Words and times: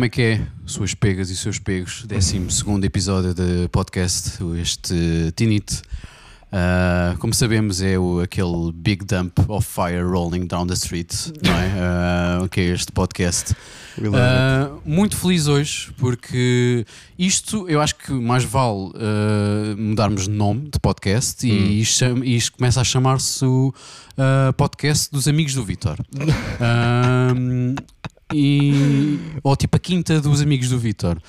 como 0.00 0.06
é 0.06 0.08
que 0.08 0.22
é? 0.22 0.46
Suas 0.64 0.94
pegas 0.94 1.28
e 1.28 1.36
seus 1.36 1.58
pegos. 1.58 2.06
12 2.08 2.86
episódio 2.86 3.34
de 3.34 3.68
podcast, 3.68 4.38
este 4.58 5.30
Tinite. 5.36 5.82
Uh, 6.50 7.18
como 7.18 7.34
sabemos, 7.34 7.82
é 7.82 7.98
o, 7.98 8.20
aquele 8.20 8.72
big 8.72 9.04
dump 9.04 9.38
of 9.46 9.68
fire 9.68 10.02
rolling 10.02 10.46
down 10.46 10.66
the 10.66 10.72
street, 10.72 11.12
não 11.44 11.52
é? 11.52 11.70
Uh, 12.40 12.48
que 12.48 12.60
é 12.60 12.64
este 12.64 12.90
podcast. 12.92 13.52
Uh, 13.98 14.80
muito 14.86 15.16
feliz 15.16 15.46
hoje 15.46 15.92
porque 15.98 16.86
isto 17.18 17.68
eu 17.68 17.80
acho 17.80 17.96
que 17.96 18.12
mais 18.12 18.44
vale 18.44 18.92
mudarmos 19.76 20.24
de 20.24 20.30
nome 20.30 20.70
de 20.70 20.78
podcast 20.80 21.46
hum. 21.46 21.50
e, 21.50 21.82
isto, 21.82 22.24
isto, 22.24 22.56
começa 22.56 22.80
a 22.80 22.84
chamar-se 22.84 23.44
o 23.44 23.74
podcast 24.56 25.10
dos 25.12 25.28
amigos 25.28 25.52
do 25.52 25.62
Vitor. 25.62 25.98
e, 28.32 29.18
ou 29.42 29.56
tipo 29.56 29.76
a 29.76 29.80
quinta 29.80 30.20
dos 30.20 30.40
amigos 30.40 30.68
do 30.68 30.78
Vitor. 30.78 31.20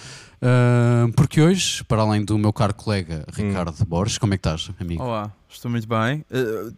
Uh, 0.42 1.12
porque 1.14 1.40
hoje, 1.40 1.84
para 1.84 2.02
além 2.02 2.26
do 2.26 2.36
meu 2.38 2.52
caro 2.52 2.74
colega 2.74 3.26
Ricardo 3.32 3.76
hum. 3.80 3.86
Borges, 3.86 4.18
como 4.18 4.34
é 4.34 4.38
que 4.38 4.48
estás, 4.48 4.72
amigo? 4.80 5.04
Olá, 5.04 5.32
estou 5.48 5.70
muito 5.70 5.88
bem. 5.88 6.26
Uh, 6.32 6.74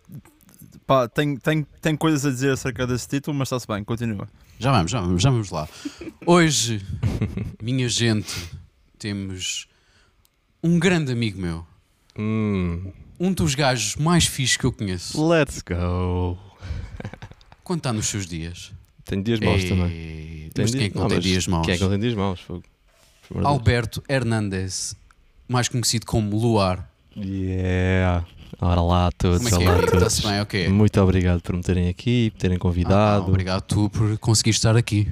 pá, 0.86 1.08
tenho, 1.08 1.40
tenho, 1.40 1.66
tenho 1.82 1.98
coisas 1.98 2.26
a 2.26 2.30
dizer 2.30 2.52
acerca 2.52 2.86
desse 2.86 3.08
título, 3.08 3.38
mas 3.38 3.48
está-se 3.48 3.68
bem, 3.68 3.84
continua. 3.84 4.28
Já 4.60 4.72
vamos, 4.72 4.92
já 4.92 5.02
vamos, 5.02 5.22
já 5.22 5.30
vamos 5.30 5.50
lá. 5.50 5.68
Hoje, 6.26 6.86
minha 7.64 7.88
gente, 7.88 8.34
temos 9.00 9.68
um 10.62 10.78
grande 10.78 11.12
amigo 11.12 11.40
meu. 11.40 11.66
Hum. 12.18 12.92
Um 13.20 13.32
dos 13.32 13.56
gajos 13.56 13.96
mais 13.96 14.26
fixos 14.26 14.58
que 14.58 14.66
eu 14.66 14.74
conheço. 14.74 15.26
Let's 15.26 15.62
go. 15.62 16.38
Quando 17.64 17.80
está 17.80 17.94
nos 17.94 18.08
seus 18.08 18.26
dias? 18.26 18.74
Tem 19.14 19.22
dias 19.22 19.40
maus 19.40 19.64
também. 19.64 19.90
Tem 20.54 20.64
mas 20.66 20.72
quem 20.72 20.84
é 20.86 20.90
que 20.90 20.96
não, 20.96 21.04
não 21.04 21.10
tem 21.10 21.20
dias 21.20 21.48
maus? 21.48 21.66
Quem 21.66 21.74
é 21.76 21.78
que 21.78 21.84
não 21.84 21.90
tem 21.92 22.00
dias 22.00 22.14
maus? 22.16 22.40
Alberto 23.44 24.04
Hernandes, 24.10 24.96
mais 25.48 25.68
conhecido 25.68 26.06
como 26.06 26.36
Luar. 26.38 26.90
Yeah. 27.16 28.26
Ora 28.60 28.82
lá 28.82 29.08
a 29.08 29.12
todos, 29.12 29.38
Como 29.40 29.48
é 29.50 29.52
que 29.52 29.64
olá 29.64 29.76
é? 29.76 29.76
a 29.76 29.80
todos. 29.80 29.94
Está-se 29.94 30.22
bem, 30.28 30.42
ok. 30.42 30.68
Muito 30.70 31.02
obrigado 31.02 31.42
por 31.42 31.56
me 31.56 31.62
terem 31.62 31.90
aqui, 31.90 32.32
por 32.32 32.40
terem 32.40 32.58
convidado. 32.58 33.26
Ah, 33.26 33.28
obrigado 33.28 33.62
tu 33.62 33.90
por 33.90 34.18
conseguir 34.20 34.52
estar 34.52 34.76
aqui. 34.76 35.12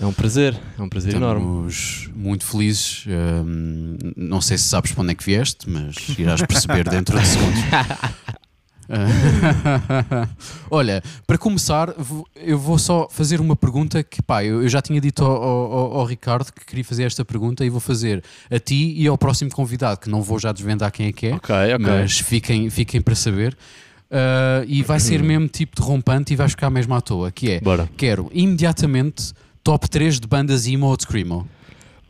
É 0.00 0.06
um 0.06 0.12
prazer, 0.12 0.58
é 0.78 0.82
um 0.82 0.88
prazer 0.88 1.12
Estamos 1.12 2.06
enorme. 2.08 2.14
muito 2.16 2.44
felizes. 2.46 3.04
Um, 3.06 3.96
não 4.16 4.40
sei 4.40 4.56
se 4.56 4.64
sabes 4.64 4.92
para 4.92 5.02
onde 5.02 5.12
é 5.12 5.14
que 5.14 5.22
vieste, 5.24 5.68
mas 5.68 5.94
irás 6.18 6.40
perceber 6.40 6.88
dentro 6.88 7.20
de 7.20 7.26
segundos. 7.26 7.60
Olha, 10.70 11.02
para 11.26 11.38
começar, 11.38 11.94
eu 12.36 12.58
vou 12.58 12.78
só 12.78 13.08
fazer 13.08 13.40
uma 13.40 13.54
pergunta 13.54 14.02
que, 14.02 14.20
pá, 14.20 14.44
eu 14.44 14.68
já 14.68 14.82
tinha 14.82 15.00
dito 15.00 15.24
ao, 15.24 15.42
ao, 15.42 15.98
ao, 15.98 16.04
Ricardo 16.04 16.52
que 16.52 16.64
queria 16.64 16.84
fazer 16.84 17.04
esta 17.04 17.24
pergunta 17.24 17.64
e 17.64 17.70
vou 17.70 17.80
fazer 17.80 18.22
a 18.50 18.58
ti 18.58 18.94
e 18.96 19.06
ao 19.06 19.16
próximo 19.16 19.50
convidado, 19.50 20.00
que 20.00 20.10
não 20.10 20.22
vou 20.22 20.38
já 20.38 20.52
desvendar 20.52 20.90
quem 20.90 21.06
é 21.06 21.12
que 21.12 21.28
é, 21.28 21.34
okay, 21.34 21.74
okay. 21.74 21.78
mas 21.78 22.18
fiquem, 22.18 22.68
fiquem 22.68 23.00
para 23.00 23.14
saber. 23.14 23.56
Uh, 24.10 24.66
e 24.66 24.82
vai 24.82 24.98
ser 24.98 25.22
mesmo 25.22 25.46
tipo 25.46 25.80
de 25.80 25.86
rompante 25.86 26.32
e 26.32 26.36
vais 26.36 26.50
ficar 26.50 26.68
mesmo 26.68 26.92
à 26.94 27.00
toa, 27.00 27.30
que 27.30 27.48
é, 27.48 27.60
Bora. 27.60 27.88
quero 27.96 28.28
imediatamente 28.34 29.32
top 29.62 29.88
3 29.88 30.18
de 30.18 30.26
bandas 30.26 30.66
emo 30.66 30.86
ou 30.86 30.96
de 30.96 31.04
screamo. 31.04 31.48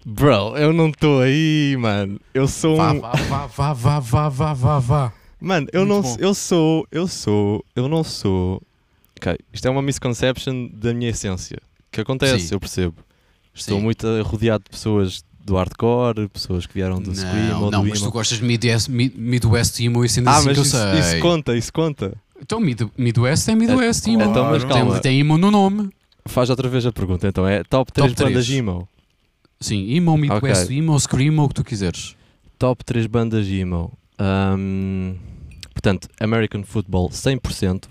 Bro, 0.06 0.56
eu 0.56 0.72
não 0.72 0.88
estou 0.88 1.20
aí, 1.20 1.76
mano. 1.78 2.18
Eu 2.32 2.48
sou 2.48 2.78
vá, 2.78 2.92
um... 2.92 3.00
Vá, 3.00 3.12
vá, 3.12 3.46
vá, 3.46 3.72
vá, 3.74 4.00
vá, 4.00 4.28
vá, 4.30 4.54
vá, 4.54 4.78
vá. 4.78 5.19
Mano, 5.40 5.66
eu 5.72 5.86
Muito 5.86 5.94
não, 5.94 6.02
bom. 6.02 6.16
eu 6.18 6.34
sou, 6.34 6.86
eu 6.92 7.08
sou, 7.08 7.64
eu 7.74 7.88
não 7.88 8.04
sou. 8.04 8.62
Ok, 9.16 9.36
isto 9.52 9.66
é 9.66 9.70
uma 9.70 9.82
misconception 9.82 10.68
da 10.72 10.92
minha 10.92 11.10
essência. 11.10 11.58
Que 11.90 12.02
acontece, 12.02 12.48
Sim. 12.48 12.54
eu 12.54 12.60
percebo. 12.60 12.94
Estou 13.54 13.78
Sim. 13.78 13.84
muito 13.84 14.22
rodeado 14.22 14.64
de 14.64 14.70
pessoas 14.70 15.24
do 15.44 15.56
hardcore, 15.56 16.28
pessoas 16.28 16.66
que 16.66 16.74
vieram 16.74 17.00
do 17.00 17.14
Scream 17.14 17.60
ou 17.60 17.70
Não, 17.70 17.82
do 17.82 17.88
mas 17.88 18.00
tu 18.00 18.10
gostas 18.10 18.38
de 18.38 18.44
Midwest, 18.44 18.88
Midwest 18.88 19.80
Emo 19.80 20.04
e 20.04 20.08
sendo 20.08 20.28
ah, 20.28 20.36
assim 20.36 20.46
mas 20.46 20.54
que 20.54 20.60
eu 20.60 20.64
isso, 20.64 20.76
sei. 20.76 21.00
isso 21.00 21.20
conta, 21.20 21.56
isso 21.56 21.72
conta. 21.72 22.14
Então 22.40 22.60
Mid, 22.60 22.82
Midwest 22.96 23.48
é 23.48 23.54
Midwest 23.54 24.06
é, 24.06 24.12
Emo. 24.12 24.22
Então, 24.24 24.44
mas 24.50 24.64
calma. 24.64 24.92
Tem, 24.94 25.02
tem 25.02 25.20
Emo 25.20 25.36
no 25.36 25.50
nome. 25.50 25.90
Faz 26.26 26.50
outra 26.50 26.68
vez 26.68 26.86
a 26.86 26.92
pergunta, 26.92 27.26
então 27.26 27.46
é 27.46 27.64
top 27.64 27.92
3 27.92 28.14
top 28.14 28.28
bandas 28.28 28.48
emo? 28.50 28.88
Sim, 29.58 29.92
Emo, 29.94 30.16
Midwest 30.16 30.64
okay. 30.64 30.78
Emo, 30.78 30.98
Screamo, 30.98 31.44
o 31.44 31.48
que 31.48 31.54
tu 31.54 31.64
quiseres. 31.64 32.14
Top 32.58 32.84
3 32.84 33.06
bandas 33.06 33.46
emo. 33.48 33.92
Um, 34.18 35.16
Portanto, 35.80 36.10
American 36.20 36.62
Football 36.62 37.08
100%. 37.08 37.88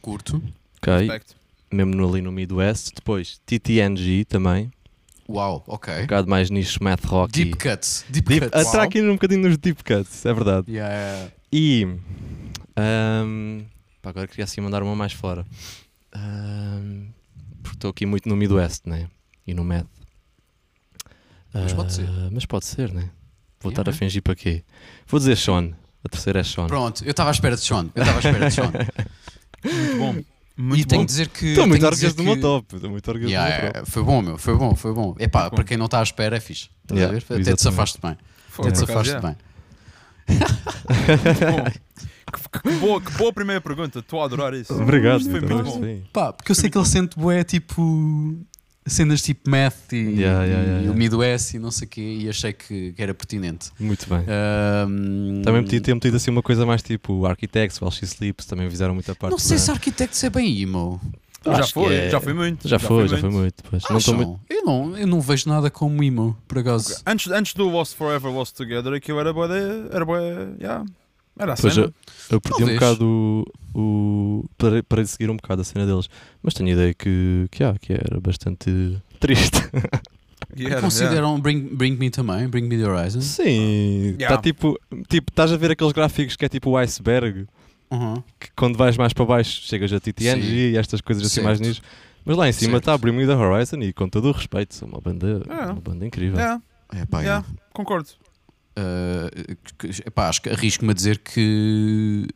Curto. 0.00 0.42
Ok. 0.78 0.94
Respect. 0.94 1.36
Mesmo 1.70 2.08
ali 2.08 2.22
no 2.22 2.32
Midwest. 2.32 2.94
Depois 2.94 3.38
TTNG 3.44 4.24
também. 4.24 4.72
Uau, 5.28 5.62
ok. 5.66 5.94
Um 5.94 6.00
bocado 6.02 6.30
mais 6.30 6.48
nicho 6.48 6.82
math 6.82 7.04
rock. 7.04 7.30
Deep 7.30 7.58
cuts. 7.58 8.06
Deep, 8.08 8.26
deep 8.26 8.50
cuts. 8.50 8.66
Entrar 8.66 8.84
aqui 8.84 9.02
um 9.02 9.12
bocadinho 9.12 9.42
nos 9.46 9.58
deep 9.58 9.84
cuts, 9.84 10.24
é 10.24 10.32
verdade. 10.32 10.72
Yeah. 10.72 11.30
E. 11.52 11.86
Um, 12.78 13.66
pá, 14.00 14.08
agora 14.08 14.26
queria 14.26 14.44
assim 14.44 14.62
mandar 14.62 14.82
uma 14.82 14.96
mais 14.96 15.12
fora. 15.12 15.44
Um, 16.16 17.08
porque 17.62 17.76
estou 17.76 17.90
aqui 17.90 18.06
muito 18.06 18.26
no 18.26 18.36
Midwest, 18.36 18.86
né? 18.86 19.06
E 19.46 19.52
no 19.52 19.62
math. 19.64 19.86
Mas 21.52 21.74
pode 21.74 21.92
ser. 21.92 22.08
Uh, 22.08 22.30
mas 22.32 22.46
pode 22.46 22.64
ser, 22.64 22.90
né? 22.90 23.10
Vou 23.60 23.70
yeah. 23.70 23.82
estar 23.82 23.90
a 23.90 23.92
fingir 23.92 24.22
para 24.22 24.34
quê? 24.34 24.64
Vou 25.06 25.20
dizer 25.20 25.36
Sean. 25.36 25.74
A 26.04 26.08
terceira 26.08 26.40
é 26.40 26.44
Sean. 26.44 26.66
Pronto, 26.66 27.04
eu 27.04 27.10
estava 27.10 27.30
à 27.30 27.32
espera 27.32 27.54
de 27.54 27.62
Sean. 27.62 27.88
Eu 27.94 28.02
estava 28.02 28.18
à 28.18 28.20
espera 28.20 28.48
de 28.48 28.54
Sean. 28.54 28.72
muito 29.64 29.98
bom. 29.98 30.24
Muito 30.56 30.80
e 30.80 30.84
tenho 30.84 31.02
de 31.02 31.06
dizer 31.06 31.28
que. 31.28 31.46
Estou 31.46 31.66
muito 31.66 31.84
orgulhoso 31.84 32.16
do 32.16 32.22
meu 32.24 32.40
top. 32.40 32.74
Estou 32.76 32.90
muito 32.90 33.08
orgulhoso 33.08 33.32
yeah, 33.32 33.56
do 33.56 33.62
meu 33.62 33.72
top. 33.72 33.90
Foi 33.90 34.02
bom, 34.02 34.22
meu. 34.22 34.38
Foi 34.38 34.56
bom, 34.56 34.74
foi 34.74 34.92
bom. 34.92 35.14
Epá, 35.18 35.50
para 35.50 35.64
quem 35.64 35.76
não 35.76 35.86
está 35.86 36.00
à 36.00 36.02
espera 36.02 36.36
é 36.36 36.40
fixe. 36.40 36.68
Estás 36.82 37.00
yeah, 37.00 37.16
a 37.16 37.20
ver? 37.20 37.40
Até 37.40 37.54
te 37.54 37.62
safaste 37.62 37.98
bem. 38.02 38.16
Foi, 38.48 38.66
Até 38.66 38.74
te 38.74 38.78
safaste 38.80 39.18
bem. 39.20 39.36
que, 42.32 42.60
que, 42.60 42.70
boa, 42.78 43.00
que 43.00 43.10
boa 43.12 43.32
primeira 43.32 43.60
pergunta. 43.60 44.00
Estou 44.00 44.20
a 44.20 44.26
adorar 44.26 44.52
isso. 44.52 44.74
Obrigado. 44.74 45.20
Isto 45.20 45.30
foi 45.30 45.40
muito 45.40 45.64
bom. 45.64 46.02
Pá, 46.12 46.32
porque 46.32 46.52
eu 46.52 46.56
sei 46.56 46.68
que 46.68 46.76
ele 46.76 46.86
sente 46.86 47.18
boé 47.18 47.44
tipo 47.44 48.36
cenas 48.86 49.22
tipo 49.22 49.48
math 49.48 49.92
e, 49.92 49.96
yeah, 49.96 50.44
yeah, 50.44 50.62
yeah, 50.62 50.86
e 50.86 50.88
o 50.88 50.94
Midwest 50.94 51.54
e 51.54 51.58
não 51.58 51.70
sei 51.70 51.86
o 51.86 51.90
quê, 51.90 52.18
e 52.20 52.28
achei 52.28 52.52
que, 52.52 52.92
que, 52.92 53.02
era 53.02 53.14
pertinente. 53.14 53.70
Muito 53.78 54.08
bem. 54.08 54.20
Um, 54.88 55.42
também 55.42 55.62
podia 55.62 55.80
ter 55.80 55.94
metido 55.94 56.16
assim 56.16 56.30
uma 56.30 56.42
coisa 56.42 56.66
mais 56.66 56.82
tipo 56.82 57.24
Architects, 57.26 57.80
While 57.80 57.92
She 57.92 58.04
Sleeps, 58.04 58.46
também 58.46 58.68
fizeram 58.68 58.94
muita 58.94 59.14
parte. 59.14 59.32
Não 59.32 59.38
sei 59.38 59.58
se 59.58 59.70
Architects 59.70 60.22
é 60.24 60.30
bem 60.30 60.60
emo. 60.60 61.00
já 61.44 61.66
foi, 61.66 61.94
é... 61.94 62.10
já 62.10 62.20
foi 62.20 62.32
muito. 62.32 62.68
Já, 62.68 62.78
já 62.78 62.88
foi, 62.88 63.08
já 63.08 63.18
foi 63.18 63.30
muito. 63.30 63.62
Pois. 63.68 63.82
Não 63.88 64.16
muito... 64.16 64.40
Eu, 64.50 64.64
não, 64.64 64.96
eu 64.96 65.06
não 65.06 65.20
vejo 65.20 65.48
nada 65.48 65.70
como 65.70 66.02
emo, 66.02 66.36
por 66.48 66.58
acaso. 66.58 67.00
Antes, 67.06 67.30
antes 67.30 67.54
do 67.54 67.68
Lost 67.68 67.94
Forever, 67.94 68.32
Lost 68.32 68.56
Together, 68.56 68.92
aquilo 68.92 69.20
era 69.20 69.32
boa, 69.32 69.48
era 69.90 70.04
boa, 70.04 70.20
yeah. 70.60 70.84
Era 71.38 71.54
a 71.54 71.56
pois 71.56 71.74
cena. 71.74 71.86
Eu, 71.86 71.94
eu 72.30 72.40
perdi 72.40 72.64
um 72.64 72.74
bocado 72.74 73.46
o, 73.74 73.80
o 73.80 74.44
para, 74.56 74.82
para 74.82 75.04
seguir 75.06 75.30
um 75.30 75.36
bocado 75.36 75.62
a 75.62 75.64
cena 75.64 75.86
deles, 75.86 76.08
mas 76.42 76.54
tenho 76.54 76.68
a 76.70 76.72
ideia 76.72 76.94
que, 76.94 77.46
que, 77.50 77.64
ah, 77.64 77.74
que 77.80 77.92
era 77.92 78.20
bastante 78.20 78.98
triste. 79.18 79.58
Yeah, 80.54 80.82
Consideram 80.82 81.28
yeah. 81.28 81.42
bring, 81.42 81.60
bring 81.74 81.96
Me 81.96 82.10
também? 82.10 82.46
Bring 82.46 82.68
Me 82.68 82.76
The 82.76 82.86
Horizon? 82.86 83.20
Sim, 83.22 84.10
está 84.10 84.24
yeah. 84.24 84.42
tipo, 84.42 84.78
tipo, 85.08 85.30
estás 85.30 85.50
a 85.50 85.56
ver 85.56 85.70
aqueles 85.70 85.92
gráficos 85.92 86.36
que 86.36 86.44
é 86.44 86.48
tipo 86.48 86.70
o 86.70 86.76
iceberg, 86.76 87.46
uhum. 87.90 88.22
que 88.38 88.50
quando 88.54 88.76
vais 88.76 88.96
mais 88.98 89.14
para 89.14 89.24
baixo 89.24 89.62
chegas 89.62 89.92
a 89.92 90.00
TTNG 90.00 90.42
Sim. 90.42 90.52
e 90.52 90.76
estas 90.76 91.00
coisas 91.00 91.24
assim 91.24 91.36
certo. 91.36 91.46
mais 91.46 91.60
nisso. 91.60 91.80
Mas 92.24 92.36
lá 92.36 92.48
em 92.48 92.52
cima 92.52 92.78
está 92.78 92.96
Bring 92.98 93.12
Me 93.12 93.26
The 93.26 93.34
Horizon 93.34 93.80
e 93.80 93.92
com 93.92 94.08
todo 94.08 94.28
o 94.28 94.32
respeito, 94.32 94.74
são 94.74 94.88
uma 94.88 95.00
banda, 95.00 95.42
uma 95.48 95.80
banda 95.80 96.06
incrível. 96.06 96.38
É, 96.38 97.06
pá, 97.06 97.20
yeah. 97.20 97.46
Concordo. 97.72 98.10
Uh, 98.78 99.56
epá, 100.06 100.28
acho 100.28 100.42
que 100.42 100.48
arrisco-me 100.48 100.92
a 100.92 100.94
dizer 100.94 101.18
que 101.18 102.26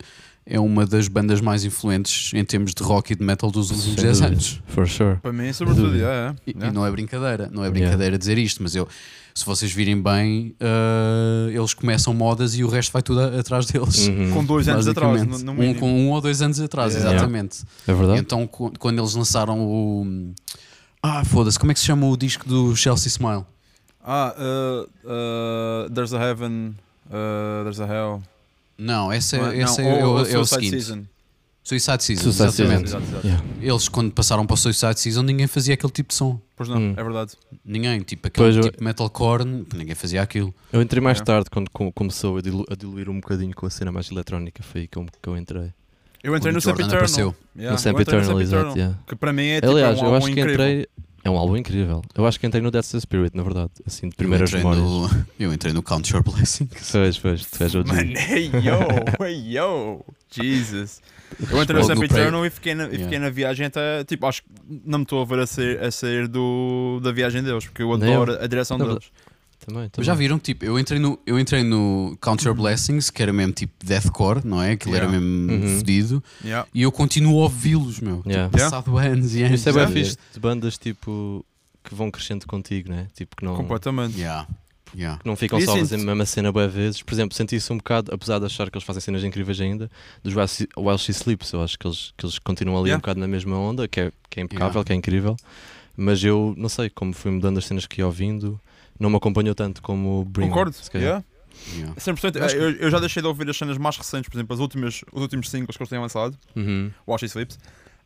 é 0.49 0.59
uma 0.59 0.85
das 0.85 1.07
bandas 1.07 1.41
mais 1.41 1.65
influentes 1.65 2.31
em 2.33 2.43
termos 2.43 2.73
de 2.73 2.81
rock 2.81 3.11
e 3.11 3.15
de 3.15 3.23
metal 3.23 3.51
dos 3.51 3.69
últimos 3.69 3.95
10 4.01 4.21
anos. 4.21 4.61
For 4.67 4.87
sure. 4.87 5.17
Para 5.17 5.33
mim, 5.33 5.51
sobretudo, 5.51 5.93
yeah, 5.93 6.33
é. 6.47 6.49
E, 6.49 6.51
e, 6.51 6.71
não 6.71 6.85
é 6.85 6.91
brincadeira, 6.91 7.49
não 7.51 7.65
é 7.65 7.69
brincadeira 7.69 8.03
yeah. 8.03 8.17
dizer 8.17 8.37
isto, 8.37 8.63
mas 8.63 8.73
eu, 8.73 8.87
se 9.35 9.45
vocês 9.45 9.71
virem 9.73 10.01
bem, 10.01 10.55
uh, 10.61 11.49
eles 11.49 11.73
começam 11.73 12.13
modas 12.13 12.55
e 12.55 12.63
o 12.63 12.69
resto 12.69 12.93
vai 12.93 13.01
tudo 13.01 13.19
a, 13.19 13.39
atrás 13.39 13.65
deles. 13.65 14.07
Uhum. 14.07 14.31
Com 14.31 14.45
dois 14.45 14.69
anos 14.69 14.87
atrás, 14.87 15.25
no, 15.25 15.53
no 15.53 15.61
um, 15.61 15.73
com 15.73 15.91
um 15.91 16.11
ou 16.11 16.21
dois 16.21 16.41
anos 16.41 16.61
atrás, 16.61 16.93
yeah. 16.93 17.13
exatamente. 17.13 17.63
É 17.85 17.93
verdade. 17.93 18.19
Então, 18.21 18.47
quando 18.47 18.99
eles 18.99 19.13
lançaram 19.15 19.59
o. 19.59 20.33
Ah, 21.03 21.25
foda-se, 21.25 21.59
como 21.59 21.71
é 21.71 21.73
que 21.73 21.79
se 21.79 21.85
chama 21.85 22.07
o 22.07 22.15
disco 22.15 22.47
do 22.47 22.75
Chelsea 22.75 23.09
Smile? 23.09 23.43
Ah, 24.09 24.33
uh, 24.37 24.87
uh, 25.03 25.89
There's 25.93 26.13
a 26.13 26.19
Heaven, 26.19 26.75
uh, 27.07 27.63
There's 27.63 27.81
a 27.81 27.85
Hell. 27.85 28.23
Não, 28.77 29.11
esse 29.11 29.35
é, 29.35 29.39
não, 29.39 29.51
é, 29.51 30.05
ou, 30.05 30.25
é, 30.25 30.31
é 30.31 30.37
o 30.39 30.45
seguinte. 30.45 30.81
Season. 30.81 31.03
Suicide 31.61 32.01
Season, 32.01 32.23
Suicide 32.23 32.43
exatamente. 32.47 32.89
Season. 32.89 32.97
Exato, 32.99 33.11
exato. 33.11 33.27
Yeah. 33.27 33.45
Eles, 33.59 33.89
quando 33.89 34.13
passaram 34.13 34.45
para 34.45 34.53
o 34.53 34.57
Suicide 34.57 34.97
Season, 34.97 35.23
ninguém 35.23 35.47
fazia 35.47 35.73
aquele 35.73 35.91
tipo 35.91 36.09
de 36.09 36.15
som. 36.15 36.39
Pois 36.55 36.69
não, 36.69 36.77
hum. 36.77 36.93
é 36.95 37.03
verdade. 37.03 37.33
Ninguém, 37.65 37.99
tipo 37.99 38.27
aquele 38.27 38.53
pois 38.53 38.65
tipo 38.65 38.81
eu... 38.81 38.85
metalcore, 38.85 39.43
ninguém 39.43 39.93
fazia 39.93 40.21
aquilo. 40.21 40.55
Eu 40.71 40.81
entrei 40.81 41.01
mais 41.01 41.19
tarde, 41.19 41.49
quando 41.49 41.69
começou 41.93 42.37
a, 42.37 42.41
dilu 42.41 42.65
a, 42.71 42.75
diluir 42.75 43.09
um 43.09 43.19
bocadinho 43.19 43.53
com 43.53 43.65
a 43.65 43.69
cena 43.69 43.91
mais 43.91 44.09
eletrónica, 44.09 44.63
foi 44.63 44.81
aí 44.81 44.87
que 44.87 44.97
eu, 44.97 45.05
que 45.21 45.27
eu 45.27 45.35
entrei. 45.35 45.73
Eu 46.23 46.33
entrei 46.33 46.53
no 46.53 46.61
Sempiternal. 46.61 47.35
Yeah. 47.57 47.73
No 47.73 47.77
Sempiternal, 47.77 48.41
exato. 48.41 48.77
Yeah. 48.77 48.97
Que 49.05 49.17
para 49.17 49.33
mim 49.33 49.47
é 49.47 49.59
tipo 49.59 49.73
Aliás, 49.73 50.01
um 50.01 50.05
eu 50.05 50.15
acho 50.15 50.27
que 50.27 50.31
incrível. 50.31 50.53
entrei 50.53 50.87
É 51.27 51.29
um 51.29 51.37
álbum 51.37 51.57
incrível. 51.57 52.01
Eu 52.15 52.25
acho 52.25 52.39
que 52.39 52.47
entrei 52.47 52.61
no 52.61 52.71
That's 52.71 52.89
the 52.89 52.99
Spirit, 53.01 53.35
na 53.35 53.43
verdade. 53.43 53.69
Assim, 53.85 54.07
de 54.07 54.15
primeiras 54.15 54.49
eu 54.53 54.59
memórias. 54.59 54.83
no, 54.85 55.25
Eu 55.37 55.51
entrei 55.53 55.73
no 55.73 55.83
Count 55.83 56.09
Your 56.13 56.23
Blessings. 56.23 56.89
Pois, 56.91 57.17
pois, 57.17 57.45
tu 57.45 57.63
és 57.63 57.75
o 57.75 57.79
Man, 57.85 58.13
hey 58.15 58.49
yo, 58.63 58.79
hey 59.25 59.53
yo, 59.57 60.05
Jesus. 60.31 61.01
Eu 61.51 61.61
entrei 61.61 61.81
no 61.81 61.87
pré- 61.97 62.05
Eternal 62.05 62.45
e 62.45 62.49
fiquei, 62.49 62.73
na, 62.73 62.85
e 62.85 62.91
fiquei 62.91 63.03
Yeah. 63.07 63.19
na 63.25 63.29
viagem 63.29 63.65
até. 63.65 64.05
Tipo, 64.05 64.25
acho 64.27 64.41
que 64.43 64.49
não 64.85 64.99
me 64.99 65.03
estou 65.03 65.21
a 65.21 65.25
ver 65.25 65.39
a 65.39 65.45
sair, 65.47 65.83
a 65.83 65.91
sair 65.91 66.27
do, 66.29 67.01
da 67.03 67.11
viagem 67.11 67.43
deles, 67.43 67.65
porque 67.65 67.83
eu 67.83 67.91
adoro 67.93 68.41
a 68.41 68.47
direção 68.47 68.77
Na 68.77 68.85
deles. 68.85 69.11
Também, 69.67 69.81
Mas 69.83 69.91
também. 69.91 70.05
já 70.05 70.13
viram, 70.15 70.39
tipo, 70.39 70.63
eu 70.63 70.79
entrei 70.79 70.97
no, 70.97 71.19
eu 71.25 71.37
entrei 71.37 71.61
no 71.61 72.17
Count 72.21 72.45
Your 72.47 72.55
Blessings, 72.55 73.09
que 73.09 73.21
era 73.21 73.33
mesmo 73.33 73.51
tipo 73.51 73.73
deathcore, 73.85 74.41
não 74.45 74.61
é? 74.63 74.71
Aquilo 74.71 74.95
era 74.95 75.05
Yeah. 75.07 75.19
mesmo 75.27 75.51
Uhum. 75.65 75.77
fedido. 75.79 76.23
Yeah. 76.41 76.67
E 76.73 76.81
eu 76.83 76.91
continuo 76.91 77.39
a 77.41 77.43
ouvi-los, 77.43 77.99
meu. 77.99 78.23
Yeah. 78.25 78.49
Tipo, 78.49 78.63
passado 78.63 78.97
anos 78.97 79.35
e 79.35 79.43
anos. 79.43 79.59
Isso 79.59 79.69
é 79.69 79.73
bem 79.73 79.87
fixe 79.89 80.17
de 80.33 80.39
bandas 80.39 80.77
tipo 80.77 81.45
que 81.83 81.93
vão 81.93 82.09
crescendo 82.09 82.45
contigo, 82.47 82.89
né? 82.89 83.07
Tipo 83.13 83.35
que 83.35 83.43
não, 83.43 83.55
Completamente. 83.57 84.17
Yeah. 84.17 84.47
Yeah. 84.95 85.19
que 85.21 85.27
não 85.27 85.35
ficam 85.35 85.59
só 85.59 85.71
a 85.71 85.73
assim, 85.73 85.81
fazer 85.81 85.95
a 85.95 86.05
mesma 86.05 86.25
cena 86.25 86.49
boas 86.49 86.73
vezes. 86.73 87.01
Por 87.03 87.13
exemplo, 87.13 87.35
senti 87.35 87.57
isso 87.57 87.73
um 87.73 87.77
bocado, 87.77 88.13
apesar 88.13 88.39
de 88.39 88.45
achar 88.45 88.71
que 88.71 88.77
eles 88.77 88.85
fazem 88.85 89.01
cenas 89.01 89.21
incríveis 89.21 89.59
ainda, 89.59 89.91
dos 90.23 90.33
While 90.33 90.47
She, 90.47 90.67
While 90.77 90.97
She 90.97 91.11
Sleeps. 91.11 91.51
Eu 91.51 91.61
acho 91.61 91.77
que 91.77 91.85
eles, 91.85 92.13
que 92.17 92.25
eles 92.25 92.39
continuam 92.39 92.77
ali 92.77 92.85
Yeah. 92.87 92.97
um 92.97 93.01
bocado 93.01 93.19
na 93.19 93.27
mesma 93.27 93.57
onda, 93.59 93.85
que 93.85 93.99
é, 93.99 94.11
que 94.29 94.39
é 94.39 94.43
impecável, 94.43 94.71
Yeah. 94.75 94.85
que 94.85 94.93
é 94.93 94.95
incrível. 94.95 95.35
Mas 95.97 96.23
eu 96.23 96.53
não 96.57 96.69
sei, 96.69 96.89
como 96.89 97.11
fui 97.11 97.31
mudando 97.31 97.57
as 97.57 97.65
cenas 97.65 97.85
que 97.85 97.99
ia 98.01 98.05
ouvindo, 98.05 98.59
não 98.99 99.09
me 99.09 99.15
acompanhou 99.17 99.53
tanto 99.55 99.81
como 99.81 100.21
o 100.21 100.25
Bring. 100.25 100.47
Concordo. 100.47 100.75
se 100.75 100.89
calhar. 100.91 101.07
Yeah. 101.07 101.25
Yeah. 101.75 101.95
100%. 101.99 102.41
Acho 102.43 102.55
que- 102.55 102.61
Eu, 102.61 102.71
eu 102.71 102.91
já 102.91 102.99
deixei 102.99 103.21
de 103.21 103.27
ouvir 103.27 103.49
as 103.49 103.57
cenas 103.57 103.77
mais 103.77 103.97
recentes, 103.97 104.29
por 104.29 104.37
exemplo, 104.37 104.53
as 104.53 104.59
últimas, 104.59 105.01
os 105.11 105.21
últimos 105.21 105.49
singles 105.49 105.75
que 105.75 105.81
eles 105.81 105.89
têm 105.89 105.99
lançado, 105.99 106.37
Uhum. 106.55 106.91
Watch 107.07 107.21
She 107.21 107.25
Sleeps. 107.31 107.57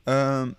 Ahm, 0.06 0.54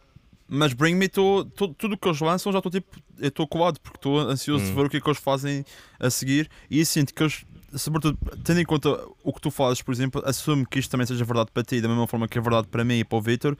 mas 0.49 0.73
Bring 0.75 0.95
Me, 0.97 1.09
tô, 1.09 1.45
tô- 1.57 1.69
tudo 1.69 1.95
o 1.95 1.99
que 1.99 2.07
eles 2.07 2.21
lançam 2.21 2.53
já 2.53 2.59
estou 2.59 2.71
tipo, 2.71 2.89
eu 3.19 3.29
estou 3.29 3.47
colado, 3.47 3.81
porque 3.81 3.97
estou 3.97 4.19
ansioso 4.21 4.65
de 4.65 4.71
Hum. 4.71 4.75
ver 4.75 4.87
o 4.87 4.91
que 4.91 4.99
é 4.99 5.01
que 5.01 5.09
eles 5.09 5.19
fazem 5.21 5.65
a 5.99 6.11
seguir 6.11 6.51
e 6.71 6.85
sinto 6.85 7.15
que 7.15 7.23
eles, 7.23 7.45
sobretudo, 7.75 8.19
tendo 8.45 8.61
em 8.61 8.65
conta 8.65 8.91
o 9.25 9.33
que 9.33 9.41
tu 9.41 9.51
fazes, 9.51 9.81
por 9.81 9.93
exemplo, 9.95 10.23
assume 10.27 10.67
que 10.67 10.79
isto 10.79 10.91
também 10.91 11.07
seja 11.07 11.25
verdade 11.25 11.51
para 11.55 11.63
ti, 11.63 11.81
da 11.81 11.89
mesma 11.89 12.07
forma 12.07 12.29
que 12.29 12.37
é 12.37 12.41
verdade 12.43 12.67
para 12.69 12.85
mim 12.85 12.99
e 12.99 13.05
para 13.05 13.17
o 13.17 13.23
Victor, 13.23 13.57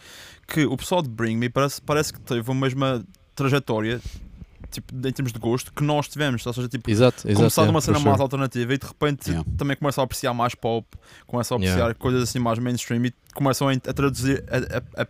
que 0.47 0.67
o 0.67 0.77
pessoal 0.77 1.01
de 1.01 1.09
Bring 1.09 1.37
Me 1.37 1.49
parece, 1.49 1.81
parece 1.81 2.13
que 2.13 2.21
teve 2.21 2.51
a 2.51 2.55
mesma 2.55 3.03
trajetória. 3.35 3.99
Tipo, 4.73 4.95
em 5.07 5.13
termos 5.13 5.33
de 5.33 5.39
gosto, 5.39 5.73
que 5.73 5.83
nós 5.85 6.09
tivemos, 6.09 6.45
ou 6.47 6.53
seja, 6.53 6.69
tipo, 6.69 6.91
Exato, 6.91 7.19
exato. 7.29 7.37
começar 7.37 7.63
yeah, 7.63 7.73
numa 7.73 7.81
cena 7.81 7.99
for 7.99 8.05
mais 8.05 8.15
sure. 8.17 8.23
alternativa 8.23 8.75
e 8.75 8.79
de 8.79 8.87
repente 8.87 9.29
Yeah. 9.31 9.49
também 9.57 9.77
começam 9.77 10.03
a 10.03 10.05
apreciar 10.05 10.33
mais 10.35 10.55
pop, 10.55 10.87
começam 11.27 11.57
a 11.57 11.59
apreciar 11.59 11.77
Yeah. 11.79 11.95
coisas 11.95 12.23
assim 12.23 12.39
mais 12.39 12.59
mainstream 12.59 13.05
e 13.07 13.13
começam 13.35 13.69
a, 13.69 13.77
traduzir, 13.77 14.43
a, 14.51 15.01
a- 15.01 15.03
a 15.03 15.07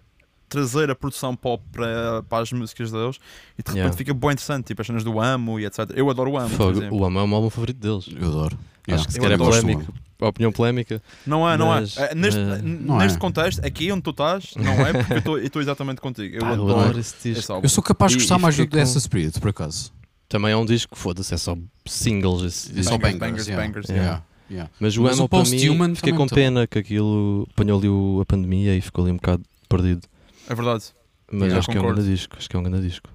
trazer 0.48 0.90
a 0.90 0.94
produção 0.94 1.34
pop 1.34 1.64
para, 1.72 2.22
para 2.28 2.42
as 2.42 2.52
músicas 2.52 2.90
deles 2.92 3.16
e 3.58 3.62
de 3.62 3.68
repente 3.68 3.76
Yeah. 3.78 3.96
fica 3.96 4.12
bem 4.12 4.30
interessante, 4.32 4.66
tipo 4.66 4.80
as 4.82 4.86
cenas 4.86 5.02
do 5.04 5.18
Amo 5.20 5.58
e 5.58 5.64
etc. 5.64 5.90
Eu 5.94 6.10
adoro 6.10 6.32
o 6.32 6.36
Amo, 6.38 6.50
Fogo, 6.50 6.78
o 6.90 7.04
Amo 7.04 7.18
é 7.18 7.22
o 7.22 7.26
meu 7.26 7.36
álbum 7.36 7.48
favorito 7.50 7.78
deles. 7.78 8.06
Eu 8.20 8.28
adoro. 8.28 8.58
Acho 8.90 9.06
que 9.06 9.12
se 9.12 9.20
calhar 9.20 9.34
é 9.34 9.38
polémico. 9.38 9.94
A 10.24 10.28
opinião 10.28 10.52
polémica. 10.52 11.02
Não 11.26 11.48
é, 11.48 11.56
não 11.56 11.66
Mas- 11.68 11.96
é. 11.96 12.12
É, 12.12 12.14
Neste, 12.14 12.40
mas- 12.40 12.62
Não 12.62 12.98
neste 12.98 13.16
é. 13.16 13.20
contexto, 13.20 13.64
aqui 13.64 13.90
onde 13.90 14.02
tu 14.02 14.10
estás, 14.10 14.52
não 14.56 14.72
é 14.86 14.92
porque 14.92 15.28
eu 15.28 15.38
estou- 15.44 15.62
exatamente 15.62 16.00
contigo. 16.00 16.36
Eu 16.36 16.40
Pá, 16.40 16.50
adoro 16.52 16.78
adoro 16.80 16.98
esse 17.00 17.32
disco. 17.34 17.60
Eu 17.62 17.68
sou 17.68 17.82
capaz 17.82 18.12
de 18.12 18.18
gostar 18.18 18.38
e 18.38 18.42
mais 18.42 18.56
do 18.56 18.66
Dessa 18.66 18.94
com- 18.94 19.00
Spirit, 19.00 19.40
por 19.40 19.50
acaso. 19.50 19.92
Também 20.28 20.52
é 20.52 20.56
um 20.56 20.64
disco, 20.64 20.96
foda-se, 20.96 21.34
é 21.34 21.36
só 21.36 21.56
singles. 21.86 22.70
É 22.74 22.82
só 22.82 22.96
Bangers, 22.96 23.18
bangers, 23.18 23.20
bangers, 23.20 23.48
yeah. 23.48 23.66
bangers, 23.66 23.88
yeah. 23.88 24.02
Yeah, 24.04 24.24
yeah. 24.50 24.70
Mas 24.80 24.96
o 24.96 25.02
Mas 25.02 25.16
Emo 25.16 25.24
o 25.24 25.28
para 25.28 25.38
Post 25.40 25.54
mim, 25.56 25.68
Human 25.68 25.94
fiquei 25.94 26.12
com 26.12 26.26
pena 26.26 26.66
que 26.66 26.78
aquilo 26.78 27.46
apanhou 27.52 27.78
ali 27.78 27.88
o- 27.88 28.20
a 28.22 28.24
pandemia 28.26 28.74
e 28.76 28.80
ficou 28.80 29.04
ali 29.04 29.12
um 29.12 29.16
bocado 29.16 29.42
perdido. 29.68 30.02
É 30.48 30.54
verdade. 30.54 30.84
Mas 31.30 31.42
Yeah, 31.42 31.58
acho 31.58 31.68
que 31.70 31.76
é 31.76 31.80
um 31.80 31.84
grande 31.84 32.04
disco. 32.10 32.36
Acho 32.38 32.48
que 32.48 32.56
é 32.56 32.58
um 32.58 32.62
grande 32.62 32.86
disco. 32.88 33.08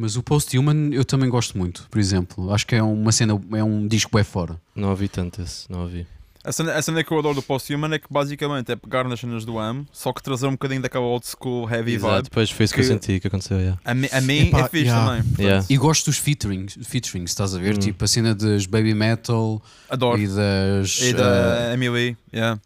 Mas 0.00 0.14
o 0.16 0.22
Post 0.22 0.56
Human 0.56 0.90
eu 0.92 1.04
também 1.04 1.28
gosto 1.28 1.58
muito, 1.58 1.88
por 1.90 1.98
exemplo. 1.98 2.52
Acho 2.52 2.64
que 2.64 2.76
é 2.76 2.82
uma 2.82 3.10
cena, 3.10 3.40
é 3.56 3.64
um 3.64 3.86
disco 3.88 4.16
é 4.16 4.22
fora. 4.22 4.60
Não 4.74 4.90
ouvi 4.90 5.08
tanto 5.08 5.42
esse, 5.42 5.68
não 5.70 5.80
ouvi. 5.82 6.06
A 6.44 6.52
cena, 6.52 6.72
a 6.74 6.80
cena 6.80 7.02
que 7.04 7.10
eu 7.12 7.18
adoro 7.18 7.34
do 7.34 7.42
Post 7.42 7.74
Human 7.74 7.92
é 7.94 7.98
que 7.98 8.06
basicamente 8.08 8.70
é 8.72 8.76
pegar 8.76 9.06
nas 9.08 9.18
cenas 9.20 9.44
do 9.44 9.58
Am, 9.58 9.84
só 9.92 10.12
que 10.12 10.22
trazer 10.22 10.46
um 10.46 10.52
bocadinho 10.52 10.80
daquela 10.80 11.04
old 11.04 11.26
school 11.26 11.68
heavy 11.68 11.94
Exato, 11.94 12.12
vibe. 12.14 12.24
depois 12.24 12.50
foi 12.50 12.64
isso 12.64 12.74
que, 12.74 12.80
eu 12.80 12.84
que- 12.84 12.88
senti 12.90 13.20
que 13.20 13.26
aconteceu. 13.26 13.58
Yeah. 13.58 13.80
A, 13.84 13.90
a 13.90 14.20
mim 14.20 14.46
Epá, 14.48 14.60
é 14.60 14.68
fixe 14.68 14.84
yeah. 14.84 15.04
também. 15.06 15.22
portanto, 15.24 15.40
Yeah. 15.42 15.66
E 15.68 15.76
gosto 15.76 16.06
dos 16.06 16.16
featurings, 16.18 16.78
featurings 16.86 17.30
estás 17.32 17.54
a 17.54 17.58
ver? 17.58 17.74
Hum. 17.74 17.78
Tipo 17.80 18.04
a 18.04 18.08
cena 18.08 18.34
das 18.34 18.66
baby 18.66 18.94
metal 18.94 19.60
Adoro. 19.90 20.18
e 20.18 20.28
das. 20.28 21.00
E 21.00 21.10
eh, 21.10 21.12
da 21.12 21.74
Emily, 21.74 22.16
yeah. 22.32 22.58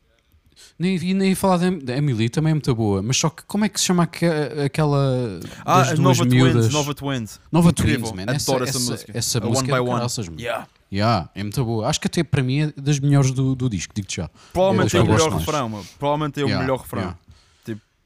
nem, 0.78 0.96
e 0.96 1.14
nem 1.14 1.34
falar 1.34 1.56
da, 1.58 1.96
Emily 1.96 2.28
também 2.28 2.50
é 2.50 2.54
muito 2.54 2.74
boa, 2.74 3.02
mas 3.02 3.16
só 3.16 3.30
que 3.30 3.42
como 3.46 3.64
é 3.64 3.69
que 3.70 3.80
se 3.80 3.86
chama 3.86 4.02
aque- 4.04 4.26
aquela. 4.64 5.40
Ah, 5.64 5.82
das 5.82 5.98
Nova 5.98 6.24
miúdas? 6.26 6.52
Twins, 6.66 6.72
Nova 6.74 6.94
Twins. 6.94 7.40
Nova 7.50 7.70
Incrível. 7.70 8.12
Twins, 8.12 8.26
man. 8.26 8.32
Adoro 8.32 8.64
essa, 8.64 8.76
essa 8.76 8.78
essa, 8.78 8.90
música. 8.92 9.12
Essa 9.19 9.40
música 9.40 9.58
One 9.60 9.72
é 9.72 9.74
by 9.74 9.80
One. 9.88 9.96
caraças, 9.98 10.28
mano. 10.28 10.40
Yeah. 10.40 10.66
Yeah, 10.92 11.30
é 11.34 11.42
muito 11.42 11.64
boa. 11.64 11.88
Acho 11.88 12.00
que 12.00 12.06
até 12.06 12.22
para 12.22 12.42
mim 12.42 12.60
é 12.60 12.72
das 12.80 12.98
melhores 13.00 13.30
do, 13.30 13.54
do 13.54 13.68
disco, 13.70 13.94
digo-te 13.94 14.16
já. 14.16 14.28
Provavelmente 14.52 14.94
Eu 14.94 15.00
é 15.00 15.04
o 15.04 15.06
melhor 15.10 15.30
mais. 15.30 15.44
refrão, 15.46 15.68
meu. 15.68 15.86
Provavelmente 15.98 16.40
é 16.40 16.44
o 16.44 16.46
Yeah, 16.46 16.62
melhor 16.64 16.78
refrão. 16.80 17.00
yeah. 17.02 17.18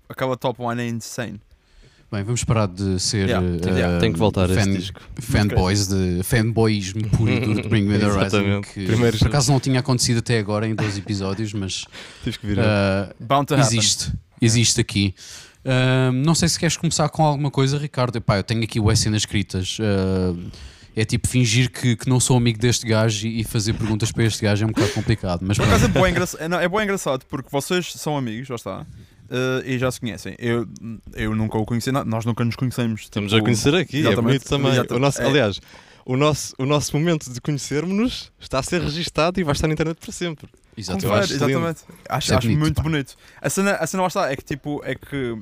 Aquela 0.09 0.37
top 0.37 0.63
one 0.63 0.81
é 0.81 0.87
insane. 0.89 1.41
Bem, 2.13 2.23
vamos 2.23 2.45
parar 2.45 2.69
de 2.69 3.01
ser 3.01 3.29
Yeah, 3.29 3.45
eh, 3.45 3.71
yeah. 3.77 3.99
Tem 3.99 4.13
que 4.13 4.19
voltar 4.21 4.49
fan- 4.49 4.71
disco. 4.73 5.01
fanboys 5.21 5.89
de 5.89 6.23
fanboyismo 6.23 7.09
puro 7.11 7.33
de 7.61 7.69
Bring 7.69 7.83
Me 7.83 7.99
The 7.99 8.07
Horizon 8.07 8.21
Exatamente. 8.39 8.69
que 8.69 8.87
Primeiros- 8.87 9.19
por 9.19 9.27
acaso 9.27 9.51
não 9.51 9.59
tinha 9.59 9.81
acontecido 9.81 10.19
até 10.19 10.39
agora 10.39 10.69
em 10.69 10.75
12 10.77 11.01
episódios 11.01 11.53
mas 11.53 11.85
Tive 12.23 12.39
que 12.39 12.47
Bound 13.19 13.47
to 13.49 13.55
happen. 13.55 13.67
existe 13.67 14.13
existe 14.41 14.81
aqui 14.81 15.13
Ah, 15.65 16.13
não 16.13 16.37
sei 16.37 16.49
se 16.49 16.57
queres 16.61 16.77
começar 16.77 17.09
com 17.09 17.25
alguma 17.25 17.51
coisa 17.51 17.77
Ricardo 17.77 18.15
Epá, 18.19 18.37
eu 18.37 18.45
tenho 18.45 18.63
aqui 18.63 18.79
o 18.79 18.95
cenas 18.95 19.23
escritas 19.23 19.77
Ah, 19.81 20.33
é 20.97 21.05
tipo 21.05 21.29
fingir 21.29 21.71
que, 21.71 21.95
que 21.95 22.09
não 22.09 22.19
sou 22.19 22.37
amigo 22.37 22.59
deste 22.59 22.87
gajo 22.87 23.27
e 23.27 23.41
e 23.41 23.45
fazer 23.45 23.75
perguntas 23.75 24.11
para 24.11 24.25
este 24.25 24.43
gajo 24.43 24.65
é 24.65 24.67
um 24.67 24.71
bocado 24.73 24.93
complicado 24.95 25.41
mas 25.43 25.59
Por 25.59 25.67
acaso 25.67 25.85
é 25.85 25.89
bem, 25.89 26.11
engraçado, 26.11 26.41
é, 26.43 26.49
não, 26.49 26.59
é 26.59 26.69
bem 26.69 26.83
engraçado 26.83 27.25
porque 27.29 27.49
vocês 27.53 27.93
são 27.93 28.17
amigos, 28.17 28.49
já 28.49 28.55
está. 28.57 28.87
eh, 29.31 29.63
e 29.75 29.79
já 29.79 29.91
se 29.91 30.01
conhecem. 30.01 30.35
Eu, 30.39 30.67
eu 31.15 31.35
nunca 31.35 31.59
o 31.59 31.65
conheci, 31.67 31.91
na- 31.93 32.05
nós 32.05 32.25
nunca 32.25 32.45
nos 32.45 32.57
conhecemos. 32.57 33.03
Estamos 33.03 33.31
tipo, 33.31 33.43
a 33.43 33.45
conhecer 33.45 33.75
aqui, 33.75 33.97
é 33.99 34.01
exatamente, 34.01 34.23
bonito 34.25 34.49
também. 34.49 34.73
exatamente. 34.73 34.95
O 34.95 34.99
nosso, 35.01 35.21
É. 35.23 35.27
Aliás, 35.27 35.61
o 36.05 36.17
nosso, 36.17 36.55
o 36.59 36.65
nosso 36.65 36.97
momento 36.97 37.31
de 37.33 37.41
conhecermos-nos 37.41 38.31
está 38.41 38.61
a 38.61 38.63
ser 38.63 38.81
registado 38.81 39.41
e 39.41 39.45
vai 39.45 39.53
estar 39.53 39.67
na 39.67 39.75
internet 39.75 39.99
para 39.99 40.13
sempre. 40.13 40.49
Exatamente. 40.77 41.19
Acho 41.25 41.33
exatamente. 41.35 41.81
Acho, 42.09 42.33
é 42.33 42.37
acho 42.37 42.47
bonito, 42.47 42.61
muito 42.61 42.77
pá. 42.77 42.83
bonito. 42.85 43.17
A 43.43 43.51
cena, 43.51 43.73
a 43.73 43.87
cena 43.87 44.03
lá 44.03 44.07
está, 44.09 44.31
é 44.31 44.37
que 44.37 44.45
tipo, 44.45 44.81
é 44.85 44.95
que 44.95 45.37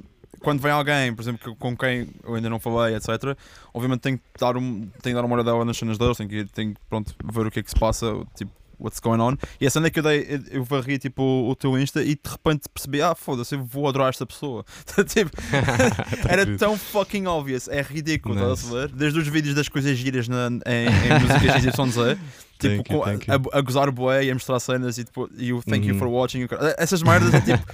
quando 0.44 0.60
vem 0.60 0.70
alguém, 0.70 1.12
por 1.14 1.22
exemplo, 1.22 1.56
com 1.56 1.76
quem 1.76 2.06
eu 2.22 2.34
ainda 2.34 2.50
não 2.50 2.60
falei, 2.60 2.94
etc., 2.94 3.36
obviamente 3.72 4.00
tenho 4.02 4.18
que 4.18 4.24
dar, 4.38 4.56
um, 4.56 4.88
tenho 5.02 5.16
que 5.16 5.22
dar 5.22 5.24
uma 5.24 5.42
dela 5.42 5.64
nas 5.64 5.76
cenas 5.76 5.98
deles, 5.98 6.16
tenho 6.16 6.28
que, 6.28 6.44
tenho 6.44 6.74
que 6.74 6.80
pronto, 6.88 7.14
ver 7.32 7.46
o 7.46 7.50
que 7.50 7.60
é 7.60 7.62
que 7.62 7.70
se 7.70 7.76
passa, 7.76 8.06
tipo, 8.36 8.52
what's 8.84 9.00
going 9.00 9.20
on. 9.20 9.36
E 9.60 9.66
a 9.66 9.70
cena 9.70 9.86
é 9.86 9.90
que 9.90 9.98
eu 9.98 10.02
dei, 10.02 10.40
eu- 10.50 10.62
varri 10.64 10.98
tipo 10.98 11.22
o 11.22 11.56
teu 11.56 11.76
Insta 11.78 12.02
e 12.02 12.14
de 12.14 12.20
repente 12.30 12.68
percebi, 12.72 13.00
ah, 13.02 13.14
foda-se, 13.14 13.54
eu 13.54 13.64
vou 13.64 13.88
adorar 13.88 14.10
esta 14.10 14.24
pessoa. 14.26 14.64
tipo, 15.08 15.30
era 16.28 16.44
querido. 16.44 16.58
tão 16.58 16.76
fucking 16.76 17.26
obvious, 17.26 17.66
é 17.68 17.80
ridículo, 17.82 18.34
estás 18.34 18.62
Nice. 18.64 18.76
a 18.76 18.80
ver? 18.80 18.88
Desde 18.90 19.18
os 19.18 19.26
vídeos 19.28 19.54
das 19.54 19.68
coisas 19.68 19.96
giras 19.98 20.28
na, 20.28 20.48
em, 20.66 20.86
em 20.86 21.20
músicas 21.20 21.62
XYZ. 21.74 22.18
Tipo, 22.58 22.76
Thank 22.84 22.92
you, 22.92 22.98
com- 23.00 23.04
thank 23.04 23.28
you. 23.30 23.50
a, 23.52 23.58
a 23.58 23.60
gozar 23.60 23.90
bué 23.90 24.24
e 24.24 24.30
a 24.30 24.34
mostrar 24.34 24.60
cenas 24.60 24.96
e, 24.96 25.04
tipo, 25.04 25.28
e 25.36 25.52
o 25.52 25.60
thank 25.62 25.84
you 25.86 25.94
Uhum. 25.94 25.98
for 25.98 26.08
watching. 26.08 26.46
Essas 26.78 27.02
merdas 27.02 27.34
é 27.34 27.40
tipo. 27.40 27.64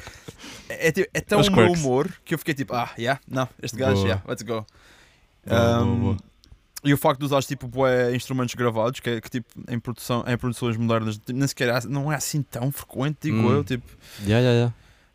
É, 0.71 0.91
tipo- 0.93 1.11
é 1.13 1.21
tão 1.21 1.41
o 1.41 1.51
meu 1.53 1.73
humor 1.73 2.09
que 2.25 2.33
eu 2.35 2.39
fiquei 2.39 2.55
tipo, 2.55 2.75
ah, 2.75 2.89
yeah, 2.99 3.21
não, 3.29 3.47
este 3.63 3.77
gajo, 3.77 3.97
Boa. 3.97 4.07
yeah, 4.07 4.23
let's 4.27 4.43
go. 4.43 4.65
Boa, 5.47 5.83
Um, 5.83 5.97
boa. 6.01 6.17
E 6.83 6.95
o 6.95 6.97
facto 6.97 7.19
de 7.21 7.27
usar 7.27 7.43
tipo 7.43 7.69
bué 7.69 8.15
instrumentos 8.17 8.55
gravados, 8.55 9.01
que, 9.01 9.11
é, 9.11 9.21
que 9.21 9.29
tipo 9.29 9.47
em, 9.69 9.79
produção, 9.79 10.25
em 10.27 10.37
produções 10.39 10.77
modernas 10.79 11.17
tipo, 11.17 11.33
nem 11.33 11.47
sequer 11.47 11.69
é- 11.69 11.87
não 11.89 12.11
é 12.11 12.17
assim 12.17 12.41
tão 12.43 12.73
frequente, 12.73 13.19
digo 13.23 13.37
Hum. 13.37 13.53
eu. 13.53 13.65
Tipo, 13.65 13.87
Yeah, 14.27 14.41
yeah, 14.41 14.73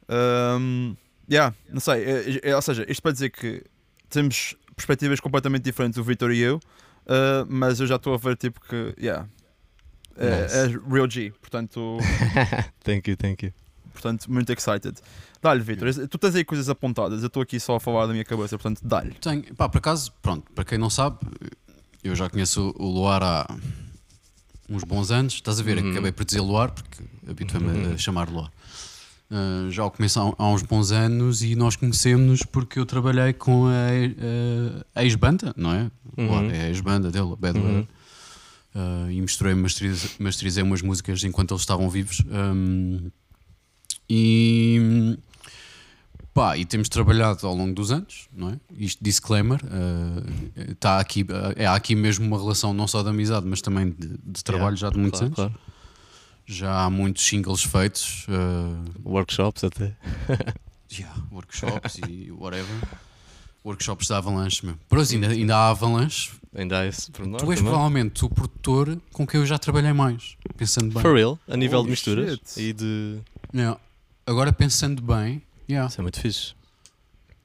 yeah. 0.09 0.59
um, 0.59 0.95
yeah, 1.29 1.55
não 1.69 1.79
sei, 1.79 2.03
é- 2.03 2.49
é- 2.49 2.55
ou 2.55 2.61
seja, 2.61 2.85
isto 2.87 3.01
para 3.01 3.11
dizer 3.11 3.29
que 3.31 3.63
temos 4.09 4.55
perspectivas 4.75 5.19
completamente 5.19 5.63
diferentes, 5.63 5.97
o 5.97 6.03
Vitor 6.03 6.31
e 6.31 6.39
eu, 6.39 6.57
uh, 6.57 7.45
mas 7.49 7.79
eu 7.79 7.87
já 7.87 7.95
estou 7.95 8.13
a 8.13 8.17
ver 8.17 8.35
tipo 8.37 8.59
que, 8.61 8.93
yeah, 8.99 9.27
é, 10.17 10.41
Nice. 10.43 10.55
é 10.55 10.67
real 10.93 11.09
G, 11.09 11.31
portanto. 11.41 11.97
thank 12.83 13.09
you, 13.09 13.17
thank 13.17 13.43
you. 13.45 13.51
Portanto, 13.91 14.29
muito 14.31 14.51
excited. 14.51 14.99
Dá-lhe, 15.45 15.61
Vitor. 15.61 15.93
Tu 16.07 16.17
tens 16.17 16.33
aí 16.35 16.43
coisas 16.43 16.67
apontadas. 16.69 17.21
Eu 17.21 17.27
estou 17.27 17.43
aqui 17.43 17.59
só 17.59 17.75
a 17.75 17.79
falar 17.79 18.07
da 18.07 18.13
minha 18.13 18.25
cabeça, 18.25 18.57
portanto, 18.57 18.81
dá-lhe. 18.83 19.11
Tenho, 19.21 19.43
pá, 19.55 19.69
por 19.69 19.77
acaso, 19.77 20.11
pronto, 20.19 20.51
para 20.55 20.65
quem 20.65 20.79
não 20.79 20.89
sabe, 20.89 21.17
eu 22.03 22.15
já 22.15 22.27
conheço 22.27 22.73
o 22.79 22.87
Luar 22.89 23.21
há 23.21 23.47
uns 24.67 24.83
bons 24.83 25.11
anos. 25.11 25.35
Estás 25.35 25.59
a 25.59 25.63
ver? 25.63 25.77
Uhum. 25.77 25.91
Acabei 25.91 26.11
por 26.11 26.25
dizer 26.25 26.41
Luar, 26.41 26.71
porque 26.71 27.03
habituei-me 27.29 27.69
Uhum. 27.89 27.93
a 27.93 27.97
chamar 27.99 28.27
Luar. 28.27 28.51
Uh, 29.29 29.69
já 29.69 29.85
o 29.85 29.91
conheço 29.91 30.19
há, 30.19 30.33
há 30.43 30.47
uns 30.49 30.63
bons 30.63 30.91
anos 30.91 31.43
e 31.43 31.55
nós 31.55 31.75
conhecemos-nos 31.75 32.41
porque 32.41 32.79
eu 32.79 32.85
trabalhei 32.85 33.31
com 33.33 33.67
a, 33.67 34.99
a 34.99 35.03
ex-banda, 35.03 35.53
não 35.55 35.71
é? 35.73 35.91
Uhum. 36.17 36.27
Luar 36.27 36.45
é 36.45 36.61
a 36.63 36.67
ex-banda 36.69 37.11
dele, 37.11 37.33
a 37.33 37.35
Bad 37.35 37.59
Uhum. 37.59 37.87
Uh, 38.73 39.11
e 39.11 39.21
misturei, 39.21 39.53
masterizei, 39.53 40.09
masterizei 40.19 40.63
umas 40.63 40.81
músicas 40.81 41.23
enquanto 41.23 41.51
eles 41.53 41.61
estavam 41.61 41.87
vivos. 41.87 42.23
Um, 42.27 43.11
e 44.09 45.17
Pá, 46.35 46.57
e 46.57 46.65
temos 46.65 46.89
trabalhado 46.89 47.47
ao 47.47 47.55
longo 47.55 47.73
dos 47.73 47.93
anos, 47.93 48.27
não 48.33 48.49
é? 48.49 48.59
Isto, 48.77 49.01
disclaimer, 49.01 49.57
uh, 49.63 50.75
tá 50.75 50.99
aqui, 50.99 51.21
uh, 51.21 51.53
é 51.55 51.65
aqui 51.65 51.95
mesmo 51.95 52.27
uma 52.27 52.37
relação 52.37 52.73
não 52.73 52.89
só 52.89 53.01
de 53.01 53.07
amizade, 53.07 53.47
mas 53.47 53.61
também 53.61 53.91
de, 53.91 54.17
de 54.21 54.43
trabalho 54.43 54.75
yeah, 54.75 54.77
já 54.81 54.89
de 54.89 54.99
muitos 54.99 55.21
claro, 55.21 55.27
anos. 55.27 55.53
Claro. 55.53 55.55
Já 56.45 56.83
há 56.83 56.89
muitos 56.89 57.25
singles 57.25 57.63
feitos. 57.63 58.27
Uh, 58.27 59.09
workshops 59.09 59.63
até. 59.63 59.95
yeah, 60.91 61.15
workshops 61.31 62.01
e 62.09 62.29
whatever. 62.33 62.81
Workshops 63.63 64.09
da 64.09 64.17
Avalanche 64.17 64.65
mesmo. 64.65 64.81
Por 64.89 64.99
assim, 64.99 65.15
ainda, 65.15 65.29
ainda 65.29 65.55
há 65.55 65.69
Avalanche. 65.69 66.33
Ainda 66.53 66.81
há 66.81 66.85
esse 66.85 67.09
Tu 67.13 67.51
és 67.53 67.61
provavelmente 67.61 68.25
o 68.25 68.29
produtor 68.29 69.01
com 69.13 69.25
quem 69.25 69.39
eu 69.39 69.45
já 69.45 69.57
trabalhei 69.57 69.93
mais, 69.93 70.35
pensando 70.57 70.93
bem. 70.93 71.01
For 71.01 71.15
real? 71.15 71.39
A 71.47 71.55
nível 71.55 71.79
oh, 71.79 71.83
de 71.83 71.91
misturas 71.91 72.31
shit. 72.31 72.61
e 72.61 72.73
de. 72.73 73.19
Yeah. 73.53 73.79
Agora 74.27 74.51
pensando 74.51 75.01
bem, 75.01 75.41
Yeah. 75.69 75.89
Isso 75.89 75.99
é 75.99 76.03
muito 76.03 76.19
fixe. 76.19 76.53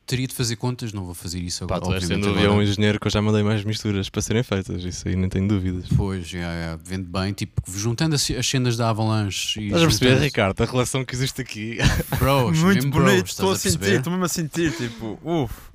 Teria 0.06 0.26
de 0.26 0.34
fazer 0.34 0.56
contas, 0.56 0.92
não 0.92 1.04
vou 1.04 1.14
fazer 1.14 1.38
isso 1.38 1.62
agora. 1.62 1.80
Pá, 1.80 1.86
tu 1.86 1.94
és 1.94 2.04
sem 2.04 2.18
dúvida 2.18 2.40
agora. 2.40 2.52
um 2.58 2.62
engenheiro 2.62 2.98
que 2.98 3.06
eu 3.06 3.10
já 3.12 3.22
mandei 3.22 3.44
mais 3.44 3.62
misturas 3.62 4.08
para 4.08 4.20
serem 4.20 4.42
feitas, 4.42 4.82
isso 4.82 5.06
aí 5.06 5.14
não 5.14 5.28
tenho 5.28 5.46
dúvidas. 5.46 5.84
Pois, 5.96 6.32
yeah, 6.32 6.52
yeah. 6.52 6.82
vende 6.84 7.04
bem, 7.04 7.32
tipo, 7.32 7.62
juntando 7.70 8.16
as, 8.16 8.28
as 8.28 8.44
cenas 8.44 8.76
da 8.76 8.90
Avalanche. 8.90 9.64
Estás 9.64 9.82
a 9.82 9.86
perceber, 9.86 10.18
Ricardo, 10.18 10.60
a 10.60 10.66
relação 10.66 11.04
que 11.04 11.14
existe 11.14 11.40
aqui. 11.40 11.78
Bros, 12.18 12.58
muito 12.58 12.90
bonito, 12.90 13.26
estou 13.26 13.50
a, 13.50 13.54
a 13.54 13.56
sentir, 13.56 13.98
estou 13.98 14.12
mesmo 14.12 14.24
a 14.24 14.28
sentir, 14.28 14.76
tipo, 14.76 15.16
uff. 15.22 15.70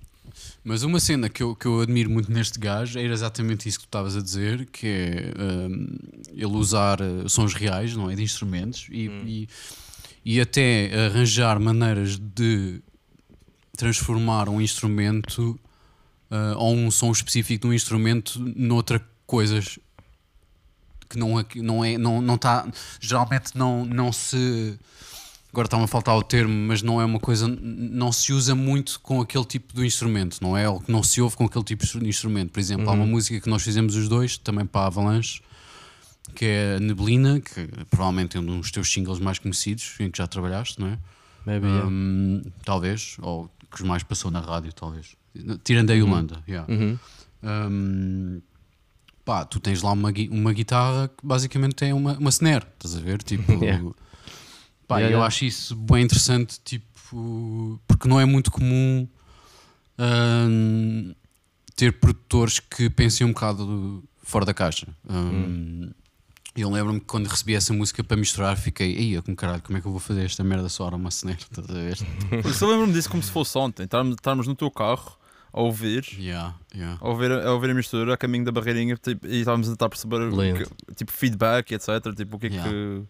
Mas 0.65 0.83
uma 0.83 0.99
cena 0.99 1.29
que 1.29 1.43
eu, 1.43 1.55
que 1.55 1.67
eu 1.67 1.79
admiro 1.79 2.09
muito 2.09 2.29
neste 2.31 2.59
gajo 2.59 2.99
era 2.99 3.13
exatamente 3.13 3.69
isso 3.69 3.77
que 3.77 3.85
tu 3.85 3.89
estavas 3.89 4.17
a 4.17 4.21
dizer, 4.21 4.65
que 4.65 4.87
é 4.87 5.33
um, 5.41 5.95
ele 6.33 6.57
usar 6.57 6.99
uh, 7.01 7.29
sons 7.29 7.53
reais, 7.53 7.95
não 7.95 8.09
é? 8.09 8.15
De 8.15 8.23
instrumentos 8.23 8.87
e, 8.91 9.07
hum. 9.07 9.23
e 9.25 9.49
e 10.25 10.41
até 10.41 10.89
arranjar 11.05 11.59
maneiras 11.59 12.17
de 12.17 12.81
transformar 13.77 14.49
um 14.49 14.59
instrumento 14.59 15.59
uh, 16.31 16.57
ou 16.57 16.75
um 16.75 16.89
som 16.89 17.11
específico 17.11 17.61
de 17.61 17.67
um 17.67 17.73
instrumento 17.73 18.39
noutra 18.55 18.99
coisas 19.27 19.77
que 21.07 21.19
não, 21.19 21.39
é, 21.39 21.45
não 21.57 21.85
é 21.85 21.97
não 21.97 22.21
não 22.21 22.35
está 22.35 22.67
geralmente 22.99 23.55
não 23.55 23.85
não 23.85 24.11
se 24.11 24.79
agora 25.51 25.67
está-me 25.67 25.83
a 25.83 25.87
faltar 25.87 26.15
o 26.15 26.23
termo 26.23 26.53
mas 26.67 26.81
não 26.81 26.99
é 26.99 27.05
uma 27.05 27.19
coisa 27.19 27.47
não 27.47 28.11
se 28.11 28.33
usa 28.33 28.55
muito 28.55 28.99
com 29.01 29.21
aquele 29.21 29.45
tipo 29.45 29.73
de 29.73 29.85
instrumento 29.85 30.39
não 30.41 30.57
é 30.57 30.67
ou 30.67 30.79
que 30.79 30.91
não 30.91 31.03
se 31.03 31.21
ouve 31.21 31.35
com 31.35 31.45
aquele 31.45 31.63
tipo 31.63 31.85
de 31.85 32.07
instrumento 32.07 32.51
por 32.51 32.59
exemplo 32.59 32.85
uhum. 32.85 32.91
há 32.91 32.93
uma 32.93 33.03
uhum. 33.03 33.11
música 33.11 33.39
que 33.39 33.49
nós 33.49 33.61
fizemos 33.61 33.95
os 33.95 34.09
dois 34.09 34.37
também 34.37 34.65
para 34.65 34.81
a 34.81 34.87
Avalanche 34.87 35.41
que 36.33 36.45
é 36.45 36.75
a 36.75 36.79
Neblina, 36.79 37.39
que 37.39 37.67
provavelmente 37.89 38.37
é 38.37 38.39
um 38.39 38.59
dos 38.59 38.71
teus 38.71 38.91
singles 38.91 39.19
mais 39.19 39.39
conhecidos, 39.39 39.95
em 39.99 40.09
que 40.09 40.17
já 40.17 40.27
trabalhaste, 40.27 40.79
não 40.79 40.87
é? 40.87 40.99
Maybe, 41.45 41.67
um, 41.67 42.37
yeah. 42.37 42.51
Talvez, 42.63 43.17
ou 43.21 43.49
que 43.71 43.83
mais 43.83 44.03
passou 44.03 44.31
na 44.31 44.39
rádio, 44.39 44.73
talvez. 44.73 45.15
Tirando 45.63 45.91
a 45.91 45.93
uhum. 45.93 45.99
Yolanda, 45.99 46.43
yeah. 46.47 46.71
Uhum. 46.71 46.97
Um, 47.43 48.41
pá, 49.23 49.45
tu 49.45 49.59
tens 49.59 49.81
lá 49.81 49.91
uma, 49.91 50.11
uma 50.31 50.53
guitarra 50.53 51.07
que 51.09 51.25
basicamente 51.25 51.85
é 51.85 51.93
uma, 51.93 52.17
uma 52.17 52.29
snare, 52.29 52.65
estás 52.73 52.95
a 52.95 52.99
ver? 52.99 53.21
Tipo, 53.21 53.51
yeah. 53.63 53.83
pá, 54.87 54.97
yeah, 54.97 55.13
eu 55.13 55.17
yeah. 55.17 55.25
acho 55.25 55.45
isso 55.45 55.75
bem 55.75 56.03
interessante, 56.03 56.59
tipo, 56.63 56.85
porque 57.87 58.07
não 58.07 58.19
é 58.19 58.25
muito 58.25 58.49
comum 58.49 59.07
um, 59.99 61.13
ter 61.75 61.93
produtores 61.99 62.59
que 62.59 62.89
pensem 62.89 63.27
um 63.27 63.33
bocado 63.33 64.03
fora 64.23 64.45
da 64.45 64.53
caixa. 64.53 64.87
Um, 65.07 65.17
hum. 65.17 65.91
Eu 66.55 66.69
lembro-me 66.69 67.01
que 67.01 67.05
quando 67.05 67.27
recebi 67.27 67.53
essa 67.53 67.73
música 67.73 68.01
para 68.01 68.15
misturar, 68.15 68.55
fiquei, 68.57 68.95
aí, 68.95 69.21
como 69.21 69.35
caralho, 69.35 69.61
como 69.61 69.77
é 69.77 69.81
que 69.81 69.87
eu 69.87 69.91
vou 69.91 69.99
fazer 69.99 70.23
esta 70.23 70.43
merda 70.43 70.69
só 70.69 70.87
a 70.87 70.95
uma 70.95 71.09
snare? 71.09 71.37
Estás 71.51 71.69
a 71.69 71.73
ver? 71.73 71.97
eu 72.61 72.69
lembro-me 72.69 72.93
disso 72.93 73.09
como 73.09 73.21
se 73.21 73.29
fosse 73.29 73.57
ontem, 73.57 73.83
estarmos 73.83 74.47
no 74.47 74.55
teu 74.55 74.71
carro 74.71 75.17
a 75.51 75.61
ouvir, 75.61 76.05
yeah, 76.17 76.55
yeah. 76.73 76.97
A, 77.01 77.07
ouvir 77.07 77.31
a 77.31 77.53
ouvir 77.53 77.71
a 77.71 77.73
mistura 77.73 78.13
a 78.13 78.17
caminho 78.17 78.43
da 78.43 78.51
barreirinha 78.51 78.97
tipo, 78.97 79.25
e 79.25 79.39
estávamos 79.39 79.67
a 79.67 79.71
tentar 79.71 79.89
perceber 79.89 80.19
que, 80.29 80.93
tipo 80.95 81.11
feedback, 81.11 81.71
etc. 81.71 82.13
Tipo, 82.15 82.35
o 82.35 82.39
que 82.39 82.47
é 82.47 82.49
yeah. 82.49 82.69
que 82.69 83.03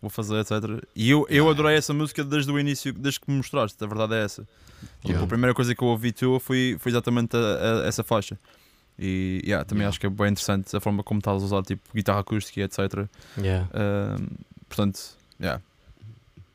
vou 0.00 0.10
fazer, 0.10 0.40
etc. 0.40 0.84
E 0.96 1.10
eu, 1.10 1.26
eu 1.30 1.48
adorei 1.48 1.76
essa 1.76 1.94
música 1.94 2.24
desde 2.24 2.50
o 2.50 2.58
início, 2.58 2.92
desde 2.92 3.20
que 3.20 3.30
me 3.30 3.36
mostraste, 3.36 3.82
a 3.82 3.86
verdade 3.86 4.14
é 4.14 4.24
essa. 4.24 4.46
Tipo, 5.04 5.22
a 5.22 5.26
primeira 5.26 5.54
coisa 5.54 5.74
que 5.74 5.82
eu 5.82 5.88
ouvi 5.88 6.12
tua 6.12 6.40
foi, 6.40 6.76
foi 6.78 6.90
exatamente 6.90 7.36
a, 7.36 7.82
a, 7.84 7.86
essa 7.86 8.02
faixa. 8.02 8.38
E 9.04 9.42
yeah, 9.44 9.64
também 9.64 9.80
yeah. 9.82 9.88
acho 9.88 9.98
que 9.98 10.06
é 10.06 10.10
bem 10.10 10.28
interessante 10.28 10.76
a 10.76 10.80
forma 10.80 11.02
como 11.02 11.18
estás 11.18 11.42
a 11.42 11.44
usar 11.44 11.62
tipo, 11.62 11.82
guitarra 11.92 12.20
acústica 12.20 12.60
e 12.60 12.62
etc. 12.62 13.08
Yeah. 13.36 13.66
Uh, 13.66 14.24
portanto, 14.68 15.00
yeah. 15.40 15.60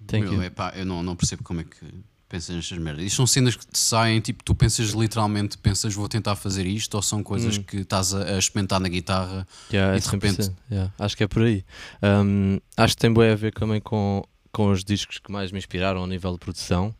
Thank 0.08 0.28
eu, 0.28 0.42
epá, 0.42 0.72
eu 0.74 0.86
não, 0.86 1.04
não 1.04 1.14
percebo 1.14 1.44
como 1.44 1.60
é 1.60 1.66
que 1.66 1.86
pensas 2.30 2.56
nestas 2.56 2.78
merdas. 2.78 3.04
Isto 3.04 3.18
são 3.18 3.28
cenas 3.28 3.58
que 3.58 3.68
te 3.68 3.78
saem, 3.78 4.22
tipo, 4.22 4.46
tu 4.46 4.56
pensas 4.56 4.92
literalmente, 4.92 5.58
pensas 5.58 5.94
vou 5.94 6.08
tentar 6.08 6.38
fazer 6.38 6.66
isto, 6.66 6.96
ou 6.96 7.02
são 7.02 7.22
coisas 7.22 7.58
hum. 7.58 7.64
que 7.64 7.78
estás 7.78 8.14
a, 8.14 8.36
a, 8.36 8.38
experimentar 8.38 8.80
na 8.80 8.88
guitarra 8.88 9.46
yeah, 9.70 9.94
e 9.94 9.98
é 9.98 10.00
de 10.00 10.08
repente. 10.08 10.52
Yeah, 10.72 10.94
acho 10.98 11.18
que 11.18 11.24
é 11.24 11.28
por 11.28 11.44
aí. 11.44 11.66
Um, 12.02 12.60
acho 12.78 12.96
que 12.96 13.02
tem 13.02 13.14
bem 13.14 13.30
a 13.30 13.36
ver 13.36 13.54
também 13.54 13.82
com, 13.82 14.24
com 14.54 14.72
os 14.72 14.86
discos 14.86 15.20
que 15.20 15.30
mais 15.30 15.52
me 15.52 15.58
inspiraram 15.58 16.02
a 16.02 16.08
nível 16.08 16.32
de 16.32 16.40
produção. 16.40 16.96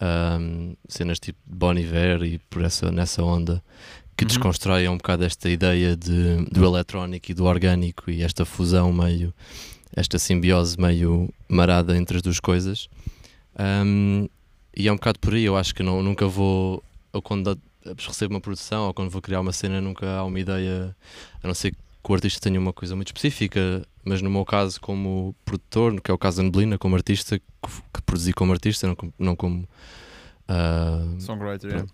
Um, 0.00 0.76
cenas 0.88 1.18
tipo 1.18 1.40
Bon 1.44 1.76
Iver 1.76 2.22
e 2.22 2.38
por 2.38 2.62
essa, 2.62 2.92
nessa 2.92 3.20
onda 3.20 3.60
que 4.18 4.24
uhum. 4.24 4.28
desconstrói 4.28 4.88
um 4.88 4.96
bocado 4.96 5.24
esta 5.24 5.48
ideia 5.48 5.96
de, 5.96 6.44
do 6.50 6.64
eletrónico 6.64 7.30
e 7.30 7.34
do 7.34 7.44
orgânico 7.44 8.10
e 8.10 8.24
esta 8.24 8.44
fusão 8.44 8.92
meio, 8.92 9.32
esta 9.94 10.18
simbiose 10.18 10.78
meio 10.78 11.32
marada 11.48 11.96
entre 11.96 12.16
as 12.16 12.22
duas 12.22 12.40
coisas. 12.40 12.88
Um, 13.56 14.28
e 14.76 14.88
é 14.88 14.92
um 14.92 14.96
bocado 14.96 15.20
por 15.20 15.34
aí, 15.34 15.44
eu 15.44 15.56
acho 15.56 15.72
que 15.72 15.84
não, 15.84 16.02
nunca 16.02 16.26
vou, 16.26 16.82
ou 17.12 17.22
quando 17.22 17.56
recebo 17.96 18.34
uma 18.34 18.40
produção 18.40 18.88
ou 18.88 18.94
quando 18.94 19.08
vou 19.08 19.22
criar 19.22 19.40
uma 19.40 19.52
cena, 19.52 19.80
nunca 19.80 20.10
há 20.10 20.24
uma 20.24 20.40
ideia, 20.40 20.96
a 21.40 21.46
não 21.46 21.54
ser 21.54 21.70
que 21.70 22.10
o 22.10 22.12
artista 22.12 22.40
tenha 22.40 22.58
uma 22.58 22.72
coisa 22.72 22.96
muito 22.96 23.08
específica, 23.08 23.86
mas 24.04 24.20
no 24.20 24.28
meu 24.28 24.44
caso, 24.44 24.80
como 24.80 25.32
produtor, 25.44 26.00
que 26.00 26.10
é 26.10 26.14
o 26.14 26.18
caso 26.18 26.38
da 26.38 26.42
Neblina, 26.42 26.76
como 26.76 26.96
artista, 26.96 27.38
que, 27.38 27.44
que 27.94 28.02
produzi 28.02 28.32
como 28.32 28.50
artista, 28.50 28.88
não, 28.88 28.96
não 29.16 29.36
como 29.36 29.68
Uh, 30.48 31.20
Songwriter, 31.20 31.70
yeah. 31.70 31.88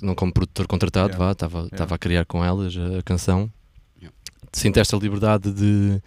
não 0.00 0.14
como 0.14 0.32
produtor 0.32 0.68
contratado, 0.68 1.14
yeah. 1.14 1.24
vá, 1.24 1.32
estava 1.32 1.68
yeah. 1.72 1.94
a 1.94 1.98
criar 1.98 2.24
com 2.24 2.44
elas 2.44 2.76
a, 2.76 2.98
a 2.98 3.02
canção. 3.02 3.50
Yeah. 4.00 4.16
Sinto 4.52 4.78
esta 4.78 4.96
liberdade 4.96 5.52
de, 5.52 6.00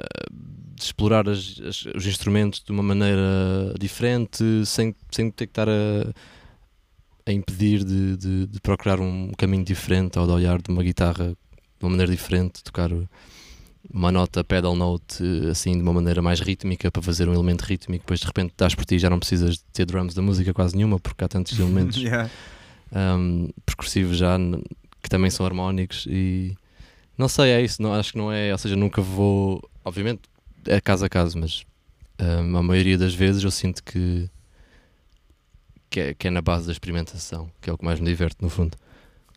uh, 0.00 0.32
de 0.32 0.82
explorar 0.82 1.28
as, 1.28 1.60
as, 1.60 1.84
os 1.94 2.06
instrumentos 2.06 2.62
de 2.64 2.72
uma 2.72 2.82
maneira 2.82 3.74
diferente, 3.78 4.64
sem, 4.64 4.94
sem 5.10 5.30
ter 5.30 5.46
que 5.46 5.50
estar 5.50 5.68
a, 5.68 6.12
a 7.26 7.32
impedir 7.32 7.84
de, 7.84 8.16
de, 8.16 8.46
de, 8.46 8.60
procurar 8.60 9.00
um 9.00 9.32
caminho 9.36 9.64
diferente 9.64 10.18
ou 10.18 10.26
de 10.26 10.32
olhar 10.32 10.62
de 10.62 10.70
uma 10.70 10.82
guitarra 10.82 11.28
de 11.28 11.84
uma 11.84 11.90
maneira 11.90 12.10
diferente, 12.10 12.64
tocar 12.64 12.90
uma 13.92 14.10
nota 14.10 14.42
pedal 14.42 14.74
note 14.74 15.22
assim 15.50 15.72
de 15.72 15.82
uma 15.82 15.92
maneira 15.92 16.22
mais 16.22 16.40
rítmica 16.40 16.90
para 16.90 17.02
fazer 17.02 17.28
um 17.28 17.34
elemento 17.34 17.62
rítmico, 17.62 18.04
depois 18.04 18.20
de 18.20 18.26
repente 18.26 18.52
estás 18.52 18.74
por 18.74 18.84
ti 18.84 18.98
já 18.98 19.10
não 19.10 19.18
precisas 19.18 19.56
de 19.56 19.64
ter 19.72 19.84
drums 19.84 20.14
da 20.14 20.22
música 20.22 20.52
quase 20.54 20.76
nenhuma 20.76 20.98
porque 20.98 21.24
há 21.24 21.28
tantos 21.28 21.56
elementos 21.58 21.96
yeah. 21.96 22.30
um, 22.92 23.50
percussivos 23.64 24.16
já 24.16 24.36
que 25.02 25.08
também 25.08 25.30
são 25.30 25.44
harmónicos 25.44 26.06
e 26.08 26.56
não 27.16 27.28
sei, 27.28 27.50
é 27.50 27.62
isso, 27.62 27.80
não, 27.80 27.94
acho 27.94 28.12
que 28.12 28.18
não 28.18 28.32
é, 28.32 28.50
ou 28.50 28.58
seja, 28.58 28.74
nunca 28.74 29.00
vou, 29.00 29.62
obviamente 29.84 30.22
é 30.66 30.80
caso 30.80 31.04
a 31.04 31.08
caso, 31.08 31.38
mas 31.38 31.64
um, 32.20 32.56
a 32.56 32.62
maioria 32.62 32.98
das 32.98 33.14
vezes 33.14 33.42
eu 33.44 33.50
sinto 33.50 33.82
que 33.82 34.28
que 35.90 36.00
é, 36.00 36.14
que 36.14 36.26
é 36.26 36.30
na 36.30 36.42
base 36.42 36.66
da 36.66 36.72
experimentação, 36.72 37.48
que 37.60 37.70
é 37.70 37.72
o 37.72 37.78
que 37.78 37.84
mais 37.84 38.00
me 38.00 38.06
diverte 38.06 38.38
no 38.40 38.48
fundo 38.48 38.76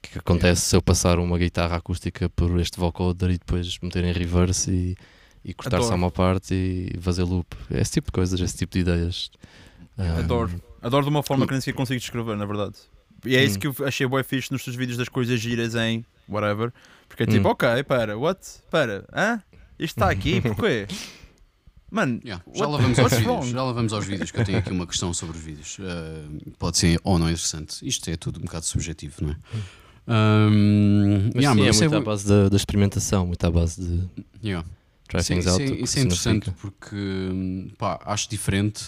que 0.01 0.19
acontece 0.19 0.61
se 0.61 0.75
eu 0.75 0.81
passar 0.81 1.19
uma 1.19 1.37
guitarra 1.37 1.77
acústica 1.77 2.29
por 2.29 2.59
este 2.59 2.79
vocoder 2.79 3.31
e 3.31 3.37
depois 3.37 3.77
meter 3.81 4.03
em 4.03 4.11
reverse 4.11 4.71
e, 4.71 4.95
e 5.43 5.53
cortar 5.53 5.81
só 5.81 5.95
uma 5.95 6.11
parte 6.11 6.53
e 6.53 6.99
fazer 6.99 7.23
loop. 7.23 7.55
Esse 7.71 7.93
tipo 7.93 8.07
de 8.07 8.11
coisas, 8.11 8.39
esse 8.39 8.57
tipo 8.57 8.73
de 8.73 8.79
ideias. 8.79 9.29
Adoro. 10.19 10.51
Um, 10.53 10.85
Adoro 10.85 11.03
de 11.03 11.09
uma 11.09 11.23
forma 11.23 11.45
que 11.45 11.51
nem 11.51 11.61
sequer 11.61 11.75
consigo 11.75 11.99
descrever, 11.99 12.35
na 12.37 12.45
verdade. 12.45 12.75
E 13.25 13.35
é 13.35 13.43
isso 13.43 13.57
hum. 13.57 13.59
que 13.59 13.67
eu 13.67 13.87
achei 13.87 14.07
bem 14.07 14.23
fixe 14.23 14.51
nos 14.51 14.63
teus 14.63 14.75
vídeos 14.75 14.97
das 14.97 15.09
coisas 15.09 15.39
giras 15.39 15.75
em 15.75 16.05
whatever. 16.29 16.71
Porque 17.07 17.23
é 17.23 17.25
tipo, 17.25 17.47
hum. 17.47 17.51
ok, 17.51 17.83
para, 17.83 18.17
what? 18.17 18.39
Para, 18.69 19.05
hã? 19.13 19.41
Isto 19.79 19.97
está 19.97 20.09
aqui, 20.09 20.39
porquê? 20.41 20.87
Mano, 21.89 22.19
yeah. 22.23 22.43
já, 22.53 22.67
lá 22.67 22.77
vamos 22.77 22.99
aos 22.99 23.13
vídeos, 23.13 23.47
já 23.47 23.63
lá 23.63 23.71
vamos 23.71 23.93
aos 23.93 24.05
vídeos, 24.05 24.29
que 24.29 24.39
eu 24.39 24.43
tenho 24.43 24.57
aqui 24.57 24.71
uma 24.71 24.85
questão 24.85 25.13
sobre 25.13 25.37
os 25.37 25.43
vídeos. 25.43 25.77
Uh, 25.79 26.51
pode 26.59 26.77
ser 26.77 26.99
ou 27.03 27.17
não 27.17 27.27
interessante. 27.27 27.87
Isto 27.87 28.09
é 28.09 28.17
tudo 28.17 28.39
um 28.39 28.43
bocado 28.43 28.65
subjetivo, 28.65 29.15
não 29.21 29.31
é? 29.31 29.35
Um, 30.07 31.31
mas 31.35 31.43
yeah, 31.43 31.59
sim, 31.59 31.67
mas 31.67 31.81
é 31.81 31.87
muito 31.89 31.95
é... 31.95 31.97
à 31.97 32.01
base 32.01 32.27
da, 32.27 32.49
da, 32.49 32.55
experimentação, 32.55 33.27
muito 33.27 33.43
à 33.45 33.51
base 33.51 33.81
de 33.81 34.47
yeah. 34.47 34.67
try 35.09 35.21
sim, 35.21 35.33
things 35.33 35.47
out. 35.47 35.61
Isso 35.61 35.73
é, 35.73 35.83
isso 35.83 35.99
é 35.99 36.01
interessante 36.03 36.51
porque 36.51 36.95
pá, 37.77 37.99
acho 38.05 38.29
diferente 38.29 38.85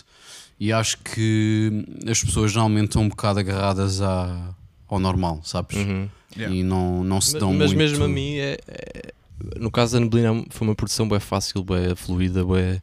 e 0.57 0.71
acho 0.71 0.97
que 0.99 1.85
as 2.09 2.23
pessoas 2.23 2.51
geralmente 2.51 2.85
estão 2.85 3.03
um 3.03 3.09
bocado 3.09 3.39
agarradas 3.39 4.01
à, 4.01 4.55
ao 4.87 4.97
normal, 4.97 5.41
sabes? 5.43 5.77
Uhum. 5.77 6.07
Yeah. 6.37 6.55
E 6.55 6.63
não, 6.63 7.03
não 7.03 7.19
se 7.19 7.37
dão 7.37 7.53
mas, 7.53 7.73
muito. 7.73 7.77
Mas 7.77 7.91
mesmo 7.91 8.05
a 8.05 8.07
mim, 8.07 8.37
é, 8.37 8.57
é, 8.67 9.13
no 9.57 9.69
caso 9.69 9.93
da 9.93 9.99
Neblina, 9.99 10.45
foi 10.49 10.67
uma 10.67 10.75
produção 10.75 11.07
bem 11.07 11.19
fácil, 11.19 11.63
bem 11.63 11.95
fluida, 11.95 12.45
bem, 12.45 12.81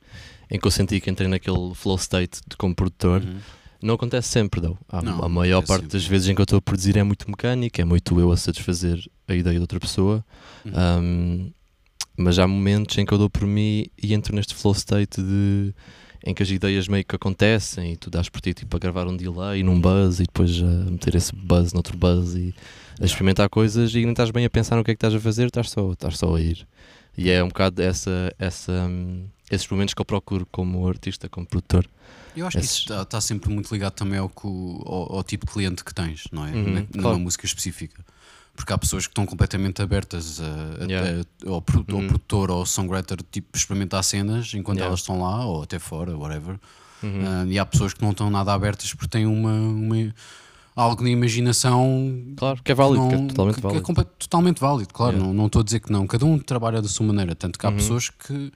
em 0.50 0.58
que 0.58 0.66
eu 0.66 0.70
senti 0.70 1.00
que 1.00 1.08
entrei 1.08 1.28
naquele 1.28 1.74
flow 1.74 1.96
state 1.96 2.40
de 2.46 2.56
como 2.56 2.74
produtor. 2.74 3.22
Uhum 3.22 3.38
não 3.86 3.94
acontece 3.94 4.28
sempre, 4.28 4.60
não. 4.60 4.76
Há, 4.88 5.00
Não, 5.00 5.22
a 5.22 5.28
maior 5.28 5.62
é 5.62 5.66
parte 5.66 5.82
sempre. 5.82 5.98
das 5.98 6.06
vezes 6.06 6.28
em 6.28 6.34
que 6.34 6.40
eu 6.40 6.44
estou 6.44 6.58
a 6.58 6.62
produzir 6.62 6.96
é 6.96 7.02
muito 7.02 7.28
mecânico, 7.30 7.80
é 7.80 7.84
muito 7.84 8.18
eu 8.20 8.32
a 8.32 8.36
satisfazer 8.36 8.98
a 9.28 9.34
ideia 9.34 9.54
de 9.54 9.60
outra 9.60 9.78
pessoa. 9.80 10.24
Uhum. 10.64 10.72
Um, 11.00 11.52
mas 12.16 12.38
há 12.38 12.46
momentos 12.46 12.96
em 12.98 13.04
que 13.04 13.12
eu 13.12 13.18
dou 13.18 13.30
por 13.30 13.46
mim 13.46 13.86
e 14.02 14.12
entro 14.14 14.34
neste 14.34 14.54
flow 14.54 14.74
state 14.74 15.22
de 15.22 15.74
em 16.24 16.34
que 16.34 16.42
as 16.42 16.50
ideias 16.50 16.88
meio 16.88 17.04
que 17.04 17.14
acontecem 17.14 17.92
e 17.92 17.96
tu 17.96 18.10
dás 18.10 18.28
por 18.28 18.40
ti 18.40 18.52
tipo, 18.52 18.74
a 18.76 18.80
gravar 18.80 19.06
um 19.06 19.16
delay 19.16 19.62
num 19.62 19.80
buzz 19.80 20.18
e 20.18 20.24
depois 20.24 20.60
a 20.60 20.90
meter 20.90 21.14
esse 21.14 21.32
buzz 21.34 21.72
noutro 21.72 21.96
buzz 21.96 22.34
e 22.34 22.52
a 23.00 23.04
experimentar 23.04 23.48
coisas 23.48 23.94
e 23.94 23.98
nem 24.00 24.10
estás 24.10 24.30
bem 24.32 24.44
a 24.44 24.50
pensar 24.50 24.74
no 24.76 24.82
que 24.82 24.90
é 24.90 24.94
que 24.94 24.96
estás 24.96 25.14
a 25.14 25.20
fazer, 25.20 25.46
estás 25.46 25.70
só, 25.70 25.92
estás 25.92 26.18
só 26.18 26.34
a 26.34 26.40
ir. 26.40 26.66
E 27.16 27.30
é 27.30 27.44
um 27.44 27.48
bocado 27.48 27.80
essa, 27.80 28.34
essa, 28.38 28.72
hum, 28.72 29.26
esses 29.50 29.68
momentos 29.68 29.94
que 29.94 30.00
eu 30.00 30.04
procuro 30.04 30.46
como 30.50 30.86
artista, 30.88 31.28
como 31.28 31.46
produtor. 31.46 31.86
Eu 32.36 32.46
acho 32.46 32.58
que 32.58 32.64
Esses- 32.64 32.78
isso 32.80 32.92
está 33.02 33.20
sempre 33.20 33.48
tá 33.48 33.54
muito 33.54 33.72
ligado 33.72 33.92
também 33.94 34.18
ao, 34.18 34.28
que 34.28 34.46
ao, 34.46 35.16
ao 35.16 35.22
tipo 35.24 35.46
de 35.46 35.52
cliente 35.52 35.82
que 35.84 35.94
tens, 35.94 36.24
não 36.32 36.46
é? 36.46 36.50
Uhum, 36.50 36.64
Na- 36.64 36.80
numa 36.80 36.86
claro. 37.02 37.18
música 37.18 37.46
específica. 37.46 38.04
Porque 38.54 38.72
há 38.72 38.78
pessoas 38.78 39.06
que 39.06 39.10
estão 39.10 39.26
completamente 39.26 39.82
abertas 39.82 40.40
a, 40.40 40.84
Yeah. 40.84 41.22
a- 41.46 41.50
ao, 41.50 41.60
pro- 41.62 41.84
ao 41.90 41.96
Uhum. 41.96 42.06
produtor 42.08 42.50
ou 42.50 42.58
ao 42.60 42.66
songwriter 42.66 43.18
tipo, 43.30 43.56
experimentar 43.56 44.02
cenas 44.02 44.52
enquanto 44.54 44.78
Yeah. 44.78 44.88
elas 44.88 45.00
estão 45.00 45.20
lá 45.22 45.44
ou 45.46 45.62
até 45.62 45.78
fora, 45.78 46.16
whatever. 46.16 46.58
Uhum. 47.02 47.22
Ah, 47.26 47.44
e 47.46 47.58
há 47.58 47.66
pessoas 47.66 47.92
que 47.92 48.00
não 48.02 48.10
estão 48.12 48.30
nada 48.30 48.52
abertas 48.54 48.92
porque 48.94 49.08
têm 49.08 49.26
uma, 49.26 49.52
uma- 49.52 50.14
algo 50.74 51.04
de 51.04 51.10
imaginação 51.10 52.34
Claro, 52.36 52.62
que 52.62 52.72
é 52.72 52.74
válido, 52.74 53.08
que 53.08 53.14
é 53.14 53.18
não- 53.18 53.26
totalmente 53.28 53.54
que- 53.54 53.60
que 53.60 53.66
válido. 53.66 53.82
é 53.82 53.86
compa- 53.86 54.04
totalmente 54.04 54.60
válido, 54.60 54.92
claro. 54.92 55.12
Yeah. 55.12 55.26
Não 55.28 55.34
não 55.34 55.46
estou 55.46 55.60
a 55.60 55.64
dizer 55.64 55.80
que 55.80 55.92
não. 55.92 56.06
Cada 56.06 56.24
um 56.24 56.38
trabalha 56.38 56.80
da 56.82 56.88
sua 56.88 57.06
maneira. 57.06 57.34
Tanto 57.34 57.58
que 57.58 57.66
há 57.66 57.70
Uhum. 57.70 57.76
pessoas 57.76 58.08
que, 58.10 58.50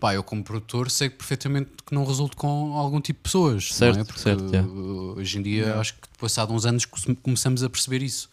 pá, 0.00 0.14
eu 0.14 0.22
como 0.24 0.42
produtor 0.42 0.90
sei 0.90 1.08
perfeitamente 1.10 1.70
que 1.86 1.94
não 1.94 2.04
resulto 2.04 2.36
com 2.36 2.76
algum 2.76 3.00
tipo 3.00 3.18
de 3.18 3.22
pessoas. 3.22 3.72
Certo, 3.74 3.94
não 3.94 4.02
é? 4.02 4.04
Porque 4.04 4.20
certo, 4.20 4.44
yeah. 4.50 4.68
hoje 4.68 5.38
em 5.38 5.42
dia, 5.42 5.62
Yeah. 5.62 5.80
acho 5.80 5.94
que 5.94 6.08
passado 6.18 6.52
uns 6.52 6.64
anos 6.64 6.84
come- 6.86 7.16
começamos 7.22 7.62
a 7.62 7.70
perceber 7.70 8.02
isso. 8.02 8.28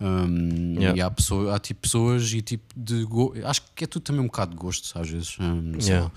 Um, 0.00 0.74
Yeah. 0.80 0.98
E 0.98 1.00
há, 1.02 1.10
pessoa, 1.10 1.54
há 1.54 1.58
tipo 1.60 1.82
pessoas 1.82 2.32
e 2.32 2.42
tipo 2.42 2.64
de. 2.76 3.04
Go... 3.04 3.34
Acho 3.44 3.62
que 3.74 3.84
é 3.84 3.86
tudo 3.86 4.02
também 4.02 4.20
um 4.22 4.26
bocado 4.26 4.52
de 4.52 4.56
gosto, 4.56 4.98
às 4.98 5.08
vezes. 5.08 5.36
Um, 5.38 5.74
Yeah. 5.78 6.10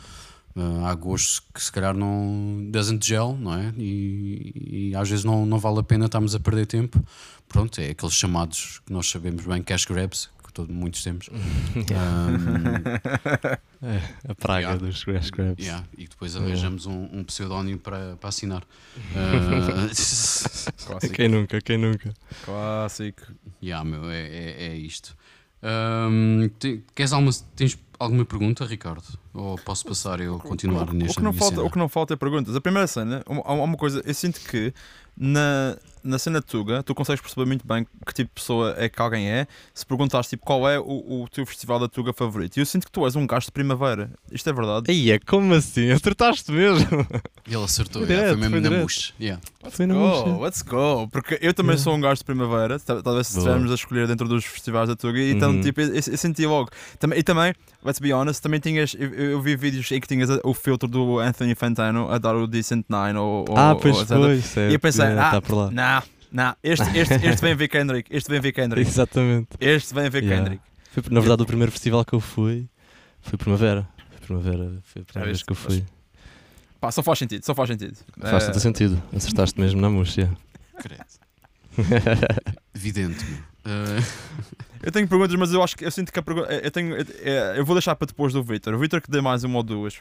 Uh, 0.55 0.85
há 0.85 0.95
gostos 0.95 1.41
que 1.53 1.61
se 1.61 1.69
calhar 1.69 1.93
não 1.93 2.65
doesn't 2.71 3.05
gel, 3.05 3.37
não 3.37 3.53
é? 3.53 3.73
E, 3.77 4.89
e 4.91 4.95
às 4.95 5.09
vezes 5.09 5.25
não, 5.25 5.45
não 5.45 5.59
vale 5.59 5.79
a 5.79 5.83
pena 5.83 6.05
estarmos 6.05 6.33
a 6.33 6.39
perder 6.39 6.65
tempo. 6.65 7.03
Pronto, 7.49 7.79
é 7.81 7.89
aqueles 7.89 8.15
chamados 8.15 8.79
que 8.85 8.93
nós 8.93 9.09
sabemos 9.09 9.45
bem, 9.45 9.61
cash 9.61 9.83
grabs, 9.83 10.29
todo, 10.55 10.73
muitos 10.73 11.03
temos. 11.03 11.29
Um, 11.29 11.35
É, 13.85 14.01
a 14.27 14.33
praga 14.33 14.61
Yeah. 14.61 14.79
dos 14.83 15.03
crash 15.03 15.29
grabs. 15.29 15.63
yeah, 15.63 15.85
e 15.95 16.07
depois 16.07 16.33
Yeah. 16.33 16.51
arranjamos 16.51 16.87
um, 16.87 17.07
um 17.19 17.23
pseudónimo 17.23 17.77
para, 17.77 18.15
para 18.15 18.29
assinar. 18.29 18.63
Uh, 19.11 19.93
Clássico. 20.87 21.13
Quem 21.13 21.29
nunca, 21.29 21.61
quem 21.61 21.77
nunca? 21.77 22.11
Clássico. 22.45 23.21
yeah, 23.61 23.87
meu, 23.87 24.09
é, 24.09 24.21
é, 24.27 24.67
é 24.69 24.75
isto. 24.75 25.15
Um, 25.61 26.49
te- 26.57 26.83
queres 26.95 27.13
alguma, 27.13 27.31
tens 27.55 27.77
alguma 27.99 28.25
pergunta, 28.25 28.65
Ricardo? 28.65 29.03
Ou 29.33 29.55
posso 29.59 29.85
passar 29.85 30.19
eu 30.19 30.39
continuar 30.39 30.89
o, 30.89 30.93
nesta 30.93 31.13
o 31.13 31.15
que 31.17 31.23
não 31.23 31.33
falta, 31.33 31.55
cena? 31.57 31.67
o 31.67 31.71
que 31.71 31.77
não 31.77 31.89
falta 31.89 32.13
é 32.13 32.17
perguntas. 32.17 32.55
A 32.55 32.61
primeira 32.61 32.87
cena, 32.87 33.21
uma, 33.27 33.41
há 33.45 33.53
uma 33.53 33.77
coisa, 33.77 34.01
eu 34.03 34.13
sinto 34.15 34.39
que 34.41 34.73
na, 35.15 35.77
na 36.05 36.17
cena 36.19 36.41
Tuga 36.41 36.81
tu 36.83 36.93
consegues 36.95 37.21
perceber 37.21 37.45
muito 37.45 37.65
bem 37.67 37.85
que 38.05 38.13
tipo 38.13 38.29
de 38.29 38.35
pessoa 38.41 38.75
é 38.77 38.87
que 38.87 39.01
alguém 39.01 39.29
é. 39.29 39.47
Se 39.73 39.85
perguntares 39.85 40.27
tipo, 40.27 40.45
qual 40.45 40.69
é 40.69 40.79
o, 40.79 41.23
o 41.23 41.27
teu 41.29 41.45
festival 41.45 41.79
da 41.79 41.87
Tuga 41.87 42.13
favorito, 42.13 42.57
e 42.57 42.59
eu 42.61 42.65
sinto 42.65 42.85
que 42.85 42.91
tu 42.91 43.05
és 43.05 43.15
um 43.15 43.25
gajo 43.27 43.47
de 43.47 43.51
primavera. 43.51 44.09
Isto 44.31 44.49
é 44.49 44.53
verdade? 44.53 44.91
Aí 44.91 45.11
é 45.11 45.19
como 45.19 45.53
assim? 45.53 45.91
Acertaste 45.91 46.51
mesmo? 46.51 47.05
Ele 47.47 47.63
acertou, 47.63 48.05
Foi 48.05 48.11
yeah, 48.15 48.31
foi 48.33 48.37
mesmo 48.49 48.61
foi 48.61 48.69
na 48.69 48.77
mousse. 48.79 49.13
Yeah. 49.19 49.41
Foi 49.69 49.85
na 49.87 49.93
Go, 49.95 50.43
let's 50.43 50.61
go! 50.61 51.07
Porque 51.11 51.37
eu 51.41 51.53
também 51.53 51.71
Yeah. 51.71 51.83
sou 51.83 51.95
um 51.95 52.01
gajo 52.01 52.19
de 52.19 52.25
primavera, 52.25 52.79
tal- 52.79 53.01
talvez 53.01 53.27
se 53.27 53.37
estivermos 53.37 53.71
a 53.71 53.75
escolher 53.75 54.07
dentro 54.07 54.27
dos 54.27 54.45
festivais 54.45 54.87
da 54.87 54.95
Tuga, 54.95 55.19
e 55.19 55.31
então 55.31 55.51
Uhum. 55.51 55.61
tipo, 55.61 55.81
eu, 55.81 55.87
eu- 55.87 55.93
eu 55.95 56.17
senti 56.17 56.45
logo. 56.45 56.69
Também, 56.99 57.19
e 57.19 57.23
também, 57.23 57.53
let's 57.83 57.99
be 57.99 58.13
honest, 58.13 58.41
também 58.41 58.59
tinhas, 58.59 58.95
eu, 58.97 59.09
eu 59.13 59.41
vi 59.41 59.55
vídeos 59.55 59.91
em 59.91 59.99
que 59.99 60.07
tinhas 60.07 60.29
o 60.43 60.53
filtro 60.53 60.87
do 60.87 61.19
Anthony 61.19 61.55
Fantano 61.55 62.09
a 62.11 62.17
dar 62.19 62.35
o 62.35 62.45
Decent 62.47 62.85
Nine 62.89 63.17
ou, 63.17 63.45
ou- 63.49 63.57
Ah, 63.57 63.75
pois 63.75 63.97
ou 63.97 64.05
foi, 64.05 64.41
certo. 64.41 64.71
E 64.71 64.75
eu 64.75 64.79
pensei, 64.79 65.05
Yeah, 65.05 65.27
ah, 65.27 65.31
tá 65.31 65.41
por 65.41 65.55
lá. 65.55 65.71
Não, 65.71 65.94
não, 66.35 66.55
este, 66.61 66.83
este, 66.97 67.13
este 67.25 67.41
vem 67.41 67.55
ver 67.55 67.67
Kendrick, 67.69 68.13
este 68.15 68.29
vem 68.29 68.39
ver 68.41 68.51
Kendrick, 68.53 68.89
Exatamente. 68.89 69.49
este 69.59 69.93
vem 69.93 70.09
ver 70.09 70.23
Yeah. 70.23 70.43
Kendrick. 70.43 70.63
Foi, 70.91 71.03
na 71.11 71.19
verdade, 71.19 71.43
o 71.43 71.45
primeiro 71.45 71.71
festival 71.71 72.03
que 72.05 72.13
eu 72.13 72.19
fui 72.19 72.67
foi 73.21 73.37
Primavera. 73.37 73.87
Foi 74.11 74.19
Primavera, 74.27 74.79
foi 74.83 75.01
a 75.01 75.05
primeira 75.05 75.11
Já 75.13 75.25
vez 75.25 75.43
que 75.43 75.51
eu 75.51 75.55
fui. 75.55 75.85
Pá, 76.79 76.91
só 76.91 77.01
faz 77.01 77.19
sentido, 77.19 77.43
só 77.45 77.55
faz 77.55 77.69
sentido. 77.69 77.97
Faz 78.19 78.43
Eh, 78.43 78.47
todo 78.51 78.59
sentido. 78.59 79.01
Acertaste 79.15 79.59
mesmo 79.59 79.79
na 79.81 79.89
música. 79.89 80.29
Credo. 80.77 81.03
Evidente. 82.73 83.23
Uh, 83.65 84.03
Eu 84.83 84.91
tenho 84.91 85.07
perguntas, 85.07 85.33
mas 85.35 85.51
eu 85.51 85.63
acho 85.63 85.75
que 85.75 85.83
eu 85.83 85.89
sinto 85.89 86.11
que 86.13 86.19
a 86.19 86.21
pergunta. 86.21 86.53
Eu, 86.53 86.69
tenho, 86.69 86.95
eu, 86.95 87.05
eu 87.55 87.65
vou 87.65 87.73
deixar 87.75 87.95
para 87.95 88.05
depois 88.05 88.31
do 88.33 88.43
Victor. 88.43 88.73
O 88.75 88.77
Victor 88.77 89.01
que 89.01 89.09
dê 89.09 89.19
mais 89.19 89.43
uma 89.43 89.57
ou 89.57 89.63
duas. 89.63 89.95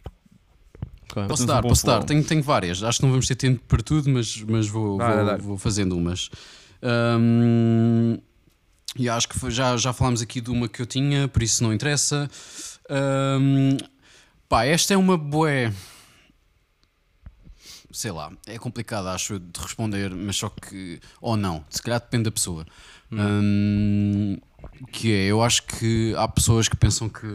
Claro. 1.14 1.28
Posso 1.28 1.44
um 1.44 1.46
dar, 1.46 1.62
bom 1.62 1.68
posso 1.68 1.82
flow. 1.82 2.00
dar. 2.00 2.04
Tenho, 2.04 2.24
tenho 2.24 2.42
várias. 2.42 2.82
Acho 2.82 2.98
que 2.98 3.04
não 3.04 3.12
vamos 3.12 3.28
ter 3.28 3.36
tempo 3.36 3.62
para 3.68 3.80
tudo, 3.80 4.10
mas, 4.10 4.36
mas 4.42 4.66
vou, 4.66 4.98
vou, 4.98 5.38
vou 5.38 5.58
fazendo 5.58 5.96
umas. 5.96 6.28
Ahm, 6.82 8.18
e 8.98 9.08
acho 9.08 9.28
que 9.28 9.48
já, 9.48 9.76
já 9.76 9.92
falámos 9.92 10.20
aqui 10.20 10.40
de 10.40 10.50
uma 10.50 10.68
que 10.68 10.82
eu 10.82 10.86
tinha, 10.86 11.28
por 11.28 11.40
isso 11.40 11.62
não 11.62 11.72
interessa. 11.72 12.28
Ahm, 12.90 13.76
pá, 14.48 14.64
esta 14.64 14.92
é 14.92 14.96
uma 14.96 15.16
boé. 15.16 15.72
Sei 17.92 18.10
lá, 18.10 18.32
é 18.48 18.58
complicado, 18.58 19.06
acho, 19.06 19.38
de 19.38 19.60
responder, 19.60 20.10
mas 20.10 20.34
só 20.34 20.48
que. 20.48 20.98
Ou 21.20 21.36
não, 21.36 21.64
se 21.70 21.80
calhar 21.80 22.00
depende 22.00 22.24
da 22.24 22.32
pessoa. 22.32 22.66
Ahm, 23.12 24.36
que 24.90 25.12
é, 25.12 25.26
eu 25.26 25.44
acho 25.44 25.62
que 25.62 26.12
há 26.16 26.26
pessoas 26.26 26.66
que 26.66 26.76
pensam 26.76 27.08
que 27.08 27.28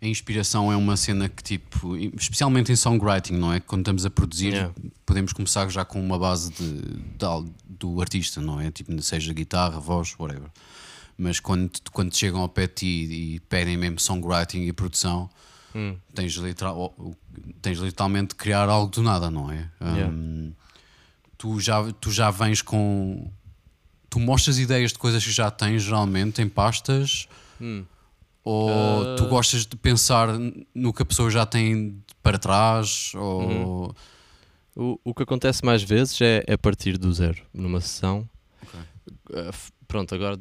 a 0.00 0.06
inspiração 0.06 0.70
é 0.70 0.76
uma 0.76 0.96
cena 0.96 1.28
que, 1.28 1.42
tipo, 1.42 1.96
especialmente 1.96 2.70
em 2.70 2.76
songwriting, 2.76 3.32
não 3.34 3.52
é? 3.52 3.60
Quando 3.60 3.80
estamos 3.82 4.06
a 4.06 4.10
produzir, 4.10 4.52
Yeah. 4.52 4.72
podemos 5.04 5.32
começar 5.32 5.68
já 5.70 5.84
com 5.84 6.00
uma 6.00 6.18
base 6.18 6.52
de, 6.52 6.82
de 6.82 7.52
do 7.68 8.00
artista, 8.00 8.40
não 8.40 8.60
é? 8.60 8.70
Tipo, 8.70 9.00
seja 9.02 9.32
guitarra, 9.32 9.78
voz, 9.80 10.14
whatever. 10.18 10.48
Mas 11.16 11.40
quando, 11.40 11.70
quando 11.92 12.14
chegam 12.16 12.40
ao 12.40 12.48
pé 12.48 12.66
de 12.68 12.74
ti 12.74 12.86
e 13.36 13.40
pedem 13.48 13.76
mesmo 13.76 13.98
songwriting 13.98 14.62
e 14.66 14.72
produção, 14.72 15.28
Hum. 15.74 15.96
tens, 16.14 16.32
literal, 16.34 16.94
tens 17.60 17.78
literalmente 17.78 18.28
de 18.28 18.34
criar 18.36 18.68
algo 18.68 18.90
do 18.90 19.02
nada, 19.02 19.30
não 19.30 19.50
é? 19.50 19.68
Yeah. 19.82 20.06
Hum, 20.14 20.52
tu, 21.36 21.60
já, 21.60 21.92
tu 22.00 22.10
já 22.12 22.30
vens 22.30 22.62
com. 22.62 23.30
Tu 24.08 24.18
mostras 24.18 24.58
ideias 24.58 24.92
de 24.92 24.98
coisas 24.98 25.22
que 25.24 25.30
já 25.30 25.50
tens, 25.50 25.82
geralmente, 25.82 26.40
em 26.40 26.48
pastas, 26.48 27.28
Hum. 27.60 27.84
Ou 28.44 28.70
Ah. 28.70 29.16
tu 29.16 29.26
gostas 29.26 29.66
de 29.66 29.76
pensar 29.76 30.28
no 30.74 30.92
que 30.92 31.02
a 31.02 31.06
pessoa 31.06 31.30
já 31.30 31.44
tem 31.44 32.02
para 32.22 32.38
trás, 32.38 33.12
ou. 33.14 33.42
Uhum. 33.42 33.90
O, 34.80 35.00
o 35.06 35.12
que 35.14 35.24
acontece 35.24 35.64
mais 35.64 35.82
vezes 35.82 36.20
é, 36.20 36.44
é 36.46 36.56
partir 36.56 36.96
do 36.96 37.12
zero 37.12 37.42
numa 37.52 37.80
sessão. 37.80 38.28
Ok. 38.62 38.80
Uh, 39.30 39.52
pronto, 39.88 40.14
agora 40.14 40.38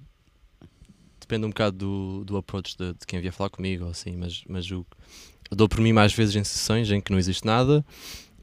depende 1.19 1.45
um 1.45 1.49
bocado 1.49 1.75
do, 1.77 2.23
do 2.23 2.37
approach 2.37 2.77
de, 2.77 2.93
de 2.93 3.05
quem 3.07 3.19
vier 3.19 3.33
falar 3.33 3.49
comigo, 3.49 3.87
assim, 3.87 4.15
mas, 4.15 4.43
mas 4.47 4.69
o, 4.69 4.85
eu 5.49 5.57
dou 5.57 5.67
por 5.67 5.81
mim 5.81 5.91
mais 5.91 6.13
vezes 6.13 6.35
em 6.35 6.43
sessões 6.43 6.91
em 6.91 7.01
que 7.01 7.11
não 7.11 7.17
existe 7.17 7.45
nada 7.45 7.83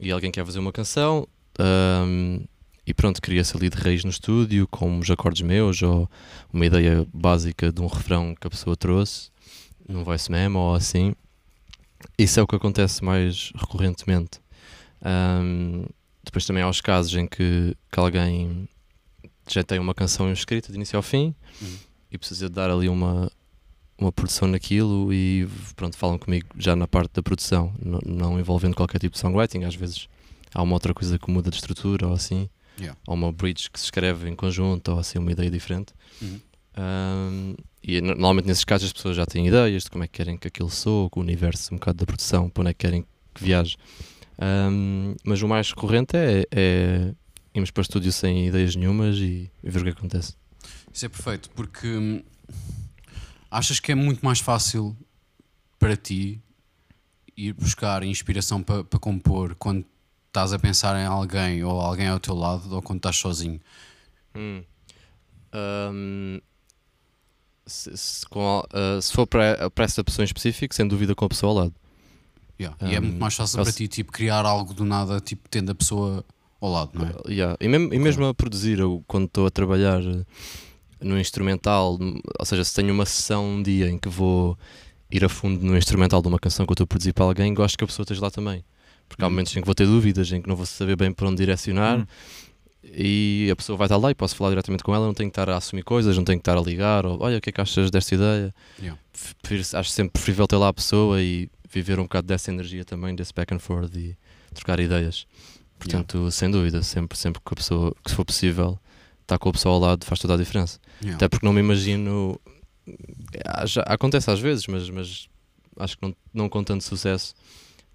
e 0.00 0.10
alguém 0.10 0.30
quer 0.32 0.44
fazer 0.44 0.58
uma 0.58 0.72
canção 0.72 1.28
ahm, 1.58 2.44
e 2.86 2.92
pronto, 2.92 3.22
cria-se 3.22 3.56
ali 3.56 3.70
de 3.70 3.76
raiz 3.78 4.04
no 4.04 4.10
estúdio 4.10 4.66
com 4.68 4.90
uns 4.98 5.08
acordes 5.10 5.42
meus 5.42 5.80
ou 5.80 6.10
uma 6.52 6.66
ideia 6.66 7.06
básica 7.14 7.72
de 7.72 7.80
um 7.80 7.86
refrão 7.86 8.34
que 8.34 8.46
a 8.46 8.50
pessoa 8.50 8.76
trouxe 8.76 9.30
num 9.88 10.02
voice 10.04 10.30
memo 10.30 10.58
ou 10.58 10.74
assim. 10.74 11.14
Isso 12.18 12.38
é 12.38 12.42
o 12.42 12.46
que 12.46 12.54
acontece 12.56 13.02
mais 13.04 13.50
recorrentemente. 13.56 14.40
Ahm, 15.02 15.84
depois 16.24 16.46
também 16.46 16.62
há 16.62 16.68
os 16.68 16.80
casos 16.80 17.14
em 17.14 17.26
que, 17.26 17.76
que 17.90 17.98
alguém 18.00 18.68
já 19.48 19.62
tem 19.62 19.78
uma 19.78 19.94
canção 19.94 20.32
escrita 20.32 20.68
de 20.68 20.76
início 20.76 20.96
ao 20.96 21.02
fim 21.02 21.34
Uhum. 21.60 21.76
e 22.10 22.18
precisa 22.18 22.48
de 22.48 22.54
dar 22.54 22.70
ali 22.70 22.88
uma, 22.88 23.30
uma 23.98 24.10
produção 24.10 24.48
naquilo 24.48 25.12
e 25.12 25.46
pronto, 25.76 25.96
falam 25.96 26.18
comigo 26.18 26.46
já 26.58 26.74
na 26.74 26.86
parte 26.86 27.12
da 27.12 27.22
produção, 27.22 27.72
não 28.06 28.40
envolvendo 28.40 28.74
qualquer 28.74 28.98
tipo 28.98 29.14
de 29.14 29.20
songwriting, 29.20 29.64
às 29.64 29.74
vezes 29.74 30.08
há 30.54 30.62
uma 30.62 30.72
outra 30.74 30.94
coisa 30.94 31.18
que 31.18 31.30
muda 31.30 31.50
de 31.50 31.56
estrutura 31.56 32.06
ou 32.08 32.14
assim, 32.14 32.48
Yeah. 32.76 32.98
ou 33.06 33.14
uma 33.14 33.30
bridge 33.32 33.70
que 33.70 33.78
se 33.78 33.84
escreve 33.84 34.28
em 34.28 34.34
conjunto 34.34 34.90
ou 34.90 34.98
assim 34.98 35.16
uma 35.20 35.30
ideia 35.30 35.48
diferente. 35.48 35.92
Uhum. 36.20 36.40
Ahm, 36.76 37.54
e 37.86 38.00
no- 38.00 38.08
normalmente 38.08 38.46
nesses 38.46 38.64
casos 38.64 38.86
as 38.86 38.92
pessoas 38.92 39.16
já 39.16 39.26
têm 39.26 39.46
ideias 39.46 39.84
de 39.84 39.90
como 39.90 40.04
é 40.04 40.06
que 40.08 40.14
querem 40.14 40.36
que 40.38 40.48
aquilo 40.48 40.70
soe, 40.70 41.08
o 41.14 41.20
universo 41.20 41.72
um 41.74 41.76
bocado 41.76 41.98
da 41.98 42.06
produção, 42.06 42.48
para 42.48 42.62
onde 42.62 42.70
é 42.70 42.74
que 42.74 42.78
querem 42.86 43.04
que 43.34 43.44
viaje. 43.44 43.76
Ahm, 44.38 45.14
mas 45.24 45.42
o 45.42 45.48
mais 45.48 45.72
corrente 45.72 46.16
é, 46.16 46.44
é 46.50 47.14
irmos 47.54 47.70
para 47.70 47.80
o 47.80 47.82
estúdio 47.82 48.10
sem 48.12 48.46
ideias 48.48 48.74
nenhumas 48.74 49.16
e, 49.18 49.50
e 49.62 49.70
ver 49.70 49.80
o 49.80 49.84
que 49.84 49.90
acontece. 49.90 50.34
Isso 50.92 51.04
é 51.04 51.08
perfeito, 51.08 51.50
porque 51.50 51.86
hum, 51.86 52.22
achas 53.50 53.78
que 53.78 53.92
é 53.92 53.94
muito 53.94 54.24
mais 54.24 54.40
fácil 54.40 54.96
para 55.78 55.96
ti 55.96 56.40
ir 57.36 57.52
buscar 57.52 58.02
inspiração 58.02 58.62
para, 58.62 58.82
para 58.84 58.98
compor 58.98 59.54
quando 59.56 59.84
estás 60.28 60.52
a 60.52 60.58
pensar 60.58 60.96
em 61.00 61.04
alguém 61.04 61.62
ou 61.62 61.80
alguém 61.80 62.08
ao 62.08 62.18
teu 62.18 62.34
lado 62.34 62.74
ou 62.74 62.80
quando 62.82 62.98
estás 62.98 63.16
sozinho? 63.16 63.60
Hum. 64.34 64.62
Um, 65.52 66.40
se, 67.66 67.96
se, 67.96 68.26
com, 68.26 68.60
uh, 68.60 69.00
se, 69.00 69.12
for 69.12 69.26
para, 69.26 69.70
para 69.70 69.84
essa 69.84 70.02
pessoa 70.02 70.24
em 70.24 70.26
específico, 70.26 70.74
sem 70.74 70.86
dúvida 70.86 71.14
com 71.14 71.24
a 71.24 71.28
pessoa 71.28 71.50
ao 71.50 71.56
lado. 71.56 71.74
Yeah. 72.60 72.76
Um, 72.80 72.88
e 72.88 72.94
é 72.94 73.00
muito 73.00 73.18
mais 73.18 73.34
fácil 73.34 73.62
para 73.62 73.72
ti 73.72 73.88
tipo, 73.88 74.12
criar 74.12 74.44
algo 74.44 74.72
do 74.72 74.84
nada, 74.84 75.20
tipo, 75.20 75.48
tendo 75.48 75.72
a 75.72 75.74
pessoa 75.74 76.24
ao 76.60 76.70
lado, 76.70 76.90
não 76.94 77.06
é? 77.06 77.10
Uh, 77.10 77.30
yeah. 77.30 77.56
E 77.60 77.68
mesmo, 77.68 77.92
e 77.94 77.98
mesmo 77.98 78.26
a 78.26 78.34
produzir, 78.34 78.78
eu, 78.78 79.02
quando 79.06 79.26
estou 79.26 79.46
a 79.46 79.50
trabalhar 79.50 80.00
no 81.00 81.18
instrumental, 81.18 81.98
ou 82.38 82.46
seja, 82.46 82.64
se 82.64 82.74
tenho 82.74 82.92
uma 82.92 83.06
sessão 83.06 83.44
um 83.44 83.62
dia 83.62 83.88
em 83.90 83.98
que 83.98 84.08
vou 84.08 84.58
ir 85.10 85.24
a 85.24 85.28
fundo 85.28 85.64
no 85.64 85.76
instrumental 85.76 86.22
de 86.22 86.28
uma 86.28 86.38
canção 86.38 86.66
que 86.66 86.72
eu 86.72 86.74
estou 86.74 86.84
a 86.84 86.88
produzir 86.88 87.12
para 87.12 87.24
alguém, 87.24 87.52
gosto 87.54 87.76
que 87.76 87.84
a 87.84 87.86
pessoa 87.86 88.04
esteja 88.04 88.20
lá 88.20 88.30
também. 88.30 88.64
Porque 89.08 89.22
há 89.22 89.26
hum. 89.26 89.30
momentos 89.30 89.54
em 89.56 89.60
que 89.60 89.66
vou 89.66 89.74
ter 89.74 89.86
dúvidas, 89.86 90.32
em 90.32 90.40
que 90.40 90.48
não 90.48 90.56
vou 90.56 90.66
saber 90.66 90.96
bem 90.96 91.12
para 91.12 91.28
onde 91.28 91.36
direcionar. 91.36 92.00
Hum. 92.00 92.06
E 92.92 93.48
a 93.50 93.56
pessoa 93.56 93.76
vai 93.76 93.86
estar 93.86 93.96
lá 93.96 94.10
e 94.10 94.14
posso 94.14 94.36
falar 94.36 94.50
diretamente 94.50 94.84
com 94.84 94.94
ela, 94.94 95.06
não 95.06 95.14
tenho 95.14 95.30
que 95.30 95.32
estar 95.32 95.48
a 95.48 95.56
assumir 95.56 95.82
coisas, 95.82 96.16
não 96.16 96.24
tenho 96.24 96.38
que 96.38 96.42
estar 96.42 96.56
a 96.56 96.60
ligar, 96.60 97.06
ou 97.06 97.20
olha, 97.20 97.38
o 97.38 97.40
que 97.40 97.50
é 97.50 97.52
que 97.52 97.60
achas 97.60 97.90
desta 97.90 98.14
ideia? 98.14 98.54
Yeah. 98.78 99.00
acho 99.78 99.90
sempre 99.90 100.12
preferível 100.12 100.46
ter 100.46 100.56
lá 100.56 100.68
a 100.68 100.72
pessoa 100.72 101.20
e 101.20 101.48
viver 101.68 101.98
um 101.98 102.04
bocado 102.04 102.26
dessa 102.26 102.50
energia 102.50 102.84
também, 102.84 103.14
desse 103.14 103.32
back 103.34 103.52
and 103.52 103.58
forth 103.58 103.94
e 103.96 104.16
trocar 104.54 104.78
ideias. 104.78 105.26
Portanto, 105.78 106.14
yeah. 106.14 106.30
sem 106.30 106.50
dúvida, 106.50 106.82
sempre, 106.82 107.18
sempre 107.18 107.42
que 107.44 107.52
a 107.52 107.56
pessoa, 107.56 107.94
que 108.02 108.10
se 108.10 108.16
for 108.16 108.24
possível, 108.24 108.78
estar 109.22 109.38
com 109.38 109.48
a 109.48 109.52
pessoa 109.52 109.74
ao 109.74 109.80
lado 109.80 110.04
faz 110.04 110.20
toda 110.20 110.34
a 110.34 110.36
diferença. 110.36 110.78
Yeah. 111.00 111.16
Até 111.16 111.28
porque 111.28 111.44
não 111.44 111.52
me 111.52 111.60
imagino. 111.60 112.40
É, 113.32 113.66
já, 113.66 113.82
acontece 113.82 114.30
às 114.30 114.38
vezes, 114.38 114.66
mas, 114.66 114.88
mas 114.88 115.28
acho 115.78 115.98
que 115.98 116.06
não, 116.06 116.14
não 116.32 116.48
com 116.48 116.62
tanto 116.62 116.84
sucesso 116.84 117.34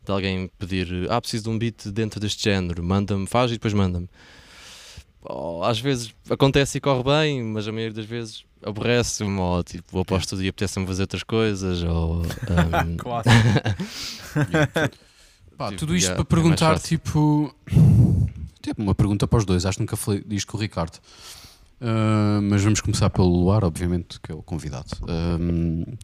de 0.03 0.11
alguém 0.11 0.49
pedir 0.57 1.07
ah, 1.09 1.21
preciso 1.21 1.43
de 1.43 1.49
um 1.49 1.57
beat 1.57 1.87
dentro 1.89 2.19
deste 2.19 2.43
género, 2.43 2.83
manda-me, 2.83 3.27
faz 3.27 3.51
e 3.51 3.53
depois 3.55 3.73
manda-me. 3.73 4.09
Oh, 5.21 5.61
às 5.63 5.79
vezes 5.79 6.13
acontece 6.29 6.77
e 6.77 6.81
corre 6.81 7.03
bem, 7.03 7.43
mas 7.43 7.67
a 7.67 7.71
maioria 7.71 7.93
das 7.93 8.05
vezes 8.05 8.45
aborrece-me, 8.65 9.37
ou 9.39 9.63
tipo, 9.63 9.91
vou 9.91 10.05
para 10.05 10.15
o 10.15 10.19
estúdio 10.19 10.45
e 10.45 10.49
apetece-me 10.49 10.85
fazer 10.85 11.03
outras 11.03 11.23
coisas, 11.23 11.83
ou. 11.83 12.21
Um... 12.49 12.97
claro. 12.97 13.25
Pá, 15.57 15.67
tipo, 15.67 15.79
tudo 15.79 15.95
isto 15.95 16.07
yeah, 16.07 16.23
para 16.23 16.37
é 16.37 16.41
perguntar, 16.41 16.75
é 16.75 16.79
tipo. 16.79 17.53
Tipo, 18.61 18.81
uma 18.81 18.95
pergunta 18.95 19.27
para 19.27 19.39
os 19.39 19.45
dois, 19.45 19.65
acho 19.65 19.77
que 19.77 19.83
nunca 19.83 19.97
falei 19.97 20.23
disto 20.25 20.47
com 20.51 20.57
o 20.57 20.61
Ricardo. 20.61 20.97
Uh, 21.81 22.41
mas 22.41 22.61
vamos 22.61 22.81
começar 22.81 23.09
pelo 23.09 23.27
Luar, 23.27 23.63
obviamente, 23.63 24.19
que 24.21 24.31
é 24.31 24.35
o 24.35 24.41
convidado. 24.41 24.89
Uh, 25.03 25.97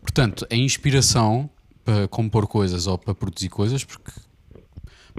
portanto, 0.00 0.46
a 0.50 0.54
inspiração 0.54 1.48
para 1.84 2.08
compor 2.08 2.46
coisas 2.46 2.86
ou 2.86 2.96
para 2.96 3.14
produzir 3.14 3.50
coisas, 3.50 3.84
porque 3.84 4.10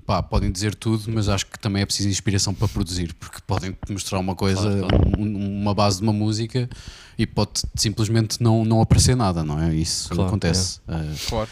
pá, 0.04 0.22
podem 0.22 0.52
dizer 0.52 0.76
tudo, 0.76 1.12
mas 1.12 1.30
acho 1.30 1.46
que 1.46 1.60
também 1.60 1.82
é 1.82 1.86
preciso 1.86 2.10
inspiração 2.10 2.54
para 2.54 2.68
produzir, 2.68 3.14
porque 3.14 3.40
podem 3.46 3.78
mostrar 3.90 4.20
uma 4.20 4.36
coisa, 4.36 4.62
claro, 4.62 4.88
claro. 4.88 5.12
Um, 5.20 5.62
uma 5.62 5.74
base 5.74 5.98
de 5.98 6.04
uma 6.04 6.14
música 6.14 6.70
e 7.18 7.26
pode 7.26 7.62
simplesmente 7.76 8.42
não, 8.42 8.66
não 8.66 8.82
aparecer 8.82 9.16
nada, 9.16 9.44
não 9.44 9.62
é? 9.62 9.74
Isso 9.74 10.10
claro, 10.10 10.28
acontece. 10.28 10.80
É. 10.88 10.96
Uh, 10.96 11.30
claro. 11.30 11.50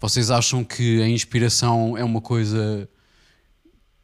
Vocês 0.00 0.30
acham 0.30 0.64
que 0.64 1.02
a 1.02 1.08
inspiração 1.08 1.96
é 1.96 2.04
uma 2.04 2.20
coisa 2.20 2.88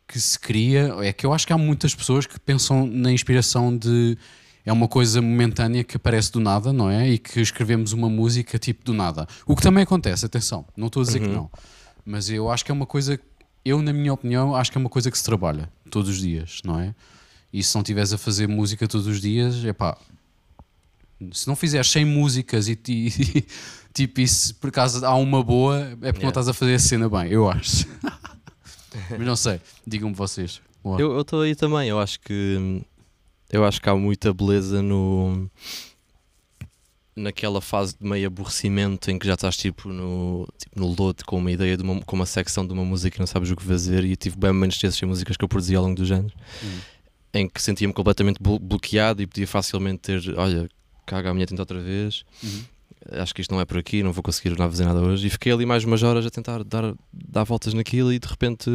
que 0.07 0.19
se 0.19 0.39
cria? 0.39 0.95
É 1.01 1.13
que 1.13 1.25
eu 1.25 1.33
acho 1.33 1.47
que 1.47 1.53
há 1.53 1.59
muitas 1.59 1.95
pessoas 1.95 2.27
que 2.27 2.39
pensam 2.39 2.87
na 2.87 3.13
inspiração 3.13 3.77
de 3.77 4.17
é 4.65 4.73
uma 4.73 4.89
coisa 4.89 5.21
momentânea 5.21 5.85
que 5.85 5.97
aparece 5.97 6.33
do 6.33 6.41
nada, 6.41 6.73
não 6.73 6.91
é? 6.91 7.11
E 7.11 7.19
que 7.19 7.41
escrevemos 7.41 7.93
uma 7.93 8.09
música 8.09 8.59
tipo 8.59 8.83
do 8.83 8.95
nada. 8.95 9.27
O 9.47 9.55
que 9.55 9.63
também 9.63 9.83
acontece, 9.83 10.25
atenção, 10.25 10.65
não 10.77 10.87
estou 10.87 11.03
a 11.03 11.05
dizer 11.05 11.21
uhum. 11.21 11.29
que 11.29 11.35
não. 11.35 11.51
Mas 12.05 12.31
eu 12.31 12.51
acho 12.51 12.65
que 12.65 12.71
é 12.71 12.75
uma 12.75 12.87
coisa, 12.87 13.21
eu, 13.65 13.81
na 13.81 13.93
minha 13.93 14.13
opinião, 14.13 14.55
acho 14.55 14.71
que 14.71 14.79
é 14.79 14.81
uma 14.81 14.91
coisa 14.91 15.11
que 15.11 15.19
se 15.19 15.25
trabalha 15.25 15.71
todos 15.91 16.11
os 16.11 16.21
dias, 16.21 16.61
não 16.65 16.79
é? 16.79 16.95
E 17.53 17.63
se 17.63 17.75
não 17.75 17.83
estiveres 17.83 18.13
a 18.13 18.19
fazer 18.19 18.49
música 18.49 18.87
todos 18.87 19.07
os 19.07 19.21
dias, 19.21 19.65
é 19.65 19.73
pá. 19.73 19.97
Se 21.33 21.47
não 21.47 21.55
fizeres 21.57 21.89
100 21.91 22.05
músicas 22.05 22.69
e, 22.69 22.79
e, 22.89 23.45
tipo, 23.95 24.21
e 24.21 24.29
se 24.29 24.53
por 24.55 24.69
acaso 24.69 25.05
há 25.07 25.15
uma 25.15 25.43
boa, 25.43 25.79
é 25.79 25.89
porque 25.89 26.07
yeah. 26.07 26.23
não 26.23 26.29
estás 26.29 26.49
a 26.49 26.53
fazer 26.53 26.75
a 26.75 26.79
cena 26.79 27.09
bem, 27.09 27.31
eu 27.31 27.49
acho. 27.49 27.87
Mas 29.11 29.27
não 29.27 29.37
sei, 29.37 29.61
digam-me 29.87 30.15
vocês. 30.15 30.61
Eu 30.99 31.21
estou 31.21 31.41
aí 31.41 31.55
também, 31.55 31.89
eu 31.89 31.99
acho 31.99 32.21
que 32.21 32.85
eu 33.51 33.65
acho 33.65 33.81
que 33.81 33.89
há 33.89 33.95
muita 33.95 34.35
beleza 34.35 34.83
no 34.83 35.49
naquela 37.17 37.61
fase 37.61 37.97
de 37.99 38.07
meio 38.07 38.27
aborrecimento 38.27 39.11
em 39.11 39.19
que 39.19 39.27
já 39.27 39.35
estás 39.35 39.57
tipo 39.57 39.89
no, 39.89 40.49
tipo, 40.59 40.79
no 40.79 40.95
lote 40.99 41.25
com 41.25 41.39
uma 41.39 41.51
ideia 41.51 41.77
de 41.77 41.83
uma, 41.83 42.01
com 42.01 42.17
uma 42.17 42.27
secção 42.27 42.67
de 42.67 42.73
uma 42.73 42.85
música 42.85 43.17
e 43.17 43.21
não 43.21 43.27
sabes 43.27 43.51
o 43.51 43.57
que 43.57 43.63
fazer 43.63 44.05
e 44.05 44.17
tive 44.17 44.37
bem 44.37 44.53
menos 44.53 44.79
dessas 44.79 45.01
músicas 45.03 45.37
que 45.37 45.45
eu 45.45 45.49
produzi 45.49 45.77
ao 45.77 45.85
longo 45.85 45.95
dos 45.95 46.11
anos 46.11 46.33
hum. 46.63 46.79
em 47.33 47.49
que 47.49 47.63
sentia-me 47.63 47.95
completamente 47.95 48.39
bloqueado 48.43 49.23
e 49.23 49.27
podia 49.27 49.47
facilmente 49.47 50.01
ter, 50.01 50.39
olha, 50.39 50.69
caga 51.07 51.31
a 51.31 51.35
minha 51.35 51.47
tenta 51.47 51.63
outra 51.63 51.81
vez 51.81 52.25
uhum. 52.43 52.65
acho 53.13 53.33
que 53.33 53.41
isto 53.41 53.55
não 53.55 53.61
é 53.61 53.65
por 53.65 53.79
aqui, 53.79 54.03
não 54.03 54.13
vou 54.13 54.23
conseguir 54.23 54.57
fazer 54.57 54.85
nada 54.85 55.01
hoje 55.01 55.29
e 55.29 55.31
fiquei 55.31 55.53
ali 55.53 55.65
mais 55.65 55.85
umas 55.85 56.03
horas 56.03 56.27
a 56.27 56.31
tentar 56.31 56.65
dar, 56.65 56.95
dar 57.13 57.45
voltas 57.45 57.75
naquilo 57.75 58.13
e 58.13 58.19
de 58.19 58.27
repente 58.27 58.69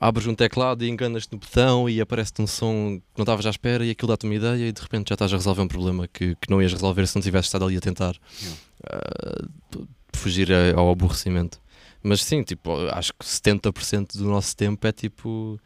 abres 0.00 0.26
um 0.26 0.34
teclado 0.34 0.84
e 0.84 0.88
enganas-te 0.88 1.32
no 1.32 1.38
botão 1.38 1.88
e 1.88 2.00
aparece-te 2.00 2.42
um 2.42 2.46
som 2.46 2.98
que 2.98 3.18
não 3.18 3.22
estavas 3.22 3.46
à 3.46 3.50
espera 3.50 3.84
e 3.84 3.90
aquilo 3.90 4.08
dá-te 4.08 4.24
uma 4.24 4.34
ideia 4.34 4.68
e 4.68 4.72
de 4.72 4.80
repente 4.80 5.08
já 5.08 5.14
estás 5.14 5.32
a 5.32 5.36
resolver 5.36 5.62
um 5.62 5.68
problema 5.68 6.08
que, 6.08 6.34
que 6.36 6.50
não 6.50 6.60
ias 6.60 6.72
resolver 6.72 7.06
se 7.06 7.14
não 7.14 7.22
tivesse 7.22 7.46
estado 7.46 7.64
ali 7.64 7.76
a 7.76 7.80
tentar 7.80 8.14
uh, 8.14 9.86
fugir 10.12 10.48
ao 10.76 10.90
aborrecimento. 10.90 11.60
Mas 12.02 12.22
sim, 12.24 12.42
tipo, 12.42 12.74
acho 12.88 13.12
que 13.12 13.24
70% 13.24 14.16
do 14.16 14.24
nosso 14.24 14.56
tempo 14.56 14.84
é 14.86 14.92
tipo 14.92 15.60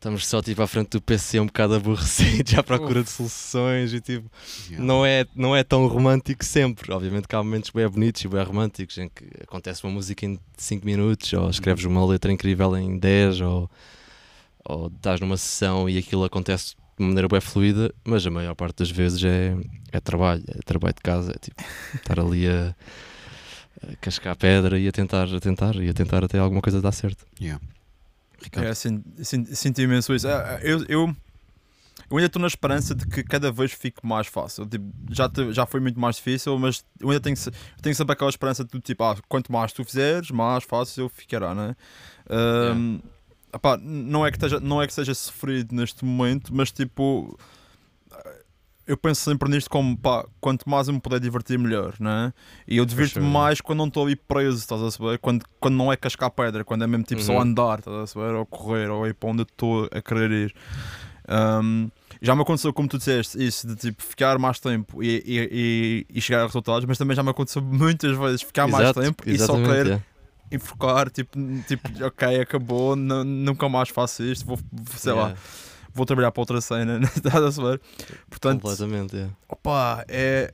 estamos 0.00 0.26
só 0.26 0.40
tipo 0.40 0.62
à 0.62 0.66
frente 0.66 0.92
do 0.92 1.02
PC 1.02 1.40
um 1.40 1.46
bocado 1.46 1.74
aborrecidos 1.74 2.54
à 2.56 2.62
procura 2.62 3.02
de 3.02 3.10
soluções 3.10 3.92
e 3.92 4.00
tipo 4.00 4.30
yeah. 4.66 4.82
não, 4.82 5.04
é, 5.04 5.26
não 5.36 5.54
é 5.54 5.62
tão 5.62 5.86
romântico 5.86 6.42
sempre. 6.42 6.90
Obviamente 6.90 7.28
que 7.28 7.36
há 7.36 7.42
momentos 7.42 7.68
bem 7.68 7.86
bonitos 7.86 8.24
e 8.24 8.28
bem 8.28 8.42
românticos 8.42 8.96
em 8.96 9.10
que 9.10 9.26
acontece 9.42 9.84
uma 9.84 9.92
música 9.92 10.24
em 10.24 10.40
5 10.56 10.86
minutos 10.86 11.30
ou 11.34 11.50
escreves 11.50 11.84
uma 11.84 12.04
letra 12.06 12.32
incrível 12.32 12.74
em 12.78 12.98
10 12.98 13.42
ou, 13.42 13.70
ou 14.64 14.86
estás 14.86 15.20
numa 15.20 15.36
sessão 15.36 15.86
e 15.86 15.98
aquilo 15.98 16.24
acontece 16.24 16.74
de 16.98 17.04
maneira 17.04 17.28
bem 17.28 17.40
fluida, 17.40 17.94
mas 18.02 18.26
a 18.26 18.30
maior 18.30 18.54
parte 18.54 18.78
das 18.78 18.90
vezes 18.90 19.22
é, 19.22 19.54
é 19.92 20.00
trabalho, 20.00 20.42
é 20.48 20.60
trabalho 20.64 20.94
de 20.94 21.02
casa, 21.02 21.32
é 21.32 21.38
tipo 21.38 21.62
estar 21.94 22.18
ali 22.18 22.48
a, 22.48 22.74
a 23.86 23.96
cascar 23.96 24.34
pedra 24.34 24.78
e 24.78 24.88
a 24.88 24.92
tentar, 24.92 25.28
a 25.34 25.40
tentar 25.40 25.76
e 25.76 25.90
a 25.90 25.92
tentar 25.92 26.24
até 26.24 26.38
alguma 26.38 26.62
coisa 26.62 26.80
dar 26.80 26.92
certo. 26.92 27.26
Yeah. 27.38 27.60
Ricardo. 28.42 28.66
É, 28.66 28.74
senti, 28.74 29.56
senti 29.56 29.82
imenso 29.82 30.14
isso. 30.14 30.26
É, 30.28 30.60
eu, 30.62 30.84
eu, 30.88 31.16
eu 32.10 32.16
ainda 32.16 32.26
estou 32.26 32.40
na 32.40 32.48
esperança 32.48 32.94
de 32.94 33.06
que 33.06 33.22
cada 33.22 33.52
vez 33.52 33.72
fique 33.72 34.04
mais 34.04 34.26
fácil. 34.26 34.66
Tipo, 34.66 34.84
já, 35.10 35.28
te, 35.28 35.52
já 35.52 35.66
foi 35.66 35.80
muito 35.80 35.98
mais 36.00 36.16
difícil, 36.16 36.58
mas 36.58 36.84
eu 36.98 37.10
ainda 37.10 37.20
tenho, 37.20 37.36
tenho 37.82 37.94
sempre 37.94 38.12
aquela 38.12 38.30
esperança 38.30 38.64
de 38.64 38.80
tipo, 38.80 39.04
ah, 39.04 39.16
quanto 39.28 39.52
mais 39.52 39.72
tu 39.72 39.84
fizeres, 39.84 40.30
mais 40.30 40.64
fácil 40.64 41.08
ficará, 41.08 41.54
né? 41.54 41.76
Um. 42.74 43.00
Epá, 43.52 43.76
não, 43.76 44.24
é 44.24 44.30
que 44.30 44.36
esteja, 44.36 44.60
não 44.60 44.80
é 44.80 44.86
que 44.86 44.94
seja 44.94 45.12
sofrido 45.12 45.74
neste 45.74 46.04
momento, 46.04 46.54
mas 46.54 46.70
tipo 46.70 47.36
eu 48.86 48.96
penso 48.96 49.20
sempre 49.20 49.48
nisto 49.48 49.70
como 49.70 49.96
pá, 49.96 50.24
quanto 50.40 50.68
mais 50.68 50.88
eu 50.88 50.94
me 50.94 51.00
puder 51.00 51.20
divertir, 51.20 51.58
melhor, 51.58 51.94
né? 52.00 52.32
E 52.66 52.76
eu 52.76 52.84
divirto-me 52.84 53.26
mais 53.26 53.60
quando 53.60 53.78
não 53.78 53.86
estou 53.86 54.04
ali 54.04 54.16
preso, 54.16 54.58
estás 54.58 54.82
a 54.82 54.90
saber? 54.90 55.18
Quando, 55.18 55.44
quando 55.60 55.76
não 55.76 55.92
é 55.92 55.96
cascar 55.96 56.30
pedra, 56.30 56.64
quando 56.64 56.84
é 56.84 56.86
mesmo 56.86 57.04
tipo 57.04 57.20
uhum. 57.20 57.26
só 57.26 57.40
andar, 57.40 57.78
estás 57.78 57.96
a 57.96 58.06
saber? 58.06 58.34
Ou 58.34 58.46
correr, 58.46 58.90
ou 58.90 59.06
ir 59.06 59.14
para 59.14 59.30
onde 59.30 59.42
estou 59.42 59.88
a 59.92 60.02
querer 60.02 60.30
ir. 60.30 60.54
Um, 61.28 61.88
já 62.20 62.34
me 62.34 62.42
aconteceu, 62.42 62.72
como 62.72 62.88
tu 62.88 62.98
disseste, 62.98 63.42
isso 63.42 63.66
de 63.66 63.76
tipo 63.76 64.02
ficar 64.02 64.38
mais 64.38 64.58
tempo 64.58 65.02
e, 65.02 65.22
e, 65.24 66.06
e, 66.12 66.18
e 66.18 66.20
chegar 66.20 66.42
a 66.42 66.46
resultados, 66.46 66.84
mas 66.84 66.98
também 66.98 67.16
já 67.16 67.22
me 67.22 67.30
aconteceu 67.30 67.62
muitas 67.62 68.16
vezes 68.16 68.42
ficar 68.42 68.68
Exato, 68.68 68.82
mais 68.82 69.06
tempo 69.06 69.22
e 69.24 69.38
só 69.38 69.54
querer 69.54 69.92
é. 69.92 70.02
enfocar, 70.50 71.08
tipo, 71.10 71.38
tipo, 71.68 71.88
ok, 72.04 72.40
acabou, 72.40 72.96
nunca 72.96 73.68
mais 73.68 73.88
faço 73.88 74.24
isto, 74.24 74.44
vou, 74.44 74.58
sei 74.96 75.12
yeah. 75.12 75.32
lá 75.32 75.36
vou 75.92 76.06
trabalhar 76.06 76.30
para 76.30 76.40
outra 76.40 76.60
cena, 76.60 77.00
estás 77.04 77.34
a 77.42 77.52
saber? 77.52 77.80
Portanto, 78.28 78.62
Completamente, 78.62 79.16
é. 79.16 79.30
Opa, 79.48 80.04
é. 80.08 80.52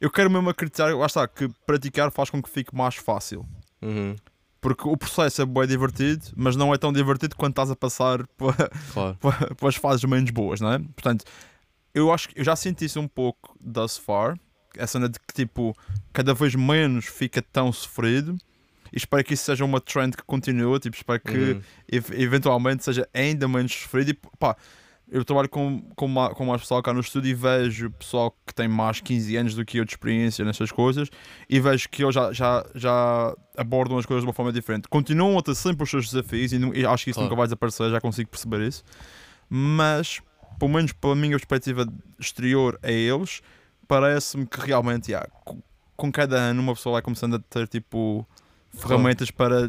Eu 0.00 0.10
quero 0.10 0.30
mesmo 0.30 0.50
acreditar, 0.50 0.94
lá 0.94 1.06
está, 1.06 1.28
que 1.28 1.48
praticar 1.64 2.10
faz 2.10 2.28
com 2.28 2.42
que 2.42 2.48
fique 2.50 2.74
mais 2.74 2.96
fácil. 2.96 3.46
Uhum. 3.80 4.16
Porque 4.60 4.88
o 4.88 4.96
processo 4.96 5.42
é 5.42 5.46
bem 5.46 5.66
divertido, 5.66 6.24
mas 6.36 6.56
não 6.56 6.72
é 6.72 6.78
tão 6.78 6.92
divertido 6.92 7.36
quando 7.36 7.52
estás 7.52 7.70
a 7.70 7.76
passar 7.76 8.26
para, 8.36 8.70
claro. 8.92 9.16
para, 9.20 9.54
para 9.54 9.68
as 9.68 9.76
fases 9.76 10.04
menos 10.04 10.30
boas, 10.30 10.60
não 10.60 10.72
é? 10.72 10.78
Portanto, 10.78 11.24
eu 11.94 12.12
acho 12.12 12.28
que 12.28 12.40
eu 12.40 12.44
já 12.44 12.56
senti 12.56 12.84
isso 12.84 13.00
um 13.00 13.08
pouco 13.08 13.56
thus 13.60 13.96
far. 13.98 14.38
Essa 14.76 14.92
cena 14.92 15.08
de 15.08 15.18
que 15.18 15.34
tipo, 15.34 15.76
cada 16.12 16.32
vez 16.32 16.54
menos 16.54 17.04
fica 17.04 17.42
tão 17.42 17.72
sofrido 17.72 18.38
e 18.92 18.96
espero 18.96 19.24
que 19.24 19.34
isso 19.34 19.44
seja 19.44 19.64
uma 19.64 19.80
trend 19.80 20.16
que 20.16 20.22
continue. 20.24 20.78
Tipo, 20.78 20.96
espero 20.96 21.20
que 21.20 21.36
uhum. 21.52 21.62
eventualmente 22.12 22.84
seja 22.84 23.08
ainda 23.14 23.48
menos 23.48 23.72
sofrido. 23.72 24.10
E 24.10 24.18
pá, 24.38 24.56
eu 25.10 25.24
trabalho 25.24 25.48
com, 25.48 25.80
com, 25.94 26.14
com 26.34 26.44
mais 26.46 26.62
pessoal 26.62 26.82
cá 26.82 26.92
no 26.92 27.00
estúdio 27.00 27.30
e 27.30 27.34
vejo 27.34 27.90
pessoal 27.90 28.34
que 28.46 28.54
tem 28.54 28.66
mais 28.66 29.00
15 29.00 29.36
anos 29.36 29.54
do 29.54 29.62
que 29.64 29.78
eu 29.78 29.84
de 29.84 29.92
experiência 29.92 30.42
nestas 30.44 30.72
coisas 30.72 31.08
e 31.50 31.60
vejo 31.60 31.86
que 31.90 32.02
eles 32.02 32.14
já, 32.14 32.32
já, 32.32 32.64
já 32.74 33.34
abordam 33.56 33.98
as 33.98 34.06
coisas 34.06 34.22
de 34.22 34.26
uma 34.26 34.32
forma 34.32 34.52
diferente. 34.52 34.88
Continuam 34.88 35.38
a 35.38 35.42
ter 35.42 35.54
sempre 35.54 35.82
os 35.84 35.90
seus 35.90 36.06
desafios 36.10 36.52
e, 36.52 36.58
nu- 36.58 36.74
e 36.74 36.86
acho 36.86 37.04
que 37.04 37.10
isso 37.10 37.18
Claro. 37.18 37.28
nunca 37.28 37.36
vai 37.36 37.46
desaparecer, 37.46 37.90
já 37.90 38.00
consigo 38.00 38.30
perceber 38.30 38.62
isso. 38.66 38.82
Mas, 39.50 40.20
pelo 40.58 40.70
menos 40.72 40.92
pela 40.92 41.14
minha 41.14 41.32
perspectiva 41.32 41.86
exterior 42.18 42.78
a 42.82 42.90
eles, 42.90 43.42
parece-me 43.86 44.46
que 44.46 44.60
realmente, 44.60 45.10
yeah, 45.12 45.28
co- 45.44 45.58
com 45.94 46.10
cada 46.10 46.36
ano 46.36 46.62
uma 46.62 46.74
pessoa 46.74 46.94
vai 46.94 47.02
começando 47.02 47.36
a 47.36 47.38
ter 47.38 47.68
tipo 47.68 48.26
ferramentas 48.74 49.30
para 49.30 49.68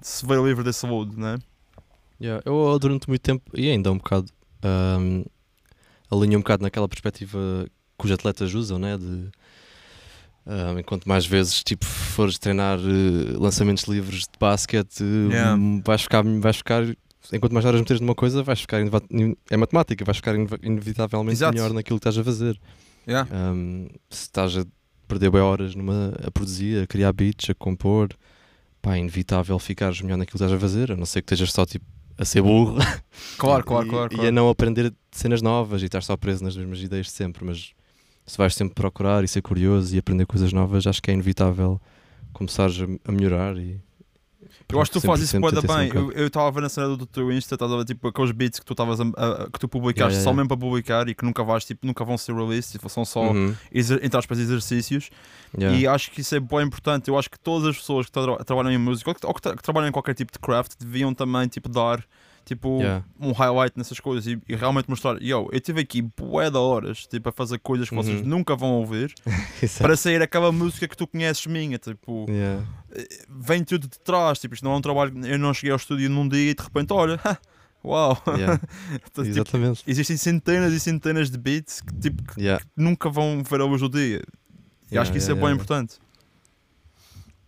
se 0.00 0.26
ver 0.26 0.42
livre 0.42 0.64
desse 0.64 0.86
load, 0.86 1.18
né? 1.18 1.38
Yeah, 2.20 2.42
eu 2.46 2.78
durante 2.78 3.08
muito 3.08 3.20
tempo, 3.22 3.42
e 3.54 3.68
ainda 3.70 3.92
um 3.92 3.98
bocado, 3.98 4.30
um, 4.98 5.24
alinho 6.10 6.38
um 6.38 6.42
bocado 6.42 6.62
naquela 6.62 6.88
perspectiva 6.88 7.66
que 7.98 8.04
os 8.06 8.10
atletas 8.10 8.54
usam, 8.54 8.78
né? 8.78 8.96
De 8.96 9.28
um, 10.46 10.78
enquanto 10.78 11.06
mais 11.06 11.26
vezes 11.26 11.62
tipo, 11.64 11.84
fores 11.84 12.38
treinar 12.38 12.78
eh, 12.78 13.36
lançamentos 13.36 13.84
livres 13.84 14.20
de 14.22 14.38
basquete, 14.38 15.02
eh, 15.02 15.32
Yeah. 15.32 15.54
hum, 15.56 15.82
vais, 15.84 16.02
ficar, 16.02 16.22
vais 16.22 16.56
ficar. 16.56 16.84
Enquanto 17.32 17.52
mais 17.52 17.64
horas 17.66 17.80
meteres 17.80 18.00
numa 18.00 18.14
coisa, 18.14 18.42
vais 18.44 18.60
ficar. 18.60 18.78
É 19.50 19.56
matemática, 19.56 20.04
vais 20.04 20.16
ficar 20.18 20.36
inevitavelmente 20.62 21.36
Exato. 21.36 21.52
melhor 21.54 21.72
naquilo 21.72 21.98
que 21.98 22.08
estás 22.08 22.16
a 22.16 22.22
fazer. 22.24 22.58
Yeah. 23.08 23.28
Um, 23.34 23.88
se 24.08 24.22
estás 24.22 24.56
a 24.56 24.64
perder 25.08 25.30
bem 25.30 25.40
horas 25.40 25.74
numa, 25.74 26.12
a 26.24 26.30
produzir, 26.30 26.82
a 26.82 26.86
criar 26.86 27.12
beats, 27.12 27.50
a 27.50 27.54
compor, 27.54 28.08
pá, 28.86 28.94
é 28.94 29.00
inevitável 29.00 29.58
ficares 29.58 30.00
melhor 30.00 30.16
naquilo 30.16 30.38
que 30.38 30.44
estás 30.44 30.52
a 30.52 30.60
fazer, 30.60 30.92
a 30.92 30.96
não 30.96 31.04
ser 31.04 31.20
que 31.20 31.34
estejas 31.34 31.52
só 31.52 31.66
tipo 31.66 31.84
a 32.16 32.24
ser 32.24 32.40
burro 32.40 32.76
Claro, 33.36 33.64
claro, 33.64 33.86
e, 33.86 33.90
claro. 33.90 34.12
e 34.12 34.14
claro. 34.14 34.28
a 34.28 34.32
não 34.32 34.48
aprender 34.48 34.94
cenas 35.10 35.42
novas 35.42 35.82
e 35.82 35.86
estar 35.86 36.02
só 36.02 36.16
preso 36.16 36.44
nas 36.44 36.56
mesmas 36.56 36.80
ideias 36.80 37.06
de 37.06 37.12
sempre. 37.12 37.44
Mas 37.44 37.72
se 38.24 38.38
vais 38.38 38.54
sempre 38.54 38.74
procurar 38.74 39.24
e 39.24 39.28
ser 39.28 39.42
curioso 39.42 39.94
e 39.94 39.98
aprender 39.98 40.24
coisas 40.24 40.52
novas, 40.52 40.86
acho 40.86 41.02
que 41.02 41.10
é 41.10 41.14
inevitável 41.14 41.80
começares 42.32 42.76
a 43.04 43.12
melhorar. 43.12 43.58
E, 43.58 43.80
Eu 44.72 44.80
acho 44.80 44.90
que 44.90 44.98
tu 44.98 45.00
sempre- 45.00 45.16
fazes 45.16 45.32
isso 45.32 45.40
tens 45.40 45.92
bem. 45.92 46.12
Eu 46.14 46.26
estava 46.26 46.48
a 46.48 46.50
ver 46.50 46.60
na 46.62 46.68
cena 46.68 46.96
do 46.96 47.06
teu 47.06 47.30
Insta, 47.30 47.54
estás 47.54 47.70
a 47.70 47.76
ver 47.76 47.84
tipo 47.84 48.08
aqueles 48.08 48.32
beats 48.32 48.58
que 48.58 48.66
tu, 48.66 48.72
estavas 48.72 49.00
a- 49.00 49.04
a- 49.04 49.48
que 49.50 49.58
tu 49.60 49.68
publicaste 49.68 50.00
Yeah, 50.00 50.12
yeah, 50.14 50.24
só 50.24 50.30
yeah. 50.30 50.36
mesmo 50.36 50.48
para 50.48 50.56
publicar 50.56 51.08
e 51.08 51.14
que 51.14 51.24
nunca 51.24 51.44
vais, 51.44 51.64
tipo, 51.64 51.86
nunca 51.86 52.04
vão 52.04 52.18
ser 52.18 52.34
released, 52.34 52.72
tipo, 52.72 52.88
são 52.88 53.04
só, 53.04 53.30
Uhum, 53.30 53.54
exer, 53.70 54.00
entre 54.04 54.18
aspas, 54.18 54.38
exercícios. 54.38 55.08
yeah. 55.56 55.78
E 55.78 55.86
acho 55.86 56.10
que 56.10 56.20
isso 56.20 56.34
é 56.34 56.40
bem 56.40 56.62
importante. 56.62 57.08
Eu 57.08 57.16
acho 57.18 57.30
que 57.30 57.38
todas 57.38 57.68
as 57.68 57.76
pessoas 57.76 58.06
que 58.06 58.12
tra- 58.12 58.42
trabalham 58.44 58.72
em 58.72 58.78
música 58.78 59.10
ou 59.10 59.14
que, 59.14 59.26
ou 59.26 59.34
que 59.34 59.40
tra- 59.42 59.56
que 59.56 59.62
trabalham 59.62 59.88
em 59.88 59.92
qualquer 59.92 60.14
tipo 60.14 60.32
de 60.32 60.38
craft 60.38 60.72
deviam 60.80 61.14
também 61.14 61.46
tipo, 61.46 61.68
dar 61.68 62.04
tipo, 62.46 62.78
Yeah. 62.80 63.04
um 63.20 63.32
highlight 63.32 63.76
nessas 63.76 64.00
coisas 64.00 64.26
e, 64.26 64.40
e 64.48 64.56
realmente 64.56 64.88
mostrar: 64.88 65.20
yo, 65.20 65.48
eu 65.52 65.60
tive 65.60 65.80
aqui 65.82 66.00
bué 66.00 66.48
de 66.48 66.56
horas 66.56 67.06
tipo, 67.06 67.28
a 67.28 67.32
fazer 67.32 67.58
coisas 67.58 67.88
que 67.90 67.94
vocês 67.94 68.20
Uhum. 68.22 68.26
nunca 68.26 68.56
vão 68.56 68.70
ouvir 68.74 69.12
para 69.78 69.96
sair 69.96 70.22
aquela 70.22 70.50
música 70.52 70.86
que 70.88 70.96
tu 70.96 71.06
conheces 71.06 71.44
minha. 71.46 71.76
Tipo, 71.76 72.24
Yeah. 72.30 72.64
vem 73.28 73.62
tudo 73.64 73.86
de 73.88 73.98
trás. 74.00 74.38
Tipo, 74.38 74.54
isto 74.54 74.64
não 74.64 74.72
é 74.72 74.76
um 74.76 74.80
trabalho. 74.80 75.12
Eu 75.26 75.38
não 75.38 75.52
cheguei 75.52 75.72
ao 75.72 75.76
estúdio 75.76 76.08
num 76.08 76.26
dia 76.28 76.52
e 76.52 76.54
de 76.54 76.62
repente, 76.62 76.92
olha, 76.92 77.20
uau. 77.84 78.16
Yeah. 78.28 78.60
Então, 78.94 79.24
tipo, 79.24 79.36
Exatamente. 79.40 79.82
existem 79.86 80.16
centenas 80.16 80.72
e 80.72 80.80
centenas 80.80 81.30
de 81.30 81.36
beats 81.38 81.80
que, 81.80 81.94
tipo, 81.94 82.22
que 82.34 82.40
nunca 82.76 83.10
vão 83.10 83.42
ver 83.42 83.60
a 83.60 83.64
luz 83.64 83.80
do 83.80 83.88
dia. 83.88 84.22
E 84.90 84.96
acho 84.96 85.10
que 85.10 85.18
isso 85.18 85.32
é 85.32 85.34
bem 85.34 85.50
importante. 85.52 85.96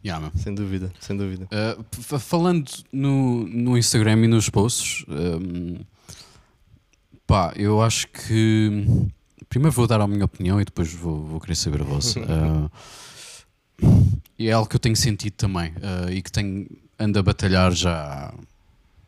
Yeah. 0.08 0.32
Sem 0.36 0.54
dúvida, 0.54 0.90
sem 1.00 1.16
dúvida. 1.16 1.46
Uh, 1.52 2.18
falando 2.18 2.70
no, 2.90 3.46
no 3.46 3.76
Instagram 3.76 4.24
e 4.24 4.28
nos 4.28 4.48
posts, 4.48 5.04
um, 5.06 5.80
pá, 7.26 7.52
eu 7.56 7.82
acho 7.82 8.08
que 8.08 8.86
primeiro 9.50 9.74
vou 9.74 9.86
dar 9.86 10.00
a 10.00 10.06
minha 10.06 10.24
opinião 10.24 10.58
e 10.58 10.64
depois 10.64 10.90
vou, 10.94 11.22
vou 11.24 11.40
querer 11.40 11.56
saber 11.56 11.82
a 11.82 11.84
vossa. 11.84 12.20
Uh, 13.80 14.18
e 14.36 14.48
é 14.48 14.52
algo 14.52 14.68
que 14.68 14.74
eu 14.74 14.80
tenho 14.80 14.96
sentido 14.96 15.34
também 15.34 15.70
uh, 15.70 16.10
e 16.10 16.20
que 16.20 16.32
tenho 16.32 16.66
ando 16.98 17.16
a 17.16 17.22
batalhar 17.22 17.70
já 17.72 17.92
há 17.92 18.34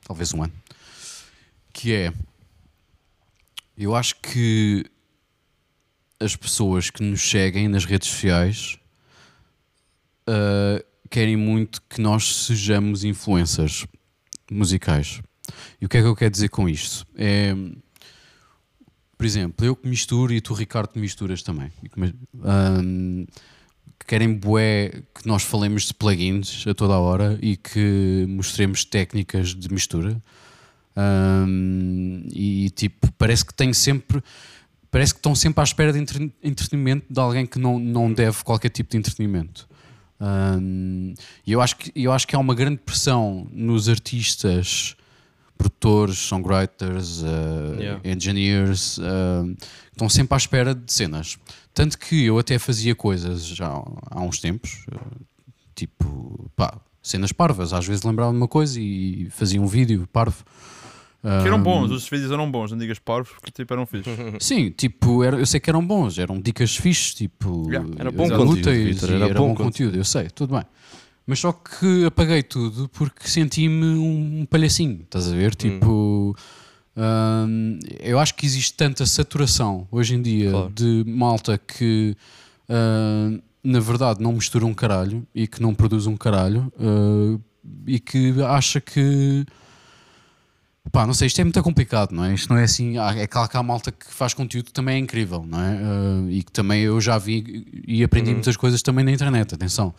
talvez 0.07 0.33
um 0.33 0.45
ano. 0.45 0.53
Que 1.73 1.93
é 1.93 2.13
eu 3.77 3.97
acho 3.97 4.15
que 4.17 4.85
as 6.21 6.37
pessoas 6.37 6.89
que 6.89 7.03
nos 7.03 7.29
seguem 7.29 7.67
nas 7.67 7.85
redes 7.85 8.09
sociais 8.09 8.79
uh, 10.29 10.90
querem 11.11 11.37
muito 11.37 11.83
que 11.83 12.01
nós 12.01 12.47
sejamos 12.47 13.05
influencers 13.05 13.87
musicais. 14.51 15.21
E 15.81 15.87
o 15.87 15.89
que 15.89 15.99
é 15.99 16.01
que 16.01 16.07
eu 16.07 16.15
quero 16.15 16.31
dizer 16.31 16.49
com 16.49 16.69
isto? 16.69 17.07
É, 17.17 17.55
por 19.19 19.27
exemplo, 19.27 19.67
eu 19.67 19.77
que 19.77 19.87
misturo 19.87 20.33
e 20.33 20.41
tu, 20.41 20.55
Ricardo, 20.55 20.89
que 20.89 20.99
misturas 20.99 21.43
também. 21.43 21.71
Um, 22.35 23.27
que 23.99 24.07
querem 24.07 24.33
bué 24.33 25.03
que 25.15 25.27
nós 25.27 25.43
falemos 25.43 25.83
de 25.89 25.95
plugins 25.95 26.67
a 26.67 26.73
toda 26.73 26.95
a 26.95 26.99
hora 26.99 27.39
e 27.43 27.57
que 27.57 28.25
mostremos 28.29 28.85
técnicas 28.85 29.55
de 29.55 29.69
mistura. 29.71 30.23
Um, 30.97 32.23
e 32.33 32.71
tipo, 32.71 33.13
parece 33.13 33.45
que 33.45 33.55
tem 33.55 33.73
sempre 33.73 34.23
parece 34.91 35.15
que 35.15 35.19
estão 35.19 35.35
sempre 35.35 35.61
à 35.61 35.65
espera 35.65 35.93
de 35.93 35.99
entre- 35.99 36.33
entretenimento 36.43 37.07
de 37.09 37.21
alguém 37.21 37.47
que 37.47 37.59
não, 37.59 37.79
não 37.79 38.13
deve 38.13 38.43
qualquer 38.43 38.71
tipo 38.71 38.91
de 38.91 38.97
entretenimento. 38.97 39.69
Um, 40.21 41.15
E 41.47 41.53
eu 41.53 41.61
acho, 41.61 41.77
que, 41.77 41.93
eu 41.95 42.13
acho 42.13 42.27
que 42.27 42.37
há 42.37 42.39
uma 42.39 42.55
grande 42.55 42.79
pressão 42.79 43.47
nos 43.51 43.89
artistas, 43.89 44.95
produtores, 45.57 46.19
songwriters, 46.19 47.23
uh, 47.23 47.81
Yeah. 47.81 48.01
engineers, 48.05 48.99
uh, 48.99 49.03
que 49.57 49.67
estão 49.93 50.09
sempre 50.09 50.35
à 50.35 50.37
espera 50.39 50.75
de 50.75 50.93
cenas. 50.93 51.39
Tanto 51.75 51.99
que 51.99 52.25
eu 52.25 52.39
até 52.39 52.59
fazia 52.59 52.95
coisas 52.95 53.45
já 53.47 53.69
há 53.69 54.21
uns 54.21 54.39
tempos, 54.39 54.85
uh, 54.93 55.25
tipo, 55.75 56.51
pá, 56.57 56.79
cenas 57.03 57.33
parvas. 57.33 57.73
Às 57.73 57.87
vezes 57.87 58.03
lembrava-me 58.03 58.37
uma 58.39 58.49
coisa 58.49 58.79
e 58.81 59.29
fazia 59.31 59.61
um 59.61 59.67
vídeo 59.67 60.07
parvo. 60.13 60.45
Que 61.23 61.47
eram 61.47 61.63
bons, 61.63 61.91
os 61.91 62.09
vídeos 62.09 62.33
eram 62.33 62.51
bons, 62.51 62.71
não 62.71 62.79
digas 62.79 62.99
parvos, 62.99 63.31
porque 63.33 63.51
tipo 63.51 63.73
eram 63.75 63.85
fixos. 63.85 64.13
Sim, 64.41 64.71
tipo, 64.71 65.23
era, 65.23 65.37
eu 65.37 65.45
sei 65.45 65.61
que 65.61 65.69
eram 65.69 65.87
bons, 65.87 66.19
eram 66.19 66.41
dicas 66.41 66.75
fixes, 66.77 67.15
tipo, 67.15 67.67
Yeah, 67.69 67.87
era 67.99 68.11
bom 68.11 68.29
conteúdo, 68.31 68.71
e 68.71 69.15
era 69.15 69.25
era 69.27 69.35
bom 69.35 69.49
bom 69.49 69.55
conteúdo, 69.55 69.97
eu 69.99 70.05
sei, 70.05 70.31
tudo 70.31 70.55
bem. 70.55 70.65
Mas 71.27 71.39
só 71.39 71.53
que 71.53 72.07
apaguei 72.07 72.43
tudo 72.43 72.89
porque 72.89 73.29
senti-me 73.29 73.85
um, 73.85 74.47
palhacinho, 74.47 75.03
estás 75.03 75.31
a 75.31 75.37
ver? 75.37 75.55
Tipo, 75.55 76.35
hum, 76.97 77.79
eu 78.01 78.19
acho 78.19 78.35
que 78.35 78.47
existe 78.47 78.75
tanta 78.75 79.05
saturação 79.07 79.87
hoje 79.93 80.15
em 80.15 80.23
dia 80.23 80.51
Claro. 80.51 80.71
de 80.75 81.05
malta 81.07 81.59
que 81.59 82.17
hum, 82.69 83.41
na 83.63 83.79
verdade 83.79 84.23
não 84.23 84.33
mistura 84.33 84.65
um 84.65 84.75
caralho 84.75 85.27
e 85.35 85.47
que 85.47 85.61
não 85.63 85.75
produz 85.75 86.07
um 86.07 86.17
caralho 86.17 86.73
hum, 86.81 87.39
e 87.87 88.01
que 88.01 88.35
acha 88.43 88.81
que 88.81 89.45
Pá, 90.91 91.07
não 91.07 91.13
sei, 91.15 91.27
isto 91.27 91.41
é 91.41 91.45
muito 91.45 91.63
complicado, 91.63 92.13
não 92.13 92.25
é? 92.25 92.35
Isto 92.35 92.51
não 92.51 92.59
é 92.59 92.65
assim. 92.65 92.97
É 92.99 93.27
claro 93.27 93.49
que 93.49 93.57
há 93.57 93.63
malta 93.63 93.93
que 93.93 94.13
faz 94.13 94.33
conteúdo 94.35 94.67
que 94.67 94.73
também 94.73 94.97
é 94.97 94.99
incrível, 94.99 95.45
não 95.47 95.61
é? 95.61 95.75
Uh, 95.77 96.31
e 96.31 96.43
que 96.43 96.51
também 96.51 96.83
eu 96.83 97.01
já 97.01 97.17
vi 97.19 97.67
e 97.87 98.03
aprendi 98.03 98.31
Uhum. 98.31 98.37
muitas 98.37 98.57
coisas 98.57 98.83
também 98.83 99.05
na 99.05 99.13
internet, 99.13 99.55
atenção. 99.55 99.95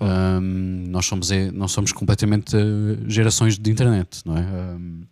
Um, 0.00 0.84
nós 0.88 1.06
somos, 1.06 1.30
é, 1.30 1.50
nós 1.50 1.72
somos 1.72 1.92
completamente 1.92 2.54
uh, 2.56 3.08
gerações 3.08 3.58
de 3.58 3.70
internet, 3.70 4.20
não 4.24 4.36
é? 4.36 4.40
Um, 4.42 5.02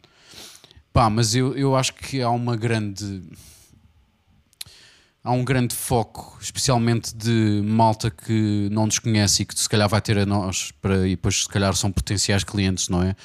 pá, 0.93 1.09
mas 1.09 1.35
eu, 1.35 1.57
eu 1.57 1.75
acho 1.77 1.95
que 1.95 2.21
há 2.21 2.31
uma 2.31 2.57
grande. 2.57 3.23
Há 5.25 5.33
um 5.33 5.45
grande 5.45 5.75
foco, 5.75 6.39
especialmente 6.41 7.13
de 7.17 7.61
malta 7.65 8.11
que 8.13 8.69
não 8.71 8.87
nos 8.87 9.01
conhece 9.01 9.43
e 9.43 9.45
que 9.45 9.59
se 9.59 9.69
calhar 9.69 9.89
vai 9.89 10.01
ter 10.01 10.19
a 10.19 10.27
nós 10.27 10.71
para, 10.81 11.07
e 11.07 11.11
depois 11.17 11.43
se 11.43 11.49
calhar 11.49 11.75
são 11.75 11.91
potenciais 11.91 12.45
clientes, 12.45 12.89
não 12.89 13.03
é? 13.03 13.17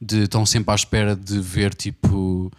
De 0.00 0.22
estão 0.24 0.44
sempre 0.46 0.72
à 0.72 0.74
espera 0.74 1.14
de 1.16 1.38
ver 1.40 1.74
tipo 1.74 2.50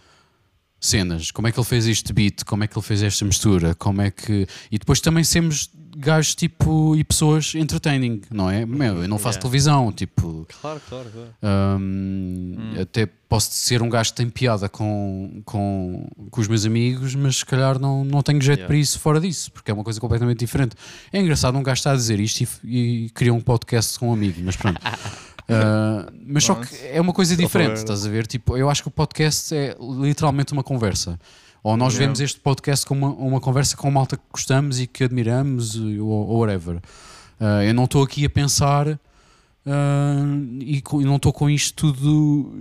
cenas, 0.82 1.30
como 1.32 1.48
é 1.48 1.52
que 1.52 1.60
ele 1.60 1.66
fez 1.68 1.88
este 1.88 2.14
beat, 2.14 2.44
como 2.46 2.64
é 2.64 2.68
que 2.68 2.78
ele 2.78 2.86
fez 2.86 3.04
esta 3.04 3.26
mistura, 3.26 3.76
como 3.76 4.02
é 4.02 4.12
que. 4.12 4.48
E 4.72 4.78
depois 4.80 5.02
também 5.02 5.24
sermos 5.26 5.70
gajos 5.98 6.36
tipo 6.36 6.96
e 6.96 7.04
pessoas 7.04 7.54
entertaining, 7.56 8.22
não 8.32 8.50
é? 8.50 8.66
Meu, 8.66 9.02
eu 9.02 9.08
não 9.08 9.18
faço 9.18 9.38
Yeah. 9.38 9.42
televisão, 9.42 9.92
tipo. 9.92 10.48
Claro, 10.62 10.80
claro, 10.88 11.10
claro. 11.10 11.30
hum, 11.82 12.56
Até 12.82 13.06
posso 13.28 13.52
ser 13.52 13.82
um 13.82 13.90
gajo 13.90 14.12
que 14.12 14.18
tem 14.18 14.30
piada 14.30 14.70
com, 14.70 15.42
com, 15.44 16.08
com 16.32 16.40
os 16.42 16.48
meus 16.48 16.66
amigos, 16.66 17.14
mas 17.14 17.38
se 17.38 17.46
calhar 17.46 17.78
não, 17.78 18.06
não 18.06 18.22
tenho 18.22 18.40
jeito 18.42 18.60
Yeah. 18.60 18.68
para 18.68 18.78
isso 18.78 19.00
fora 19.00 19.20
disso, 19.20 19.52
porque 19.52 19.70
é 19.72 19.74
uma 19.74 19.84
coisa 19.84 20.00
completamente 20.00 20.40
diferente. 20.40 20.76
É 21.12 21.20
engraçado 21.20 21.58
um 21.58 21.64
gajo 21.64 21.80
estar 21.80 21.92
a 21.92 21.96
dizer 21.96 22.20
isto 22.22 22.48
e, 22.64 23.06
e 23.06 23.10
cria 23.10 23.34
um 23.34 23.42
podcast 23.42 24.00
com 24.00 24.10
um 24.10 24.14
amigo, 24.14 24.40
mas 24.46 24.56
pronto. 24.56 24.80
Uh, 25.50 26.12
mas 26.28 26.44
só 26.44 26.56
que 26.56 26.76
é 26.88 27.02
uma 27.02 27.12
coisa 27.14 27.36
diferente, 27.36 27.78
estás 27.78 28.06
a 28.06 28.10
ver? 28.10 28.28
Tipo, 28.28 28.56
eu 28.56 28.70
acho 28.70 28.84
que 28.84 28.88
o 28.88 28.92
podcast 28.92 29.54
é 29.56 29.76
literalmente 29.80 30.54
uma 30.54 30.64
conversa. 30.64 31.20
Ou 31.64 31.76
nós 31.76 31.94
Yeah. 31.94 32.06
vemos 32.06 32.20
este 32.22 32.40
podcast 32.40 32.86
como 32.86 33.08
uma, 33.08 33.16
uma 33.16 33.42
conversa 33.42 33.76
com 33.76 33.90
malta 33.92 34.16
que 34.16 34.24
gostamos 34.32 34.80
e 34.80 34.88
que 34.88 35.04
admiramos, 35.04 35.76
ou, 35.76 36.08
ou 36.08 36.40
whatever. 36.40 36.78
Uh, 36.78 37.64
eu 37.68 37.74
não 37.74 37.86
estou 37.86 38.04
aqui 38.04 38.24
a 38.26 38.30
pensar 38.30 38.88
uh, 38.88 39.00
e, 40.60 40.82
co- 40.82 41.02
e 41.02 41.06
não 41.06 41.16
estou 41.18 41.34
com 41.34 41.50
isto 41.50 41.74
tudo 41.94 42.54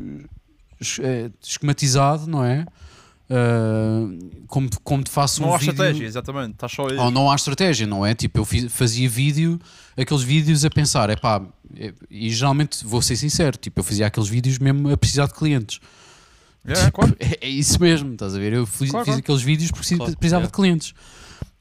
eh, 1.01 1.31
esquematizado, 1.43 2.27
não 2.27 2.45
é? 2.45 2.65
Uh, 3.31 4.45
como, 4.47 4.69
como 4.83 5.03
te 5.03 5.11
faço 5.11 5.41
não 5.43 5.51
um 5.51 5.55
há 5.55 5.59
vídeo... 5.59 5.71
estratégia, 5.73 6.07
exatamente. 6.07 6.53
Estás 6.53 6.73
só 6.73 6.89
aí. 6.89 6.97
Ou 6.97 7.11
não 7.11 7.31
há 7.31 7.35
estratégia, 7.35 7.87
não 7.87 8.05
é? 8.05 8.15
Tipo, 8.15 8.41
eu 8.41 8.45
fiz- 8.45 8.73
fazia 8.73 9.09
vídeo, 9.09 9.59
aqueles 9.97 10.23
vídeos 10.23 10.65
a 10.65 10.71
pensar, 10.71 11.11
é 11.11 11.17
pá, 11.17 11.43
e 12.11 12.31
geralmente 12.31 12.85
vou 12.85 13.03
ser 13.03 13.17
sincero, 13.17 13.57
tipo, 13.57 13.81
eu 13.81 13.85
fazia 13.85 14.07
aqueles 14.07 14.29
vídeos 14.29 14.59
mesmo 14.59 14.91
a 14.91 14.97
precisar 14.97 15.27
de 15.27 15.35
clientes. 15.35 15.81
Yeah, 16.67 16.87
Tipo, 16.87 17.01
claro. 17.01 17.17
é, 17.21 17.39
é 17.47 17.49
isso 17.49 17.81
mesmo, 17.81 18.13
estás 18.13 18.35
a 18.35 18.39
ver? 18.39 18.53
Eu 18.53 18.67
fiz, 18.67 18.91
Claro, 18.91 19.05
fiz 19.05 19.13
claro. 19.15 19.21
aqueles 19.21 19.43
vídeos 19.43 19.71
porque 19.71 19.97
precisava 20.17 20.47
de 20.47 20.53
clientes. 20.53 20.93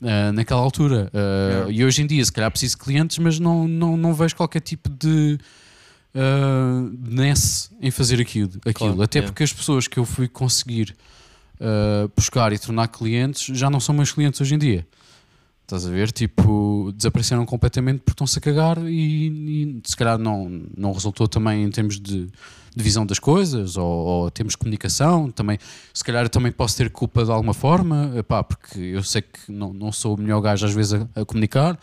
ah, 0.04 0.32
naquela 0.34 0.60
altura 0.62 1.10
Yeah. 1.14 1.72
e 1.72 1.86
hoje 1.86 2.02
em 2.02 2.08
dia 2.08 2.24
se 2.26 2.32
calhar 2.32 2.50
preciso 2.52 2.76
de 2.78 2.84
clientes 2.84 3.18
mas 3.20 3.40
não, 3.40 3.68
não, 3.68 3.96
não 3.98 4.14
vejo 4.14 4.36
qualquer 4.36 4.60
tipo 4.62 4.90
de 4.90 5.38
uh, 6.14 6.98
nesse 7.10 7.70
em 7.82 7.90
fazer 7.92 8.20
aquilo, 8.20 8.52
aquilo. 8.66 8.74
Claro, 8.74 9.02
até 9.02 9.20
yeah. 9.20 9.32
porque 9.32 9.44
as 9.44 9.54
pessoas 9.54 9.88
que 9.88 9.98
eu 9.98 10.06
fui 10.06 10.28
conseguir 10.28 10.96
ah, 11.60 12.10
buscar 12.16 12.54
e 12.54 12.60
tornar 12.60 12.88
clientes 12.88 13.58
já 13.58 13.70
não 13.70 13.80
são 13.80 13.94
meus 13.96 14.12
clientes 14.12 14.40
hoje 14.42 14.56
em 14.56 14.58
dia 14.58 14.88
Estás 15.68 15.86
a 15.86 15.90
ver? 15.90 16.14
Tipo, 16.14 16.94
desapareceram 16.96 17.46
completamente 17.46 17.98
porque 17.98 18.12
estão-se 18.12 18.40
a 18.40 18.42
cagar 18.42 18.78
e, 18.88 19.28
e 19.28 19.82
se 19.84 19.98
calhar 19.98 20.18
não, 20.18 20.48
não 20.78 20.94
resultou 20.94 21.28
também 21.28 21.62
em 21.62 21.70
termos 21.70 22.00
de, 22.00 22.26
de 22.74 22.84
visão 22.84 23.06
das 23.06 23.20
coisas 23.20 23.76
ou, 23.76 23.86
ou 23.86 24.32
temos 24.32 24.56
comunicação. 24.56 25.30
Também, 25.30 25.60
se 25.94 26.06
calhar 26.06 26.24
eu 26.24 26.30
também 26.30 26.54
posso 26.54 26.78
ter 26.78 26.90
culpa 26.90 27.26
de 27.26 27.32
alguma 27.32 27.54
forma, 27.54 28.14
epá, 28.16 28.42
porque 28.46 28.80
eu 28.80 29.04
sei 29.04 29.22
que 29.22 29.52
não, 29.52 29.74
não 29.74 29.92
sou 29.92 30.16
o 30.16 30.18
melhor 30.18 30.40
gajo 30.40 30.66
às 30.66 30.74
vezes 30.74 30.94
a, 30.94 31.22
a 31.22 31.26
comunicar. 31.26 31.78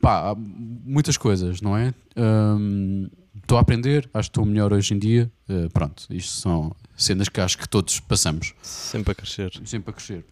Pá, 0.00 0.34
muitas 0.36 1.16
coisas, 1.16 1.60
não 1.60 1.76
é? 1.76 1.94
Hum, 2.16 3.08
Estou 3.50 3.58
a 3.58 3.62
aprender, 3.62 4.08
acho 4.14 4.28
que 4.28 4.38
estou 4.38 4.44
melhor 4.44 4.72
hoje 4.72 4.94
em 4.94 4.98
dia. 5.00 5.28
Eh, 5.48 5.68
pronto, 5.72 6.04
isto 6.08 6.40
são 6.40 6.72
cenas 6.96 7.28
que 7.28 7.40
acho 7.40 7.58
que 7.58 7.68
todos 7.68 7.98
passamos 7.98 8.54
Sempre 8.62 9.10
a 9.10 9.14
crescer. 9.16 9.50
sempre 9.64 9.90
a 9.90 9.92
crescer. 9.92 10.24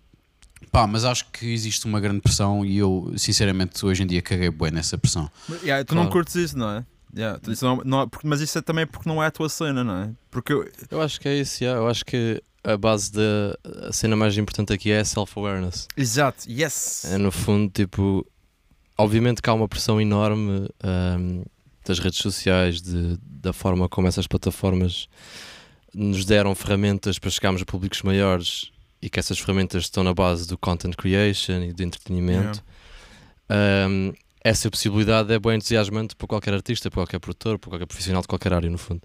Pá, 0.70 0.86
mas 0.86 1.04
acho 1.04 1.28
que 1.32 1.44
existe 1.52 1.84
uma 1.86 1.98
grande 1.98 2.20
pressão 2.20 2.64
e 2.64 2.78
eu, 2.78 3.12
sinceramente, 3.16 3.84
hoje 3.84 4.04
em 4.04 4.06
dia 4.06 4.22
caguei 4.22 4.48
bem 4.52 4.70
nessa 4.70 4.96
pressão. 4.96 5.28
Mas, 5.48 5.60
yeah, 5.64 5.84
tu 5.84 5.96
não 5.96 6.02
Claro. 6.02 6.12
curtes 6.12 6.36
isso, 6.36 6.56
não 6.56 6.70
é? 6.70 6.86
Yeah, 7.12 7.40
isso 7.48 7.64
não, 7.64 7.82
não 7.84 8.02
é- 8.02 8.06
porque- 8.06 8.28
mas 8.28 8.40
isso 8.40 8.56
é 8.56 8.62
também 8.62 8.86
porque 8.86 9.08
não 9.08 9.20
é 9.20 9.26
a 9.26 9.30
tua 9.32 9.48
cena, 9.48 9.82
não 9.82 9.96
é? 9.96 10.10
Porque 10.30 10.52
eu, 10.52 10.70
Eu 10.88 11.02
acho 11.02 11.20
que 11.20 11.26
é 11.28 11.34
isso, 11.40 11.64
yeah. 11.64 11.80
eu 11.82 11.88
acho 11.88 12.04
que 12.04 12.40
a 12.62 12.76
base 12.76 13.10
da 13.10 13.58
a 13.88 13.92
cena 13.92 14.14
mais 14.14 14.38
importante 14.38 14.72
aqui 14.72 14.92
é 14.92 15.02
self-awareness. 15.02 15.88
exato, 15.96 16.48
yes! 16.48 17.04
É 17.06 17.18
no 17.18 17.32
fundo, 17.32 17.68
tipo, 17.68 18.24
obviamente 18.96 19.42
que 19.42 19.50
há 19.50 19.54
uma 19.54 19.66
pressão 19.66 20.00
enorme 20.00 20.68
ahm, 20.84 21.42
das 21.88 21.98
redes 21.98 22.18
sociais, 22.20 22.80
de, 22.80 23.18
da 23.22 23.52
forma 23.52 23.88
como 23.88 24.06
essas 24.08 24.26
plataformas 24.26 25.08
nos 25.94 26.24
deram 26.24 26.54
ferramentas 26.54 27.18
para 27.18 27.30
chegarmos 27.30 27.62
a 27.62 27.64
públicos 27.64 28.02
maiores 28.02 28.70
e 29.02 29.08
que 29.08 29.18
essas 29.18 29.38
ferramentas 29.38 29.84
estão 29.84 30.04
na 30.04 30.12
base 30.14 30.46
do 30.46 30.56
content 30.58 30.94
creation 30.96 31.62
e 31.62 31.72
do 31.72 31.82
entretenimento. 31.82 32.62
Ahm, 33.48 34.12
essa 34.44 34.70
possibilidade 34.70 35.32
é 35.32 35.38
bem 35.38 35.56
entusiasmante 35.56 36.14
para 36.14 36.26
qualquer 36.28 36.54
artista, 36.54 36.90
para 36.90 37.00
qualquer 37.02 37.18
produtor, 37.18 37.58
para 37.58 37.70
qualquer 37.70 37.86
profissional 37.86 38.22
de 38.22 38.28
qualquer 38.28 38.52
área, 38.52 38.70
no 38.70 38.78
fundo. 38.78 39.02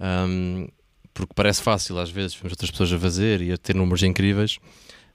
Ahm, 0.00 0.66
porque 1.14 1.32
parece 1.34 1.62
fácil, 1.62 1.98
às 1.98 2.10
vezes, 2.10 2.34
vemos 2.34 2.52
outras 2.52 2.70
pessoas 2.70 2.92
a 2.92 2.98
fazer 2.98 3.42
e 3.42 3.52
a 3.52 3.58
ter 3.58 3.74
números 3.76 4.02
incríveis. 4.02 4.58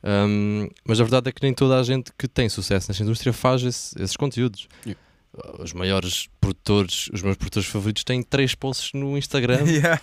Ahm, 0.03 0.67
mas 0.85 0.99
a 1.01 1.03
verdade 1.03 1.29
é 1.29 1.31
que 1.31 1.41
nem 1.41 1.53
toda 1.53 1.79
a 1.79 1.83
gente 1.83 2.11
que 2.17 2.27
tem 2.27 2.47
sucesso 2.49 2.87
nesta 2.89 3.03
indústria 3.03 3.33
faz 3.33 3.63
esse- 3.63 3.99
esses 4.01 4.15
conteúdos. 4.15 4.67
Yeah. 4.85 5.01
Os 5.59 5.73
maiores 5.73 6.27
produtores, 6.41 7.09
os 7.13 7.21
meus 7.21 7.37
produtores 7.37 7.67
favoritos 7.67 8.03
têm 8.03 8.21
três 8.23 8.55
posts 8.55 8.93
no 8.93 9.17
Instagram 9.17 9.61
yeah, 9.67 10.01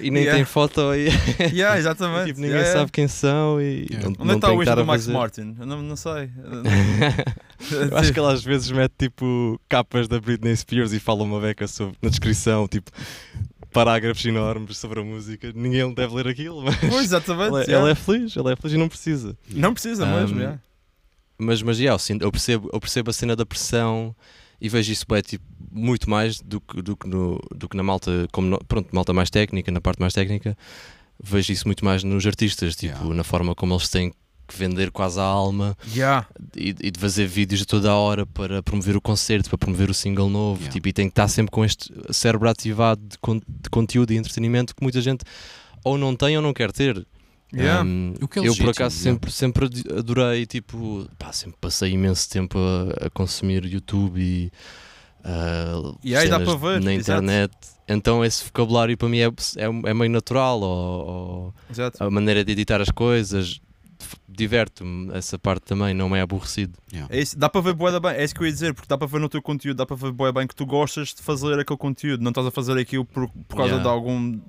e 0.00 0.10
nem 0.10 0.22
Yeah. 0.22 0.36
têm 0.36 0.44
foto 0.44 0.80
e 0.94 1.08
yeah, 1.54 1.78
exatamente. 1.78 2.26
tipo, 2.26 2.40
ninguém 2.40 2.56
yeah, 2.56 2.66
yeah. 2.68 2.80
sabe 2.80 2.92
quem 2.92 3.08
são 3.08 3.60
e 3.60 3.86
Yeah. 3.90 4.08
não, 4.10 4.14
Onde 4.18 4.34
está 4.34 4.48
tem 4.48 4.56
o 4.56 4.62
estar 4.62 4.74
do 4.76 4.84
Max 4.86 5.02
fazer. 5.04 5.12
Martin? 5.16 5.56
Eu 5.58 5.66
não, 5.66 5.82
não 5.82 5.96
sei. 5.96 6.30
Eu 7.90 7.96
acho 7.96 8.12
que 8.12 8.18
ele 8.18 8.26
às 8.32 8.42
vezes 8.42 8.70
mete 8.70 8.92
tipo 8.98 9.60
capas 9.68 10.08
da 10.08 10.20
Britney 10.20 10.56
Spears 10.56 10.92
e 10.92 10.98
fala 11.00 11.22
uma 11.22 11.40
beca 11.40 11.66
sobre, 11.68 11.96
na 12.02 12.08
descrição, 12.10 12.66
tipo 12.66 12.90
parágrafos 13.72 14.24
enormes 14.26 14.76
sobre 14.78 15.00
a 15.00 15.04
música. 15.04 15.52
Ninguém 15.54 15.94
deve 15.94 16.14
ler 16.14 16.28
aquilo, 16.28 16.62
mas 16.62 16.76
Pois, 16.76 17.04
exatamente. 17.04 17.54
ele, 17.54 17.62
é, 17.62 17.66
yeah. 17.66 17.82
ele 17.84 17.92
é 17.92 17.94
feliz, 17.94 18.36
ele 18.36 18.52
é 18.52 18.56
feliz 18.56 18.74
e 18.74 18.78
não 18.78 18.88
precisa. 18.88 19.36
Não 19.48 19.72
precisa 19.72 20.04
mesmo, 20.06 20.36
Um, 20.36 20.40
yeah. 20.40 20.60
Mas, 21.38 21.62
mas 21.62 21.78
yeah, 21.80 22.00
eu 22.20 22.30
percebo, 22.30 22.70
eu 22.72 22.78
percebo 22.80 23.10
a 23.10 23.12
cena 23.12 23.34
da 23.34 23.46
pressão 23.46 24.14
e 24.62 24.68
vejo 24.68 24.92
isso 24.92 25.04
bem, 25.08 25.20
tipo, 25.22 25.44
muito 25.70 26.08
mais 26.08 26.40
do 26.40 26.60
que, 26.60 26.80
do 26.80 26.96
que, 26.96 27.08
no, 27.08 27.40
do 27.54 27.68
que 27.68 27.76
na 27.76 27.82
malta, 27.82 28.28
como 28.32 28.46
no- 28.48 28.64
pronto, 28.66 28.88
malta 28.94 29.12
mais 29.12 29.28
técnica, 29.28 29.72
na 29.72 29.80
parte 29.80 29.98
mais 30.00 30.12
técnica, 30.14 30.56
vejo 31.22 31.52
isso 31.52 31.66
muito 31.66 31.84
mais 31.84 32.04
nos 32.04 32.24
artistas, 32.26 32.76
tipo, 32.76 32.94
Yeah. 32.94 33.14
na 33.16 33.24
forma 33.24 33.54
como 33.54 33.74
eles 33.74 33.88
têm 33.88 34.12
que 34.46 34.56
vender 34.56 34.90
quase 34.90 35.18
a 35.18 35.24
alma 35.24 35.76
Yeah. 35.94 36.26
e, 36.56 36.74
e 36.80 36.90
de 36.90 36.98
fazer 37.00 37.26
vídeos 37.26 37.64
toda 37.66 37.90
a 37.90 37.96
hora 37.96 38.24
para 38.26 38.62
promover 38.62 38.96
o 38.96 39.00
concerto, 39.00 39.48
para 39.48 39.58
promover 39.58 39.88
o 39.90 39.94
single 39.94 40.28
novo, 40.28 40.60
Yeah. 40.60 40.72
tipo, 40.72 40.88
e 40.88 40.92
tem 40.92 41.06
que 41.06 41.12
estar 41.12 41.26
sempre 41.28 41.50
com 41.50 41.64
este 41.64 41.92
cérebro 42.10 42.48
ativado 42.48 43.00
de, 43.04 43.18
con- 43.18 43.40
de 43.46 43.70
conteúdo 43.70 44.12
e 44.12 44.16
entretenimento 44.16 44.74
que 44.76 44.82
muita 44.82 45.00
gente 45.00 45.24
ou 45.84 45.96
não 45.98 46.14
tem 46.14 46.36
ou 46.36 46.42
não 46.42 46.52
quer 46.52 46.70
ter. 46.70 47.04
Yeah. 47.54 47.84
Um, 47.84 48.14
O 48.20 48.26
que 48.28 48.38
é 48.38 48.48
eu 48.48 48.56
por 48.56 48.70
acaso 48.70 48.96
yeah. 48.96 49.12
sempre, 49.12 49.30
sempre 49.30 49.68
adorei, 49.96 50.46
tipo, 50.46 51.06
pá, 51.18 51.32
sempre 51.32 51.58
passei 51.60 51.92
imenso 51.92 52.28
tempo 52.30 52.58
a, 52.58 53.06
a 53.06 53.10
consumir 53.10 53.64
YouTube 53.66 54.20
e 54.20 54.50
ah, 55.24 55.94
E 56.02 56.16
aí 56.16 56.28
dá 56.28 56.40
para 56.40 56.56
ver, 56.56 56.80
na 56.80 56.94
exato. 56.94 57.22
internet. 57.22 57.52
Então 57.88 58.24
esse 58.24 58.44
vocabulário 58.44 58.96
para 58.96 59.08
mim 59.08 59.18
é, 59.18 59.26
é, 59.26 59.90
é 59.90 59.94
meio 59.94 60.10
natural, 60.10 60.60
ou, 60.60 61.06
ou 61.06 61.54
Exato. 61.70 62.02
a 62.02 62.10
maneira 62.10 62.44
de 62.44 62.52
editar 62.52 62.80
as 62.80 62.90
coisas 62.90 63.60
diverte-me, 64.36 65.12
essa 65.14 65.38
parte 65.38 65.62
também 65.64 65.94
não 65.94 66.08
me 66.08 66.18
é 66.18 66.20
aborrecido. 66.22 66.78
Yeah. 66.92 67.14
É 67.14 67.20
isso, 67.20 67.38
dá 67.38 67.48
para 67.48 67.60
ver 67.60 67.74
boa 67.74 67.98
bem, 68.00 68.12
é 68.12 68.24
isso 68.24 68.34
que 68.34 68.40
eu 68.42 68.46
ia 68.46 68.52
dizer, 68.52 68.74
porque 68.74 68.88
dá 68.88 68.96
para 68.98 69.06
ver 69.06 69.20
no 69.20 69.28
teu 69.28 69.40
conteúdo, 69.42 69.76
dá 69.76 69.86
para 69.86 69.96
ver 69.96 70.12
boa 70.12 70.32
bem 70.32 70.46
que 70.46 70.54
tu 70.54 70.64
gostas 70.66 71.14
de 71.14 71.22
fazer 71.22 71.58
aquele 71.58 71.78
conteúdo, 71.78 72.22
não 72.22 72.30
estás 72.30 72.46
a 72.46 72.50
fazer 72.50 72.78
aquilo 72.78 73.04
por, 73.04 73.28
por 73.28 73.56
causa 73.56 73.72
Yeah. 73.72 73.82
de 73.82 73.88
algum. 73.88 74.40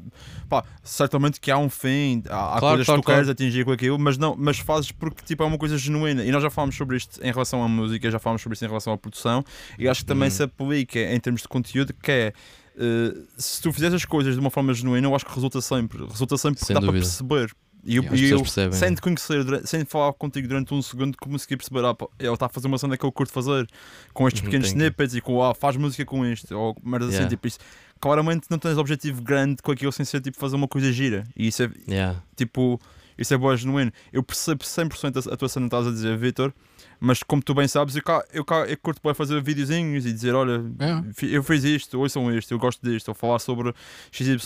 Pá, 0.50 0.63
certamente 0.84 1.39
que 1.39 1.50
há 1.52 1.58
um 1.58 1.69
fim, 1.69 2.24
há, 2.30 2.56
há 2.56 2.60
Claro, 2.60 2.62
coisas 2.78 2.86
claro, 2.86 3.02
que 3.02 3.06
tu 3.06 3.08
queres 3.08 3.22
claro. 3.26 3.32
atingir 3.32 3.65
com 3.65 3.72
aquilo, 3.72 3.98
mas, 4.00 4.17
não, 4.17 4.36
mas 4.38 4.60
fazes 4.60 4.91
porque 4.91 5.24
tipo, 5.24 5.43
é 5.43 5.46
uma 5.46 5.58
coisa 5.58 5.78
genuína. 5.78 6.24
E 6.24 6.32
nós 6.32 6.41
já 6.43 6.50
falámos 6.50 6.76
sobre 6.76 6.98
isto 6.98 7.19
em 7.24 7.32
relação 7.32 7.63
à 7.63 7.67
música, 7.67 8.10
já 8.12 8.19
falámos 8.19 8.41
sobre 8.41 8.54
isto 8.54 8.63
em 8.63 8.67
relação 8.67 8.93
à 8.93 8.98
produção, 8.98 9.43
e 9.80 9.88
acho 9.88 10.02
que 10.02 10.06
também 10.08 10.30
Uhum. 10.30 10.36
se 10.36 10.43
aplica 10.43 11.00
em 11.00 11.19
termos 11.19 11.41
de 11.41 11.48
conteúdo, 11.48 11.93
que 12.02 12.12
é. 12.12 12.34
eh, 12.78 13.13
se 13.38 13.62
tu 13.62 13.72
fizeres 13.72 13.93
as 13.96 14.06
coisas 14.06 14.34
de 14.34 14.39
uma 14.39 14.50
forma 14.50 14.74
genuína, 14.74 15.08
eu 15.08 15.15
acho 15.15 15.26
que 15.26 15.34
resulta 15.34 15.62
sempre. 15.62 16.06
Resulta 16.06 16.38
sempre 16.38 16.60
porque 16.60 16.65
Sem 16.67 16.74
dá 16.74 16.80
dúvida. 16.80 17.00
para 17.06 17.08
perceber. 17.10 17.54
E 17.86 17.98
eu, 17.98 18.04
e 18.15 18.30
eu 18.30 18.39
percebem. 18.41 18.72
sem 18.80 18.96
te 18.96 19.02
conhecer, 19.02 19.43
durante- 19.43 19.67
sem 19.69 19.84
falar 19.84 20.13
contigo 20.13 20.48
durante 20.48 20.74
um 20.74 20.82
segundo, 20.82 21.17
consegui 21.17 21.58
perceber, 21.58 21.84
ah, 21.86 21.93
pá, 21.93 22.08
ele 22.17 22.32
está 22.34 22.46
a 22.46 22.50
fazer 22.50 22.67
uma 22.67 22.78
cena 22.78 22.98
que 22.98 23.06
eu 23.06 23.12
curto 23.12 23.34
fazer, 23.34 23.67
com 24.13 24.26
estes 24.28 24.41
Uhum, 24.41 24.46
pequenos 24.46 24.67
you. 24.69 24.74
snippets 24.78 25.15
e 25.15 25.22
com, 25.22 25.43
ah, 25.43 25.54
faz 25.54 25.76
música 25.76 26.06
com 26.06 26.26
isto, 26.26 26.58
ou 26.58 26.76
merda 26.84 27.06
assim, 27.08 27.15
Yeah. 27.15 27.30
tipo 27.30 27.46
isso. 27.48 27.60
Claramente 28.00 28.48
não 28.50 28.58
tens 28.58 28.78
objetivo 28.78 29.22
grande 29.22 29.62
com 29.62 29.72
aquilo 29.72 29.91
sem 29.91 30.06
ser 30.06 30.22
tipo 30.22 30.38
fazer 30.39 30.56
uma 30.56 30.67
coisa 30.67 30.91
gira. 30.91 31.26
E 31.36 31.48
isso 31.48 31.63
é 31.63 31.69
Yeah. 31.88 32.22
tipo, 32.36 32.80
isso 33.17 33.34
é 33.34 33.38
boa 33.38 33.56
genuíno. 33.58 33.91
Eu 34.12 34.24
percebo 34.24 34.63
100% 34.63 35.17
a, 35.30 35.34
a 35.34 35.38
tua 35.38 35.50
cena 35.50 35.67
que 35.67 35.76
estás 35.76 35.88
a 35.88 35.91
dizer, 35.91 36.17
Vitor, 36.17 36.54
mas 37.00 37.22
como 37.24 37.42
tu 37.42 37.54
bem 37.54 37.68
sabes, 37.68 37.96
eu, 37.96 38.04
cá, 38.04 38.24
eu, 38.34 38.44
cá, 38.46 38.66
eu 38.66 38.78
curto 38.78 39.00
bem 39.04 39.14
fazer 39.14 39.42
videozinhos 39.42 40.06
e 40.06 40.14
dizer, 40.14 40.34
olha, 40.36 40.64
É. 40.80 41.26
eu 41.36 41.44
fiz 41.44 41.64
isto, 41.64 42.00
ouçam 42.00 42.32
isto, 42.36 42.52
eu 42.54 42.60
gosto 42.60 42.82
disto, 42.88 43.10
ou 43.10 43.14
falar 43.14 43.40
sobre 43.40 43.74
XYZ. 44.12 44.40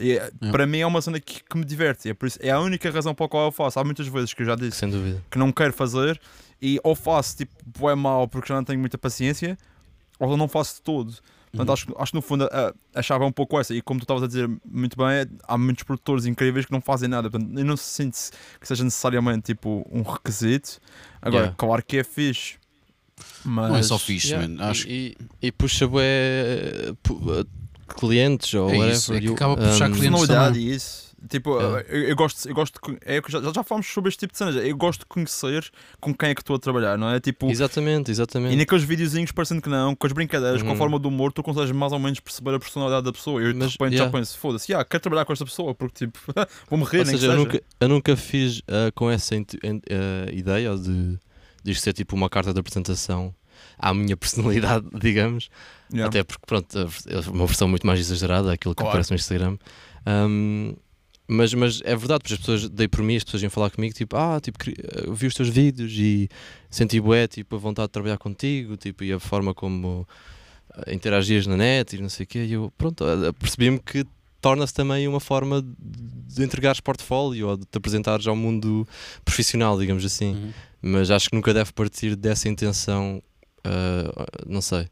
E, 0.00 0.12
é- 0.18 0.30
Para 0.50 0.66
mim 0.66 0.78
é 0.78 0.86
uma 0.86 1.00
cena 1.00 1.18
que, 1.20 1.42
que 1.42 1.56
me 1.56 1.64
diverte, 1.64 2.08
é, 2.08 2.14
por 2.14 2.26
isso, 2.26 2.38
é 2.42 2.50
a 2.50 2.60
única 2.60 2.90
razão 2.90 3.14
pela 3.14 3.28
qual 3.28 3.46
eu 3.46 3.52
faço. 3.52 3.78
Há 3.78 3.84
muitas 3.84 4.06
vezes 4.06 4.34
que 4.34 4.42
eu 4.42 4.46
já 4.46 4.54
disse 4.54 4.80
que 5.30 5.38
não 5.38 5.50
quero 5.52 5.72
fazer 5.72 6.20
e 6.60 6.78
ou 6.84 6.94
faço 6.94 7.36
tipo 7.38 7.88
é 7.90 7.94
mal 7.94 8.28
porque 8.28 8.48
já 8.48 8.54
não 8.54 8.64
tenho 8.64 8.78
muita 8.78 8.96
paciência 8.98 9.56
ou 10.18 10.36
não 10.36 10.46
faço 10.48 10.76
de 10.76 10.82
todo. 10.82 11.14
Portanto, 11.52 11.68
Uhum. 11.68 11.72
acho, 11.74 11.86
que- 11.86 11.94
acho 11.98 12.12
que 12.12 12.16
no 12.16 12.22
fundo 12.22 12.44
a, 12.44 12.72
a 12.94 13.02
chave 13.02 13.24
é 13.24 13.26
um 13.26 13.32
pouco 13.32 13.60
essa. 13.60 13.74
E 13.74 13.82
como 13.82 14.00
tu 14.00 14.04
estavas 14.04 14.22
a 14.22 14.26
dizer 14.26 14.48
muito 14.64 14.96
bem, 14.96 15.06
é- 15.08 15.26
há 15.46 15.58
muitos 15.58 15.84
produtores 15.84 16.24
incríveis 16.24 16.64
que 16.66 16.72
não 16.72 16.80
fazem 16.80 17.08
nada. 17.08 17.30
Portanto, 17.30 17.58
eu 17.58 17.64
não 17.64 17.76
sinto 17.76 18.16
que 18.58 18.66
seja 18.66 18.82
necessariamente 18.82 19.42
tipo 19.52 19.86
um 19.92 20.00
requisito. 20.02 20.78
Agora, 21.20 21.42
Yeah. 21.44 21.54
claro 21.58 21.84
que 21.84 21.98
é 21.98 22.04
fixe. 22.04 22.54
Mas 23.44 23.68
Não 23.70 23.76
é 23.76 23.82
só 23.82 23.98
fixe, 23.98 24.28
Yeah, 24.30 24.48
man. 24.48 24.64
Acho 24.70 24.88
e, 24.88 25.14
e, 25.42 25.46
e 25.48 25.52
puxa 25.52 25.86
bué, 25.86 26.92
uh, 27.10 27.46
clientes 27.94 28.52
ou 28.54 28.68
É 28.70 28.72
whatever. 28.72 28.92
isso, 28.92 29.14
é 29.14 29.20
que 29.20 29.28
acaba 29.28 29.56
por 29.56 29.68
puxar 29.68 29.90
um, 29.90 29.92
clientes 29.94 30.18
personalidade 30.20 30.74
isso. 30.74 31.11
Tipo, 31.28 31.60
É. 31.60 31.84
eu, 31.88 32.02
eu 32.08 32.16
gosto, 32.16 32.48
eu 32.48 32.54
gosto 32.54 32.80
de, 32.84 32.98
é, 33.04 33.20
já, 33.28 33.40
já 33.40 33.62
falámos 33.62 33.86
sobre 33.86 34.08
este 34.08 34.20
tipo 34.20 34.32
de 34.32 34.38
cenas. 34.38 34.56
Eu 34.56 34.76
gosto 34.76 35.00
de 35.00 35.06
conhecer 35.06 35.70
com 36.00 36.12
quem 36.14 36.30
é 36.30 36.34
que 36.34 36.40
estou 36.40 36.56
a 36.56 36.58
trabalhar, 36.58 36.98
não 36.98 37.08
é? 37.08 37.20
Tipo, 37.20 37.48
Exatamente, 37.50 38.10
exatamente. 38.10 38.54
E 38.54 38.56
naqueles 38.56 38.82
videozinhos 38.84 39.30
parecendo 39.32 39.62
que 39.62 39.68
não, 39.68 39.94
com 39.94 40.06
as 40.06 40.12
brincadeiras, 40.12 40.62
com 40.62 40.68
a 40.68 40.72
Uhum. 40.72 40.76
forma 40.78 40.98
do 40.98 41.08
humor, 41.08 41.32
tu 41.32 41.42
consegues 41.42 41.70
mais 41.70 41.92
ou 41.92 41.98
menos 41.98 42.18
perceber 42.20 42.54
a 42.54 42.58
personalidade 42.58 43.04
da 43.04 43.12
pessoa. 43.12 43.40
Eu 43.40 43.52
de 43.52 43.58
Mas, 43.58 43.72
repente 43.72 43.92
já 43.92 44.04
yeah. 44.04 44.18
penso, 44.18 44.38
foda-se, 44.38 44.72
yeah, 44.72 44.84
quero 44.88 45.00
trabalhar 45.02 45.24
com 45.24 45.32
esta 45.32 45.44
pessoa, 45.44 45.74
porque 45.74 46.06
tipo, 46.06 46.18
vou-me 46.68 46.84
rir, 46.84 46.98
Ou 47.00 47.06
seja, 47.06 47.26
eu 47.28 47.36
nunca, 47.36 47.62
eu 47.80 47.88
nunca 47.88 48.16
fiz 48.16 48.58
uh, 48.60 48.90
com 48.94 49.10
essa 49.10 49.34
uh, 49.36 49.38
ideia 50.32 50.76
de, 50.76 51.18
de 51.62 51.70
isto 51.70 51.82
ser 51.84 51.92
tipo 51.92 52.16
uma 52.16 52.28
carta 52.28 52.52
de 52.52 52.58
apresentação 52.58 53.34
à 53.78 53.94
minha 53.94 54.16
personalidade, 54.18 54.86
digamos. 55.00 55.48
Yeah. 55.92 56.08
Até 56.08 56.24
porque, 56.24 56.42
pronto, 56.46 56.76
é 57.06 57.30
uma 57.30 57.46
versão 57.46 57.68
muito 57.68 57.86
mais 57.86 58.00
exagerada, 58.00 58.52
aquilo 58.52 58.74
que 58.74 58.82
Claro. 58.82 58.90
aparece 58.90 59.10
no 59.10 59.16
Instagram. 59.16 59.56
Um, 60.06 60.74
Mas, 61.32 61.54
mas 61.54 61.80
é 61.84 61.96
verdade, 61.96 62.20
porque 62.20 62.34
as 62.34 62.40
pessoas, 62.40 62.68
dei 62.68 62.86
por 62.86 63.02
mim, 63.02 63.16
as 63.16 63.24
pessoas 63.24 63.42
iam 63.42 63.50
falar 63.50 63.70
comigo, 63.70 63.94
tipo, 63.94 64.16
ah, 64.16 64.38
tipo, 64.38 64.58
vi 65.14 65.26
os 65.26 65.34
teus 65.34 65.48
vídeos 65.48 65.90
e 65.92 66.28
senti 66.68 67.00
bué, 67.00 67.26
tipo, 67.26 67.56
a 67.56 67.58
vontade 67.58 67.88
de 67.88 67.92
trabalhar 67.92 68.18
contigo, 68.18 68.76
tipo, 68.76 69.02
e 69.02 69.12
a 69.12 69.18
forma 69.18 69.54
como 69.54 70.06
uh, 70.76 70.92
interagias 70.92 71.46
na 71.46 71.56
net 71.56 71.96
e 71.96 72.02
não 72.02 72.10
sei 72.10 72.24
o 72.24 72.26
quê, 72.26 72.44
e 72.44 72.52
eu, 72.52 72.70
pronto, 72.76 73.04
percebi-me 73.38 73.78
que 73.78 74.04
torna-se 74.42 74.74
também 74.74 75.08
uma 75.08 75.20
forma 75.20 75.64
de 75.78 76.44
entregares 76.44 76.80
portfólio 76.80 77.48
ou 77.48 77.56
de 77.56 77.64
te 77.64 77.78
apresentares 77.78 78.26
ao 78.26 78.36
mundo 78.36 78.86
profissional, 79.24 79.78
digamos 79.78 80.04
assim. 80.04 80.34
Uhum. 80.34 80.52
Mas 80.82 81.10
acho 81.10 81.30
que 81.30 81.36
nunca 81.36 81.54
deve 81.54 81.72
partir 81.72 82.14
dessa 82.14 82.48
intenção, 82.48 83.22
uh, 83.66 84.26
não 84.46 84.60
sei 84.60 84.88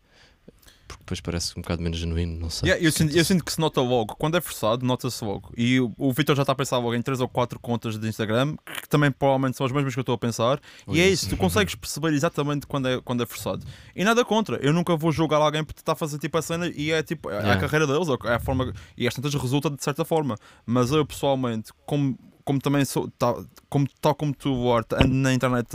depois 1.10 1.20
parece 1.20 1.58
um 1.58 1.62
bocado 1.62 1.82
menos 1.82 1.98
genuíno, 1.98 2.38
não 2.38 2.48
sei. 2.48 2.68
Yeah, 2.68 2.86
eu, 2.86 2.92
sinto, 2.92 3.16
eu, 3.16 3.24
sinto, 3.24 3.44
que 3.44 3.52
se 3.52 3.60
nota 3.60 3.80
logo, 3.80 4.14
quando 4.16 4.36
é 4.36 4.40
forçado, 4.40 4.86
nota-se 4.86 5.24
logo. 5.24 5.52
E 5.56 5.80
o, 5.80 5.92
o 5.98 6.12
Vitor 6.12 6.36
já 6.36 6.42
está 6.42 6.52
a 6.52 6.56
pensar 6.56 6.78
logo 6.78 6.94
em 6.94 7.02
3 7.02 7.20
ou 7.20 7.28
4 7.28 7.58
contas 7.58 7.98
de 7.98 8.08
Instagram, 8.08 8.56
que 8.80 8.88
também 8.88 9.10
provavelmente 9.10 9.56
são 9.56 9.66
as 9.66 9.72
mesmas 9.72 9.92
que 9.92 9.98
eu 9.98 10.02
estou 10.02 10.14
a 10.14 10.18
pensar. 10.18 10.60
e 10.88 11.00
é 11.00 11.08
isso, 11.08 11.28
tu 11.28 11.36
consegues 11.36 11.74
perceber 11.74 12.12
exatamente 12.12 12.66
quando 12.66 12.88
é, 12.88 13.00
quando 13.00 13.22
é 13.22 13.26
forçado. 13.26 13.66
E 13.94 14.04
nada 14.04 14.24
contra, 14.24 14.56
eu 14.62 14.72
nunca 14.72 14.96
vou 14.96 15.10
julgar 15.10 15.40
alguém 15.40 15.64
porque 15.64 15.80
está 15.80 15.92
a 15.92 15.96
fazer 15.96 16.18
tipo 16.18 16.38
a 16.38 16.42
cena 16.42 16.68
e 16.68 16.92
é 16.92 17.02
tipo 17.02 17.28
é 17.28 17.34
yeah. 17.34 17.54
a 17.54 17.56
carreira 17.58 17.86
deles, 17.86 18.08
é 18.24 18.34
a 18.34 18.40
forma. 18.40 18.72
E 18.96 19.08
às 19.08 19.14
tantas 19.14 19.34
resulta 19.34 19.68
de 19.68 19.82
certa 19.82 20.04
forma. 20.04 20.36
Mas 20.64 20.92
eu 20.92 21.04
pessoalmente, 21.04 21.72
como 21.84 22.16
como 22.50 22.58
também 22.58 22.84
sou, 22.84 23.08
tal, 23.16 23.44
como, 23.68 23.86
tal 24.00 24.12
como 24.12 24.34
tu, 24.34 24.72
Art, 24.72 24.92
ando 24.94 25.14
na 25.14 25.32
internet 25.32 25.68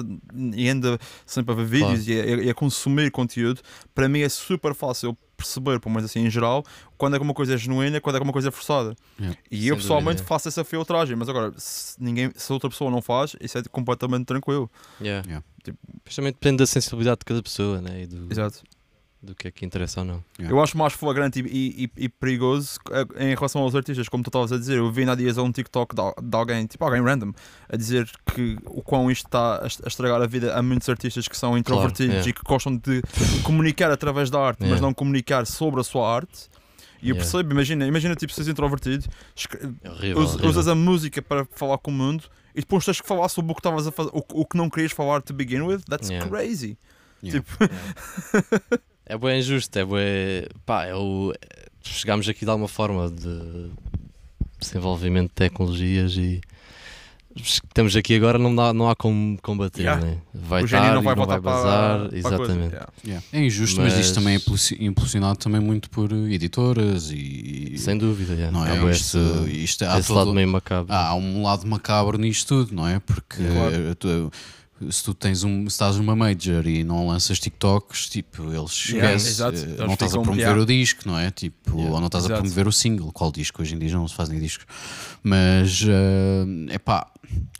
e 0.53 0.67
ando 0.67 0.99
sempre 1.25 1.53
a 1.53 1.55
ver 1.55 1.65
vídeos 1.65 2.05
claro. 2.05 2.29
e, 2.29 2.33
a, 2.33 2.43
e, 2.43 2.49
a, 2.49 2.53
consumir 2.53 3.11
conteúdo, 3.11 3.61
para 3.93 4.09
mim 4.09 4.19
é 4.19 4.27
super 4.27 4.73
fácil 4.73 5.17
perceber, 5.35 5.79
pelo 5.79 5.93
menos 5.93 6.09
assim 6.09 6.25
em 6.25 6.29
geral, 6.29 6.63
quando 6.97 7.15
é 7.15 7.19
que 7.19 7.23
uma 7.23 7.33
coisa 7.33 7.53
é 7.53 7.57
genuína 7.57 7.97
e 7.97 8.01
quando 8.01 8.15
é 8.15 8.19
que 8.19 8.23
uma 8.23 8.33
coisa 8.33 8.49
é 8.49 8.51
forçada. 8.51 8.95
Yeah. 9.19 9.39
E 9.51 9.67
eu 9.67 9.75
pessoalmente 9.75 10.17
dúvida. 10.17 10.27
faço 10.27 10.47
essa 10.47 10.63
filtragem, 10.63 11.15
mas 11.15 11.29
agora, 11.29 11.53
se, 11.57 12.01
ninguém, 12.01 12.31
se 12.35 12.51
outra 12.51 12.69
pessoa 12.69 12.89
não 12.89 13.01
faz, 13.01 13.35
isso 13.39 13.57
é 13.57 13.63
completamente 13.71 14.25
tranquilo. 14.25 14.69
Yeah. 14.99 15.25
Yeah. 15.27 15.45
Tipo, 15.63 15.77
depende 16.21 16.57
da 16.57 16.65
sensibilidade 16.65 17.19
de 17.19 17.25
cada 17.25 17.41
pessoa, 17.41 17.81
né? 17.81 18.03
E 18.03 18.07
do... 18.07 18.31
Exato 18.31 18.61
do 19.25 19.35
que 19.35 19.47
é 19.47 19.51
que 19.51 19.65
interessa 19.65 20.01
ou 20.01 20.05
não. 20.05 20.23
Yeah. 20.39 20.55
Eu 20.55 20.61
acho 20.61 20.77
mais 20.77 20.93
flagrante 20.93 21.41
e, 21.41 21.85
e, 21.85 22.05
e, 22.05 22.09
perigoso 22.09 22.79
eh, 22.91 23.31
em 23.31 23.35
relação 23.35 23.61
aos 23.61 23.75
artistas, 23.75 24.07
como 24.07 24.23
tu 24.23 24.27
estavas 24.27 24.51
a 24.51 24.57
dizer. 24.57 24.77
Eu 24.77 24.91
vi 24.91 25.03
na 25.03 25.15
dias 25.15 25.37
um 25.37 25.51
TikTok 25.51 25.95
de, 25.95 26.01
de, 26.21 26.37
alguém, 26.37 26.65
tipo 26.65 26.83
alguém 26.85 27.01
random, 27.01 27.33
a 27.67 27.75
dizer 27.75 28.09
que 28.33 28.57
o 28.65 28.81
quão 28.81 29.09
isto 29.09 29.25
está 29.25 29.63
a 29.63 29.87
estragar 29.87 30.21
a 30.21 30.27
vida 30.27 30.55
a 30.55 30.61
muitos 30.61 30.87
artistas 30.87 31.27
que 31.27 31.35
são 31.35 31.57
introvertidos 31.57 32.15
claro, 32.15 32.27
yeah. 32.27 32.29
e 32.29 32.33
que 32.33 32.41
gostam 32.43 32.77
de 32.77 33.01
comunicar 33.43 33.91
através 33.91 34.29
da 34.29 34.39
arte, 34.39 34.59
yeah. 34.59 34.73
mas 34.73 34.81
não 34.81 34.93
comunicar 34.93 35.45
sobre 35.45 35.81
a 35.81 35.83
sua 35.83 36.15
arte. 36.15 36.49
E 37.01 37.09
eu 37.09 37.15
percebo, 37.15 37.51
imagina, 37.51 37.85
imagina 37.85 38.15
tipo, 38.15 38.33
seres 38.33 38.47
introvertido, 38.47 39.05
é 39.83 39.89
horrível, 39.89 40.23
us, 40.23 40.31
horrível. 40.31 40.49
usas 40.49 40.67
a 40.67 40.73
música 40.73 41.21
para 41.21 41.45
falar 41.51 41.77
com 41.77 41.91
o 41.91 41.93
mundo 41.93 42.23
e 42.55 42.61
depois 42.61 42.83
tens 42.85 42.99
que 42.99 43.07
falar 43.07 43.29
sobre 43.29 43.51
o 43.51 43.55
que 43.55 43.59
estavas 43.59 43.85
a 43.85 43.91
fazer, 43.91 44.09
o, 44.11 44.23
o, 44.33 44.45
que 44.45 44.57
não 44.57 44.69
querias 44.69 44.91
falar 44.91 45.21
to 45.21 45.33
begin 45.33 45.61
with. 45.61 45.81
That's 45.87 46.09
crazy. 46.27 46.77
Tipo. 47.21 47.51
É 49.05 49.17
bem 49.17 49.39
injusto, 49.39 49.77
é 49.77 49.85
bem. 49.85 50.49
pá, 50.65 50.85
é 50.85 50.95
o. 50.95 51.33
Chegámos 51.81 52.27
aqui 52.27 52.45
de 52.45 52.49
alguma 52.49 52.67
forma 52.67 53.09
de 53.11 53.69
desenvolvimento 54.59 55.29
de 55.29 55.35
tecnologias 55.35 56.17
e 56.17 56.41
estamos 57.35 57.95
aqui 57.95 58.15
agora 58.15 58.39
não, 58.39 58.55
dá, 58.55 58.73
não 58.73 58.89
há 58.89 58.95
como 58.95 59.37
combater, 59.41 59.81
yeah. 59.81 60.03
né? 60.03 60.17
vai 60.33 60.63
o 60.63 60.65
estar 60.65 60.93
não 60.93 61.01
vai, 61.01 61.15
não 61.15 61.25
vai 61.25 61.39
bazar, 61.39 62.07
para, 62.07 62.17
exatamente. 62.17 62.69
Para 62.69 62.89
yeah. 63.05 63.25
É 63.33 63.45
injusto, 63.45 63.81
mas... 63.81 63.93
mas, 63.93 64.05
isto 64.05 64.15
também 64.15 64.35
é 64.35 64.83
impulsionado 64.83 65.37
também 65.37 65.59
muito 65.59 65.89
por 65.89 66.11
editoras 66.11 67.11
e 67.11 67.75
sem 67.77 67.97
dúvida, 67.97 68.33
yeah. 68.33 68.51
não 68.51 68.65
é? 68.65 68.77
é 68.77 68.91
isto, 68.91 69.17
isto, 69.47 69.83
há 69.83 69.99
esse 69.99 70.07
todo, 70.07 70.17
lado 70.17 70.33
meio 70.33 70.47
macabro. 70.47 70.93
Há 70.93 71.13
um 71.15 71.43
lado 71.43 71.67
macabro 71.67 72.17
nisto 72.17 72.47
tudo, 72.47 72.75
não 72.75 72.87
é? 72.87 72.99
Porque 72.99 73.43
claro. 73.43 73.95
tu, 73.95 74.31
se 74.89 75.03
tu 75.03 75.13
tens 75.13 75.43
um, 75.43 75.65
estás 75.65 75.97
numa 75.97 76.15
major 76.15 76.67
e 76.67 76.83
não 76.83 77.07
lanças 77.07 77.39
TikToks, 77.39 78.09
tipo, 78.09 78.43
eles 78.51 78.89
yeah, 78.89 79.15
esquecem, 79.15 79.73
uh, 79.73 79.85
não 79.85 79.93
estás 79.93 80.13
a 80.13 80.19
promover 80.19 80.41
yeah. 80.41 80.61
o 80.61 80.65
disco, 80.65 81.03
não 81.05 81.17
é? 81.17 81.31
Tipo, 81.31 81.77
yeah, 81.77 81.93
ou 81.93 81.99
não 81.99 82.07
estás 82.07 82.25
exato. 82.25 82.39
a 82.39 82.41
promover 82.41 82.67
o 82.67 82.71
single, 82.71 83.11
qual 83.11 83.31
disco? 83.31 83.61
Hoje 83.61 83.75
em 83.75 83.79
dia 83.79 83.93
não 83.93 84.07
se 84.07 84.15
fazem 84.15 84.39
discos, 84.39 84.65
mas 85.23 85.81
é 86.69 86.75
uh, 86.75 86.79
pá, 86.79 87.07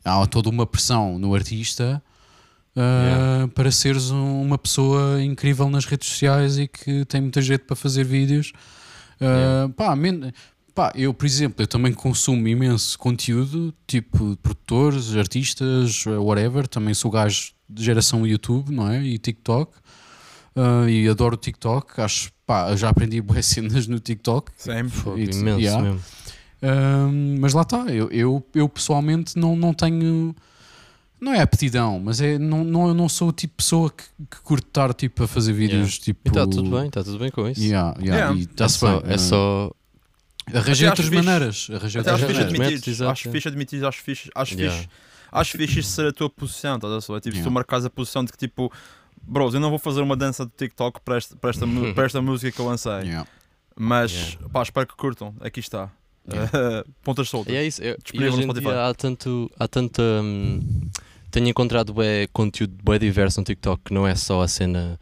há 0.04 0.26
toda 0.28 0.50
uma 0.50 0.66
pressão 0.66 1.18
no 1.18 1.34
artista 1.34 2.04
uh, 2.76 3.48
para 3.50 3.72
seres 3.72 4.12
um, 4.12 4.42
uma 4.42 4.58
pessoa 4.58 5.24
incrível 5.24 5.70
nas 5.70 5.86
redes 5.86 6.10
sociais 6.10 6.58
e 6.58 6.68
que 6.68 7.06
tem 7.06 7.22
muita 7.22 7.42
jeito 7.42 7.66
para 7.66 7.76
fazer 7.76 8.04
vídeos. 8.04 8.52
Uh, 9.22 9.70
pá, 9.70 9.96
Pá, 10.76 10.92
eu, 10.94 11.14
por 11.14 11.26
exemplo, 11.26 11.64
eu 11.64 11.68
também 11.68 11.94
consumo 11.94 12.46
imenso 12.50 13.00
conteúdo, 13.00 13.74
tipo 13.88 14.36
produtores, 14.44 15.16
artistas, 15.16 16.06
whatever. 16.06 16.68
Também 16.68 16.94
sou 16.94 17.10
gajo 17.10 17.54
de 17.70 17.82
geração 17.82 18.28
YouTube, 18.28 18.74
não 18.74 18.92
é? 18.92 19.02
E 19.02 19.18
TikTok. 19.18 19.72
Uh, 20.54 20.90
e 20.90 21.08
adoro 21.08 21.36
o 21.36 21.38
TikTok. 21.38 22.02
Acho, 22.02 22.30
pá, 22.46 22.76
já 22.76 22.90
aprendi 22.90 23.22
boas 23.24 23.46
cenas 23.46 23.88
no 23.88 24.02
TikTok. 24.02 24.52
Sempre. 24.58 25.12
Imenso 25.12 25.60
yeah. 25.62 25.82
mesmo. 25.82 26.02
Uh, 26.62 27.40
mas 27.40 27.54
lá 27.54 27.62
está, 27.62 27.86
eu, 27.86 28.10
eu, 28.12 28.46
eu, 28.54 28.68
pessoalmente 28.68 29.40
não, 29.40 29.56
não 29.56 29.74
tenho. 29.74 30.36
Não 31.22 31.34
é 31.34 31.42
aptidão, 31.42 32.02
mas 32.04 32.20
é, 32.20 32.38
não, 32.38 32.66
não, 32.66 32.90
eu 32.90 32.94
não 32.94 33.08
sou 33.08 33.30
o 33.30 33.32
tipo 33.32 33.54
de 33.54 33.58
pessoa 33.58 33.90
que, 33.90 34.04
que 34.30 34.42
curte 34.44 34.68
estar 34.68 34.94
tipo, 34.94 35.24
a 35.24 35.28
fazer 35.28 35.54
vídeos. 35.54 35.94
Yeah. 35.94 36.04
Tipo... 36.04 36.22
E 36.26 36.30
está 36.30 36.46
tudo 36.46 36.70
bem, 36.70 36.88
está 36.88 37.02
tudo 37.02 37.18
bem 37.18 37.32
com 37.32 37.48
isso. 37.48 37.62
Yeah, 37.62 37.96
yeah, 38.02 38.32
yeah. 38.34 38.50
é, 38.60 38.68
só, 38.68 39.02
é 39.06 39.18
só 39.18 39.72
Arranjei 40.54 40.88
outras 40.88 41.10
maneiras. 41.10 41.68
Arranjei 41.74 42.00
outras 42.00 42.22
maneiras. 42.22 42.54
Admitidos, 42.54 43.02
acho 43.02 43.32
fixe 43.32 43.48
admitir, 43.48 43.86
acho 43.86 44.02
fixe, 44.02 44.30
acho 44.36 44.54
yeah. 44.56 44.78
fixe. 44.78 44.90
Acho 45.32 45.58
fixe 45.58 45.84
ser 45.84 46.08
a 46.08 46.14
tua 46.14 46.30
posição, 46.30 46.76
estás 46.76 46.94
a 46.94 47.14
ver? 47.14 47.20
Tipo, 47.22 47.36
yeah. 47.36 47.38
se 47.38 47.44
tu 47.44 47.52
marcas 47.52 47.86
a 47.86 47.90
posição 47.90 48.24
de 48.24 48.32
que 48.32 48.38
tipo, 48.38 48.72
bros, 49.22 49.54
eu 49.54 49.60
não 49.60 49.70
vou 49.70 49.80
fazer 49.80 50.02
uma 50.02 50.16
dança 50.16 50.46
de 50.46 50.52
TikTok 50.52 51.02
para 51.02 51.18
esta, 51.18 51.36
para 51.36 51.50
esta, 51.50 51.66
para 51.94 52.06
esta 52.06 52.22
música 52.22 52.52
que 52.52 52.60
eu 52.60 52.66
lancei. 52.66 52.92
Yeah. 52.92 53.28
Mas, 53.76 54.12
yeah. 54.12 54.50
pá, 54.50 54.62
espero 54.62 54.88
que 54.88 54.96
curtam. 54.96 55.36
Aqui 55.42 55.60
está. 55.60 55.92
Yeah. 56.32 56.84
pontas 57.04 57.28
soltas. 57.28 57.54
E 57.54 57.58
é 57.58 57.66
isso. 57.66 57.84
Eu, 57.84 57.98
e 58.14 58.24
hoje 58.24 58.44
em 58.44 58.54
dia 58.54 58.88
há 58.88 58.94
tanto. 58.94 59.52
Há 59.60 59.68
tanta. 59.68 60.02
Hum, 60.02 60.90
tenho 61.32 61.50
encontrado 61.50 61.94
bué, 61.94 62.28
conteúdo 62.32 62.78
bem 62.82 62.98
diverso 62.98 63.42
no 63.42 63.46
TikTok 63.46 63.84
que 63.86 63.94
não 63.94 64.08
é 64.08 64.16
só 64.16 64.42
a 64.42 64.48
cena 64.48 64.98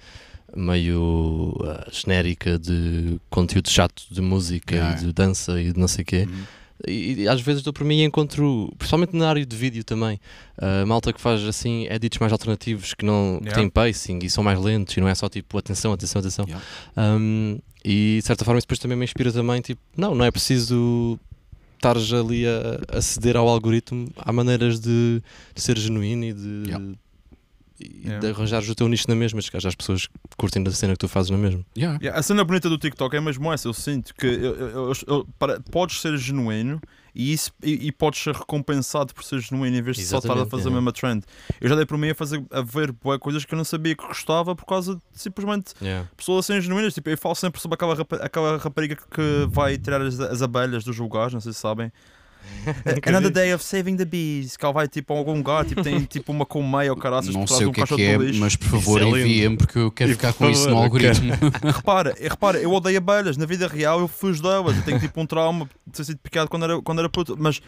meio 0.56 1.56
uh, 1.60 1.92
genérica 1.92 2.58
de 2.58 3.20
conteúdo 3.30 3.70
chato 3.70 4.04
de 4.10 4.22
música 4.22 4.76
yeah. 4.76 4.98
e 4.98 5.06
de 5.06 5.14
dança 5.14 5.60
e 5.60 5.74
de 5.74 5.80
não 5.80 5.88
sei 5.88 6.04
o 6.04 6.06
quê. 6.06 6.28
Uhum. 6.30 6.44
E, 6.88 7.22
e, 7.22 7.28
às 7.28 7.40
vezes 7.40 7.62
dou 7.62 7.72
para 7.72 7.86
mim 7.86 8.00
e 8.00 8.04
encontro, 8.04 8.74
principalmente 8.78 9.16
na 9.16 9.30
área 9.30 9.46
de 9.46 9.56
vídeo 9.56 9.84
também, 9.84 10.20
uh, 10.58 10.86
malta 10.86 11.14
que 11.14 11.22
faz 11.22 11.42
assim 11.44 11.88
edits 11.90 12.20
mais 12.20 12.32
alternativos 12.34 12.94
que 12.94 13.06
não 13.06 13.36
yeah. 13.36 13.50
que 13.50 13.56
têm 13.56 13.70
pacing 13.70 14.20
e 14.24 14.30
são 14.30 14.44
mais 14.44 14.60
lentos 14.60 14.98
e 14.98 15.02
não 15.02 15.08
é 15.08 15.16
só 15.16 15.30
tipo 15.30 15.58
atenção, 15.58 15.94
atenção, 15.94 16.20
atenção. 16.20 16.46
Yeah. 16.46 16.66
Um, 16.98 17.60
e 17.86 18.18
de 18.20 18.26
certa 18.26 18.44
forma 18.44 18.58
isso 18.58 18.68
depois 18.68 18.80
também 18.80 18.98
me 18.98 19.06
inspira 19.06 19.32
também, 19.32 19.62
tipo, 19.62 19.82
não, 19.96 20.16
não 20.16 20.26
é 20.26 20.32
preciso 20.32 21.20
estares 21.76 22.14
ali 22.14 22.46
a, 22.48 22.98
a 22.98 23.02
ceder 23.02 23.36
ao 23.36 23.48
algoritmo, 23.48 24.08
há 24.18 24.32
maneiras 24.32 24.80
de, 24.80 25.22
de 25.54 25.62
ser 25.62 25.78
genuíno 25.78 26.24
e 26.24 26.34
de, 26.34 26.64
yeah 26.66 26.96
e 27.84 28.08
yeah. 28.08 28.20
de 28.20 28.28
arranjares 28.28 28.70
o 28.70 28.76
teu 28.76 28.88
nicho 28.88 29.06
na 29.08 29.16
mesma, 29.16 29.42
chegares 29.42 29.66
às 29.66 29.76
pessoas 29.76 30.08
que 30.08 30.38
curtem 30.38 30.64
da 30.64 30.72
cena 30.72 30.94
que 30.94 31.00
tu 31.00 31.08
fazes 31.08 31.30
na 31.30 31.38
mesma. 31.38 31.66
Yeah. 31.78 32.00
Yeah, 32.02 32.20
a 32.20 32.24
cena 32.24 32.44
bonita 32.44 32.70
do 32.70 32.78
TikTok 32.78 33.16
é 33.16 33.22
mesmo 33.22 33.52
essa. 33.52 33.68
Eu 33.68 33.74
sinto 33.74 34.14
que 34.16 34.26
eu, 34.26 34.56
eu, 34.56 34.94
eu, 35.08 35.28
para, 35.38 35.60
podes 35.60 36.00
ser 36.02 36.18
genuíno 36.18 36.82
e, 37.14 37.34
isso, 37.34 37.52
e, 37.62 37.88
e, 37.88 37.92
podes 37.92 38.22
ser 38.22 38.34
recompensado 38.34 39.14
por 39.14 39.24
ser 39.24 39.40
genuíno 39.40 39.78
em 39.78 39.82
vez 39.82 39.98
de 39.98 40.04
Exatamente, 40.04 40.28
só 40.28 40.34
estar 40.34 40.48
a 40.48 40.50
fazer 40.50 40.70
a 40.70 40.72
mesma 40.72 40.92
trend. 40.92 41.24
Eu 41.62 41.70
já 41.70 41.76
dei 41.76 41.86
por 41.86 41.98
mim 41.98 42.10
a, 42.10 42.16
fazer, 42.16 42.44
a 42.50 42.62
ver 42.62 42.92
boas 42.92 43.20
coisas 43.20 43.46
que 43.46 43.54
eu 43.54 43.58
não 43.58 43.66
sabia 43.66 43.96
que 43.96 44.06
gostava 44.06 44.56
por 44.56 44.66
causa 44.66 44.96
de 44.96 45.02
simplesmente 45.14 45.74
pessoas 46.18 46.50
assim 46.50 46.60
genuínas. 46.60 46.94
Tipo, 46.94 47.10
eu 47.10 47.18
falo 47.18 47.36
sempre 47.36 47.62
sobre 47.62 47.76
aquela, 47.76 47.96
aquela 48.22 48.58
rapariga 48.58 48.96
que 48.96 49.48
vai 49.50 49.78
tirar 49.78 50.02
as, 50.02 50.20
as 50.20 50.42
abelhas 50.42 50.84
dos 50.84 50.98
lugares, 50.98 51.34
não 51.34 51.42
sei 51.42 51.54
se 51.54 51.60
sabem. 51.60 51.92
Another 53.06 53.32
Day 53.32 53.54
of 53.54 53.64
Saving 53.64 53.98
the 53.98 54.06
Bees. 54.06 54.58
Que 54.58 54.66
ela 54.66 54.74
vai 54.74 54.88
tipo 54.88 55.14
a 55.14 55.18
algum 55.18 55.36
lugar, 55.36 55.66
tipo, 55.66 55.84
tem 55.84 56.02
tipo 56.06 56.32
uma 56.32 56.46
colmeia 56.46 56.92
ou 56.92 56.98
caraças 56.98 57.34
Não 57.34 57.48
sei 57.48 57.66
o 57.66 57.72
que 57.72 57.82
é, 57.82 57.86
que 57.86 58.02
é 58.02 58.18
mas 58.34 58.56
por 58.56 58.68
favor 58.68 59.02
é 59.02 59.06
enviem-me 59.06 59.58
porque 59.58 59.80
eu 59.80 59.92
quero 59.92 60.12
e 60.12 60.14
ficar 60.14 60.34
com 60.34 60.50
isso 60.50 60.70
no 60.70 60.78
algoritmo. 60.78 61.34
repara, 61.64 62.16
repara, 62.20 62.58
eu 62.60 62.72
odeio 62.72 62.98
abelhas. 62.98 63.38
Na 63.38 63.46
vida 63.46 63.68
real 63.68 64.00
eu 64.00 64.08
fujo 64.08 64.42
delas. 64.42 64.76
Eu 64.78 64.84
tenho 64.84 65.00
tipo 65.00 65.20
um 65.20 65.26
trauma 65.26 65.70
de 65.86 65.94
ter 65.94 66.04
sido 66.04 66.18
picado 66.20 66.50
quando 66.50 66.64
era, 66.64 66.82
quando 66.82 67.00
era 67.00 67.10
puto. 67.10 67.36
Mas 67.38 67.62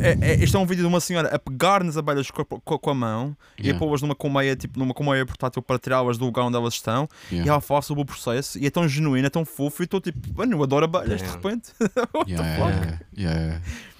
é, 0.00 0.32
é, 0.32 0.34
este 0.42 0.56
é 0.56 0.58
um 0.58 0.66
vídeo 0.66 0.82
de 0.82 0.88
uma 0.88 1.00
senhora 1.00 1.28
a 1.28 1.38
pegar 1.38 1.82
nas 1.84 1.96
abelhas 1.96 2.30
com 2.30 2.42
a, 2.42 2.78
com 2.78 2.90
a 2.90 2.94
mão 2.94 3.36
yeah. 3.58 3.62
e 3.62 3.70
a 3.70 3.74
pô-las 3.78 4.02
numa 4.02 4.14
colmeia, 4.14 4.56
tipo, 4.56 4.78
numa 4.78 4.94
colmeia 4.94 5.24
portátil 5.24 5.62
para 5.62 5.78
tirá-las 5.78 6.18
do 6.18 6.24
lugar 6.24 6.42
onde 6.42 6.56
elas 6.56 6.74
estão 6.74 7.08
yeah. 7.30 7.46
e 7.46 7.48
ela 7.48 7.60
fala 7.60 7.82
sobre 7.82 8.02
o 8.02 8.06
processo 8.06 8.58
e 8.58 8.66
é 8.66 8.70
tão 8.70 8.88
genuíno, 8.88 9.26
é 9.26 9.30
tão 9.30 9.44
fofo 9.44 9.82
e 9.82 9.84
estou 9.84 10.00
tipo, 10.00 10.18
mano, 10.36 10.56
eu 10.56 10.62
adoro 10.62 10.84
abelhas 10.84 11.22
de 11.22 11.28
repente. 11.28 11.72
What 12.14 12.30
yeah, 12.30 12.48
the 12.48 12.92
fuck? 12.96 13.04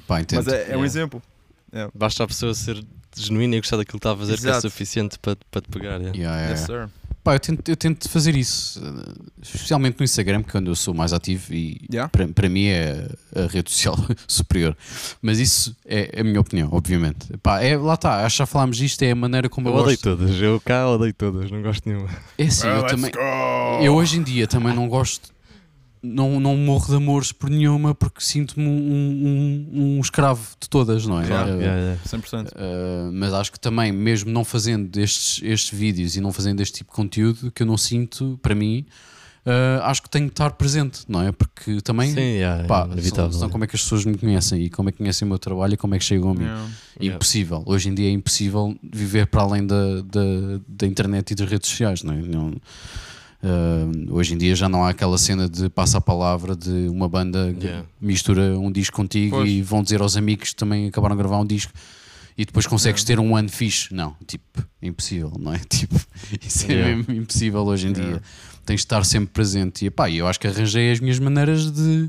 Pá, 0.08 0.20
Mas 0.32 0.48
é, 0.48 0.72
é 0.72 0.76
um 0.76 0.84
exemplo. 0.84 1.22
Yeah. 1.72 1.92
Basta 1.94 2.24
a 2.24 2.26
pessoa 2.26 2.54
ser 2.54 2.82
genuína 3.14 3.56
e 3.56 3.60
gostar 3.60 3.76
daquilo 3.76 4.00
que 4.00 4.08
está 4.08 4.12
a 4.12 4.16
fazer, 4.16 4.38
que 4.40 4.48
é 4.48 4.60
suficiente 4.60 5.18
para, 5.18 5.36
para 5.50 5.60
te 5.60 5.68
pegar. 5.68 6.00
Yeah. 6.00 6.16
Yeah, 6.18 6.50
yes, 6.50 6.60
sir. 6.60 6.88
Pá, 7.22 7.34
eu 7.34 7.40
tento, 7.40 7.68
eu 7.68 7.76
tento 7.76 8.08
fazer 8.08 8.34
isso, 8.34 8.80
especialmente 9.42 9.98
no 9.98 10.04
Instagram, 10.04 10.42
que 10.42 10.56
é 10.56 10.60
onde 10.60 10.70
eu 10.70 10.74
sou 10.74 10.94
mais 10.94 11.12
ativo 11.12 11.52
e 11.52 11.78
Yeah. 11.92 12.08
para, 12.08 12.26
para 12.28 12.48
mim 12.48 12.66
é 12.68 13.06
a 13.36 13.46
rede 13.48 13.70
social 13.70 13.96
superior. 14.26 14.74
Mas 15.20 15.38
isso 15.38 15.76
é 15.84 16.20
a 16.20 16.24
minha 16.24 16.40
opinião, 16.40 16.70
obviamente. 16.72 17.26
Pá, 17.42 17.60
é, 17.62 17.76
lá 17.76 17.94
está, 17.94 18.24
acho 18.24 18.36
que 18.36 18.38
já 18.38 18.46
falámos 18.46 18.78
disto, 18.78 19.02
é 19.02 19.10
a 19.10 19.14
maneira 19.14 19.48
como 19.50 19.68
Eu 19.68 19.74
eu, 19.74 19.80
odeio 19.82 19.98
todas, 19.98 20.30
eu 20.40 20.58
cá 20.64 20.88
odeio 20.88 21.12
todas, 21.12 21.50
não 21.50 21.60
gosto 21.60 21.84
de 21.84 21.90
nenhuma. 21.90 22.08
É 22.38 22.44
assim, 22.44 22.66
eu 22.66 22.76
Let's 22.80 22.92
também. 22.92 23.10
go! 23.10 23.84
Eu 23.84 23.94
hoje 23.94 24.16
em 24.18 24.22
dia 24.22 24.46
também 24.46 24.74
não 24.74 24.88
gosto, 24.88 25.28
não, 26.02 26.38
não 26.40 26.56
morro 26.56 26.86
de 26.88 26.94
amores 26.96 27.32
por 27.32 27.50
nenhuma 27.50 27.94
porque 27.94 28.20
sinto-me 28.20 28.66
um, 28.66 28.70
um, 29.72 29.96
um 29.96 30.00
escravo 30.00 30.42
de 30.60 30.68
todas, 30.68 31.06
não 31.06 31.20
é? 31.20 31.26
Claro, 31.26 31.50
Eh, 31.52 31.62
Yeah, 31.62 31.78
yeah. 31.80 32.00
100%. 32.06 32.48
Uh, 32.52 33.12
mas 33.12 33.32
acho 33.34 33.52
que 33.52 33.60
também, 33.60 33.92
mesmo 33.92 34.30
não 34.30 34.44
fazendo 34.44 34.96
estes, 34.98 35.40
estes 35.42 35.76
vídeos 35.78 36.16
e 36.16 36.20
não 36.20 36.32
fazendo 36.32 36.60
este 36.60 36.78
tipo 36.78 36.90
de 36.90 36.96
conteúdo, 36.96 37.50
que 37.50 37.62
eu 37.62 37.66
não 37.66 37.76
sinto, 37.76 38.38
para 38.42 38.54
mim, 38.54 38.86
uh, 39.46 39.82
acho 39.84 40.02
que 40.02 40.10
tenho 40.10 40.26
que 40.26 40.32
estar 40.32 40.50
presente, 40.52 41.00
não 41.08 41.22
é? 41.22 41.32
Porque 41.32 41.80
também, 41.80 42.12
Sim, 42.12 42.20
yeah, 42.20 42.64
pá, 42.64 42.82
é 42.88 42.92
inevitável. 42.92 43.32
senão 43.32 43.48
como 43.50 43.64
é 43.64 43.66
que 43.66 43.76
as 43.76 43.82
pessoas 43.82 44.04
me 44.04 44.16
conhecem 44.16 44.62
e 44.62 44.70
como 44.70 44.88
é 44.88 44.92
que 44.92 44.98
conhecem 44.98 45.26
o 45.26 45.28
meu 45.28 45.38
trabalho 45.38 45.74
e 45.74 45.76
como 45.76 45.94
é 45.94 45.98
que 45.98 46.04
chegam 46.04 46.30
a 46.30 46.34
mim? 46.34 46.44
Yeah. 46.44 46.68
É 47.00 47.06
Impossível. 47.06 47.62
Hoje 47.66 47.88
em 47.88 47.94
dia 47.94 48.08
é 48.08 48.12
impossível 48.12 48.76
viver 48.82 49.26
para 49.26 49.42
além 49.42 49.66
da, 49.66 50.00
da, 50.02 50.60
da 50.66 50.86
internet 50.86 51.30
e 51.30 51.34
das 51.34 51.48
redes 51.48 51.68
sociais, 51.70 52.02
não 52.02 52.12
é? 52.14 52.16
Não- 52.22 52.54
uh, 53.42 54.14
hoje 54.14 54.34
em 54.34 54.38
dia 54.38 54.54
já 54.54 54.68
não 54.68 54.84
há 54.84 54.90
aquela 54.90 55.18
cena 55.18 55.48
de 55.48 55.68
passa 55.68 55.98
a 55.98 56.00
palavra 56.00 56.54
de 56.56 56.88
uma 56.88 57.08
banda 57.08 57.54
que 57.58 57.66
Yeah. 57.66 57.86
mistura 58.00 58.58
um 58.58 58.70
disco 58.70 58.96
contigo 58.96 59.36
Pois. 59.36 59.50
e 59.50 59.62
vão 59.62 59.82
dizer 59.82 60.00
aos 60.00 60.16
amigos 60.16 60.50
que 60.50 60.56
também 60.56 60.88
acabaram 60.88 61.16
de 61.16 61.22
gravar 61.22 61.38
um 61.40 61.46
disco 61.46 61.72
e 62.36 62.44
depois 62.44 62.66
consegues 62.66 63.02
ter 63.02 63.18
um 63.18 63.34
ano 63.36 63.48
fixe. 63.48 63.92
Não, 63.92 64.14
tipo, 64.26 64.44
é 64.80 64.86
impossível, 64.86 65.32
não 65.38 65.52
é? 65.52 65.58
Tipo, 65.68 65.94
isso 66.40 66.66
é 66.66 66.74
Yeah. 66.74 66.96
mesmo 66.96 67.14
impossível 67.14 67.62
hoje 67.62 67.88
em 67.88 67.92
dia. 67.92 68.02
Yeah. 68.04 68.22
Tens 68.64 68.76
de 68.76 68.84
estar 68.86 69.04
sempre 69.04 69.30
presente. 69.32 69.84
E 69.86 69.90
pá, 69.90 70.10
eu 70.10 70.26
acho 70.28 70.38
que 70.38 70.46
arranjei 70.46 70.92
as 70.92 71.00
minhas 71.00 71.18
maneiras 71.18 71.70
de 71.72 72.08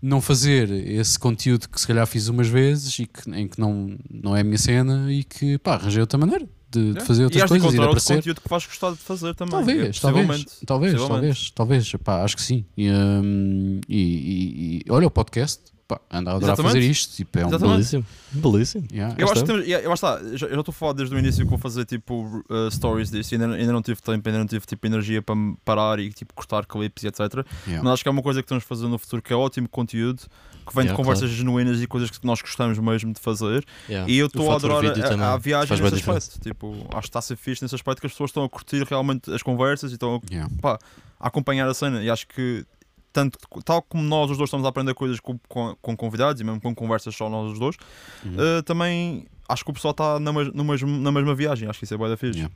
não 0.00 0.20
fazer 0.20 0.70
esse 0.70 1.18
conteúdo 1.18 1.68
que 1.68 1.80
se 1.80 1.86
calhar 1.86 2.06
fiz 2.06 2.28
umas 2.28 2.46
vezes 2.48 2.98
e 2.98 3.06
que, 3.06 3.30
em 3.30 3.48
que 3.48 3.58
não, 3.58 3.96
não 4.10 4.36
é 4.36 4.40
a 4.40 4.44
minha 4.44 4.58
cena 4.58 5.10
e 5.12 5.24
que 5.24 5.56
pá, 5.58 5.74
arranjei 5.74 6.00
outra 6.00 6.18
maneira 6.18 6.46
de, 6.78 6.84
de 6.84 6.88
Yeah. 6.90 7.06
fazer 7.06 7.22
e 7.22 7.24
outras 7.24 7.42
de 7.42 7.48
coisas 7.48 7.66
e 7.66 7.68
de 7.70 7.74
encontrar 7.76 7.82
outro 7.88 7.98
aparecer. 7.98 8.14
conteúdo 8.16 8.40
que 8.40 8.48
vais 8.48 8.66
gostar 8.66 8.90
de 8.90 8.96
fazer 8.96 9.34
também. 9.34 9.52
Talvez, 9.52 9.96
É, 9.96 10.00
talvez, 10.00 10.60
talvez, 10.66 10.94
talvez, 11.08 11.50
talvez, 11.50 11.92
pá, 12.02 12.22
acho 12.24 12.36
que 12.36 12.42
sim. 12.42 12.64
E, 12.76 12.90
hum, 12.90 13.80
e, 13.88 13.96
e- 13.98 14.82
e- 14.86 14.90
olha 14.90 15.06
o 15.06 15.10
podcast, 15.10 15.60
pá, 15.86 16.00
ando 16.10 16.30
a 16.30 16.34
adorar 16.34 16.56
fazer 16.56 16.80
isto, 16.80 17.14
tipo, 17.14 17.38
é 17.38 17.46
um. 17.46 17.50
Belíssimo, 17.58 18.04
belíssimo. 18.32 18.86
Yeah. 18.92 19.14
Eu 19.18 19.26
acho 19.30 19.40
que 19.42 19.46
temos, 19.46 19.68
eu 19.68 19.92
acho 19.92 20.00
que 20.02 20.06
tá, 20.08 20.36
já, 20.36 20.46
eu 20.46 20.54
já 20.54 20.60
estou 20.60 20.72
a 20.72 20.74
falar 20.74 20.92
desde 20.94 21.14
o 21.14 21.18
início 21.18 21.44
que 21.44 21.50
vou 21.50 21.58
fazer 21.58 21.84
tipo 21.84 22.42
uh, 22.50 22.70
stories 22.70 23.10
disso 23.10 23.34
e 23.34 23.40
ainda, 23.40 23.54
ainda 23.54 23.72
não 23.72 23.82
tive 23.82 24.00
tempo, 24.00 24.28
ainda 24.28 24.38
não 24.38 24.46
tive 24.46 24.66
tipo 24.66 24.86
energia 24.86 25.20
para 25.22 25.34
me 25.34 25.56
parar 25.64 25.98
e 25.98 26.10
tipo 26.12 26.32
cortar 26.34 26.64
clipes 26.66 27.04
e 27.04 27.06
etc. 27.08 27.20
Yeah. 27.66 27.82
Mas 27.82 27.94
acho 27.94 28.02
que 28.02 28.08
é 28.08 28.12
uma 28.12 28.22
coisa 28.22 28.42
que 28.42 28.48
temos 28.48 28.62
de 28.64 28.68
fazer 28.68 28.88
no 28.88 28.98
futuro 28.98 29.20
que 29.22 29.32
é 29.32 29.36
ótimo 29.36 29.68
conteúdo, 29.68 30.22
que 30.64 30.74
vem 30.74 30.84
Yeah, 30.84 30.92
de 30.92 30.96
conversas 30.96 31.30
genuínas 31.30 31.80
e 31.82 31.86
coisas 31.86 32.10
que 32.10 32.24
nós 32.26 32.40
gostamos 32.40 32.78
mesmo 32.78 33.12
de 33.12 33.20
fazer. 33.20 33.64
Yeah. 33.88 34.10
E 34.10 34.18
eu 34.18 34.26
estou 34.26 34.50
a 34.50 34.56
adorar 34.56 34.84
a, 34.84 35.26
a, 35.26 35.34
a 35.34 35.36
viagem 35.36 35.80
nesse 35.80 36.10
aspecto. 36.10 36.40
Tipo, 36.40 36.86
acho 36.90 37.02
que 37.02 37.08
está 37.08 37.18
a 37.18 37.22
ser 37.22 37.36
fixe 37.36 37.62
nesse 37.62 37.74
aspecto 37.74 38.00
que 38.00 38.06
as 38.06 38.12
pessoas 38.12 38.30
estão 38.30 38.44
a 38.44 38.48
curtir 38.48 38.82
realmente 38.84 39.32
as 39.32 39.42
conversas 39.42 39.90
e 39.90 39.94
estão 39.94 40.20
Yeah. 40.30 40.50
a, 40.62 40.78
a 41.20 41.28
acompanhar 41.28 41.68
a 41.68 41.74
cena. 41.74 42.02
E 42.02 42.10
acho 42.10 42.26
que 42.26 42.64
tanto, 43.12 43.38
tal 43.64 43.80
como 43.82 44.02
nós 44.02 44.30
os 44.30 44.36
dois 44.36 44.48
estamos 44.48 44.66
a 44.66 44.68
aprender 44.68 44.92
coisas 44.94 45.20
com, 45.20 45.38
com, 45.48 45.76
com 45.80 45.96
convidados 45.96 46.40
e 46.40 46.44
mesmo 46.44 46.60
com 46.60 46.74
conversas 46.74 47.14
só 47.14 47.28
nós 47.30 47.52
os 47.52 47.58
dois, 47.58 47.76
Uhum. 48.24 48.58
Uh, 48.58 48.62
também 48.62 49.26
acho 49.48 49.64
que 49.64 49.70
o 49.70 49.74
pessoal 49.74 49.92
está 49.92 50.18
na, 50.18 50.32
no 50.32 50.64
mesmo, 50.64 50.88
na 50.88 51.12
mesma 51.12 51.34
viagem. 51.34 51.68
Acho 51.68 51.78
que 51.78 51.84
isso 51.84 51.94
é 51.94 51.96
boa 51.96 52.08
da 52.08 52.16
fixe. 52.16 52.48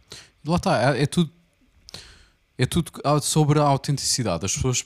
Lá 0.47 0.57
está, 0.57 0.97
é, 0.97 1.03
é 1.03 1.07
tudo 1.07 1.31
é 2.59 2.67
tudo 2.67 2.91
sobre 3.23 3.61
a 3.61 3.63
autenticidade. 3.63 4.45
As 4.45 4.53
pessoas 4.53 4.85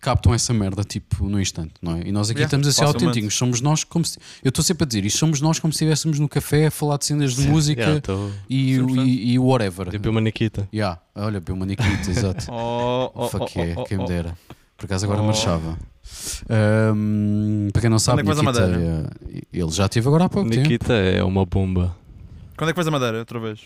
captam 0.00 0.32
essa 0.32 0.54
merda 0.54 0.84
tipo 0.84 1.28
no 1.28 1.40
instante, 1.40 1.72
não 1.82 1.96
é? 1.96 2.02
E 2.06 2.12
nós 2.12 2.30
aqui 2.30 2.38
Yeah, 2.40 2.46
estamos 2.46 2.66
a 2.68 2.72
ser 2.72 2.84
autênticos. 2.84 3.34
Somos 3.34 3.60
nós 3.60 3.82
como 3.84 4.04
se, 4.04 4.18
eu 4.44 4.48
estou 4.50 4.62
sempre 4.64 4.84
a 4.84 4.86
dizer 4.86 5.04
isto, 5.04 5.18
somos 5.18 5.40
nós 5.40 5.58
como 5.58 5.72
se 5.72 5.76
estivéssemos 5.78 6.18
no 6.18 6.28
café 6.28 6.66
a 6.66 6.70
falar 6.70 6.96
de 6.98 7.04
cenas 7.06 7.34
de 7.34 7.48
música 7.48 7.80
Yeah, 7.82 8.00
tô- 8.00 8.30
e, 8.48 8.78
o- 8.80 8.86
100%. 8.86 9.06
e, 9.06 9.32
e 9.32 9.38
whatever. 9.38 9.88
Tipo 9.90 10.10
uma 10.10 10.20
Nikita. 10.20 10.68
Yeah, 10.72 11.00
olha, 11.14 11.42
uma 11.50 11.66
Nikita, 11.66 12.10
exato. 12.10 12.46
Oh, 12.50 13.10
oh, 13.14 13.28
Fuck 13.28 13.52
oh, 13.56 13.60
yeah, 13.60 13.80
oh, 13.80 13.84
quem 13.84 13.98
me 13.98 14.04
oh. 14.04 14.06
dera. 14.06 14.38
Por 14.76 14.84
acaso 14.84 15.04
agora 15.06 15.20
Oh. 15.22 15.26
marchava. 15.26 15.76
Ahm, 16.48 17.68
para 17.72 17.80
quem 17.82 17.90
não 17.90 17.98
sabe, 17.98 18.20
é 18.20 18.24
que 18.24 18.30
Nikita, 18.30 18.44
Madeira? 18.52 19.10
eh, 19.34 19.42
ele 19.52 19.70
já 19.70 19.88
teve 19.88 20.06
agora 20.08 20.24
há 20.24 20.28
pouco 20.28 20.48
tempo. 20.48 20.62
Nikita 20.62 20.92
é 20.94 21.22
uma 21.22 21.44
bomba. 21.44 21.94
Quando 22.56 22.70
é 22.70 22.72
que 22.72 22.76
vais 22.76 22.88
a 22.88 22.90
Madeira 22.90 23.18
outra 23.18 23.38
vez? 23.38 23.60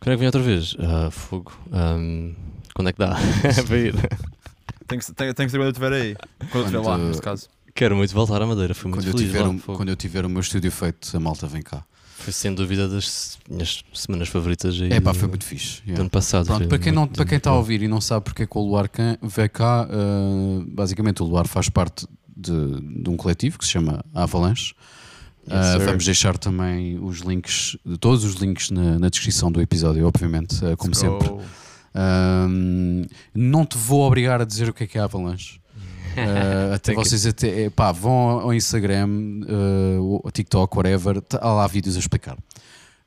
Quando 0.00 0.12
é 0.12 0.16
que 0.16 0.18
vem 0.18 0.26
outra 0.26 0.42
vez? 0.42 0.76
Ah, 0.78 1.10
fogo. 1.10 1.52
Ahm, 1.72 2.32
quando 2.74 2.88
é 2.88 2.92
que 2.92 2.98
dá? 2.98 3.16
para 3.66 3.78
ir. 3.78 3.94
Tem 4.90 4.98
que, 4.98 5.12
tem, 5.12 5.32
tem 5.32 5.46
que 5.46 5.50
ser 5.50 5.56
quando 5.58 5.66
eu 5.66 5.70
estiver 5.70 5.92
aí. 5.92 6.16
Quando 6.50 6.54
eu 6.56 6.60
estiver 6.64 6.78
lá, 6.80 6.98
neste 6.98 7.22
caso. 7.22 7.48
Quero 7.74 7.96
muito 7.96 8.12
voltar 8.12 8.42
à 8.42 8.46
Madeira, 8.46 8.74
fui 8.74 8.90
muito 8.90 9.02
Quando 9.04 9.06
eu, 9.08 9.12
feliz 9.12 9.30
tiver 9.30 9.42
lá, 9.42 9.48
um- 9.48 9.58
quando 9.58 9.88
eu 9.88 9.96
tiver 9.96 10.26
o 10.26 10.28
meu 10.28 10.40
estúdio 10.40 10.70
feito, 10.72 11.16
a 11.16 11.20
malta 11.20 11.46
vem 11.46 11.62
cá. 11.62 11.82
Foi 12.18 12.32
sem 12.34 12.52
dúvida 12.54 12.86
das 12.86 13.38
minhas 13.48 13.82
semanas 13.94 14.28
favoritas 14.28 14.78
aí 14.78 14.92
É 14.92 15.00
pá, 15.00 15.14
foi 15.14 15.26
muito 15.28 15.44
fixe. 15.44 15.80
do 15.82 15.86
yeah. 15.86 16.00
ano 16.02 16.10
passado. 16.10 16.44
Pronto, 16.46 16.58
foi 16.58 16.66
para 16.68 16.78
quem, 16.78 16.92
não, 16.92 17.06
para 17.06 17.24
quem 17.24 17.38
está 17.38 17.48
a 17.50 17.54
ouvir 17.56 17.80
e 17.82 17.88
não 17.88 17.98
sabe 18.00 18.24
porque 18.24 18.42
é 18.42 18.46
que 18.46 18.58
o 18.58 18.60
Luar 18.60 18.90
can- 18.90 19.16
veio 19.22 19.48
cá, 19.48 19.88
uh, 19.88 20.62
basicamente 20.68 21.22
o 21.22 21.26
Luar 21.26 21.46
faz 21.48 21.70
parte 21.70 22.06
de, 22.36 22.52
de 23.02 23.08
um 23.08 23.16
coletivo 23.16 23.58
que 23.58 23.64
se 23.64 23.70
chama 23.70 24.04
Avalanche. 24.14 24.74
Yes, 25.50 25.76
Uh, 25.76 25.84
vamos 25.86 26.04
deixar 26.04 26.36
também 26.36 26.98
os 27.02 27.20
links, 27.20 27.74
todos 27.98 28.24
os 28.24 28.34
links 28.34 28.70
na, 28.70 28.98
na 28.98 29.08
descrição 29.08 29.50
do 29.50 29.60
episódio, 29.62 30.06
obviamente, 30.06 30.56
uh, 30.62 30.76
como 30.76 30.90
Let's 30.90 30.98
sempre. 31.00 31.26
go. 31.28 31.42
Um, 31.94 33.04
não 33.34 33.64
te 33.66 33.76
vou 33.76 34.02
obrigar 34.02 34.40
a 34.40 34.44
dizer 34.44 34.68
o 34.68 34.72
que 34.72 34.84
é 34.84 34.86
que 34.86 34.98
é 34.98 35.00
Avalanche. 35.00 35.58
Uh, 36.10 36.74
até 36.74 36.92
vocês 36.92 37.24
até, 37.24 37.62
eh, 37.66 37.70
pá, 37.70 37.92
vão 37.92 38.40
ao 38.40 38.52
Instagram, 38.52 39.08
uh, 39.48 40.20
o 40.24 40.30
TikTok, 40.32 40.76
whatever, 40.76 41.22
tá- 41.22 41.38
há 41.40 41.52
lá 41.52 41.66
vídeos 41.68 41.94
a 41.94 42.00
explicar. 42.00 42.36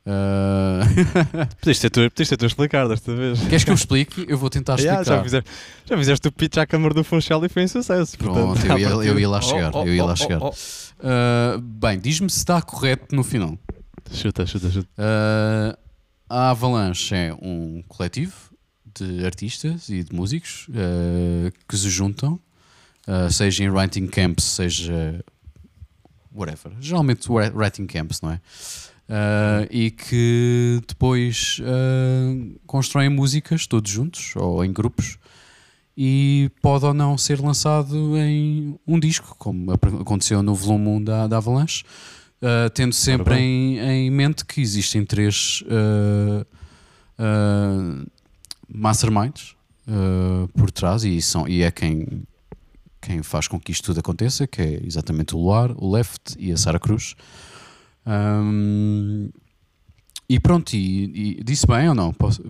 Uh, 0.06 1.46
Podias 1.62 1.80
ter 1.80 1.90
tu 1.90 2.02
a 2.02 2.46
explicar 2.46 2.90
desta 2.90 3.16
vez. 3.16 3.40
queres 3.48 3.64
que 3.64 3.70
eu 3.70 3.76
explique? 3.76 4.26
Eu 4.28 4.38
vou 4.38 4.50
tentar 4.50 4.76
explicar. 4.76 5.00
Yeah, 5.04 5.18
já, 5.18 5.24
fizeste, 5.24 5.50
já 5.86 5.98
fizeste 5.98 6.28
o 6.28 6.32
pitch 6.32 6.58
à 6.58 6.66
Câmara 6.66 6.94
do 6.94 7.06
Funchal 7.06 7.46
e 7.46 7.48
foi 7.48 7.64
um 7.64 7.68
sucesso. 7.70 8.18
Pronto, 8.18 8.60
portanto, 8.60 8.80
eu 8.80 9.04
ia, 9.04 9.10
eu 9.10 9.20
ia 9.20 9.30
lá 9.30 9.38
Oh, 9.38 9.42
chegar. 9.42 9.72
oh, 9.74 9.86
eu 9.86 9.96
ia 9.96 10.04
oh, 10.04 10.08
lá 10.08 10.14
oh, 10.14 10.16
chegar. 10.18 10.42
oh. 10.42 10.50
Uh, 10.50 11.62
bem, 11.62 11.98
diz-me 12.00 12.30
se 12.30 12.40
está 12.40 12.62
correto 12.62 13.16
no 13.16 13.24
final. 13.24 13.58
Chuta, 14.12 14.46
chuta, 14.46 14.70
chuta. 14.70 14.90
Uh, 14.98 15.78
a 16.30 16.50
Avalanche 16.50 17.16
é 17.16 17.34
um 17.42 17.82
coletivo 17.88 18.34
de 18.96 19.26
artistas 19.26 19.90
e 19.90 20.04
de 20.04 20.16
músicos 20.16 20.68
uh, 20.70 21.52
que 21.68 21.78
se 21.78 21.90
juntam, 21.90 22.40
uh, 23.08 23.32
seja 23.32 23.64
em 23.64 23.70
writing 23.70 24.08
camps, 24.08 24.44
seja 24.44 25.24
whatever. 26.34 26.74
Geralmente 26.80 27.32
wri- 27.32 27.52
writing 27.54 27.86
camps, 27.88 28.22
não 28.22 28.32
é? 28.32 28.42
Uh, 29.10 29.68
e 29.70 29.92
que 29.92 30.82
depois 30.88 31.60
constroem 32.66 33.10
músicas 33.10 33.68
todos 33.68 33.92
juntos 33.92 34.34
ou 34.36 34.64
em 34.64 34.72
grupos 34.72 35.18
e 35.96 36.50
pode 36.62 36.86
ou 36.86 36.94
não 36.94 37.18
ser 37.18 37.40
lançado 37.40 38.18
em 38.18 38.80
um 38.88 39.00
disco, 39.00 39.36
como 39.38 39.72
aconteceu 39.72 40.42
no 40.42 40.56
volume 40.56 40.88
1 40.88 41.04
da, 41.04 41.28
da 41.28 41.38
Avalanche, 41.38 41.84
uh, 42.42 42.70
tendo 42.74 42.94
sempre 42.94 43.36
em, 43.36 43.78
em 43.80 44.10
mente 44.10 44.44
que 44.46 44.60
existem 44.62 45.06
três 45.06 45.64
uh, 45.68 46.46
uh, 47.20 48.08
masterminds 48.74 49.56
uh, 49.88 50.48
por 50.50 50.72
trás 50.72 51.04
e, 51.04 51.22
são, 51.22 51.48
e 51.48 51.62
é 51.64 51.72
quem, 51.72 52.24
quem 53.02 53.22
faz 53.24 53.48
com 53.48 53.60
que 53.60 53.72
isto 53.72 53.86
tudo 53.86 54.00
aconteça, 54.00 54.48
que 54.48 54.62
é 54.62 54.82
exatamente 54.86 55.36
o 55.36 55.40
Luar, 55.40 55.72
o 55.78 55.92
Left 55.92 56.36
e 56.40 56.52
a 56.52 56.58
Sara 56.58 56.80
Cruz. 56.80 57.16
Um, 58.06 59.30
e 60.30 60.40
pronto, 60.40 60.74
e, 60.74 61.38
e 61.40 61.44
disse 61.44 61.66
bem 61.68 61.88
ou 61.90 61.96
não? 61.96 62.12
Posso- 62.14 62.44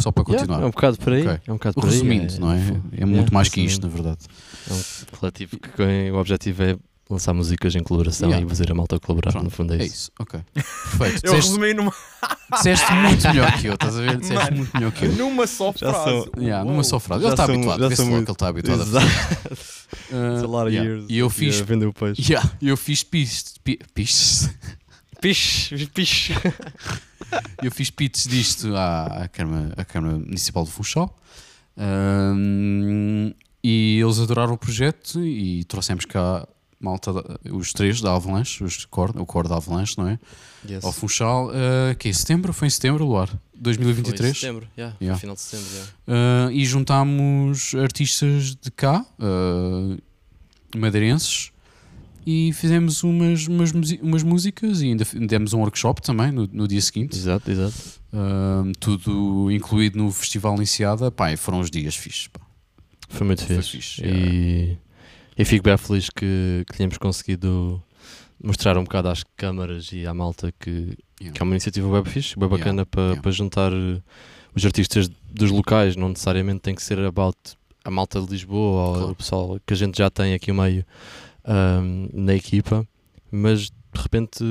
só 0.00 0.12
para 0.12 0.22
Yeah, 0.22 0.38
continuar. 0.46 0.62
é 0.62 0.66
um 0.66 0.70
bocado 0.70 0.96
por 0.98 1.12
aí. 1.12 1.22
Ok. 1.26 1.40
É 1.48 1.50
um 1.52 1.56
bocado 1.56 1.74
por 1.74 1.84
aí. 1.86 1.90
Resumindo, 1.90 2.38
não 2.38 2.52
é? 2.52 2.58
É 2.92 3.04
muito 3.04 3.16
yeah, 3.16 3.30
mais 3.32 3.48
que 3.48 3.60
isto, 3.60 3.86
resumindo. 3.86 3.88
na 3.88 4.16
verdade. 4.16 4.26
É 4.70 4.72
um 4.72 5.18
coletivo 5.18 5.58
que 5.58 6.10
o 6.12 6.16
objetivo 6.16 6.62
é 6.62 6.76
lançar 7.10 7.34
músicas 7.34 7.74
em 7.74 7.82
colaboração 7.82 8.28
Yeah. 8.28 8.46
e 8.46 8.48
fazer 8.48 8.70
a 8.72 8.74
malta 8.74 8.98
colaborar. 8.98 9.30
Pronto, 9.32 9.44
No 9.44 9.50
fundo 9.50 9.74
é 9.74 9.78
É 9.78 9.84
isso. 9.84 9.94
isso, 9.94 10.12
ok. 10.18 10.40
Perfeito. 10.54 11.26
Eu 11.26 11.34
Disseste, 11.34 11.34
resumi 11.50 11.74
numa, 11.74 11.92
disseste 12.56 12.92
muito 12.92 13.28
melhor 13.28 13.52
que 13.60 13.66
eu, 13.66 13.74
estás 13.74 13.96
a 13.96 14.00
ver? 14.00 14.16
Disseste 14.18 14.44
Mano. 14.44 14.56
muito 14.56 14.74
melhor 14.74 14.92
que 14.92 15.04
eu. 15.04 15.12
numa 15.12 15.46
só 15.46 15.72
Já 15.76 15.92
frase. 15.92 16.04
sou- 16.04 16.30
Yeah, 16.38 16.64
numa 16.64 16.74
Uou. 16.76 16.84
só 16.84 16.98
frase. 17.00 17.22
Já 17.22 17.28
Ele 17.28 17.34
está 17.34 17.46
sou- 17.46 17.54
habituado, 17.54 17.80
já 17.80 17.88
vê-se 17.88 17.96
sou 17.96 18.04
logo 18.06 18.16
muito- 18.16 18.26
que 18.26 18.30
ele 18.30 18.34
está 18.36 18.48
habituado 18.48 18.80
a 18.80 18.86
fazer. 18.86 18.98
Exato. 19.06 19.54
It's 20.04 20.42
a 20.42 20.46
lot 20.46 20.66
of 20.66 20.70
yeah. 20.74 20.90
years 20.90 21.06
E 21.08 21.18
eu 21.18 21.30
fiz. 21.30 21.60
vender 21.60 21.86
o 21.86 21.92
peixe. 21.92 22.22
Yeah, 22.32 22.50
eu 22.62 22.76
fiz 22.76 23.02
pistes. 23.04 23.54
pi- 23.62 23.78
Pistes. 23.94 24.50
Eu 27.62 27.70
fiz 27.70 27.90
pits 27.90 28.24
disto 28.26 28.74
à, 28.76 29.22
à, 29.24 29.28
Câmara, 29.28 29.72
à 29.76 29.84
Câmara 29.84 30.18
Municipal 30.18 30.64
de 30.64 30.70
Funchal. 30.70 31.16
Um, 31.76 33.32
e 33.62 33.98
eles 34.00 34.18
adoraram 34.18 34.52
o 34.54 34.58
projeto 34.58 35.20
e 35.24 35.64
trouxemos 35.64 36.04
cá 36.04 36.46
malta, 36.84 37.10
os 37.50 37.72
três 37.72 38.00
da 38.00 38.14
Avalanche, 38.14 38.62
os 38.62 38.84
core, 38.84 39.12
o 39.16 39.24
core 39.26 39.48
da 39.48 39.56
Avalanche, 39.56 39.96
não 39.98 40.06
é? 40.08 40.18
Yes. 40.68 40.84
Ao 40.84 40.92
Funchal, 40.92 41.48
uh, 41.48 41.94
que 41.98 42.08
é 42.08 42.12
setembro? 42.12 42.52
Foi 42.52 42.66
em 42.68 42.70
setembro, 42.70 43.04
Luar? 43.04 43.28
2023? 43.54 44.18
Foi 44.20 44.30
em 44.30 44.34
setembro, 44.40 44.68
yeah, 44.78 44.96
Yeah. 45.00 45.20
final 45.20 45.34
de 45.34 45.40
setembro. 45.42 45.68
Yeah. 45.72 46.48
Uh, 46.48 46.50
e 46.52 46.64
juntámos 46.64 47.74
artistas 47.74 48.54
de 48.56 48.70
cá, 48.70 49.04
uh, 49.18 49.98
madeirenses, 50.76 51.50
e 52.26 52.52
fizemos 52.54 53.02
umas, 53.04 53.46
umas, 53.46 53.70
umas 54.00 54.22
músicas 54.22 54.80
e 54.80 54.86
ainda 54.86 55.04
demos 55.28 55.52
um 55.52 55.58
workshop 55.60 56.00
também 56.00 56.32
no, 56.32 56.48
no 56.50 56.66
dia 56.66 56.80
seguinte. 56.80 57.14
Exato, 57.16 57.50
exato. 57.50 57.74
Uh, 58.12 58.72
tudo 58.80 59.50
incluído 59.50 59.98
no 59.98 60.10
Festival 60.10 60.56
Iniciada. 60.56 61.10
Pá, 61.10 61.36
foram 61.36 61.60
os 61.60 61.70
dias 61.70 61.94
fixes. 61.94 62.28
Pá. 62.28 62.40
Foi 63.10 63.26
muito 63.26 63.44
Foi 63.44 63.56
fixe. 63.56 63.70
fixe, 63.70 64.02
E, 64.06 64.78
e 65.36 65.44
fico 65.44 65.64
bem 65.64 65.76
feliz 65.76 66.08
que, 66.10 66.64
que 66.68 66.76
tenhamos 66.76 66.98
conseguido 66.98 67.82
mostrar 68.42 68.76
um 68.78 68.84
bocado 68.84 69.08
às 69.08 69.22
câmaras 69.36 69.90
e 69.92 70.06
à 70.06 70.14
malta 70.14 70.52
que, 70.58 70.96
Yeah. 71.20 71.32
que 71.36 71.40
é 71.40 71.44
uma 71.44 71.52
iniciativa 71.54 71.86
web 71.88 72.10
fixe, 72.10 72.36
bem 72.38 72.48
bacana 72.48 72.82
Yeah, 72.82 72.90
para 72.90 73.02
yeah. 73.12 73.30
juntar 73.30 73.72
eh, 73.72 74.00
os 74.54 74.64
artistas 74.66 75.08
dos 75.30 75.50
locais, 75.52 75.94
não 75.96 76.08
necessariamente 76.08 76.60
tem 76.60 76.74
que 76.74 76.82
ser 76.82 76.98
about 76.98 77.38
a 77.84 77.90
malta 77.90 78.20
de 78.20 78.26
Lisboa 78.30 78.82
ou 78.88 78.94
Claro. 78.94 79.10
o 79.12 79.14
pessoal 79.14 79.58
que 79.64 79.72
a 79.72 79.76
gente 79.76 79.96
já 79.96 80.10
tem 80.10 80.34
aqui 80.34 80.50
o 80.50 80.54
meio 80.54 80.84
ahm, 81.44 82.08
na 82.12 82.34
equipa, 82.34 82.86
mas 83.30 83.70
de 83.70 84.00
repente 84.02 84.42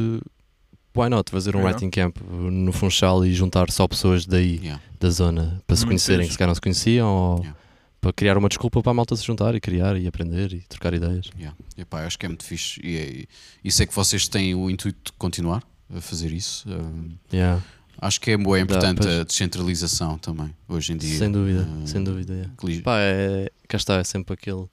why 0.95 1.09
not 1.09 1.29
fazer 1.29 1.55
um 1.55 1.59
Yeah. 1.59 1.75
writing 1.75 1.89
camp 1.89 2.17
no 2.21 2.71
Funchal 2.71 3.25
e 3.25 3.33
juntar 3.33 3.69
só 3.69 3.85
pessoas 3.87 4.25
daí 4.25 4.61
da 4.99 5.09
zona 5.09 5.61
para 5.67 5.75
se 5.75 5.81
Muito 5.81 5.89
conhecerem, 5.91 6.25
que 6.25 6.31
se 6.31 6.37
calhar 6.37 6.47
não 6.49 6.55
se 6.55 6.61
conheciam, 6.61 7.07
ou. 7.07 7.45
Para 8.03 8.11
criar 8.13 8.37
uma 8.37 8.49
desculpa 8.49 8.83
para 8.83 8.91
a 8.91 8.93
malta 8.93 9.15
se 9.15 9.25
juntar 9.25 9.55
e 9.55 9.61
criar 9.61 9.95
e 9.97 10.05
aprender 10.05 10.51
e 10.53 10.59
trocar 10.67 10.93
ideias. 10.93 11.29
Yeah. 11.37 11.57
E, 11.77 11.85
pá, 11.85 12.05
acho 12.05 12.19
que 12.19 12.25
é 12.25 12.29
muito 12.29 12.43
fixe. 12.43 12.79
E, 12.83 12.97
é- 12.97 13.25
e 13.63 13.71
sei 13.71 13.85
que 13.87 13.95
vocês 13.95 14.27
têm 14.27 14.53
o 14.53 14.69
intuito 14.69 15.11
de 15.13 15.17
continuar 15.17 15.63
a 15.95 16.01
fazer 16.01 16.31
isso. 16.33 16.67
Um, 16.69 17.15
Yeah. 17.31 17.63
acho 18.01 18.19
que 18.19 18.31
é, 18.31 18.37
bué 18.37 18.59
importante 18.59 19.01
pois. 19.01 19.19
a 19.21 19.23
descentralização 19.23 20.17
também, 20.17 20.53
hoje 20.67 20.91
em 20.91 20.97
dia. 20.97 21.17
Sem 21.17 21.31
dúvida, 21.31 21.61
Uh, 21.63 21.87
sem 21.87 22.03
dúvida. 22.03 22.33
yeah. 22.33 22.53
que 22.59 22.81
Pá, 22.81 22.97
é, 22.99 23.49
cá 23.69 23.77
está, 23.77 23.95
é 23.95 24.03
sempre 24.03 24.33
aquele 24.33 24.65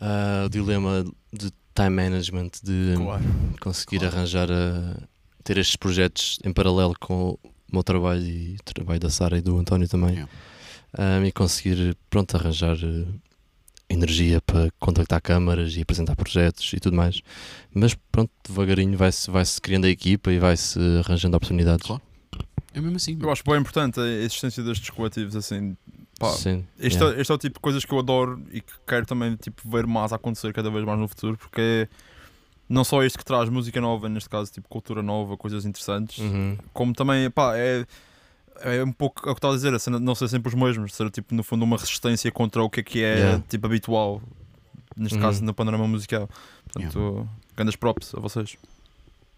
ah, 0.00 0.48
dilema 0.50 1.04
de 1.32 1.50
time 1.74 1.90
management, 1.90 2.50
de 2.62 2.94
Claro. 2.96 3.24
conseguir 3.60 3.98
Claro. 3.98 4.16
arranjar, 4.16 4.48
a, 4.50 4.96
ter 5.44 5.58
estes 5.58 5.76
projetos 5.76 6.38
em 6.44 6.52
paralelo 6.52 6.94
com 6.98 7.32
o 7.32 7.38
meu 7.72 7.82
trabalho 7.82 8.22
e 8.24 8.56
o 8.58 8.62
trabalho 8.64 8.98
da 9.00 9.10
Sara 9.10 9.36
e 9.38 9.40
do 9.42 9.58
António 9.58 9.86
também. 9.88 10.10
Yeah. 10.14 10.32
Ah, 10.96 11.20
e 11.24 11.32
conseguir, 11.32 11.96
pronto, 12.08 12.36
arranjar 12.36 12.76
eh, 12.82 13.04
energia 13.88 14.40
para 14.40 14.70
contactar 14.78 15.20
câmaras 15.20 15.76
e 15.76 15.80
apresentar 15.82 16.14
projetos 16.16 16.72
e 16.72 16.80
tudo 16.80 16.96
mais. 16.96 17.20
Mas 17.74 17.94
pronto, 18.12 18.30
devagarinho 18.46 18.96
vai-se 18.96 19.30
vai 19.30 19.44
-se 19.44 19.60
criando 19.60 19.84
a 19.86 19.88
equipa 19.88 20.30
e 20.32 20.38
vai-se 20.38 20.78
arranjando 21.04 21.36
oportunidades. 21.36 21.86
Claro. 21.86 22.02
É 22.72 22.80
mesmo 22.80 22.96
assim. 22.96 23.18
Eu 23.20 23.30
acho 23.30 23.42
bem 23.44 23.56
importante 23.58 23.98
a 23.98 24.06
existência 24.06 24.62
destes 24.62 24.90
coletivos 24.90 25.34
assim. 25.34 25.76
Pá, 26.20 26.30
Sim, 26.32 26.64
este, 26.78 26.98
yeah. 26.98 27.16
é, 27.16 27.20
este 27.22 27.32
é 27.32 27.34
o 27.34 27.38
tipo 27.38 27.54
de 27.54 27.60
coisas 27.60 27.84
que 27.84 27.92
eu 27.92 27.98
adoro 27.98 28.42
e 28.52 28.60
que 28.60 28.72
quero 28.86 29.06
também 29.06 29.34
tipo, 29.36 29.62
ver 29.68 29.86
mais 29.86 30.12
acontecer 30.12 30.52
cada 30.52 30.70
vez 30.70 30.84
mais 30.84 30.98
no 30.98 31.08
futuro, 31.08 31.36
porque 31.38 31.60
é 31.60 31.88
não 32.68 32.84
só 32.84 33.02
isto 33.02 33.18
que 33.18 33.24
traz 33.24 33.48
música 33.48 33.80
nova, 33.80 34.06
neste 34.08 34.28
caso, 34.28 34.52
tipo 34.52 34.68
cultura 34.68 35.02
nova, 35.02 35.36
coisas 35.36 35.64
interessantes, 35.64 36.18
Uhum. 36.18 36.56
como 36.74 36.92
também, 36.92 37.28
pá, 37.30 37.56
é, 37.56 37.84
é 38.62 38.84
um 38.84 38.92
pouco 38.92 39.28
é 39.28 39.30
o 39.30 39.34
que 39.34 39.38
estava 39.38 39.54
a 39.54 39.56
dizer, 39.56 39.74
a 39.74 39.78
cena 39.78 39.98
de 39.98 40.04
não 40.04 40.14
ser 40.14 40.28
sempre 40.28 40.48
os 40.48 40.54
mesmos, 40.54 40.94
ser 40.94 41.10
tipo, 41.10 41.34
no 41.34 41.42
fundo, 41.42 41.64
uma 41.64 41.76
resistência 41.76 42.30
contra 42.30 42.62
o 42.62 42.70
que 42.70 42.80
é 42.80 42.82
que 42.82 43.02
é 43.02 43.14
Yeah. 43.16 43.44
tipo 43.48 43.66
habitual, 43.66 44.20
neste 44.96 45.14
Uhum. 45.16 45.20
caso, 45.22 45.44
no 45.44 45.52
panorama 45.54 45.86
musical. 45.88 46.28
Portanto, 46.72 47.28
grandes 47.56 47.76
props 47.76 48.14
a 48.14 48.20
vocês. 48.20 48.56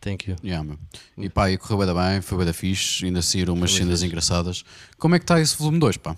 Thank 0.00 0.28
you. 0.28 0.36
Yeah. 0.42 0.68
E 1.16 1.28
pá, 1.30 1.50
e 1.50 1.56
correu 1.56 1.78
bem, 1.86 1.94
bem, 1.94 2.20
foi 2.20 2.38
bem 2.38 2.46
da 2.46 2.52
fixe, 2.52 3.04
ainda 3.04 3.22
saíram 3.22 3.54
umas 3.54 3.72
cenas 3.72 3.92
fixe. 4.00 4.06
engraçadas. 4.06 4.64
Como 4.98 5.14
é 5.14 5.18
que 5.18 5.24
está 5.24 5.40
esse 5.40 5.56
volume 5.56 5.78
2, 5.78 5.96
pá? 5.98 6.16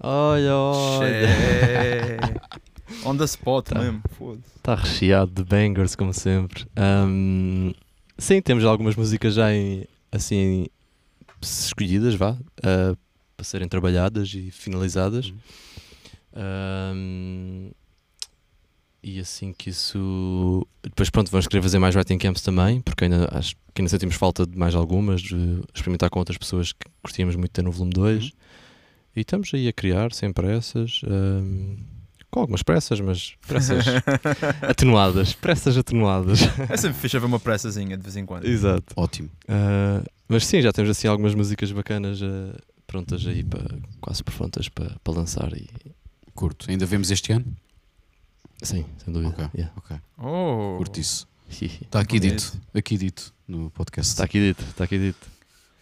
Olha, 0.00 0.54
olha. 0.56 1.28
On 3.04 3.16
the 3.16 3.24
spot 3.24 3.66
Tá. 3.68 3.78
mesmo, 3.78 4.02
foda-se. 4.18 4.56
Está 4.56 4.74
recheado 4.74 5.30
de 5.32 5.44
bangers, 5.44 5.94
como 5.94 6.12
sempre. 6.12 6.66
Ahm, 6.76 7.72
sim, 8.18 8.40
temos 8.42 8.64
algumas 8.64 8.96
músicas 8.96 9.34
já 9.34 9.52
em, 9.52 9.86
assim 10.12 10.66
escolhidas, 11.48 12.14
vá, 12.14 12.36
ah, 12.62 12.96
para 13.36 13.44
serem 13.44 13.68
trabalhadas 13.68 14.32
e 14.34 14.50
finalizadas. 14.50 15.32
Ahm, 16.34 17.70
e 19.02 19.20
assim 19.20 19.52
que 19.52 19.68
isso. 19.70 20.66
Depois, 20.82 21.10
pronto, 21.10 21.30
vamos 21.30 21.46
querer 21.46 21.62
fazer 21.62 21.78
mais 21.78 21.94
writing 21.94 22.16
camps 22.16 22.42
também, 22.42 22.80
porque 22.80 23.04
ainda 23.04 23.28
acho 23.32 23.54
que 23.74 23.82
ainda 23.82 23.90
sentimos 23.90 24.14
falta 24.14 24.46
de 24.46 24.56
mais 24.56 24.74
algumas, 24.74 25.20
de 25.20 25.60
experimentar 25.74 26.08
com 26.08 26.18
outras 26.18 26.38
pessoas 26.38 26.72
que 26.72 26.86
gostaríamos 27.02 27.36
muito 27.36 27.50
de 27.50 27.54
ter 27.54 27.62
no 27.62 27.70
volume 27.70 27.92
2. 27.92 28.24
Uhum. 28.24 28.30
E 29.16 29.20
estamos 29.20 29.50
aí 29.52 29.68
a 29.68 29.72
criar, 29.72 30.12
sem 30.12 30.32
pressas. 30.32 31.02
Com 32.34 32.40
algumas 32.40 32.64
pressas, 32.64 33.00
mas 33.00 33.34
pressas 33.46 33.84
atenuadas. 34.68 35.32
Pressas 35.34 35.76
atenuadas. 35.76 36.40
É 36.68 36.76
sempre 36.76 36.98
fixe 36.98 37.16
haver 37.16 37.26
uma 37.26 37.38
pressazinha 37.38 37.96
de 37.96 38.02
vez 38.02 38.16
em 38.16 38.26
quando. 38.26 38.44
Exato. 38.44 38.92
Ótimo. 38.96 39.30
Ah, 39.48 40.02
mas 40.28 40.44
sim, 40.44 40.60
já 40.60 40.72
temos 40.72 40.90
assim 40.90 41.06
algumas 41.06 41.32
músicas 41.34 41.70
bacanas 41.70 42.20
ah, 42.22 42.58
prontas 42.88 43.24
aí 43.26 43.44
para 43.44 43.78
quase 44.00 44.24
prontas 44.24 44.68
para, 44.68 44.96
para 45.02 45.14
lançar 45.14 45.52
e 45.56 45.68
Curto. 46.34 46.68
Ainda 46.68 46.84
vemos 46.84 47.10
este 47.12 47.32
ano? 47.32 47.46
sim, 48.62 48.84
sem 49.04 49.12
dúvida. 49.12 49.30
Ok. 49.30 49.48
yeah. 49.54 49.72
Ok. 49.76 49.96
Oh, 50.18 50.76
Curto 50.78 50.98
isso. 50.98 51.28
Está 51.48 51.76
Está 51.84 52.00
aqui 52.00 52.18
dito. 52.18 52.60
Aqui 52.74 52.96
dito 52.98 53.32
no 53.46 53.70
podcast. 53.70 54.20
aqui 54.20 54.40
dito, 54.40 54.64
está 54.64 54.84
aqui 54.84 54.98
dito. 54.98 55.28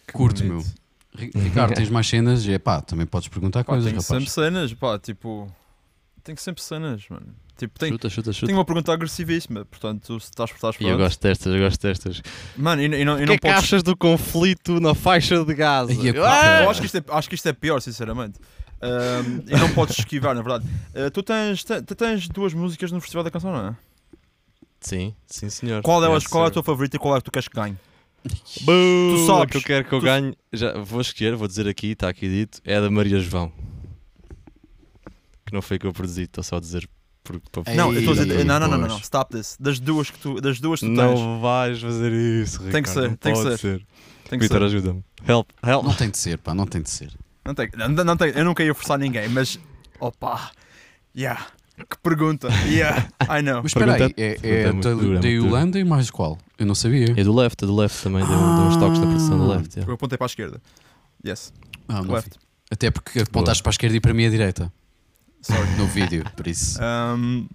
que 0.05 0.13
Curto, 0.13 0.43
bonito. 0.43 0.71
Ri- 1.15 1.31
Ricardo, 1.35 1.73
tens 1.73 1.89
mais 1.89 2.07
cenas? 2.07 2.47
É 2.47 2.59
pá, 2.59 2.81
também 2.81 3.05
podes 3.07 3.27
perguntar 3.29 3.63
Pá, 3.63 3.73
coisas, 3.73 3.85
tem 3.85 3.93
rapaz. 3.93 4.07
sempre 4.07 4.29
cenas, 4.29 4.73
pá, 4.75 4.99
tipo. 4.99 5.51
Tem 6.23 6.35
sempre 6.37 6.63
cenas, 6.63 7.03
mano. 7.09 7.27
Tipo, 7.57 7.77
tem, 7.77 7.91
Chuta, 7.91 8.09
chuta, 8.09 8.33
chuta. 8.33 8.45
tenho 8.47 8.57
uma 8.57 8.65
pergunta 8.65 8.91
agressivíssima, 8.91 9.63
portanto, 9.65 10.19
se 10.19 10.25
estás, 10.29 10.49
estás 10.51 10.75
E 10.79 10.85
eu 10.87 10.97
gosto 10.97 11.21
destas, 11.21 11.53
eu 11.53 11.59
gosto 11.61 11.81
destas. 11.81 12.21
Mano, 12.57 12.81
e, 12.81 12.85
e 12.85 13.05
não, 13.05 13.19
e 13.19 13.23
O 13.23 13.25
não 13.25 13.25
que 13.27 13.33
é 13.33 13.37
que 13.37 13.41
podes. 13.41 13.57
achas 13.63 13.83
do 13.83 13.95
conflito 13.95 14.79
na 14.79 14.95
faixa 14.95 15.43
de 15.45 15.53
Gaza? 15.53 15.91
Ai, 15.91 15.97
a- 16.09 16.11
Ah, 16.11 16.13
eu 16.63 16.67
Ah! 16.67 16.71
acho 16.71 16.79
que, 16.79 16.85
isto 16.87 16.97
é, 16.97 17.03
acho 17.09 17.29
que 17.29 17.35
isto 17.35 17.47
é 17.47 17.53
pior, 17.53 17.79
sinceramente. 17.81 18.39
Ahm, 18.81 19.41
e 19.47 19.55
não 19.57 19.69
podes 19.73 19.99
esquivar, 19.99 20.33
na 20.33 20.41
verdade. 20.41 20.65
Ah, 20.95 21.11
tu, 21.11 21.21
tens, 21.21 21.63
te- 21.63 21.81
tu 21.83 21.93
tens 21.95 22.27
duas 22.27 22.53
músicas 22.53 22.91
no 22.91 22.99
Festival 22.99 23.23
da 23.23 23.29
Canção, 23.31 23.51
não 23.51 23.67
é? 23.69 23.75
Sim, 24.81 25.13
sim 25.27 25.49
senhor. 25.49 25.81
Qual, 25.83 26.01
delas, 26.01 26.23
Yes, 26.23 26.31
qual 26.31 26.45
é 26.45 26.47
a 26.47 26.51
tua 26.51 26.63
favorita 26.63 26.95
e 26.95 26.99
qual 26.99 27.15
é 27.15 27.19
que 27.19 27.25
tu 27.25 27.31
queres 27.31 27.47
que 27.47 27.55
ganhe? 27.55 27.77
Boo! 28.61 29.15
Tu 29.15 29.25
sabes. 29.27 29.43
A 29.43 29.45
que 29.47 29.57
eu 29.57 29.61
quero 29.61 29.85
que 29.85 29.93
eu 29.93 29.99
Tu- 29.99 30.03
ganhe, 30.05 30.33
já 30.51 30.77
vou 30.79 31.01
escolher, 31.01 31.35
vou 31.35 31.47
dizer 31.47 31.67
aqui, 31.67 31.91
está 31.91 32.09
aqui 32.09 32.27
dito, 32.27 32.59
é 32.65 32.77
a 32.77 32.81
da 32.81 32.89
Maria 32.89 33.19
João. 33.19 33.51
Que 35.53 35.55
não 35.55 35.61
foi 35.61 35.77
que 35.77 35.85
eu 35.85 35.93
produzi, 35.93 36.23
estou 36.23 36.43
só 36.43 36.57
a 36.57 36.59
dizer. 36.59 36.89
Por, 37.23 37.39
por- 37.51 37.63
Ei, 37.67 37.75
não, 37.75 37.93
eu 37.93 37.99
estou 37.99 38.13
a 38.15 38.17
dizer. 38.25 38.43
Não, 38.43 38.59
não, 38.59 38.67
não, 38.67 38.77
não. 38.79 38.97
Stop 38.97 39.31
this. 39.37 39.55
Das 39.59 39.79
duas 39.79 40.09
que 40.09 40.17
tu, 40.17 40.41
das 40.41 40.59
duas 40.59 40.79
que 40.79 40.87
tu 40.87 40.95
tens. 40.95 41.19
Não 41.19 41.39
vais 41.39 41.79
fazer 41.79 42.11
isso, 42.11 42.57
Ricardo. 42.57 42.71
Tem 42.73 42.81
que 42.83 42.89
ser, 42.89 43.01
não 43.09 43.15
tem 43.15 43.33
que 43.33 43.43
pode 43.43 43.57
ser. 43.59 43.85
Tem 44.29 44.39
que 44.39 44.45
Vitor, 44.45 44.57
ser. 44.61 44.65
ajuda-me. 44.65 45.03
Help, 45.27 45.49
help. 45.63 45.83
Não 45.85 45.93
tem 45.93 46.09
de 46.09 46.17
ser, 46.17 46.39
pá, 46.39 46.55
não 46.55 46.65
tem 46.65 46.81
de 46.81 46.89
ser. 46.89 47.13
Não 47.45 47.53
tem, 47.53 47.69
não, 47.77 47.87
não 48.03 48.17
tem, 48.17 48.29
eu 48.31 48.43
nunca 48.43 48.63
ia 48.63 48.73
forçar 48.73 48.97
ninguém, 48.97 49.29
mas. 49.29 49.59
Opa! 49.99 50.49
Yeah! 51.15 51.45
Que 51.77 51.97
pergunta! 52.01 52.49
Yeah! 52.67 53.07
I 53.29 53.43
know! 53.43 53.61
Mas 53.61 53.67
espera 53.73 53.93
aí, 53.93 54.13
é, 54.17 54.37
é 54.41 54.61
é 54.63 54.71
muito 54.71 54.89
da, 54.89 54.95
dura, 54.95 55.17
é 55.19 55.21
da. 55.21 55.27
Yolanda 55.27 55.79
e 55.79 55.83
mais 55.83 56.09
qual? 56.09 56.39
Eu 56.57 56.65
não 56.65 56.73
sabia. 56.75 57.13
É 57.15 57.23
do 57.23 57.33
left, 57.35 57.63
é 57.63 57.67
do 57.67 57.75
left 57.75 58.01
também, 58.03 58.25
deu, 58.25 58.35
deu 58.35 58.45
uns 58.65 58.75
toques 58.77 58.97
na 58.99 59.05
produção 59.05 59.37
do 59.37 59.43
Ah. 59.51 59.55
left. 59.57 59.75
yeah. 59.75 59.89
Eu 59.89 59.93
apontei 59.95 60.17
para 60.17 60.25
a 60.25 60.27
esquerda. 60.31 60.59
Yes. 61.25 61.53
Ah, 61.87 62.01
Left. 62.01 62.31
Até 62.71 62.89
porque 62.89 63.19
apontaste 63.19 63.61
para 63.61 63.69
a 63.69 63.73
esquerda 63.73 63.95
e 63.95 63.99
para 64.01 64.13
mim 64.15 64.25
à 64.25 64.29
direita. 64.31 64.73
Sorry. 65.43 65.69
No 65.77 65.85
vídeo, 65.87 66.23
por 66.35 66.47
isso. 66.47 66.79
Um, 66.83 67.47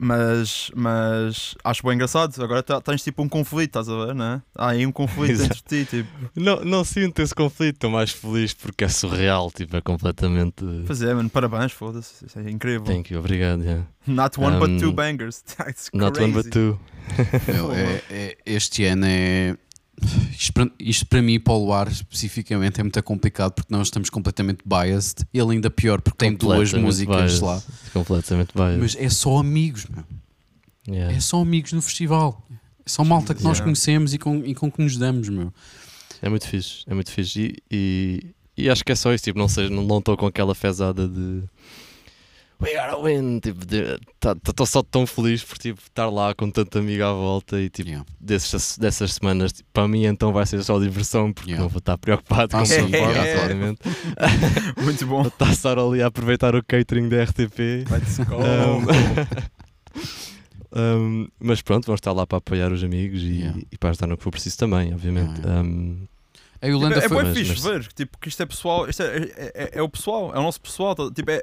mas, 0.00 0.70
mas 0.76 1.56
acho 1.64 1.82
bem 1.82 1.94
engraçado. 1.94 2.40
Agora 2.42 2.62
tá- 2.62 2.80
tens 2.80 3.02
tipo 3.02 3.20
um 3.20 3.28
conflito, 3.28 3.70
estás 3.70 3.88
a 3.88 4.06
ver, 4.06 4.14
não 4.14 4.24
é? 4.24 4.42
Há 4.56 4.68
aí 4.70 4.86
um 4.86 4.92
conflito 4.92 5.32
Exato. 5.32 5.54
entre 5.56 5.84
ti. 5.84 5.90
Tipo, 5.90 6.08
Não, 6.36 6.64
não 6.64 6.84
sinto 6.84 7.20
esse 7.20 7.34
conflito, 7.34 7.74
estou 7.74 7.90
mais 7.90 8.12
feliz 8.12 8.54
porque 8.54 8.84
é 8.84 8.88
surreal, 8.88 9.50
tipo, 9.50 9.76
é 9.76 9.80
completamente. 9.80 10.64
pois 10.86 11.02
é, 11.02 11.12
mano, 11.12 11.28
parabéns, 11.28 11.72
foda-se. 11.72 12.24
Isso 12.26 12.38
é 12.38 12.48
incrível. 12.48 12.84
Thank 12.84 13.12
you, 13.12 13.18
obrigado. 13.18 13.62
yeah. 13.64 13.84
Not 14.06 14.38
one 14.38 14.58
but 14.60 14.70
Um, 14.70 14.78
two 14.78 14.92
bangers. 14.92 15.42
Not 15.92 16.12
crazy. 16.16 16.32
one 16.32 16.32
but 16.32 16.52
two. 16.52 16.78
Meu, 17.52 17.72
é- 17.72 18.02
é- 18.08 18.36
este 18.46 18.84
ano 18.84 19.04
é. 19.04 19.56
Isto 20.30 20.52
para, 20.52 20.70
isto 20.78 21.06
para 21.06 21.20
mim, 21.22 21.40
para 21.40 21.52
o 21.52 21.64
Luar 21.64 21.88
especificamente, 21.88 22.80
é 22.80 22.82
muito 22.84 23.02
complicado 23.02 23.52
porque 23.52 23.72
nós 23.72 23.88
estamos 23.88 24.08
completamente 24.10 24.60
biased. 24.64 25.26
Ele 25.34 25.52
ainda 25.52 25.70
pior 25.70 26.00
porque 26.00 26.18
tem 26.18 26.34
duas 26.34 26.72
músicas 26.72 27.16
biased. 27.16 27.44
lá. 27.44 27.62
Completamente 27.92 28.50
biased. 28.54 28.78
Mas 28.80 28.96
é 28.98 29.08
só 29.08 29.38
amigos, 29.38 29.86
meu. 29.86 30.04
Yeah. 30.88 31.14
É 31.14 31.20
só 31.20 31.40
amigos 31.40 31.72
no 31.72 31.82
festival. 31.82 32.42
É 32.84 32.88
só 32.88 33.04
malta 33.04 33.34
que 33.34 33.42
nós 33.42 33.58
Yeah. 33.58 33.64
conhecemos 33.64 34.14
e 34.14 34.18
com, 34.18 34.38
e 34.44 34.54
com 34.54 34.70
que 34.70 34.82
nos 34.82 34.96
damos, 34.96 35.28
meu. 35.28 35.52
É 36.22 36.28
muito 36.28 36.46
fixe, 36.48 36.84
é 36.86 36.94
muito 36.94 37.10
fixe. 37.10 37.40
E, 37.40 37.62
e, 37.70 38.26
e 38.64 38.70
acho 38.70 38.82
que 38.84 38.92
é 38.92 38.94
só 38.94 39.12
isso, 39.12 39.24
tipo, 39.24 39.38
não 39.38 39.48
sei, 39.48 39.68
não 39.68 39.98
estou 39.98 40.16
com 40.16 40.26
aquela 40.26 40.54
fezada 40.54 41.06
de 41.06 41.42
We 42.60 42.74
gotta 42.74 43.00
win! 43.00 43.38
Tipo, 43.38 43.60
estou 43.62 44.34
tá, 44.34 44.52
tá, 44.52 44.66
só 44.66 44.82
tão 44.82 45.06
feliz 45.06 45.44
por 45.44 45.56
tipo, 45.58 45.80
estar 45.80 46.08
lá 46.10 46.34
com 46.34 46.50
tanta 46.50 46.80
amiga 46.80 47.08
à 47.08 47.12
volta 47.12 47.60
e 47.60 47.70
tipo, 47.70 47.88
Yeah. 47.88 48.04
desses, 48.20 48.76
dessas 48.76 49.14
semanas, 49.14 49.52
tipo, 49.52 49.68
para 49.72 49.86
mim 49.86 50.04
então 50.06 50.32
vai 50.32 50.44
ser 50.44 50.62
só 50.64 50.78
diversão 50.80 51.32
porque 51.32 51.50
Yeah. 51.50 51.62
não 51.62 51.68
vou 51.68 51.78
estar 51.78 51.96
preocupado 51.96 52.56
Ah, 52.56 52.60
com 52.60 52.66
sim, 52.66 52.80
o 52.82 52.88
yeah, 52.88 53.14
claro. 53.32 53.40
obviamente. 53.42 53.80
Muito 54.82 55.06
bom. 55.06 55.18
Vou 55.22 55.28
estar 55.28 55.54
só 55.54 55.70
ali 55.88 56.02
a 56.02 56.06
aproveitar 56.08 56.56
o 56.56 56.64
catering 56.64 57.08
da 57.08 57.22
RTP. 57.22 57.84
Um, 60.74 60.74
um, 60.74 61.28
mas 61.38 61.62
pronto, 61.62 61.86
vamos 61.86 61.98
estar 61.98 62.12
lá 62.12 62.26
para 62.26 62.38
apoiar 62.38 62.72
os 62.72 62.82
amigos 62.82 63.22
e, 63.22 63.38
Yeah. 63.40 63.60
e 63.70 63.78
para 63.78 63.90
ajudar 63.90 64.06
no 64.08 64.16
que 64.16 64.24
for 64.24 64.30
preciso 64.30 64.58
também, 64.58 64.92
obviamente. 64.92 65.40
Yeah, 65.40 65.60
Um, 65.62 66.06
A 66.60 66.66
Yolanda 66.66 67.00
Tipo, 67.00 67.06
é 67.06 67.08
foi. 67.08 67.24
bem 67.24 67.34
fixe 67.34 67.50
mas- 67.52 67.62
ver 67.62 67.86
tipo, 67.92 68.18
que 68.18 68.28
isto 68.28 68.42
é 68.42 68.46
pessoal, 68.46 68.88
isto 68.88 69.00
é, 69.00 69.16
é, 69.16 69.52
é- 69.54 69.70
é 69.74 69.82
o 69.82 69.88
pessoal, 69.88 70.34
é 70.34 70.38
o 70.40 70.42
nosso 70.42 70.60
pessoal. 70.60 70.92
tá- 70.96 71.08
Tipo, 71.14 71.30
é, 71.30 71.40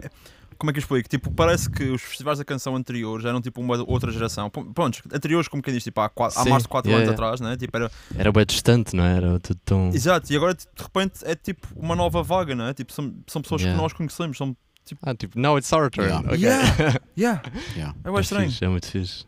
como 0.58 0.70
é 0.70 0.74
que 0.74 0.80
eu 0.80 0.82
explico? 0.82 1.08
Tipo, 1.10 1.32
parece 1.32 1.70
que 1.70 1.84
os 1.84 2.02
festivais 2.02 2.38
da 2.40 2.46
canção 2.46 2.76
anteriores 2.76 3.26
eram 3.26 3.42
tipo 3.42 3.62
uma 3.62 3.78
outra 3.88 4.12
geração. 4.12 4.50
Pronto, 4.50 5.02
anteriores, 5.14 5.48
como 5.48 5.62
quem 5.64 5.74
diz, 5.74 5.84
tipo, 5.84 6.00
há, 6.02 6.10
quatro, 6.10 6.40
há 6.40 6.46
mais 6.46 6.64
de 6.64 6.70
4 6.70 6.90
yeah, 6.90 7.04
anos 7.10 7.14
yeah. 7.16 7.36
atrás, 7.38 7.42
né? 7.42 7.58
Tipo, 7.58 7.78
era, 7.78 7.92
era 8.18 8.32
bem 8.32 8.46
distante, 8.46 8.96
não 8.96 9.04
é? 9.04 9.18
Era 9.18 9.40
tudo 9.40 9.60
tão. 9.66 9.90
exato, 9.94 10.32
e 10.32 10.36
agora 10.36 10.54
de 10.54 10.66
repente 10.78 11.20
é 11.24 11.36
tipo 11.36 11.68
uma 11.76 11.96
nova 11.96 12.22
vaga, 12.24 12.56
né? 12.56 12.74
Tipo, 12.74 12.92
são, 12.94 13.14
são 13.28 13.42
pessoas 13.42 13.62
Yeah. 13.62 13.78
que 13.78 13.82
nós 13.84 13.94
conhecemos. 13.94 14.38
São, 14.38 14.56
Ah, 15.02 15.16
tipo, 15.16 15.40
now 15.40 15.58
it's 15.58 15.74
our 15.74 15.90
turn. 15.90 16.08
Yeah. 16.10 16.28
ok. 16.30 16.40
Yeah. 16.40 17.00
yeah, 17.18 17.42
Yeah. 17.76 17.96
é 18.04 18.12
bem 18.12 18.20
estranho. 18.22 18.50
fixe, 18.52 18.64
é 18.66 18.68
muito 18.68 18.86
fixe. 18.88 19.26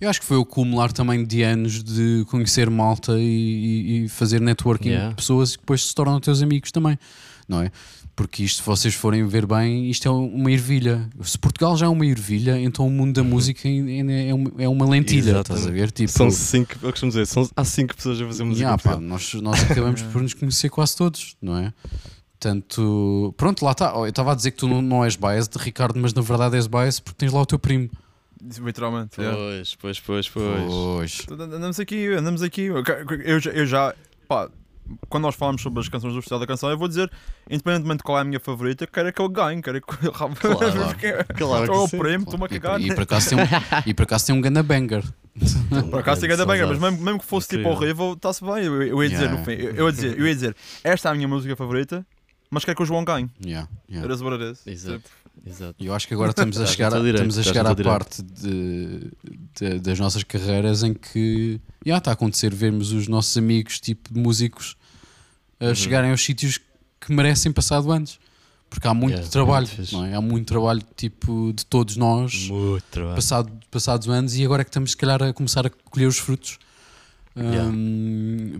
Eu 0.00 0.10
acho 0.10 0.20
que 0.20 0.26
foi 0.26 0.36
o 0.36 0.40
acumular 0.42 0.90
também 0.92 1.24
de 1.24 1.42
anos 1.44 1.84
de 1.84 2.24
conhecer 2.28 2.68
malta 2.68 3.12
e, 3.16 3.22
e- 3.22 4.04
e 4.04 4.08
fazer 4.08 4.40
networking 4.40 4.88
Yeah. 4.88 5.10
de 5.10 5.14
pessoas 5.14 5.54
que 5.54 5.62
depois 5.62 5.86
se 5.86 5.94
tornam 5.94 6.18
teus 6.20 6.42
amigos 6.42 6.72
também, 6.72 6.98
não 7.48 7.62
é? 7.62 7.70
Porque 8.18 8.42
isto, 8.42 8.56
se 8.56 8.62
vocês 8.66 8.94
forem 8.96 9.24
ver 9.28 9.46
bem, 9.46 9.88
isto 9.88 10.08
é 10.08 10.10
uma 10.10 10.50
ervilha. 10.50 11.08
Se 11.22 11.38
Portugal 11.38 11.76
já 11.76 11.86
é 11.86 11.88
uma 11.88 12.04
ervilha, 12.04 12.58
então 12.58 12.84
o 12.84 12.90
mundo 12.90 13.14
da 13.14 13.22
música 13.22 13.68
é, 13.68 14.28
é 14.30 14.34
uma, 14.34 14.50
é 14.58 14.68
uma 14.68 14.88
lentilha, 14.90 15.30
Exatamente. 15.30 15.50
estás 15.52 15.66
a 15.68 15.70
ver? 15.70 15.92
Tipo, 15.92 16.10
São 16.10 16.28
cinco, 16.28 16.72
eu 16.82 16.90
costumo 16.90 17.12
dizer, 17.12 17.26
são, 17.26 17.48
há 17.54 17.64
cinco 17.64 17.94
pessoas 17.94 18.20
a 18.20 18.26
fazer 18.26 18.42
música. 18.42 18.64
Yeah, 18.66 18.82
pá, 18.82 18.96
nós, 18.98 19.34
nós 19.34 19.62
acabamos 19.70 20.02
por 20.02 20.20
nos 20.20 20.34
conhecer 20.34 20.68
quase 20.68 20.96
todos, 20.96 21.36
não 21.40 21.58
é? 21.58 21.72
Tanto, 22.40 23.32
pronto, 23.36 23.64
lá 23.64 23.70
está. 23.70 23.92
Eu 23.94 24.06
estava 24.06 24.32
a 24.32 24.34
dizer 24.34 24.50
que 24.50 24.56
tu 24.58 24.66
não, 24.68 24.82
não 24.82 25.04
és 25.04 25.14
biased, 25.14 25.56
Ricardo, 25.56 25.98
mas 26.00 26.12
na 26.12 26.20
verdade 26.22 26.56
és 26.56 26.66
biased 26.66 27.02
porque 27.02 27.18
tens 27.18 27.32
lá 27.32 27.40
o 27.40 27.46
teu 27.46 27.58
primo. 27.58 27.88
Literalmente. 28.60 29.20
yeah. 29.20 29.36
Pois, 29.36 29.74
pois, 29.76 30.00
pois, 30.00 30.28
pois. 30.28 31.24
Pois. 31.26 31.40
Andamos 31.40 31.78
aqui, 31.78 32.06
andamos 32.08 32.42
aqui. 32.42 32.62
Eu, 32.62 32.82
eu 33.24 33.40
já- 33.40 33.50
eu 33.52 33.66
já, 33.66 33.94
pá, 34.28 34.48
quando 35.08 35.22
nós 35.24 35.34
falamos 35.34 35.60
sobre 35.62 35.80
as 35.80 35.88
canções 35.88 36.12
do 36.14 36.20
Festival 36.20 36.40
da 36.40 36.46
Canção, 36.46 36.70
eu 36.70 36.78
vou 36.78 36.88
dizer, 36.88 37.10
independentemente 37.50 37.98
de 37.98 38.02
qual 38.04 38.18
é 38.18 38.20
a 38.20 38.24
minha 38.24 38.40
favorita, 38.40 38.84
eu 38.84 38.88
quero 38.88 39.08
é 39.08 39.12
que 39.12 39.20
ele 39.22 39.32
ganhe, 39.32 39.62
quero 39.62 39.78
é 39.78 39.80
que 39.80 39.92
ele 40.04 40.12
Claro. 40.12 40.34
Claro 41.36 41.64
que 41.64 41.70
Ou 41.70 41.84
o 41.84 41.88
sim, 41.88 41.98
prêmio, 41.98 42.26
Claro. 42.26 42.44
estou-me 42.44 42.44
a 42.44 42.46
E, 42.56 42.60
cagar. 42.60 42.80
e 42.80 42.94
por 42.94 43.02
acaso 43.02 43.28
tem 43.30 43.38
um, 43.38 43.42
e 43.86 43.94
por 43.94 44.02
acaso 44.02 44.26
tem 44.26 44.34
um 44.34 44.40
ganda 44.40 44.62
banger. 44.62 45.04
Por 45.90 46.00
acaso 46.00 46.20
tem 46.20 46.30
ainda 46.30 46.44
bem, 46.46 46.60
mas 46.66 46.78
mesmo, 46.78 47.00
mesmo 47.04 47.20
que 47.20 47.26
fosse 47.26 47.48
tipo 47.48 47.68
horrível, 47.68 48.14
está-se 48.14 48.44
bem. 48.44 48.64
Eu, 48.64 48.82
eu 48.82 49.02
ia 49.02 49.08
dizer 49.08 49.24
Yeah. 49.24 49.38
no 49.38 49.44
fim, 49.44 49.52
eu, 49.52 49.74
eu 49.74 49.86
ia 49.86 49.92
dizer, 49.92 50.18
eu 50.18 50.26
ia 50.26 50.34
dizer, 50.34 50.56
esta 50.82 51.08
é 51.08 51.12
a 51.12 51.14
minha 51.14 51.28
música 51.28 51.54
favorita, 51.54 52.04
mas 52.50 52.64
quero 52.64 52.76
que 52.76 52.82
o 52.82 52.86
João 52.86 53.04
ganhe. 53.04 53.30
Yeah, 53.44 53.68
yeah. 53.90 54.12
Is 54.12 54.20
what 54.20 54.42
it 54.42 54.52
is. 54.52 54.66
Exato. 54.66 55.02
Exato. 55.46 55.74
E 55.78 55.86
eu 55.86 55.94
acho 55.94 56.08
que 56.08 56.14
agora 56.14 56.30
estamos 56.30 56.60
a 56.60 56.66
chegar, 56.66 56.90
direito, 56.90 57.14
estamos 57.14 57.38
a, 57.38 57.42
chegar 57.44 57.64
à 57.66 57.74
parte 57.76 58.20
de, 58.24 59.12
de- 59.54 59.78
das 59.78 59.96
nossas 60.00 60.24
carreiras 60.24 60.82
em 60.82 60.92
que 60.92 61.60
já 61.86 61.98
está 61.98 62.10
a 62.10 62.14
acontecer 62.14 62.52
vermos 62.52 62.90
os 62.90 63.06
nossos 63.06 63.36
amigos, 63.36 63.78
tipo 63.78 64.12
de 64.12 64.18
músicos, 64.18 64.74
a 64.74 64.77
Uhum. 65.60 65.74
chegarem 65.74 66.10
aos 66.10 66.22
sítios 66.24 66.58
que 67.00 67.12
merecem 67.12 67.50
passado 67.52 67.90
antes. 67.92 68.18
Porque 68.70 68.86
há 68.86 68.92
muito 68.92 69.12
Yeah, 69.14 69.30
trabalho, 69.30 69.66
muito 69.66 69.80
fixe. 69.80 69.94
não 69.94 70.04
é? 70.04 70.14
Há 70.14 70.20
muito 70.20 70.46
trabalho 70.46 70.82
tipo 70.94 71.52
de 71.54 71.64
todos 71.64 71.96
nós 71.96 72.48
Muito 72.50 72.84
trabalho. 72.90 73.14
passado, 73.16 73.50
passados 73.70 74.06
anos 74.10 74.36
e 74.36 74.44
agora 74.44 74.60
é 74.60 74.64
que 74.64 74.68
estamos 74.68 74.90
se 74.90 74.96
calhar 74.96 75.22
a 75.22 75.32
começar 75.32 75.66
a 75.66 75.70
colher 75.70 76.06
os 76.06 76.18
frutos. 76.18 76.58
Yeah. 77.36 77.72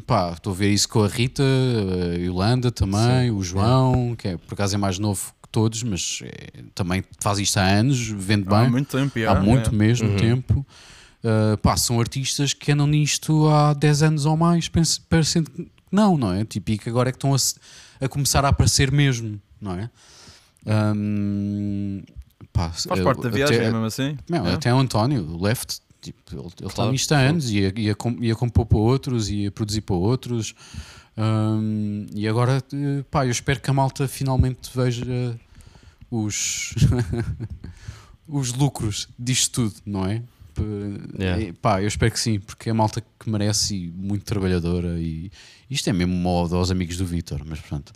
Pá, 0.06 0.32
estou 0.32 0.52
a 0.52 0.56
ver 0.56 0.70
isso 0.72 0.88
com 0.88 1.02
a 1.02 1.08
Rita, 1.08 1.42
a 1.42 2.14
Yolanda 2.16 2.70
também, 2.70 3.28
Sim. 3.28 3.30
o 3.32 3.42
João, 3.42 4.14
que 4.16 4.28
é, 4.28 4.36
por 4.36 4.54
acaso 4.54 4.74
é 4.76 4.78
mais 4.78 4.98
novo 4.98 5.32
que 5.42 5.48
todos, 5.50 5.82
mas 5.82 6.20
é, 6.22 6.62
também 6.74 7.02
faz 7.20 7.38
isto 7.38 7.58
há 7.58 7.64
anos, 7.64 7.98
vende 8.08 8.46
Há 8.48 8.60
bem, 8.62 8.70
muito 8.70 8.96
tempo, 8.96 9.12
há 9.16 9.20
yeah, 9.20 9.40
muito 9.42 9.70
yeah. 9.72 9.76
mesmo 9.76 10.08
Uhum. 10.10 10.16
tempo. 10.16 10.66
Uh, 11.24 11.56
pá, 11.58 11.76
são 11.76 11.98
artistas 11.98 12.54
que 12.54 12.70
andam 12.70 12.86
nisto 12.86 13.48
há 13.48 13.74
10 13.74 14.02
anos 14.04 14.24
ou 14.26 14.36
mais, 14.36 14.70
parecendo 15.10 15.50
que 15.50 15.68
não, 15.90 16.16
não 16.16 16.32
é? 16.32 16.44
Tipo, 16.44 16.70
e 16.72 16.78
que 16.78 16.88
agora 16.88 17.08
é 17.08 17.12
que 17.12 17.16
estão 17.16 17.34
a, 17.34 18.04
a 18.04 18.08
começar 18.08 18.44
a 18.44 18.48
aparecer 18.48 18.90
mesmo, 18.92 19.40
não 19.60 19.72
é? 19.72 19.90
Hum, 20.94 22.02
pá, 22.52 22.70
Faz 22.70 22.86
eu- 22.98 23.04
parte 23.04 23.22
da 23.22 23.28
até- 23.28 23.36
viagem, 23.38 23.60
mesmo 23.60 23.84
assim. 23.84 24.18
não, 24.28 24.38
Yeah. 24.38 24.54
até 24.56 24.74
o 24.74 24.78
António, 24.78 25.22
o 25.24 25.42
Left, 25.42 25.78
tipo, 26.00 26.20
ele 26.32 26.46
está 26.46 26.68
Claro, 26.68 26.92
nisto 26.92 27.12
há 27.12 27.18
anos, 27.18 27.50
ia, 27.50 27.72
ia, 27.76 27.96
ia 28.20 28.34
compor 28.36 28.66
para 28.66 28.78
outros, 28.78 29.28
ia 29.30 29.50
produzir 29.50 29.80
para 29.82 29.96
outros. 29.96 30.54
hum, 31.16 32.06
e 32.14 32.28
agora, 32.28 32.62
pá, 33.10 33.24
eu 33.26 33.30
espero 33.30 33.60
que 33.60 33.70
a 33.70 33.72
malta 33.72 34.06
finalmente 34.06 34.70
veja 34.74 35.38
os, 36.10 36.74
os 38.28 38.52
lucros 38.52 39.08
disto 39.18 39.68
tudo, 39.70 39.74
não 39.86 40.04
é? 40.06 40.22
P- 40.62 41.22
Yeah. 41.22 41.52
Pá, 41.60 41.82
eu 41.82 41.88
espero 41.88 42.12
que 42.12 42.20
sim, 42.20 42.38
porque 42.40 42.68
é 42.68 42.72
a 42.72 42.74
malta 42.74 43.00
que 43.18 43.28
merece 43.30 43.74
e 43.76 43.88
muito 43.90 44.24
trabalhadora. 44.24 44.98
E 44.98 45.30
isto 45.70 45.88
é 45.88 45.92
mesmo 45.92 46.14
uma 46.14 46.30
ode 46.30 46.54
aos 46.54 46.70
amigos 46.70 46.96
do 46.96 47.04
Vitor, 47.06 47.40
mas 47.44 47.60
pronto. 47.60 47.92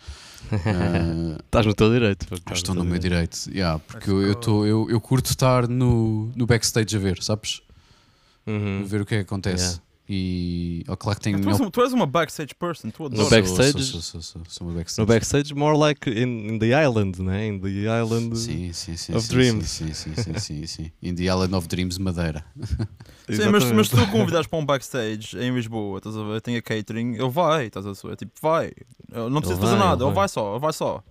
Ah, 0.52 1.38
Estás 1.44 1.66
no 1.66 1.74
teu 1.74 1.90
direito. 1.92 2.26
pá, 2.44 2.52
estão 2.52 2.74
no 2.74 2.84
meu 2.84 2.98
direito. 2.98 3.48
Yeah, 3.50 3.78
porque 3.78 4.10
eu, 4.10 4.22
eu, 4.22 4.34
tô, 4.34 4.66
eu, 4.66 4.90
eu 4.90 5.00
curto 5.00 5.26
estar 5.30 5.68
no, 5.68 6.32
no 6.34 6.46
backstage 6.46 6.96
a 6.96 6.98
ver, 6.98 7.22
sabes? 7.22 7.60
Uhum. 8.46 8.80
A 8.84 8.86
ver 8.88 9.00
o 9.02 9.06
que 9.06 9.14
é 9.14 9.18
que 9.18 9.24
acontece. 9.24 9.64
Yeah. 9.64 9.82
E 10.14 10.84
oh, 10.88 10.94
claro 10.96 11.18
que 11.18 11.24
tenho 11.24 11.40
Tu 11.40 11.48
és, 11.48 11.58
um- 11.58 11.70
tu 11.70 11.80
és 11.80 11.90
uma 11.94 12.04
backstage 12.04 12.54
person, 12.54 12.90
tu 12.90 13.04
No 13.04 13.06
adoras. 13.06 13.30
backstage- 13.30 13.82
Sou, 13.82 14.00
sou, 14.02 14.02
sou, 14.02 14.22
sou, 14.22 14.42
sou 14.46 14.66
uma 14.68 14.74
backstage. 14.76 15.00
No 15.00 15.06
backstage, 15.06 15.54
more 15.54 15.78
like 15.78 16.10
in, 16.10 16.48
in 16.52 16.58
the 16.58 16.66
island, 16.84 17.18
né? 17.22 17.46
In 17.46 17.58
the 17.58 17.86
island. 18.02 18.36
Sim, 18.36 18.74
sim, 18.74 18.94
sim. 18.94 19.14
of 19.14 19.26
sim, 19.26 19.32
Dreams. 19.34 19.70
Sim, 19.70 19.94
sim, 19.94 20.14
sim, 20.14 20.38
sim, 20.38 20.66
sim. 20.66 20.92
In 21.02 21.14
the 21.14 21.22
Island 21.24 21.54
of 21.54 21.66
Dreams, 21.66 21.96
Madeira. 21.98 22.44
Sim, 23.30 23.48
mas, 23.50 23.64
mas 23.72 23.88
se 23.88 23.96
tu 23.96 24.06
convidares 24.10 24.46
para 24.46 24.58
um 24.58 24.66
backstage 24.66 25.38
em 25.38 25.54
Lisboa, 25.54 25.96
estás 25.98 26.14
a 26.14 26.22
ver, 26.24 26.40
tem 26.42 26.56
a 26.56 26.60
catering, 26.60 27.14
ele 27.14 27.30
vai, 27.30 27.68
estás 27.68 27.86
a 27.86 27.92
ver, 27.92 28.16
tipo, 28.16 28.32
vai. 28.42 28.66
Ele 29.10 29.30
não 29.30 29.40
precisa 29.40 29.58
fazer 29.58 29.76
nada, 29.76 30.02
ele 30.02 30.10
ele 30.10 30.14
vai. 30.14 30.28
só, 30.28 30.50
ele 30.52 30.60
vai 30.60 30.72
só. 30.74 31.02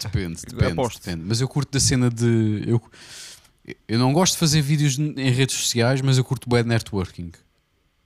Depende, 0.00 0.40
Eu 0.50 0.56
depende, 0.70 0.88
depende. 0.94 1.24
Mas 1.26 1.40
eu 1.42 1.48
curto 1.48 1.70
da 1.72 1.80
cena 1.80 2.08
de. 2.08 2.62
Eu, 2.66 2.80
eu 3.86 3.98
não 3.98 4.12
gosto 4.14 4.32
de 4.34 4.38
fazer 4.38 4.62
vídeos 4.62 4.98
em 4.98 5.30
redes 5.30 5.56
sociais, 5.56 6.00
mas 6.00 6.16
eu 6.16 6.24
curto 6.24 6.48
bad 6.48 6.66
networking. 6.66 7.32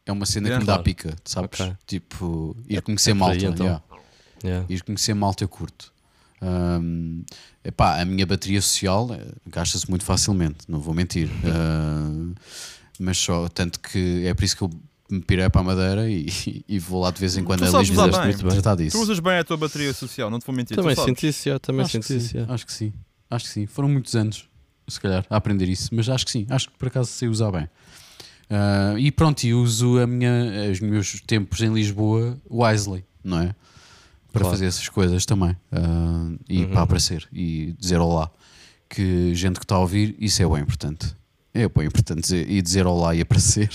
É 0.07 0.13
uma 0.13 0.27
cena 0.27 0.51
que 0.51 0.59
me 0.59 0.65
dá 0.65 0.79
pica, 0.79 1.17
sabes? 1.25 1.61
Ok. 1.61 1.75
Tipo, 1.87 2.57
ir 2.69 2.83
conhecer 2.83 3.11
é 3.13 3.15
malta. 3.15 3.35
aí, 3.37 3.45
então. 3.45 3.67
yeah. 3.67 3.83
Yeah. 4.45 4.67
Ir 4.69 4.83
conhecer 4.83 5.15
malta 5.15 5.43
eu 5.45 5.49
curto. 5.49 5.93
Ahm, 6.43 7.23
epá, 7.65 8.01
a 8.01 8.05
minha 8.05 8.27
bateria 8.27 8.61
social 8.61 9.09
eh, 9.15 9.25
gasta-se 9.47 9.89
muito 9.89 10.05
facilmente, 10.05 10.59
não 10.69 10.79
vou 10.79 10.93
mentir. 10.95 11.31
Ah, 11.47 12.35
mas 12.99 13.17
só, 13.17 13.49
tanto 13.49 13.81
que 13.81 14.27
é 14.27 14.35
por 14.35 14.45
isso 14.45 14.55
que 14.57 14.63
eu 14.63 14.71
me 15.11 15.23
pirei 15.23 15.49
para 15.49 15.63
a 15.63 15.65
Madeira 15.65 16.11
e, 16.11 16.27
e 16.69 16.79
vou 16.79 17.01
lá 17.01 17.11
de 17.11 17.19
vez 17.21 17.37
em 17.39 17.45
quando 17.45 17.61
Tu 17.67 17.75
a 17.77 17.81
Lisboa 17.81 18.09
usar 18.09 18.19
bem. 18.19 18.27
muito 18.29 18.43
bem. 18.45 18.53
tratar 18.53 18.77
Tu 18.77 18.83
disso. 18.83 19.01
usas 19.01 19.19
bem 19.21 19.39
a 19.39 19.45
tua 19.45 19.57
bateria 19.57 19.95
social, 19.95 20.29
não 20.29 20.39
te 20.39 20.45
vou 20.47 20.55
mentir. 20.55 20.77
Também 20.77 20.95
senti 20.95 21.29
isso, 21.29 21.49
já, 21.49 21.59
também 21.59 21.87
senti 21.89 22.17
isso. 22.17 22.35
já. 22.35 22.45
acho 22.53 22.67
que 22.67 22.73
sim, 22.73 22.93
acho 23.31 23.47
que 23.47 23.51
sim. 23.51 23.67
Foram 23.67 23.89
muitos 23.89 24.15
anos, 24.15 24.47
se 24.87 25.01
calhar, 25.01 25.25
a 25.31 25.37
aprender 25.37 25.69
isso, 25.71 25.89
mas 25.95 26.07
acho 26.11 26.27
que 26.27 26.31
sim, 26.31 26.47
acho 26.51 26.69
que 26.71 26.77
por 26.77 26.89
acaso 26.89 27.11
sei 27.11 27.29
usar 27.29 27.51
bem. 27.51 27.69
Ah, 28.51 28.95
e 28.99 29.11
pronto, 29.11 29.43
e 29.45 29.55
uso 29.55 29.99
a 29.99 30.07
minha, 30.07 30.71
os 30.71 30.81
meus 30.81 31.21
tempos 31.23 31.61
em 31.61 31.73
Lisboa 31.73 32.39
wisely, 32.51 33.05
não 33.23 33.41
é? 33.41 33.55
Para 34.33 34.41
Claro. 34.43 34.51
fazer 34.57 34.67
essas 34.67 34.89
coisas 34.89 35.25
também 35.25 35.57
ah, 35.73 36.31
e 36.49 36.63
Uhum. 36.65 36.71
para 36.71 36.83
aparecer 36.83 37.27
e 37.33 37.75
dizer 37.79 37.99
olá. 37.99 38.31
Que 38.89 39.35
gente 39.35 39.59
que 39.59 39.65
está 39.65 39.75
a 39.77 39.79
ouvir, 39.81 40.15
isso 40.21 40.41
é 40.43 40.47
bem 40.49 40.61
importante. 40.61 41.17
É 41.53 41.69
bem 41.69 41.87
importante 41.87 42.21
dizer, 42.21 42.49
e 42.49 42.61
dizer 42.63 42.87
olá 42.87 43.15
e 43.15 43.21
aparecer 43.23 43.71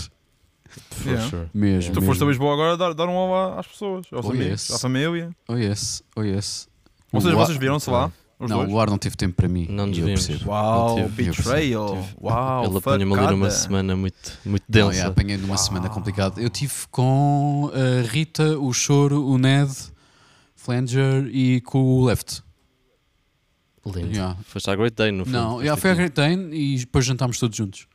For 0.92 1.08
Yeah. 1.12 1.30
sure. 1.30 1.50
mesmo. 1.54 1.94
Tu 1.94 2.02
foste 2.02 2.22
a 2.22 2.26
mesmo. 2.26 2.30
Lisboa 2.30 2.54
agora 2.54 2.78
dar, 2.78 2.94
dar 2.94 3.08
um 3.08 3.16
olá 3.16 3.60
às 3.60 3.68
pessoas, 3.68 4.06
aos 4.14 4.26
Oh, 4.26 4.30
amigos, 4.30 4.70
yes. 4.70 4.72
à 4.72 4.80
família. 4.80 5.36
Oh 5.48 5.56
yes, 5.56 6.04
oh 6.16 6.22
yes. 6.24 6.68
Vocês, 7.12 7.34
O 7.34 7.36
Luar- 7.36 7.48
vocês 7.48 7.58
viram-se 7.58 7.90
lá? 7.90 8.12
Os 8.40 8.50
Não, 8.50 8.58
dois? 8.60 8.70
o 8.70 8.72
Luar 8.72 8.90
não 8.90 8.98
teve 8.98 9.18
tempo 9.18 9.36
para 9.36 9.50
mim. 9.50 9.68
Não 9.70 9.86
nos 9.86 9.98
eu 9.98 10.06
vimos. 10.06 10.26
percebo. 10.26 10.50
Uau, 10.52 10.98
Não 11.00 11.10
betrayal. 11.10 12.08
Uau, 12.22 12.66
Ele 12.66 12.78
apanha-me 12.78 13.14
ali 13.14 13.28
numa 13.32 13.50
semana 13.52 13.96
muito, 13.98 14.40
muito 14.46 14.64
Não, 14.70 14.88
densa. 14.90 15.02
é, 15.02 15.06
apanhei 15.06 15.36
numa 15.38 15.56
Uau. 15.56 15.58
semana 15.58 15.90
complicada. 15.90 16.40
Eu 16.42 16.50
tive 16.50 16.74
com 16.90 17.70
a 17.74 18.08
Rita, 18.08 18.58
o 18.58 18.72
Choro, 18.72 19.26
o 19.28 19.38
Ned, 19.38 19.72
Flanger 20.56 21.28
e 21.34 21.60
com 21.62 21.80
o 21.84 22.06
Left. 22.06 22.42
Lindo. 23.86 24.12
Yeah. 24.12 24.38
Foste 24.44 24.70
à 24.70 24.76
Great 24.76 24.96
Day, 24.96 25.12
no 25.12 25.26
fundo. 25.26 25.34
Não, 25.38 25.64
já 25.66 25.76
foi 25.76 25.90
a 25.90 25.94
aqui. 25.94 26.02
Great 26.10 26.16
Dane 26.16 26.56
e 26.56 26.78
depois 26.80 27.06
jantámos 27.06 27.40
todos 27.40 27.58
juntos. 27.58 27.88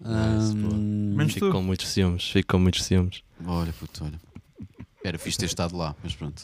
Nice, 0.00 0.52
Ahm, 0.56 1.14
Menos 1.16 1.34
Fico 1.34 1.46
tu. 1.46 1.52
com 1.52 1.60
muitos 1.62 1.88
ciúmes, 1.88 2.30
fico 2.30 2.52
com 2.52 2.58
muitos 2.60 2.84
ciúmes. 2.84 3.22
Olha, 3.44 3.72
puto, 3.72 4.04
olha. 4.04 4.20
Era 5.08 5.18
fixe 5.18 5.38
ter 5.38 5.46
estado 5.46 5.76
lá, 5.76 5.94
mas 6.02 6.14
pronto. 6.14 6.42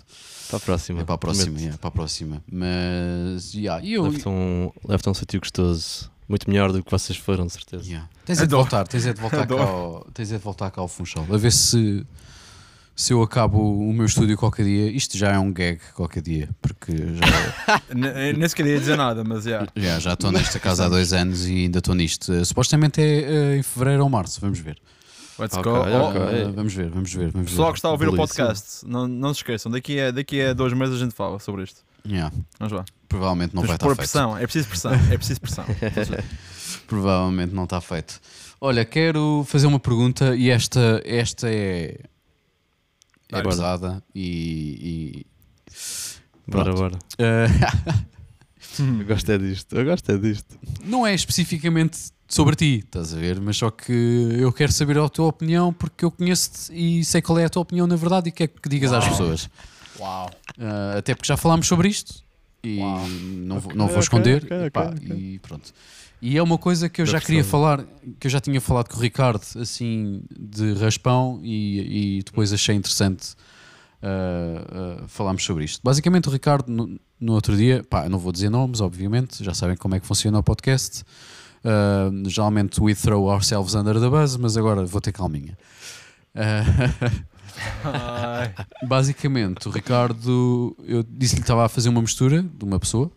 Para 0.48 0.56
a 0.56 0.60
próxima. 0.60 1.00
É 1.00 1.04
para 1.04 1.14
a 1.14 1.18
próxima, 1.18 1.58
yeah, 1.58 1.78
para 1.78 1.88
a 1.88 1.90
próxima. 1.90 2.42
Mas, 2.50 3.54
yeah, 3.54 3.84
e 3.84 3.94
eu... 3.94 4.04
Leve-te 4.04 4.26
a 4.26 4.30
um, 4.30 4.70
leve 4.88 5.02
um 5.06 5.14
sítio 5.14 5.40
gostoso. 5.40 6.10
Muito 6.26 6.48
melhor 6.48 6.72
do 6.72 6.82
que 6.82 6.90
vocês 6.90 7.18
foram, 7.18 7.46
de 7.46 7.52
certeza. 7.52 7.84
Yeah. 7.84 8.08
Tens 8.24 8.40
é 8.40 8.46
de 8.46 8.54
voltar, 8.54 8.88
tens 8.88 9.04
é 9.04 9.12
de 9.12 9.20
voltar 9.20 9.46
cá 9.46 9.54
ao, 9.54 10.06
tens 10.14 10.32
é 10.32 10.38
de 10.38 10.42
voltar 10.42 10.70
cá 10.70 10.80
ao 10.80 10.88
Funchal. 10.88 11.26
A 11.30 11.36
ver 11.36 11.52
se 11.52 12.06
se 12.96 13.12
eu 13.12 13.22
acabo 13.22 13.58
o 13.58 13.92
meu 13.92 14.06
estúdio 14.06 14.36
qualquer 14.36 14.64
dia, 14.64 14.90
isto 14.90 15.18
já 15.18 15.32
é 15.32 15.38
um 15.38 15.52
gag 15.52 15.80
qualquer 15.94 16.22
dia, 16.22 16.48
porque 16.62 16.92
já. 16.92 17.82
Nem 17.92 18.48
se 18.48 18.54
queria 18.54 18.78
dizer 18.78 18.96
nada, 18.96 19.24
mas 19.24 19.44
já. 19.44 19.66
Já, 19.74 19.98
já 19.98 20.12
estou 20.14 20.30
nesta 20.30 20.60
casa 20.60 20.86
há 20.86 20.88
dois 20.88 21.12
anos 21.12 21.46
e 21.46 21.64
ainda 21.64 21.80
estou 21.80 21.94
nisto. 21.94 22.44
Supostamente 22.44 23.02
é 23.02 23.54
uh, 23.54 23.58
em 23.58 23.62
fevereiro 23.62 24.04
ou 24.04 24.08
março, 24.08 24.40
vamos 24.40 24.60
ver. 24.60 24.78
Let's 25.38 25.56
okay, 25.56 25.62
go. 25.62 25.80
Okay. 25.80 26.44
Uh, 26.44 26.52
vamos 26.52 26.74
ver, 26.74 26.90
vamos 26.90 27.12
ver. 27.12 27.30
Vamos 27.30 27.50
Pessoal 27.50 27.72
que 27.72 27.78
está 27.78 27.88
a 27.88 27.92
ouvir 27.92 28.08
o 28.08 28.16
podcast, 28.16 28.86
não, 28.86 29.08
não 29.08 29.34
se 29.34 29.40
esqueçam, 29.40 29.70
daqui 29.70 29.98
a, 30.00 30.10
daqui 30.10 30.40
a 30.40 30.52
dois 30.52 30.72
meses 30.72 30.94
a 30.94 30.98
gente 30.98 31.14
fala 31.14 31.38
sobre 31.38 31.64
isto. 31.64 31.82
Yeah. 32.06 32.34
Vamos 32.58 32.72
lá. 32.72 32.84
Provavelmente 33.08 33.54
não 33.54 33.62
Temos 33.62 33.78
vai 33.78 33.88
estar 33.92 33.96
pressão. 33.96 34.30
feito. 34.30 34.42
É 34.42 34.46
preciso 34.46 34.68
pressão, 34.68 34.92
é 34.92 35.16
preciso 35.16 35.40
pressão. 35.40 35.64
Provavelmente 36.86 37.54
não 37.54 37.64
está 37.64 37.80
feito. 37.80 38.20
Olha, 38.60 38.84
quero 38.84 39.44
fazer 39.46 39.66
uma 39.66 39.80
pergunta 39.80 40.36
e 40.36 40.50
esta, 40.50 41.02
esta 41.04 41.48
é 41.50 41.98
é 43.32 43.42
pesada 43.42 44.02
e, 44.14 45.26
e... 45.26 45.26
Bora, 46.46 46.72
bora. 46.72 46.98
Uh... 47.18 48.04
eu 49.00 49.06
gosto 49.06 49.32
é 49.32 49.38
disto, 49.38 49.76
eu 49.76 49.84
gosto 49.84 50.12
é 50.12 50.18
disto. 50.18 50.58
Não 50.84 51.06
é 51.06 51.14
especificamente 51.14 52.12
sobre 52.34 52.56
ti, 52.56 52.82
estás 52.84 53.14
a 53.14 53.16
ver? 53.16 53.40
Mas 53.40 53.56
só 53.56 53.70
que 53.70 53.92
eu 53.92 54.52
quero 54.52 54.72
saber 54.72 54.98
a 54.98 55.08
tua 55.08 55.26
opinião 55.26 55.72
porque 55.72 56.04
eu 56.04 56.10
conheço-te 56.10 56.72
e 56.72 57.04
sei 57.04 57.22
qual 57.22 57.38
é 57.38 57.44
a 57.44 57.48
tua 57.48 57.62
opinião 57.62 57.86
na 57.86 57.94
verdade 57.94 58.28
e 58.28 58.32
quer 58.32 58.48
que 58.48 58.68
digas 58.68 58.90
Uau. 58.90 59.00
às 59.00 59.08
pessoas. 59.08 59.50
Uau. 60.00 60.30
Uh, 60.58 60.98
até 60.98 61.14
porque 61.14 61.28
já 61.28 61.36
falámos 61.36 61.68
sobre 61.68 61.88
isto 61.88 62.24
e 62.64 62.80
Uau. 62.80 63.08
não, 63.08 63.58
okay, 63.58 63.76
não 63.76 63.86
vou 63.86 64.00
esconder 64.00 64.42
okay, 64.42 64.66
okay, 64.66 65.16
e 65.16 65.38
pronto. 65.38 65.72
E 66.20 66.36
é 66.36 66.42
uma 66.42 66.58
coisa 66.58 66.88
que 66.88 67.02
eu 67.02 67.06
já 67.06 67.20
queria 67.20 67.44
falar, 67.44 67.84
que 68.18 68.26
eu 68.26 68.30
já 68.30 68.40
tinha 68.40 68.60
falado 68.60 68.88
com 68.88 68.96
o 68.96 69.00
Ricardo, 69.00 69.44
assim, 69.60 70.22
de 70.30 70.72
raspão, 70.72 71.38
e, 71.42 72.18
e 72.18 72.22
depois 72.22 72.50
achei 72.50 72.74
interessante 72.74 73.34
uh, 74.02 75.04
uh, 75.04 75.08
falarmos 75.08 75.44
sobre 75.44 75.64
isto. 75.64 75.82
Basicamente, 75.84 76.28
o 76.28 76.32
Ricardo, 76.32 76.70
no, 76.70 76.98
no, 77.20 77.34
outro 77.34 77.54
dia, 77.54 77.84
pá, 77.84 78.08
não 78.08 78.18
vou 78.18 78.32
dizer 78.32 78.48
nomes, 78.48 78.80
obviamente, 78.80 79.44
já 79.44 79.52
sabem 79.52 79.76
como 79.76 79.96
é 79.96 80.00
que 80.00 80.06
funciona 80.06 80.38
o 80.38 80.42
podcast. 80.42 81.04
Uh, 81.64 82.28
geralmente, 82.28 82.80
we 82.80 82.94
throw 82.94 83.30
ourselves 83.30 83.74
under 83.74 83.98
the 83.98 84.10
bus, 84.10 84.36
mas 84.36 84.56
agora 84.56 84.84
vou 84.84 85.00
ter 85.00 85.12
calminha. 85.12 85.56
Basicamente, 88.86 89.68
o 89.68 89.70
Ricardo, 89.70 90.76
eu 90.84 91.04
disse-lhe 91.08 91.40
que 91.40 91.44
estava 91.44 91.64
a 91.64 91.68
fazer 91.68 91.88
uma 91.88 92.02
mistura 92.02 92.42
de 92.42 92.64
uma 92.64 92.78
pessoa. 92.78 93.10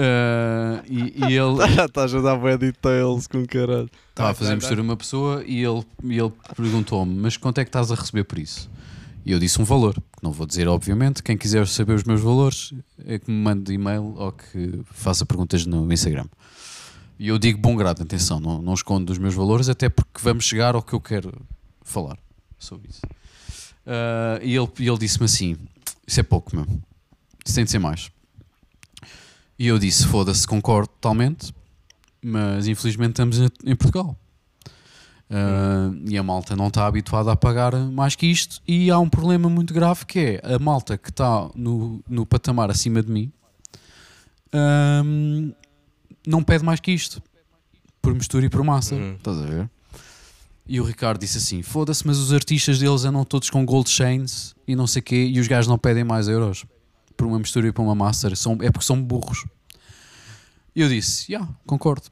Uh, 0.00 0.80
e, 0.88 1.26
e, 1.26 1.36
ele. 1.36 1.62
Está 1.86 2.02
a 2.02 2.04
ajudar 2.04 2.36
bem 2.36 2.56
details 2.56 3.26
com 3.26 3.44
caralho. 3.46 3.90
Estava 4.08 4.30
a 4.30 4.34
fazer 4.34 4.54
mistura 4.54 4.80
uma 4.80 4.96
pessoa 4.96 5.44
e 5.44 5.62
ele, 5.62 5.84
e 6.04 6.18
ele 6.18 6.32
perguntou-me: 6.56 7.14
Mas 7.14 7.36
quanto 7.36 7.58
é 7.58 7.64
que 7.64 7.68
estás 7.68 7.92
a 7.92 7.94
receber 7.94 8.24
por 8.24 8.38
isso? 8.38 8.70
E 9.24 9.32
eu 9.32 9.38
disse 9.38 9.60
um 9.60 9.64
valor, 9.64 9.94
que 9.94 10.22
não 10.22 10.32
vou 10.32 10.46
dizer, 10.46 10.66
obviamente. 10.66 11.22
Quem 11.22 11.36
quiser 11.36 11.66
saber 11.66 11.94
os 11.94 12.04
meus 12.04 12.20
valores 12.20 12.72
é 13.04 13.18
que 13.18 13.30
me 13.30 13.36
mande 13.36 13.72
e-mail 13.72 14.14
ou 14.16 14.32
que 14.32 14.80
faça 14.92 15.26
perguntas 15.26 15.66
no 15.66 15.92
Instagram. 15.92 16.26
E 17.18 17.28
eu 17.28 17.38
digo 17.38 17.58
bom 17.58 17.76
grado, 17.76 18.02
atenção, 18.02 18.40
não, 18.40 18.62
não 18.62 18.72
escondo 18.72 19.12
os 19.12 19.18
meus 19.18 19.34
valores, 19.34 19.68
até 19.68 19.90
porque 19.90 20.20
vamos 20.22 20.44
chegar 20.44 20.74
ao 20.74 20.82
que 20.82 20.94
eu 20.94 21.00
quero 21.00 21.32
falar 21.82 22.18
sobre 22.58 22.88
isso. 22.88 23.02
Uh, 23.86 24.42
e 24.42 24.56
ele, 24.56 24.68
ele 24.78 24.98
disse-me 24.98 25.26
assim: 25.26 25.56
Isso 26.06 26.18
é 26.18 26.22
pouco, 26.22 26.56
meu. 26.56 26.66
Isso 27.44 27.54
tem 27.54 27.64
de 27.64 27.70
ser 27.70 27.78
mais. 27.78 28.10
E 29.58 29.66
eu 29.66 29.78
disse: 29.78 30.06
foda-se, 30.06 30.46
concordo 30.46 30.88
totalmente, 30.88 31.52
mas 32.22 32.66
infelizmente 32.66 33.10
estamos 33.10 33.38
em 33.38 33.76
Portugal. 33.76 34.16
Uh, 35.30 35.94
e 36.08 36.18
a 36.18 36.22
malta 36.24 36.56
não 36.56 36.66
está 36.66 36.86
habituada 36.86 37.30
a 37.30 37.36
pagar 37.36 37.76
mais 37.76 38.16
que 38.16 38.26
isto. 38.26 38.60
E 38.66 38.90
há 38.90 38.98
um 38.98 39.08
problema 39.08 39.48
muito 39.48 39.72
grave 39.72 40.04
que 40.04 40.40
é 40.42 40.54
a 40.54 40.58
malta 40.58 40.98
que 40.98 41.10
está 41.10 41.48
no, 41.54 42.02
no 42.08 42.26
patamar 42.26 42.70
acima 42.70 43.00
de 43.00 43.12
mim 43.12 43.32
uh, 44.54 45.54
não 46.26 46.42
pede 46.42 46.64
mais 46.64 46.80
que 46.80 46.92
isto 46.92 47.22
por 48.02 48.14
mistura 48.14 48.46
e 48.46 48.48
por 48.48 48.62
massa. 48.62 48.94
Uhum. 48.94 49.14
Estás 49.14 49.38
a 49.38 49.46
ver? 49.46 49.70
E 50.66 50.80
o 50.80 50.84
Ricardo 50.84 51.20
disse 51.20 51.38
assim: 51.38 51.62
foda-se, 51.62 52.06
mas 52.06 52.18
os 52.18 52.32
artistas 52.32 52.78
deles 52.78 53.04
andam 53.04 53.24
todos 53.24 53.50
com 53.50 53.64
gold 53.64 53.88
chains 53.88 54.54
e 54.66 54.76
não 54.76 54.86
sei 54.86 55.00
o 55.00 55.02
quê, 55.02 55.30
e 55.32 55.40
os 55.40 55.48
gajos 55.48 55.68
não 55.68 55.78
pedem 55.78 56.04
mais 56.04 56.28
euros 56.28 56.64
por 57.16 57.26
uma 57.26 57.38
mistura 57.38 57.68
e 57.68 57.72
por 57.72 57.82
uma 57.82 57.94
master, 57.94 58.34
são, 58.36 58.56
é 58.62 58.70
porque 58.70 58.86
são 58.86 59.00
burros. 59.02 59.44
E 60.74 60.80
eu 60.80 60.88
disse, 60.88 61.30
yeah, 61.30 61.48
concordo. 61.66 62.04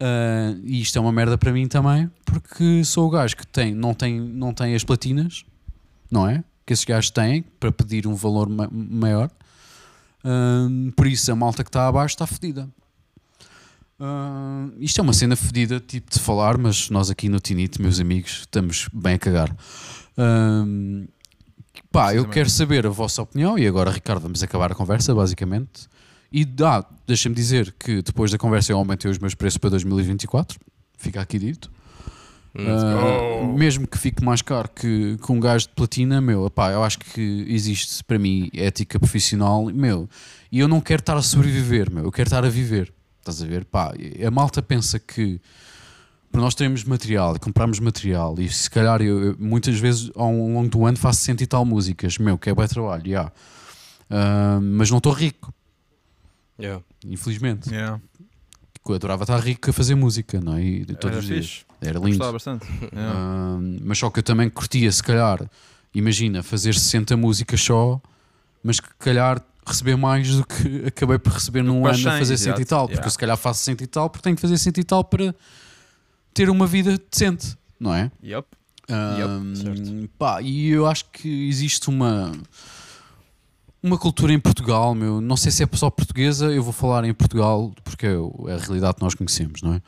Uh, 0.00 0.58
e 0.64 0.80
isto 0.80 0.96
é 0.96 1.00
uma 1.00 1.12
merda 1.12 1.36
para 1.36 1.52
mim 1.52 1.68
também, 1.68 2.10
porque 2.24 2.82
sou 2.84 3.06
o 3.06 3.10
gajo 3.10 3.36
que 3.36 3.46
tem, 3.46 3.74
não, 3.74 3.92
tem, 3.92 4.18
não 4.18 4.54
tem 4.54 4.74
as 4.74 4.82
platinas, 4.82 5.44
não 6.10 6.26
é? 6.26 6.42
Que 6.64 6.72
esses 6.72 6.84
gajos 6.84 7.10
têm 7.10 7.42
para 7.58 7.70
pedir 7.70 8.06
um 8.06 8.14
valor 8.14 8.48
ma 8.48 8.68
maior. 8.70 9.30
Uh, 10.24 10.90
por 10.92 11.06
isso 11.06 11.30
a 11.30 11.36
malta 11.36 11.62
que 11.62 11.68
está 11.68 11.86
abaixo 11.86 12.14
está 12.14 12.26
fedida. 12.26 12.68
Uh, 14.00 14.72
isto 14.78 14.98
é 14.98 15.02
uma 15.02 15.12
cena 15.12 15.36
fedida, 15.36 15.78
tipo 15.78 16.10
de 16.10 16.18
falar, 16.18 16.56
mas 16.56 16.88
nós 16.88 17.10
aqui 17.10 17.28
no 17.28 17.38
Tinite, 17.38 17.82
meus 17.82 18.00
amigos, 18.00 18.40
estamos 18.40 18.88
bem 18.94 19.14
a 19.14 19.18
cagar. 19.18 19.50
Uh, 20.16 21.06
Pá, 21.92 22.14
eu 22.14 22.26
quero 22.28 22.48
saber 22.48 22.86
a 22.86 22.90
vossa 22.90 23.20
opinião 23.20 23.58
e 23.58 23.66
agora, 23.66 23.90
Ricardo, 23.90 24.22
vamos 24.22 24.42
acabar 24.42 24.70
a 24.70 24.74
conversa, 24.74 25.12
basicamente. 25.12 25.88
E 26.32 26.46
ah, 26.62 26.84
deixa-me 27.06 27.34
dizer 27.34 27.74
que 27.78 28.02
depois 28.02 28.30
da 28.30 28.38
conversa 28.38 28.72
eu 28.72 28.78
aumentei 28.78 29.10
os 29.10 29.18
meus 29.18 29.34
preços 29.34 29.58
para 29.58 29.70
2024. 29.70 30.58
Fica 30.96 31.20
aqui 31.20 31.38
dito. 31.38 31.70
Uh, 32.54 33.46
mesmo 33.56 33.86
que 33.86 33.96
fique 33.96 34.24
mais 34.24 34.42
caro 34.42 34.68
que, 34.68 35.16
que 35.24 35.32
um 35.32 35.38
gajo 35.38 35.68
de 35.68 35.74
platina, 35.74 36.20
meu, 36.20 36.46
epá, 36.46 36.72
eu 36.72 36.82
acho 36.82 36.98
que 36.98 37.44
existe 37.48 38.02
para 38.02 38.18
mim 38.18 38.50
ética 38.52 38.98
profissional, 38.98 39.66
meu, 39.66 40.08
e 40.50 40.58
eu 40.58 40.66
não 40.66 40.80
quero 40.80 41.00
estar 41.00 41.16
a 41.16 41.22
sobreviver, 41.22 41.92
meu, 41.92 42.04
eu 42.04 42.12
quero 42.12 42.26
estar 42.26 42.44
a 42.44 42.48
viver. 42.48 42.92
Estás 43.20 43.40
a 43.40 43.46
ver? 43.46 43.64
Pá, 43.64 43.92
a 44.26 44.30
malta 44.32 44.60
pensa 44.60 44.98
que 44.98 45.40
para 46.32 46.40
nós 46.40 46.54
termos 46.54 46.82
material, 46.82 47.38
comprarmos 47.38 47.78
material 47.78 48.34
e 48.38 48.48
se 48.48 48.68
calhar 48.68 49.00
eu, 49.00 49.22
eu, 49.22 49.36
muitas 49.38 49.78
vezes 49.78 50.10
ao 50.16 50.32
longo 50.32 50.68
do 50.68 50.86
ano 50.86 50.96
faço 50.96 51.20
cento 51.20 51.42
e 51.42 51.46
tal 51.46 51.64
músicas, 51.64 52.18
meu, 52.18 52.36
que 52.36 52.50
é 52.50 52.54
bom 52.54 52.66
trabalho, 52.66 53.06
yeah. 53.06 53.32
uh, 54.10 54.60
mas 54.60 54.90
não 54.90 54.98
estou 54.98 55.12
rico, 55.12 55.54
yeah. 56.60 56.82
infelizmente. 57.04 57.70
Yeah. 57.70 58.00
Eu 58.88 58.94
adorava 58.94 59.22
estar 59.22 59.38
rico 59.38 59.70
a 59.70 59.72
fazer 59.72 59.94
música, 59.94 60.40
não 60.40 60.56
é? 60.56 60.64
E 60.64 60.84
todos 60.86 61.04
Era 61.04 61.18
os 61.18 61.26
dias. 61.26 61.66
Era 61.80 61.98
lindo. 61.98 62.18
Gostava 62.18 62.32
bastante. 62.32 62.66
Yeah. 62.92 63.18
Uh, 63.18 63.78
mas 63.84 63.98
só 63.98 64.10
que 64.10 64.18
eu 64.18 64.22
também 64.22 64.50
curtia, 64.50 64.90
se 64.90 65.02
calhar, 65.02 65.48
imagina, 65.94 66.42
fazer 66.42 66.74
60 66.74 67.16
músicas 67.16 67.60
só, 67.60 68.00
mas 68.62 68.80
que 68.80 68.88
calhar 68.98 69.40
receber 69.64 69.96
mais 69.96 70.34
do 70.34 70.44
que 70.44 70.86
acabei 70.88 71.18
por 71.18 71.32
receber 71.32 71.62
num 71.62 71.86
ano 71.86 72.08
a 72.08 72.18
fazer 72.18 72.36
cento 72.36 72.60
e 72.60 72.64
tal, 72.64 72.88
porque 72.88 73.06
eu 73.06 73.10
se 73.10 73.18
calhar 73.18 73.36
faço 73.36 73.62
cento 73.62 73.82
e 73.82 73.86
tal, 73.86 74.10
porque 74.10 74.22
tenho 74.22 74.36
que 74.36 74.42
fazer 74.42 74.58
cento 74.58 74.78
e 74.78 74.84
tal 74.84 75.04
para 75.04 75.34
ter 76.34 76.50
uma 76.50 76.66
vida 76.66 76.98
decente, 77.10 77.56
não 77.78 77.94
é? 77.94 78.10
Yep. 78.22 78.48
Um, 78.88 79.54
yep. 79.54 80.10
Pá, 80.18 80.42
e 80.42 80.68
eu 80.70 80.86
acho 80.86 81.04
que 81.12 81.48
existe 81.48 81.88
uma 81.88 82.32
uma 83.82 83.98
cultura 83.98 84.32
em 84.32 84.38
Portugal, 84.38 84.94
meu, 84.94 85.20
não 85.20 85.36
sei 85.36 85.50
se 85.50 85.62
é 85.62 85.68
só 85.72 85.90
portuguesa, 85.90 86.46
eu 86.46 86.62
vou 86.62 86.72
falar 86.72 87.04
em 87.04 87.14
Portugal 87.14 87.72
porque 87.82 88.06
é, 88.06 88.10
é 88.10 88.54
a 88.54 88.58
realidade 88.58 88.96
que 88.96 89.02
nós 89.02 89.14
conhecemos, 89.14 89.62
não 89.62 89.74
é? 89.74 89.82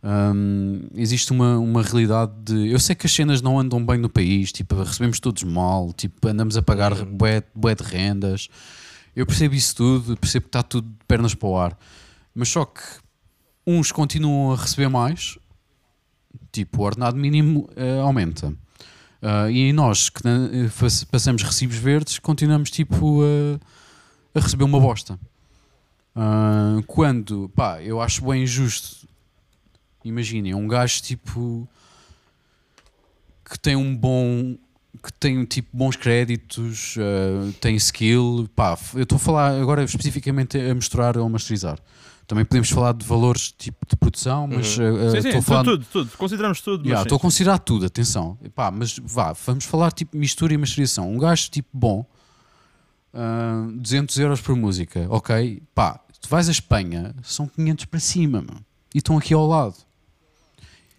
Um, 0.00 0.82
existe 0.94 1.32
uma, 1.32 1.58
uma 1.58 1.82
realidade 1.82 2.32
de. 2.44 2.70
Eu 2.70 2.78
sei 2.78 2.94
que 2.94 3.06
as 3.06 3.12
cenas 3.12 3.42
não 3.42 3.58
andam 3.58 3.84
bem 3.84 3.98
no 3.98 4.08
país, 4.08 4.52
tipo, 4.52 4.76
recebemos 4.76 5.18
todos 5.18 5.42
mal, 5.42 5.92
tipo, 5.92 6.28
andamos 6.28 6.56
a 6.56 6.62
pagar 6.62 6.92
uhum. 6.92 7.16
bué, 7.16 7.42
bué 7.54 7.74
de 7.74 7.82
rendas. 7.82 8.48
Eu 9.14 9.26
percebo 9.26 9.54
isso 9.56 9.74
tudo, 9.74 10.16
percebo 10.16 10.44
que 10.44 10.48
está 10.50 10.62
tudo 10.62 10.88
de 10.88 11.04
pernas 11.06 11.34
para 11.34 11.48
o 11.48 11.58
ar, 11.58 11.78
mas 12.32 12.48
só 12.48 12.64
que 12.64 12.80
uns 13.66 13.90
continuam 13.90 14.52
a 14.52 14.56
receber 14.56 14.88
mais, 14.88 15.36
tipo, 16.52 16.82
o 16.82 16.84
ordenado 16.84 17.16
mínimo 17.16 17.68
uh, 17.76 18.02
aumenta. 18.02 18.54
Uh, 19.20 19.50
e 19.50 19.72
nós 19.72 20.08
que 20.08 20.20
uh, 20.20 21.06
passamos 21.10 21.42
recibos 21.42 21.76
verdes 21.76 22.20
continuamos 22.20 22.70
tipo 22.70 23.20
a 24.34 24.40
receber 24.40 24.64
uma 24.64 24.78
bosta. 24.78 25.18
Uh, 26.14 26.82
quando, 26.86 27.48
pá, 27.50 27.82
eu 27.82 28.00
acho 28.00 28.24
bem 28.24 28.44
injusto. 28.44 29.08
Imaginem, 30.04 30.54
um 30.54 30.66
gajo 30.66 31.02
tipo 31.02 31.68
que 33.44 33.58
tem 33.58 33.76
um 33.76 33.96
bom 33.96 34.56
que 35.02 35.12
tem 35.12 35.44
tipo 35.44 35.68
bons 35.72 35.96
créditos, 35.96 36.96
uh, 36.96 37.52
tem 37.60 37.76
skill, 37.76 38.48
pá, 38.56 38.76
eu 38.94 39.02
estou 39.02 39.16
a 39.16 39.18
falar 39.18 39.60
agora 39.60 39.84
especificamente 39.84 40.58
a 40.58 40.74
misturar 40.74 41.16
ou 41.16 41.26
a 41.26 41.28
masterizar 41.28 41.78
Também 42.26 42.44
podemos 42.44 42.68
falar 42.70 42.92
de 42.92 43.04
valores 43.06 43.52
tipo 43.52 43.86
de 43.88 43.96
produção, 43.96 44.46
mas 44.46 44.76
Uhum. 44.76 44.84
uh, 44.84 45.06
uh, 45.06 45.10
sim, 45.12 45.20
sim, 45.22 45.28
estou 45.28 45.30
a 45.30 45.32
tudo, 45.32 45.42
falar. 45.42 45.64
tudo, 45.64 45.86
tudo. 45.92 46.10
Consideramos 46.16 46.60
tudo. 46.60 46.78
mas 46.80 46.86
Yeah, 46.86 47.00
sim. 47.00 47.06
Estou 47.06 47.16
a 47.16 47.20
considerar 47.20 47.58
tudo, 47.58 47.86
atenção. 47.86 48.36
Epá, 48.44 48.70
mas 48.70 48.98
vá, 49.02 49.32
vamos 49.46 49.64
falar 49.64 49.92
tipo 49.92 50.16
mistura 50.16 50.52
e 50.52 50.58
masterização. 50.58 51.10
Um 51.10 51.18
gajo 51.18 51.48
tipo 51.50 51.68
bom, 51.72 52.04
uh, 53.14 53.72
200 53.72 54.18
euros 54.18 54.40
por 54.40 54.56
música, 54.56 55.06
ok? 55.08 55.62
Pá, 55.74 56.00
tu 56.20 56.28
vais 56.28 56.48
à 56.48 56.52
Espanha, 56.52 57.14
são 57.22 57.46
500 57.46 57.84
para 57.86 58.00
cima, 58.00 58.40
mano. 58.42 58.64
E 58.94 58.98
estão 58.98 59.16
aqui 59.18 59.32
ao 59.34 59.46
lado. 59.46 59.74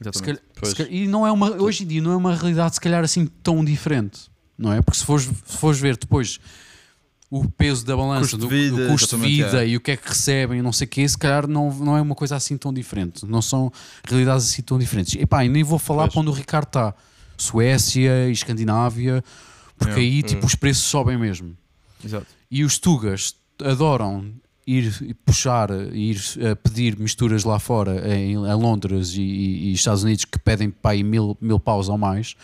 Exatamente. 0.01 0.41
calhar- 0.55 0.75
calhar- 0.75 0.93
e 0.93 1.07
não 1.07 1.25
é 1.27 1.31
uma, 1.31 1.51
hoje 1.61 1.83
em 1.83 1.87
dia 1.87 2.01
não 2.01 2.11
é 2.11 2.15
uma 2.15 2.35
realidade 2.35 2.75
se 2.75 2.81
calhar 2.81 3.03
assim 3.03 3.25
tão 3.43 3.63
diferente, 3.63 4.21
não 4.57 4.71
é? 4.73 4.81
Porque 4.81 4.99
se 4.99 5.05
fores, 5.05 5.25
se 5.45 5.57
fores 5.57 5.79
ver 5.79 5.97
depois 5.97 6.39
o 7.31 7.47
peso 7.47 7.85
da 7.85 7.95
balança 7.95 8.21
Custo 8.21 8.37
do, 8.37 8.47
vida, 8.49 8.75
do 8.87 8.91
custo 8.91 9.15
de 9.17 9.21
vida 9.23 9.63
é. 9.63 9.67
e 9.69 9.77
o 9.77 9.79
que 9.81 9.91
é 9.91 9.97
que 9.97 10.07
recebem, 10.09 10.59
e 10.59 10.61
não 10.61 10.71
sei 10.73 10.85
o 10.85 10.89
quê, 10.89 11.07
se 11.07 11.17
calhar 11.17 11.47
não, 11.47 11.71
não 11.75 11.95
é 11.95 12.01
uma 12.01 12.15
coisa 12.15 12.35
assim 12.35 12.57
tão 12.57 12.73
diferente. 12.73 13.23
Não 13.25 13.41
são 13.41 13.71
realidades 14.07 14.45
assim 14.49 14.61
tão 14.63 14.79
diferentes. 14.79 15.13
E 15.13 15.25
pá, 15.27 15.43
nem 15.43 15.63
vou 15.63 15.77
falar 15.77 16.03
Pois. 16.03 16.13
para 16.13 16.21
onde 16.21 16.29
o 16.29 16.33
Ricardo 16.33 16.67
está. 16.67 16.95
Suécia 17.37 18.27
e 18.27 18.31
Escandinávia, 18.31 19.23
porque 19.77 19.93
Yeah. 19.99 20.15
aí 20.17 20.23
tipo 20.23 20.43
Hum. 20.43 20.47
os 20.47 20.55
preços 20.55 20.83
sobem 20.83 21.17
mesmo. 21.17 21.55
Exato. 22.03 22.25
E 22.49 22.63
os 22.63 22.77
Tugas 22.79 23.35
adoram 23.63 24.25
ir 24.77 24.93
e 25.01 25.13
puxar, 25.13 25.69
ir 25.93 26.19
a 26.51 26.55
pedir 26.55 26.97
misturas 26.99 27.43
lá 27.43 27.57
fora, 27.59 28.07
em, 28.15 28.33
em 28.33 28.53
Londres 28.55 29.13
e, 29.15 29.21
e- 29.21 29.73
Estados 29.73 30.03
Unidos, 30.03 30.25
que 30.25 30.37
pedem 30.37 30.69
para 30.69 30.91
aí 30.91 31.03
mil, 31.03 31.37
mil 31.41 31.59
paus 31.59 31.89
ou 31.89 31.97
mais, 31.97 32.35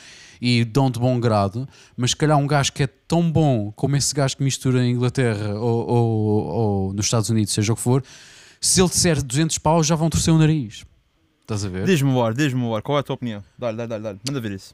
e 0.41 0.63
dão 0.65 0.89
de 0.91 0.99
bom 0.99 1.19
grado, 1.19 1.67
mas 1.95 2.11
se 2.11 2.15
calhar 2.15 2.37
um 2.37 2.47
gajo 2.47 2.71
que 2.73 2.83
é 2.83 2.87
tão 2.87 3.31
bom 3.31 3.71
como 3.75 3.95
esse 3.95 4.13
gajo 4.13 4.37
que 4.37 4.43
mistura 4.43 4.83
em 4.85 4.91
Inglaterra 4.91 5.53
ou, 5.59 5.87
ou- 5.87 6.45
ou 6.45 6.93
nos 6.93 7.05
Estados 7.05 7.29
Unidos, 7.29 7.53
seja 7.53 7.73
o 7.73 7.75
que 7.75 7.81
for, 7.81 8.03
se 8.59 8.81
ele 8.81 8.89
disser 8.89 9.21
200 9.23 9.57
paus, 9.59 9.85
já 9.85 9.95
vão 9.95 10.09
torcer 10.09 10.33
o 10.33 10.37
nariz. 10.37 10.83
Estás 11.41 11.63
a 11.63 11.69
ver? 11.69 11.85
Diz-me, 11.85 12.11
War, 12.11 12.33
diz-me, 12.33 12.63
War, 12.65 12.81
qual 12.81 12.97
é 12.97 13.01
a 13.01 13.03
tua 13.03 13.13
opinião? 13.15 13.43
Dá-lhe, 13.57 13.77
dá-lhe, 13.85 14.01
dá-lhe, 14.03 14.19
manda 14.27 14.39
ver 14.41 14.51
isso. 14.53 14.73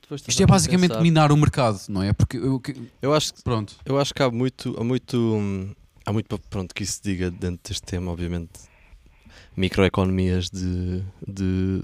Depois 0.00 0.22
Isto 0.28 0.42
é 0.42 0.46
basicamente 0.46 0.90
pensar. 0.90 1.02
minar 1.02 1.32
o 1.32 1.36
mercado, 1.36 1.80
não 1.88 2.02
é? 2.02 2.12
Porque 2.12 2.36
eu, 2.36 2.60
que- 2.60 2.76
Eu 3.00 3.12
acho, 3.14 3.34
que- 3.34 3.42
pronto. 3.42 3.74
eu 3.84 3.98
acho 3.98 4.14
que 4.14 4.22
há 4.22 4.30
muito, 4.30 4.76
há 4.78 4.84
muito, 4.84 5.16
hum, 5.16 5.70
há 6.06 6.12
muito 6.12 6.38
pronto 6.50 6.74
que 6.74 6.82
isso 6.82 6.94
se 6.94 7.02
diga 7.02 7.30
dentro 7.30 7.60
deste 7.68 7.82
tema, 7.82 8.10
obviamente, 8.12 8.50
microeconomias 9.56 10.50
de, 10.50 11.02
de 11.26 11.82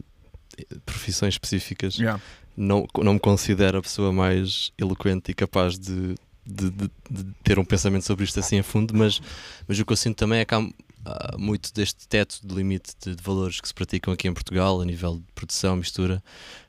profissões 0.84 1.34
específicas. 1.34 1.96
Yeah. 1.96 2.20
Não, 2.56 2.86
não 3.02 3.14
me 3.14 3.20
considero 3.20 3.78
a 3.78 3.82
pessoa 3.82 4.12
mais 4.12 4.72
eloquente 4.76 5.30
e 5.30 5.34
capaz 5.34 5.78
de, 5.78 6.14
de, 6.44 6.70
de- 6.70 6.90
de 7.10 7.24
ter 7.44 7.58
um 7.58 7.64
pensamento 7.64 8.04
sobre 8.04 8.24
isto 8.24 8.40
assim 8.40 8.58
a 8.58 8.64
fundo, 8.64 8.92
mas, 8.96 9.20
mas 9.68 9.78
o 9.78 9.84
que 9.86 9.92
eu 9.92 9.96
sinto 9.96 10.16
também 10.16 10.40
é 10.40 10.44
que 10.44 10.54
há, 10.54 10.68
há 11.04 11.38
muito 11.38 11.72
deste 11.72 12.08
teto 12.08 12.40
de 12.42 12.52
limite 12.52 12.94
de, 13.00 13.14
de 13.14 13.22
valores 13.22 13.60
que 13.60 13.68
se 13.68 13.74
praticam 13.74 14.12
aqui 14.12 14.26
em 14.26 14.34
Portugal, 14.34 14.80
a 14.80 14.84
nível 14.84 15.18
de 15.18 15.32
produção, 15.36 15.76
mistura 15.76 16.20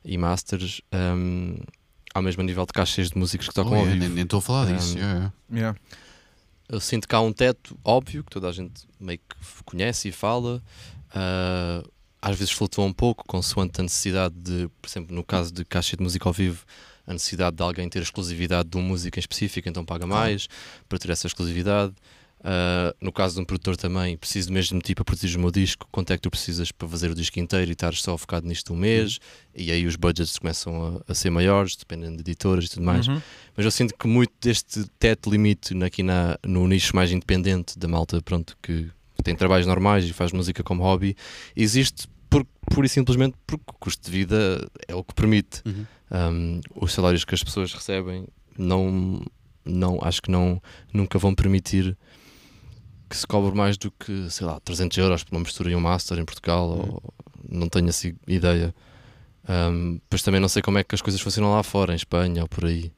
e 0.06 0.16
masters, 0.16 0.82
hum, 0.94 1.58
ao 2.14 2.22
mesmo 2.22 2.44
nível 2.44 2.66
de 2.68 2.74
caixas 2.74 3.10
de 3.10 3.18
músicos 3.18 3.48
que 3.48 3.54
tocam 3.56 3.74
Oh, 3.74 3.76
ao 3.78 3.82
é, 3.88 3.90
vivo. 3.94 4.00
nem 4.00 4.10
nem 4.10 4.24
estou 4.26 4.38
a 4.38 4.42
falar 4.42 4.66
disso. 4.72 4.96
Um, 4.96 5.02
é, 5.02 5.32
é. 5.54 5.56
Yeah. 5.58 5.80
Eu 6.70 6.80
sinto 6.80 7.08
que 7.08 7.16
há 7.16 7.20
um 7.20 7.34
teto 7.34 7.78
óbvio 7.84 8.24
que 8.24 8.30
toda 8.30 8.48
a 8.48 8.52
gente 8.52 8.88
meio 9.00 9.18
que 9.20 9.64
conhece 9.66 10.10
e 10.10 10.12
fala. 10.12 10.62
ah, 11.12 11.84
às 12.22 12.38
vezes 12.38 12.52
flutua 12.52 12.84
um 12.84 12.94
pouco, 12.94 13.24
consoante 13.26 13.80
a 13.80 13.84
necessidade 13.84 14.36
de, 14.36 14.70
por 14.82 14.90
exemplo, 14.90 15.16
no 15.16 15.24
caso 15.24 15.54
de 15.54 15.64
caixa 15.64 15.96
de 15.96 16.04
música 16.04 16.28
ao 16.28 16.34
vivo, 16.34 16.66
a 17.08 17.14
necessidade 17.14 17.56
de 17.56 17.64
alguém 17.64 17.88
ter 17.90 18.02
exclusividade 18.02 18.70
de 18.70 18.78
uma 18.78 18.84
música 18.84 19.18
em 19.18 19.22
específico, 19.22 19.70
então 19.70 19.86
paga 19.86 20.06
mais 20.06 20.48
para 20.88 21.00
ter 21.00 21.10
essa 21.12 21.28
exclusividade. 21.28 21.94
Ah, 22.42 22.96
no 23.02 23.12
caso 23.12 23.36
de 23.36 23.42
um 23.42 23.46
produtor 23.46 23.76
também, 23.76 24.16
preciso 24.16 24.48
do 24.48 24.54
mesmo 24.54 24.80
tipo 24.80 25.04
para 25.04 25.06
produzir 25.06 25.36
o 25.36 25.40
meu 25.40 25.52
disco, 25.52 25.88
quanto 25.92 26.14
é 26.14 26.16
que 26.16 26.22
tu 26.22 26.30
precisas 26.30 26.72
para 26.72 26.88
fazer 26.88 27.12
o 27.12 27.16
disco 27.16 27.40
inteiro 27.40 27.70
e 27.70 27.74
estar 27.74 27.94
só 27.94 28.18
focado 28.18 28.48
nisto 28.48 28.74
um 28.74 28.78
mês, 28.78 29.20
e 29.54 29.72
aí 29.72 29.86
os 29.86 29.96
budgets 29.96 30.38
começam 30.38 31.02
a, 31.08 31.12
a 31.12 31.16
ser 31.16 31.30
maiores, 31.30 31.76
dependendo 31.76 32.16
de 32.16 32.22
editoras 32.22 32.66
e 32.66 32.70
tudo 32.70 32.84
mais. 32.84 33.08
Uhum. 33.08 33.22
Mas 33.56 33.66
eu 33.66 33.72
sinto 33.72 33.94
que 33.98 34.08
muito 34.08 34.32
deste 34.40 34.86
teto 34.98 35.30
limite 35.30 35.76
aqui 35.84 36.02
na, 36.02 36.38
no 36.46 36.66
nicho 36.68 36.96
mais 36.96 37.12
independente 37.12 37.78
da 37.78 37.88
malta, 37.88 38.22
pronto, 38.22 38.56
que 38.62 38.90
tem 39.22 39.36
trabalhos 39.36 39.68
normais 39.68 40.06
e 40.06 40.14
faz 40.14 40.32
música 40.32 40.64
como 40.64 40.84
hobby, 40.84 41.18
existe 41.56 42.08
por, 42.30 42.46
pura 42.72 42.86
e 42.86 42.90
simplesmente 42.90 43.36
porque 43.46 43.66
o 43.68 43.74
custo 43.74 44.10
de 44.10 44.18
vida 44.18 44.66
é 44.88 44.96
o 44.96 45.04
que 45.04 45.14
permite. 45.14 45.62
Uhum. 45.66 45.86
Um, 46.12 46.62
os 46.76 46.94
salários 46.94 47.26
que 47.26 47.36
as 47.36 47.44
pessoas 47.44 47.74
recebem 47.74 48.28
não, 48.58 49.22
não 49.66 50.00
acho 50.02 50.22
que 50.22 50.32
não, 50.32 50.62
nunca 50.94 51.20
vão 51.20 51.36
permitir 51.36 51.98
que 53.10 53.18
se 53.18 53.26
cobre 53.28 53.56
mais 53.58 53.78
do 53.78 53.90
que, 53.92 54.30
sei 54.30 54.46
lá, 54.46 54.60
300 54.60 54.98
euros 54.98 55.24
por 55.24 55.34
uma 55.36 55.42
mistura 55.42 55.72
e 55.72 55.76
um 55.76 55.80
master 55.80 56.20
em 56.20 56.26
Portugal, 56.26 56.70
Uhum. 56.70 56.80
ou 56.94 57.14
não 57.50 57.68
tenho 57.70 57.90
assim 57.90 58.16
ideia. 58.28 58.74
Um, 59.48 60.00
pois 60.10 60.22
também 60.22 60.40
não 60.40 60.48
sei 60.50 60.62
como 60.62 60.78
é 60.78 60.84
que 60.84 60.94
as 60.94 61.02
coisas 61.02 61.20
funcionam 61.20 61.52
lá 61.52 61.64
fora, 61.64 61.94
em 61.94 61.96
Espanha 61.96 62.44
ou 62.44 62.48
por 62.48 62.66
aí. 62.66 62.92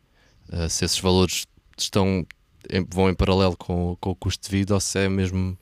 Uh, 0.51 0.69
se 0.69 0.83
esses 0.83 0.99
valores 0.99 1.45
estão 1.77 2.25
em- 2.69 2.85
vão 2.91 3.09
em 3.09 3.13
paralelo 3.15 3.55
com, 3.55 3.95
com 4.01 4.09
o 4.09 4.15
custo 4.15 4.49
de 4.49 4.57
vida 4.57 4.73
ou 4.73 4.79
se 4.81 4.99
é 4.99 5.07
mesmo 5.07 5.57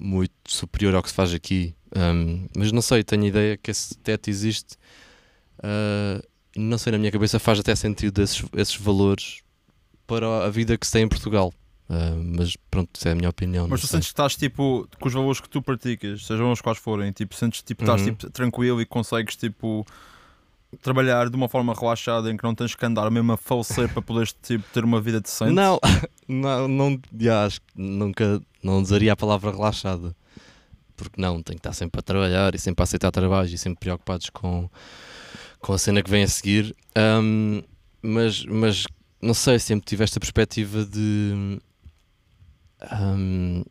muito 0.00 0.32
superior 0.46 0.94
ao 0.94 1.02
que 1.02 1.08
se 1.10 1.14
faz 1.14 1.32
aqui. 1.32 1.74
Um, 1.96 2.46
mas 2.56 2.72
não 2.72 2.82
sei, 2.82 3.04
tenho 3.04 3.24
ideia 3.26 3.56
que 3.56 3.70
esse 3.70 3.96
teto 3.98 4.28
existe. 4.28 4.76
Uh, 5.60 6.22
não 6.56 6.76
sei, 6.78 6.90
na 6.92 6.98
minha 6.98 7.12
cabeça 7.12 7.38
faz 7.38 7.60
até 7.60 7.74
sentido 7.74 8.20
esses, 8.22 8.42
esses 8.56 8.76
valores 8.76 9.40
para 10.06 10.44
a 10.46 10.50
vida 10.50 10.76
que 10.76 10.86
se 10.86 10.92
tem 10.92 11.04
em 11.04 11.08
Portugal. 11.08 11.52
Uh, 11.88 12.22
mas 12.36 12.54
pronto, 12.70 12.90
é 13.06 13.12
a 13.12 13.14
minha 13.14 13.30
opinião. 13.30 13.66
Mas 13.66 13.80
tu 13.80 13.86
sei. 13.86 13.96
sentes 13.96 14.08
que 14.08 14.12
estás 14.12 14.36
tipo, 14.36 14.86
com 15.00 15.08
os 15.08 15.14
valores 15.14 15.40
que 15.40 15.48
tu 15.48 15.62
praticas, 15.62 16.26
sejam 16.26 16.52
os 16.52 16.60
quais 16.60 16.78
forem, 16.78 17.10
tipo, 17.12 17.34
sentes 17.34 17.62
tipo, 17.62 17.82
estás 17.82 18.02
Uhum. 18.02 18.14
tipo, 18.14 18.30
tranquilo 18.30 18.80
e 18.82 18.86
consegues 18.86 19.36
tipo 19.36 19.86
trabalhar 20.82 21.30
de 21.30 21.36
uma 21.36 21.48
forma 21.48 21.72
relaxada 21.72 22.30
em 22.30 22.36
que 22.36 22.44
não 22.44 22.54
tens 22.54 22.74
que 22.74 22.84
andar 22.84 23.10
mesmo 23.10 23.32
a 23.32 23.36
falecer 23.38 23.88
para 23.88 24.02
poderes 24.02 24.34
tipo, 24.42 24.62
ter 24.72 24.84
uma 24.84 25.00
vida 25.00 25.18
decente? 25.20 25.52
Não, 25.52 25.78
não, 26.28 26.68
não 26.68 27.00
já, 27.18 27.46
acho 27.46 27.60
que 27.60 27.66
nunca 27.74 28.40
não 28.62 28.80
usaria 28.82 29.12
a 29.12 29.16
palavra 29.16 29.50
relaxada. 29.50 30.14
Porque 30.94 31.18
não, 31.20 31.34
tenho 31.42 31.56
que 31.58 31.60
estar 31.60 31.72
sempre 31.72 32.00
a 32.00 32.02
trabalhar 32.02 32.54
e 32.54 32.58
sempre 32.58 32.82
a 32.82 32.84
aceitar 32.84 33.10
trabalho 33.12 33.48
e 33.48 33.56
sempre 33.56 33.78
preocupados 33.80 34.28
com, 34.30 34.68
com 35.60 35.72
a 35.72 35.78
cena 35.78 36.02
que 36.02 36.10
vem 36.10 36.24
a 36.24 36.28
seguir. 36.28 36.76
Ahm, 36.94 37.62
mas, 38.02 38.44
mas 38.44 38.84
não 39.22 39.32
sei, 39.32 39.58
sempre 39.60 39.86
tive 39.86 40.02
esta 40.04 40.18
perspectiva 40.20 40.84
de 40.84 41.60
ahm, 42.80 43.62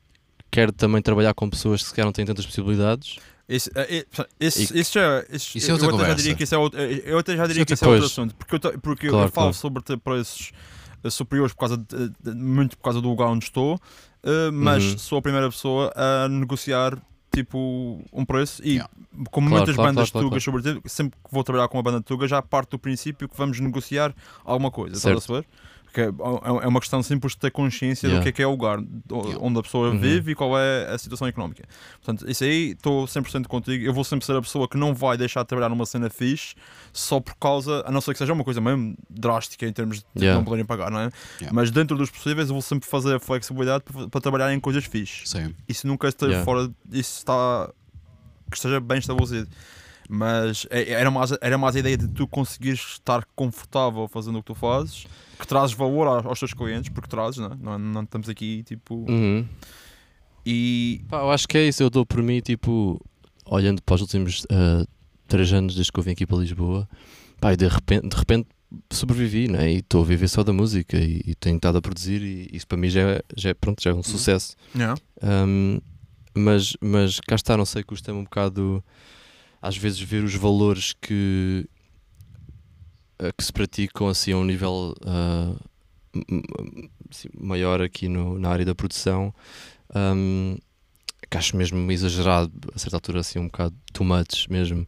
quero 0.52 0.72
também 0.72 1.02
trabalhar 1.02 1.34
com 1.34 1.50
pessoas 1.50 1.82
que 1.82 1.90
se 1.90 1.94
calhar 1.96 2.06
não 2.08 2.14
têm 2.14 2.26
tantas 2.26 2.46
possibilidades. 2.46 3.18
Isso, 3.50 3.70
é, 3.76 4.06
isso, 4.40 4.62
E- 4.62 4.80
é 4.80 5.72
eu 5.72 5.74
outra 5.76 5.88
até 5.88 5.88
já 5.88 5.90
conversa. 5.90 6.16
diria 6.16 6.36
que 6.36 6.44
isso 6.44 6.56
é 6.56 6.58
outro, 6.58 6.80
eu 6.82 7.18
até 7.18 7.38
já 7.38 7.48
diria 7.48 7.64
Isso 7.64 7.64
é 7.64 7.66
que 7.66 7.74
outra 7.74 7.76
isso 7.76 7.86
é 7.86 7.88
outro 7.88 8.06
assunto, 8.06 8.36
porque 8.36 8.56
eu, 8.56 8.80
porque 8.80 9.08
Claro, 9.08 9.26
eu 9.28 9.32
falo 9.32 9.46
claro. 9.48 9.54
sobre 9.54 9.84
ter 9.84 9.98
preços 9.98 10.52
eh, 11.04 11.10
superiores 11.10 11.54
por 11.54 11.60
causa 11.62 11.78
de, 11.78 12.10
de- 12.22 12.36
muito 12.36 12.76
por 12.78 12.84
causa 12.84 13.00
do 13.02 13.08
lugar 13.08 13.28
onde 13.28 13.46
estou, 13.46 13.80
eh, 14.24 14.52
mas 14.52 14.84
Uhum. 14.84 14.98
sou 14.98 15.18
a 15.20 15.22
primeira 15.22 15.50
pessoa 15.50 15.94
a 15.96 16.28
negociar 16.28 16.98
tipo 17.32 18.04
um 18.12 18.26
preço 18.26 18.62
e 18.66 18.72
Yeah. 18.74 18.90
como 19.32 19.48
Claro, 19.48 19.62
muitas 19.62 19.76
claro, 19.76 19.90
bandas 19.96 20.12
claro, 20.12 20.28
tugas, 20.28 20.44
sobretudo, 20.44 20.82
sempre 20.90 21.18
que 21.24 21.32
vou 21.32 21.44
trabalhar 21.44 21.68
com 21.70 21.78
uma 21.78 21.84
banda 21.84 22.00
de 22.00 22.06
tuga, 22.06 22.28
já 22.28 22.42
parto 22.42 22.72
do 22.72 22.80
princípio 22.80 23.30
que 23.30 23.38
vamos 23.38 23.60
negociar 23.62 24.14
alguma 24.44 24.72
coisa, 24.72 24.98
estás 24.98 25.16
a 25.18 25.22
Certo. 25.22 25.28
saber? 25.28 25.48
Que 25.98 26.02
é, 26.02 26.06
é 26.06 26.68
uma 26.68 26.80
questão 26.80 27.02
simples 27.02 27.34
de 27.34 27.40
ter 27.40 27.50
consciência 27.50 28.08
do 28.08 28.12
Yeah. 28.12 28.24
que 28.24 28.30
é 28.30 28.32
que 28.32 28.42
é 28.44 28.46
o 28.46 28.52
lugar 28.52 28.78
onde 29.42 29.60
a 29.60 29.64
pessoa 29.64 29.90
Uhum. 29.90 29.98
vive 30.00 30.34
e 30.34 30.36
qual 30.36 30.56
é 30.60 30.94
a 30.94 30.98
situação 31.00 31.28
económica. 31.28 31.64
Portanto, 32.04 32.30
isso 32.30 32.44
aí 32.44 32.74
estou 32.74 33.08
100% 33.08 33.48
contigo. 33.48 33.84
Eu 33.84 33.92
vou 33.92 34.04
sempre 34.04 34.24
ser 34.24 34.36
a 34.36 34.42
pessoa 34.42 34.68
que 34.68 34.78
não 34.78 34.94
vai 34.94 35.18
deixar 35.18 35.42
de 35.42 35.48
trabalhar 35.48 35.70
numa 35.70 35.88
cena 35.88 36.08
fixe 36.08 36.54
só 36.94 37.20
por 37.20 37.34
causa, 37.38 37.84
a 37.84 37.92
não 37.92 38.00
ser 38.00 38.12
que 38.12 38.20
seja 38.20 38.32
uma 38.32 38.44
coisa 38.44 38.62
mesmo 38.62 38.96
drástica 39.10 39.66
em 39.66 39.74
termos 39.74 39.98
de 39.98 40.02
tipo, 40.04 40.20
Yeah. 40.20 40.38
não 40.38 40.46
poderem 40.46 40.66
pagar, 40.66 40.92
não 40.92 41.00
é? 41.00 41.10
Yeah. 41.40 41.52
Mas 41.52 41.72
dentro 41.72 41.98
dos 41.98 42.12
possíveis, 42.12 42.50
eu 42.50 42.54
vou 42.54 42.62
sempre 42.62 42.88
fazer 42.88 43.16
a 43.16 43.20
flexibilidade 43.20 43.84
para, 43.84 44.08
para 44.08 44.22
trabalhar 44.22 44.54
em 44.54 44.60
coisas 44.60 44.86
fixes. 44.86 45.28
Sim. 45.30 45.56
Isso 45.68 45.88
nunca 45.88 46.10
Yeah. 46.22 46.46
fora, 46.46 46.70
isso 46.92 47.18
está 47.18 47.72
que 48.52 48.56
esteja 48.56 48.80
bem 48.80 49.00
estabelecido. 49.00 49.50
Mas 50.08 50.66
é- 50.70 50.92
era 50.92 51.12
mais, 51.12 51.32
era 51.42 51.58
mais 51.58 51.76
a 51.76 51.80
ideia 51.80 51.98
de 51.98 52.08
tu 52.08 52.28
conseguires 52.28 52.80
estar 52.80 53.26
confortável 53.36 54.08
fazendo 54.08 54.38
o 54.40 54.42
que 54.42 54.48
tu 54.48 54.56
fazes, 54.56 55.06
que 55.38 55.46
trazes 55.46 55.76
valor 55.76 56.08
aos, 56.08 56.26
aos 56.26 56.40
teus 56.40 56.54
clientes, 56.54 56.90
porque 56.90 57.10
trazes, 57.10 57.40
não, 57.40 57.52
é? 57.52 57.58
não, 57.60 57.78
não 57.78 58.04
estamos 58.04 58.30
aqui 58.30 58.64
tipo. 58.64 59.06
Uhum. 59.10 59.46
E 60.46 61.02
Pá, 61.10 61.20
eu 61.20 61.32
acho 61.32 61.48
que 61.48 61.58
é 61.58 61.68
isso, 61.68 61.84
eu 61.84 61.90
dou 61.90 62.06
por 62.06 62.24
mim, 62.24 62.40
tipo, 62.40 63.04
olhando 63.46 63.82
para 63.82 63.96
os 63.96 64.02
últimos 64.02 64.46
ah, 64.50 64.86
três 65.28 65.52
anos 65.52 65.76
desde 65.76 65.92
que 65.92 66.00
eu 66.00 66.04
vim 66.04 66.12
aqui 66.12 66.26
para 66.26 66.38
Lisboa, 66.38 66.88
pá, 67.42 67.52
e 67.52 67.58
de 67.58 67.68
repente, 67.68 68.08
de 68.08 68.16
repente 68.16 68.48
sobrevivi, 68.92 69.50
né? 69.50 69.72
E 69.72 69.78
estou 69.78 70.02
a 70.02 70.06
viver 70.06 70.28
só 70.28 70.44
da 70.44 70.54
música 70.54 70.98
e, 70.98 71.22
e 71.26 71.36
tenho 71.36 71.58
estado 71.58 71.78
a 71.78 71.82
produzir 71.82 72.22
e 72.22 72.50
isso 72.54 72.68
para 72.68 72.78
mim 72.78 72.90
já 72.90 73.02
é, 73.02 73.22
já 73.36 73.50
é, 73.50 73.54
pronto, 73.54 73.82
já 73.82 73.92
é 73.92 73.94
um 73.94 74.04
sucesso. 74.04 74.56
yeah. 74.76 75.00
Um, 75.22 75.80
mas, 76.34 76.78
mas 76.80 77.20
cá 77.20 77.36
está, 77.36 77.58
não 77.58 77.66
sei, 77.66 77.84
custa-me 77.84 78.20
um 78.20 78.24
bocado 78.24 78.84
às 79.68 79.76
vezes 79.78 80.00
ver 80.00 80.24
os 80.24 80.34
valores 80.34 80.94
que, 80.94 81.68
eh, 83.20 83.32
que 83.38 83.44
se 83.44 83.52
praticam 83.52 84.08
assim 84.08 84.32
a 84.32 84.38
um 84.38 84.46
nível 84.46 84.96
assim, 87.10 87.30
maior 87.38 87.82
aqui 87.82 88.08
no, 88.08 88.40
na 88.40 88.50
área 88.50 88.66
da 88.66 88.74
produção 88.74 89.34
um, 89.96 90.58
que 91.30 91.38
acho 91.38 91.58
mesmo 91.58 91.92
exagerado, 91.92 92.52
a 92.74 92.80
certa 92.80 92.96
altura, 92.96 93.20
assim, 93.20 93.40
um 93.40 93.48
bocado 93.48 93.76
too 93.92 94.06
much 94.06 94.48
mesmo. 94.50 94.88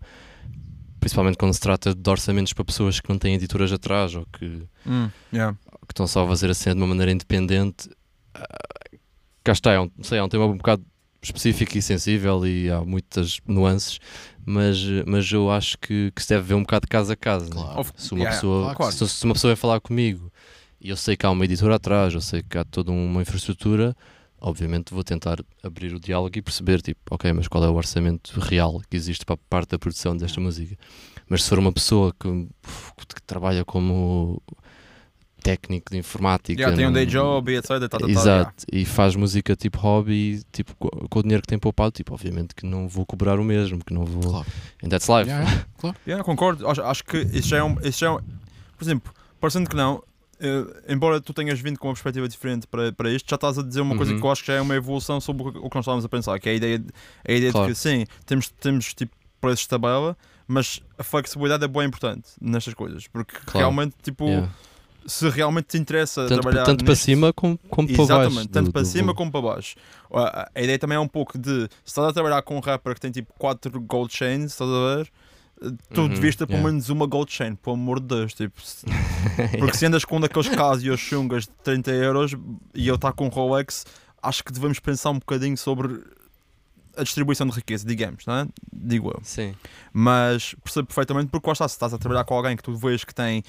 Principalmente 0.99 1.37
quando 1.37 1.53
se 1.53 1.59
trata 1.59 1.93
de 1.93 2.09
orçamentos 2.09 2.53
para 2.53 2.63
pessoas 2.63 2.99
que 2.99 3.09
não 3.09 3.17
têm 3.17 3.35
editoras 3.35 3.71
atrás 3.71 4.15
ou 4.15 4.25
que, 4.27 4.63
Hum, 4.85 5.09
yeah. 5.33 5.57
que 5.87 5.91
estão 5.91 6.07
só 6.07 6.23
a 6.23 6.27
fazer 6.27 6.49
a 6.49 6.53
cena 6.53 6.75
de 6.75 6.81
uma 6.81 6.87
maneira 6.87 7.11
independente. 7.11 7.89
Ah, 8.33 8.97
cá 9.43 9.51
está, 9.51 9.73
é 9.73 9.79
um, 9.79 9.89
sei, 10.01 10.19
é 10.19 10.23
um 10.23 10.29
tema 10.29 10.45
um 10.45 10.57
bocado 10.57 10.85
específico 11.21 11.77
e 11.77 11.81
sensível 11.81 12.45
e 12.45 12.69
há 12.69 12.81
muitas 12.81 13.39
nuances, 13.47 13.99
mas, 14.45 14.79
mas 15.05 15.31
eu 15.31 15.51
acho 15.51 15.77
que, 15.77 16.11
que 16.15 16.21
se 16.21 16.29
deve 16.29 16.43
ver 16.43 16.53
um 16.53 16.61
bocado 16.61 16.85
de 16.85 16.89
casa 16.89 17.13
a 17.13 17.15
casa. 17.15 17.45
né? 17.45 17.51
Claro. 17.51 17.85
Se 17.95 18.13
uma 18.13 18.19
yeah, 18.19 18.35
pessoa, 18.35 18.75
claro. 18.75 18.91
se, 18.93 19.07
se 19.07 19.25
uma 19.25 19.33
pessoa 19.33 19.53
vai 19.53 19.59
falar 19.59 19.79
comigo 19.79 20.31
e 20.81 20.89
eu 20.89 20.97
sei 20.97 21.17
que 21.17 21.25
há 21.25 21.29
uma 21.29 21.43
editora 21.43 21.75
atrás, 21.75 22.13
eu 22.13 22.21
sei 22.21 22.41
que 22.41 22.57
há 22.57 22.63
toda 22.63 22.91
uma 22.91 23.21
infraestrutura, 23.21 23.95
obviamente 24.39 24.93
vou 24.93 25.03
tentar 25.03 25.43
abrir 25.61 25.93
o 25.93 25.99
diálogo 25.99 26.37
e 26.37 26.41
perceber, 26.41 26.81
tipo, 26.81 26.99
ok, 27.11 27.33
mas 27.33 27.47
qual 27.47 27.63
é 27.65 27.69
o 27.69 27.75
orçamento 27.75 28.39
real 28.39 28.81
que 28.89 28.95
existe 28.95 29.25
para 29.25 29.35
a 29.35 29.39
parte 29.49 29.71
da 29.71 29.79
produção 29.79 30.15
desta 30.15 30.39
música? 30.39 30.77
Mas 31.27 31.43
se 31.43 31.49
for 31.49 31.59
uma 31.59 31.71
pessoa 31.71 32.13
que, 32.17 32.47
que 33.13 33.21
trabalha 33.27 33.63
como 33.65 34.41
técnico 35.41 35.91
de 35.91 35.97
informática, 35.97 36.59
Yeah, 36.59 36.75
tem 36.77 36.87
um 36.87 36.91
day 36.91 37.05
não- 37.05 37.11
job 37.11 37.51
e 37.51 37.57
etc. 37.57 37.67
Tá, 37.69 37.89
tá, 37.89 37.97
tá, 37.99 38.07
Exato, 38.09 38.65
e 38.71 38.85
faz 38.85 39.15
música 39.15 39.55
tipo 39.55 39.77
hobby, 39.79 40.41
tipo, 40.51 40.75
co- 40.77 41.07
com 41.09 41.19
o 41.19 41.21
dinheiro 41.23 41.41
que 41.41 41.47
tem 41.47 41.57
poupado, 41.59 41.91
tipo, 41.91 42.13
obviamente 42.13 42.53
que 42.55 42.65
não 42.65 42.87
vou 42.87 43.05
cobrar 43.05 43.39
o 43.39 43.43
mesmo, 43.43 43.83
que 43.83 43.93
não 43.93 44.05
vou. 44.05 44.21
Claro. 44.31 44.45
And 44.83 44.89
that's 44.89 45.07
life. 45.07 45.29
Yeah, 45.29 45.43
yeah, 45.49 45.65
claro. 45.79 45.95
Yeah, 46.07 46.23
concordo. 46.23 46.67
Acho, 46.67 46.81
acho 46.83 47.03
que 47.03 47.17
isso 47.33 47.47
já 47.49 47.57
é 47.57 47.63
um. 47.63 47.75
Isso 47.83 47.99
já 47.99 48.07
é 48.07 48.09
um 48.11 48.19
por 48.77 48.83
exemplo, 48.85 49.13
parecendo 49.41 49.69
que 49.69 49.75
não, 49.75 50.01
eh, 50.39 50.65
embora 50.87 51.19
tu 51.19 51.33
tenhas 51.33 51.59
vindo 51.59 51.77
com 51.77 51.89
uma 51.89 51.93
perspectiva 51.93 52.29
diferente 52.29 52.65
para, 52.65 52.93
para 52.93 53.09
isto, 53.11 53.29
já 53.29 53.35
estás 53.35 53.57
a 53.59 53.61
dizer 53.63 53.81
uma 53.81 53.97
coisa 53.97 54.13
Uhum. 54.13 54.19
que 54.21 54.25
eu 54.25 54.31
acho 54.31 54.41
que 54.41 54.47
já 54.47 54.53
é 54.53 54.61
uma 54.61 54.73
evolução 54.75 55.19
sobre 55.19 55.43
o 55.43 55.51
que, 55.51 55.57
o 55.59 55.69
que 55.69 55.75
nós 55.75 55.83
estávamos 55.83 56.05
a 56.05 56.09
pensar, 56.09 56.39
que 56.39 56.47
é 56.47 56.53
a 56.53 56.55
ideia, 56.55 56.79
de, 56.79 56.87
a 57.27 57.31
ideia 57.33 57.51
Claro. 57.51 57.67
de 57.67 57.73
que 57.73 57.77
sim, 57.79 58.05
temos, 58.25 58.47
temos 58.49 58.93
tipo 58.93 59.13
preços 59.41 59.61
de 59.63 59.67
tabela, 59.67 60.17
mas 60.47 60.81
a 60.97 61.03
flexibilidade 61.03 61.65
é 61.65 61.67
bem 61.67 61.83
importante 61.87 62.29
nestas 62.39 62.73
coisas, 62.73 63.05
porque 63.07 63.35
Claro. 63.45 63.57
realmente, 63.59 63.95
tipo, 64.01 64.23
Yeah. 64.25 64.49
Se 65.05 65.27
realmente 65.29 65.67
te 65.67 65.77
interessa 65.77 66.27
Tanto, 66.27 66.41
trabalhar 66.41 66.65
tanto 66.65 66.83
para 66.83 66.91
nisto- 66.93 67.05
cima 67.05 67.33
como, 67.33 67.57
como 67.69 67.87
para 67.87 67.97
baixo. 67.97 68.03
Exatamente, 68.13 68.49
tanto 68.49 68.65
do- 68.67 68.71
para 68.73 68.81
do 68.81 68.87
cima 68.87 69.13
como 69.15 69.31
para 69.31 69.41
baixo. 69.41 69.75
A, 70.13 70.49
a 70.55 70.61
ideia 70.61 70.77
também 70.79 70.95
é 70.95 70.99
um 70.99 71.07
pouco 71.07 71.37
de 71.37 71.61
se 71.63 71.69
estás 71.85 72.07
a 72.07 72.13
trabalhar 72.13 72.41
com 72.41 72.57
um 72.57 72.59
rapper 72.59 72.93
que 72.95 73.01
tem 73.01 73.11
tipo 73.11 73.33
4 73.37 73.79
gold 73.81 74.13
chains, 74.15 74.51
estás 74.51 74.69
a 74.69 74.95
ver? 74.97 75.11
Tu 75.93 76.01
Uhum, 76.01 76.07
devias 76.07 76.35
ter 76.37 76.45
pelo 76.47 76.59
yeah. 76.59 76.71
menos 76.71 76.89
uma 76.89 77.05
gold 77.05 77.29
chain, 77.31 77.53
pelo 77.55 77.75
amor 77.75 77.99
de 77.99 78.05
Deus. 78.07 78.33
Tipo, 78.33 78.61
se- 78.61 78.85
porque 79.59 79.75
se 79.75 79.85
andas 79.85 80.05
com 80.05 80.17
um 80.17 80.19
daqueles 80.21 80.47
Casios 80.47 80.99
chungas 80.99 81.43
de 81.43 81.51
30 81.63 81.91
euros 81.91 82.33
e 82.73 82.87
eu 82.87 82.95
estar 82.95 83.11
com 83.11 83.25
um 83.25 83.29
Rolex, 83.29 83.85
acho 84.23 84.43
que 84.43 84.53
devemos 84.53 84.79
pensar 84.79 85.09
um 85.09 85.19
bocadinho 85.19 85.57
sobre 85.57 86.01
a 86.95 87.03
distribuição 87.03 87.47
de 87.47 87.53
riqueza, 87.55 87.85
digamos, 87.85 88.25
não 88.25 88.35
é? 88.35 88.47
Digo 88.73 89.09
eu. 89.09 89.19
Sim. 89.23 89.53
Mas 89.93 90.53
percebo 90.63 90.87
perfeitamente 90.87 91.27
porque 91.29 91.47
lá 91.47 91.53
está, 91.53 91.67
se 91.67 91.75
estás 91.75 91.93
a 91.93 91.97
trabalhar 91.97 92.23
com 92.25 92.35
alguém 92.35 92.55
que 92.57 92.63
tu 92.63 92.75
vês 92.75 93.03
que 93.03 93.13
tem 93.13 93.43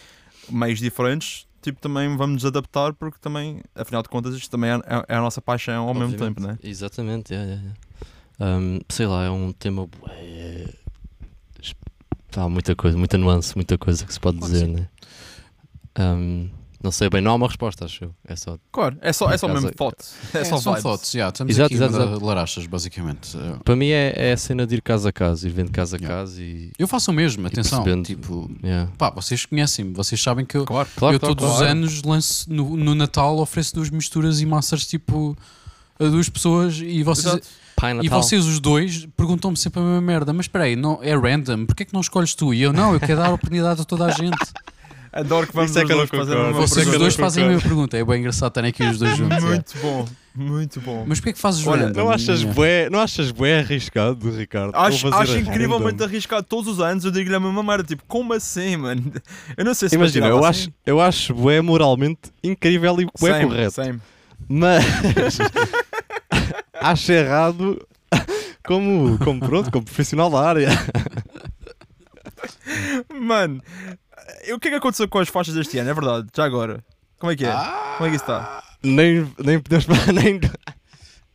meios 0.49 0.78
diferentes, 0.78 1.47
tipo, 1.62 1.80
também 1.80 2.16
vamos 2.16 2.34
nos 2.43 2.45
adaptar 2.45 2.93
porque 2.95 3.18
também, 3.20 3.61
afinal 3.74 4.03
de 4.03 4.09
contas, 4.09 4.34
isto 4.34 4.51
também 4.51 4.70
é, 4.70 4.74
é- 4.74 5.05
é 5.09 5.16
a 5.16 5.20
nossa 5.20 5.41
paixão 5.43 5.88
ao 5.88 5.95
mesmo 5.95 6.14
Obviamente. 6.14 6.36
tempo, 6.36 6.47
né? 6.47 6.59
Exatamente, 6.62 7.32
yeah, 7.34 7.51
yeah, 7.53 7.74
yeah. 8.41 8.59
Um, 8.59 8.80
sei 8.88 9.07
lá, 9.07 9.24
é 9.24 9.30
um 9.30 9.53
tema. 9.53 9.86
bué- 9.86 10.74
Há 12.36 12.49
muita 12.49 12.76
coisa, 12.76 12.97
muita 12.97 13.18
nuance, 13.18 13.57
muita 13.57 13.76
coisa 13.76 14.07
que 14.07 14.12
se 14.14 14.20
pode 14.20 14.38
dizer, 14.38 14.68
né? 14.68 14.88
Um, 15.99 16.49
não 16.82 16.90
sei 16.90 17.10
bem, 17.10 17.20
não 17.20 17.32
há 17.32 17.34
uma 17.34 17.46
resposta, 17.46 17.84
acho 17.84 18.04
eu. 18.04 18.14
É 18.26 18.34
só. 18.36 18.56
Claro, 18.72 18.96
é 19.02 19.12
só, 19.12 19.30
é 19.30 19.36
só 19.36 19.46
mesmo 19.48 19.70
thoughts. 19.72 20.14
É, 20.34 20.38
É, 20.38 20.44
só 20.44 20.56
são 20.56 20.72
vibes. 20.72 20.82
fotos, 20.82 21.12
yeah, 21.14 21.30
estamos 21.32 21.52
Exato, 21.54 21.66
aqui 21.66 21.74
exato, 21.74 21.96
a 21.96 22.02
exato. 22.06 22.24
larachas, 22.24 22.66
basicamente. 22.66 23.36
Para 23.64 23.76
mim 23.76 23.88
é, 23.88 24.12
é 24.16 24.32
a 24.32 24.36
cena 24.36 24.66
de 24.66 24.76
ir 24.76 24.82
casa 24.82 25.10
a 25.10 25.12
casa, 25.12 25.46
ir 25.46 25.50
vendo 25.50 25.70
casa 25.70 25.96
a 25.96 25.98
Yeah. 25.98 26.16
casa 26.22 26.42
e. 26.42 26.70
Eu 26.78 26.88
faço 26.88 27.10
o 27.10 27.14
mesmo, 27.14 27.46
atenção. 27.46 27.84
Tipo, 28.02 28.50
Yeah. 28.64 28.90
pá, 28.96 29.10
vocês 29.10 29.44
conhecem-me, 29.44 29.92
vocês 29.92 30.20
sabem 30.22 30.44
que 30.44 30.56
eu, 30.56 30.64
Claro. 30.64 30.88
Eu 30.94 30.98
claro, 30.98 31.18
todos 31.18 31.44
os 31.44 31.56
claro. 31.58 31.70
anos 31.72 32.02
lanço 32.02 32.52
no, 32.52 32.76
no 32.76 32.94
Natal 32.94 33.38
ofereço 33.38 33.74
duas 33.74 33.90
misturas 33.90 34.40
e 34.40 34.46
massas 34.46 34.86
tipo 34.86 35.36
a 35.98 36.04
duas 36.04 36.28
pessoas 36.30 36.78
e 36.82 37.02
vocês, 37.02 37.40
e 38.02 38.08
vocês 38.08 38.46
os 38.46 38.58
dois 38.58 39.06
perguntam-me 39.16 39.56
sempre 39.56 39.80
a 39.80 39.82
mesma 39.82 40.00
merda, 40.00 40.32
mas 40.32 40.44
espera 40.46 40.64
aí, 40.64 40.74
não, 40.74 40.98
é 41.02 41.14
random, 41.14 41.66
porquê 41.66 41.82
é 41.82 41.86
que 41.86 41.92
não 41.92 42.00
escolhes 42.00 42.34
tu? 42.34 42.54
E 42.54 42.62
eu 42.62 42.72
não, 42.72 42.94
eu 42.94 43.00
quero 43.00 43.16
dar 43.20 43.30
oportunidade 43.34 43.82
a 43.82 43.84
toda 43.84 44.06
a 44.06 44.10
gente. 44.10 44.34
Adoro 45.12 45.46
que 45.46 45.52
vamos 45.54 45.70
Isso 45.70 45.80
é 45.80 45.84
que 45.84 45.92
eu 45.92 45.96
dois 45.96 46.11
não 46.11 46.18
fazer 46.18 46.32
a 46.32 46.36
concordo. 46.36 46.58
mesma 46.61 46.66
Vocês 46.68 46.86
os 46.88 46.98
dois 46.98 47.14
fazem 47.16 47.44
a 47.44 47.48
mesma 47.48 47.62
pergunta, 47.62 47.98
é 47.98 48.04
bem 48.04 48.20
engraçado 48.20 48.48
estarem 48.48 48.70
aqui 48.70 48.82
os 48.84 48.98
dois 48.98 49.16
juntos. 49.16 49.36
é. 49.38 49.40
Muito 49.50 49.78
bom, 49.82 50.06
muito 50.32 50.80
bom. 50.80 51.04
Mas 51.08 51.18
porquê 51.18 51.30
é 51.30 51.32
que 51.32 51.38
fazes 51.40 51.66
Olha, 51.66 51.86
random? 51.86 51.98
Não 52.04 52.08
achas, 52.11 52.40
Yeah. 52.40 52.54
bué, 52.54 52.88
não 52.88 53.00
achas 53.00 53.32
bué 53.32 53.58
arriscado, 53.58 54.30
Ricardo? 54.30 54.72
Acho, 54.76 55.11
fazer 55.11 55.32
acho 55.32 55.38
incrivelmente 55.38 56.02
arriscado 56.04 56.44
todos 56.46 56.68
os 56.68 56.78
anos. 56.80 57.04
Eu 57.04 57.11
digo-lhe 57.11 57.34
a 57.34 57.40
mesma 57.40 57.62
merda. 57.64 57.82
Tipo, 57.82 58.04
como 58.06 58.32
assim, 58.32 58.76
mano? 58.76 59.12
Eu 59.56 59.64
não 59.64 59.74
sei 59.74 59.88
se 59.88 59.96
Imagina, 59.96 60.28
eu 60.28 60.38
assim. 60.38 60.46
acho, 60.48 60.72
eu 60.86 61.00
acho 61.00 61.34
bué 61.34 61.61
moralmente 61.61 62.30
incrível 62.44 63.00
e 63.00 63.06
bué 63.20 63.32
Same, 63.32 63.46
correto. 63.46 63.72
same. 63.72 64.00
Mas 64.48 65.38
acho 66.80 67.11
errado 67.12 67.84
como, 68.64 69.18
como 69.18 69.40
pronto, 69.40 69.70
como 69.72 69.84
profissional 69.84 70.30
da 70.30 70.40
área. 70.48 70.68
Mano, 73.20 73.61
o 74.54 74.58
que 74.58 74.68
é 74.68 74.70
que 74.72 74.76
aconteceu 74.76 75.08
com 75.08 75.18
as 75.18 75.28
faixas 75.28 75.54
deste 75.54 75.78
ano? 75.78 75.90
É 75.90 75.94
verdade, 75.94 76.28
já 76.34 76.44
agora. 76.44 76.82
Como 77.18 77.30
é 77.32 77.36
que 77.36 77.44
é? 77.44 77.50
Ah! 77.50 77.94
Como 77.96 78.06
é 78.06 78.10
que 78.10 78.16
isso 78.16 78.24
está? 78.24 78.62
Nem, 78.82 79.30
nem 79.44 79.60
podemos 79.60 79.86
nem 80.14 80.40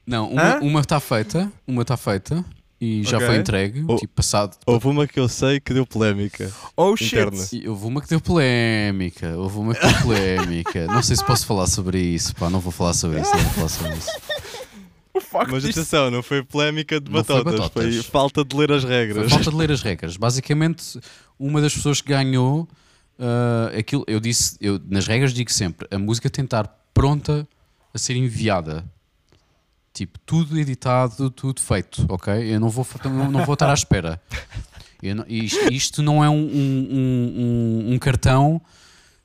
Não, 0.05 0.29
uma 0.61 0.81
está 0.81 0.99
feita, 0.99 1.51
uma 1.67 1.81
está 1.83 1.95
feita 1.97 2.43
e 2.81 3.03
já 3.03 3.17
Ok. 3.17 3.27
foi 3.27 3.37
entregue, 3.37 3.85
Oh. 3.87 3.95
tipo 3.95 4.13
passado. 4.15 4.57
Houve 4.65 4.87
uma 4.87 5.07
que 5.07 5.19
eu 5.19 5.27
sei 5.29 5.59
que 5.59 5.73
deu 5.73 5.85
polémica. 5.85 6.51
Oh 6.75 6.95
shit! 6.97 7.15
Interna. 7.15 7.47
E 7.53 7.67
houve 7.69 7.85
uma 7.85 8.01
que 8.01 8.07
deu 8.09 8.19
polémica, 8.19 9.35
houve 9.37 9.57
uma 9.59 9.73
que 9.75 9.81
deu 9.87 10.01
polémica. 10.01 10.85
Não 10.87 11.01
sei 11.03 11.15
se 11.15 11.23
posso 11.25 11.45
falar 11.45 11.67
sobre 11.67 11.99
isso, 11.99 12.35
pá, 12.35 12.49
não 12.49 12.59
vou 12.59 12.71
falar 12.71 12.93
sobre 12.93 13.21
isso, 13.21 13.31
não 13.31 13.43
vou 13.43 13.51
falar 13.53 13.69
sobre 13.69 13.93
isso. 13.97 14.09
O 15.13 15.21
Mas 15.49 15.63
atenção, 15.65 16.11
não 16.11 16.21
foi 16.21 16.43
polémica 16.43 16.99
de 16.99 17.09
Não 17.09 17.23
foi 17.23 17.37
batotas, 17.43 17.69
foi, 17.71 17.83
batotas. 17.85 18.05
falta 18.07 18.43
de 18.43 18.55
ler 18.55 18.71
as 18.73 18.81
Foi 18.83 18.91
regras. 18.91 19.29
falta 19.31 19.49
de 19.49 19.55
ler 19.55 19.71
as 19.71 19.81
regras. 19.81 20.17
Basicamente, 20.17 20.99
uma 21.39 21.61
das 21.61 21.73
pessoas 21.73 22.01
que 22.01 22.09
ganhou 22.09 22.67
ah, 23.19 23.71
aquilo, 23.77 24.03
eu 24.07 24.19
disse, 24.19 24.57
eu 24.61 24.79
nas 24.87 25.07
regras 25.07 25.33
digo 25.33 25.51
sempre, 25.51 25.87
a 25.91 25.97
música 25.97 26.29
tem 26.29 26.43
de 26.43 26.47
estar 26.47 26.67
pronta 26.93 27.47
a 27.93 27.97
ser 27.97 28.15
enviada. 28.15 28.85
Tipo, 29.93 30.19
tudo 30.25 30.59
editado, 30.59 31.29
tudo 31.29 31.61
feito, 31.61 32.05
ok? 32.09 32.33
Eu 32.53 32.59
não 32.59 32.69
vou, 32.69 32.85
não, 33.05 33.31
não 33.31 33.45
vou 33.45 33.53
estar 33.53 33.69
à 33.69 33.73
espera. 33.73 34.21
Eu 35.01 35.15
não- 35.15 35.25
isto, 35.27 35.71
isto 35.71 36.01
não 36.03 36.21
é 36.23 36.29
um, 36.29 36.33
um- 36.35 36.87
um- 36.91 37.33
um- 37.91 37.93
um 37.93 37.99
cartão 37.99 38.59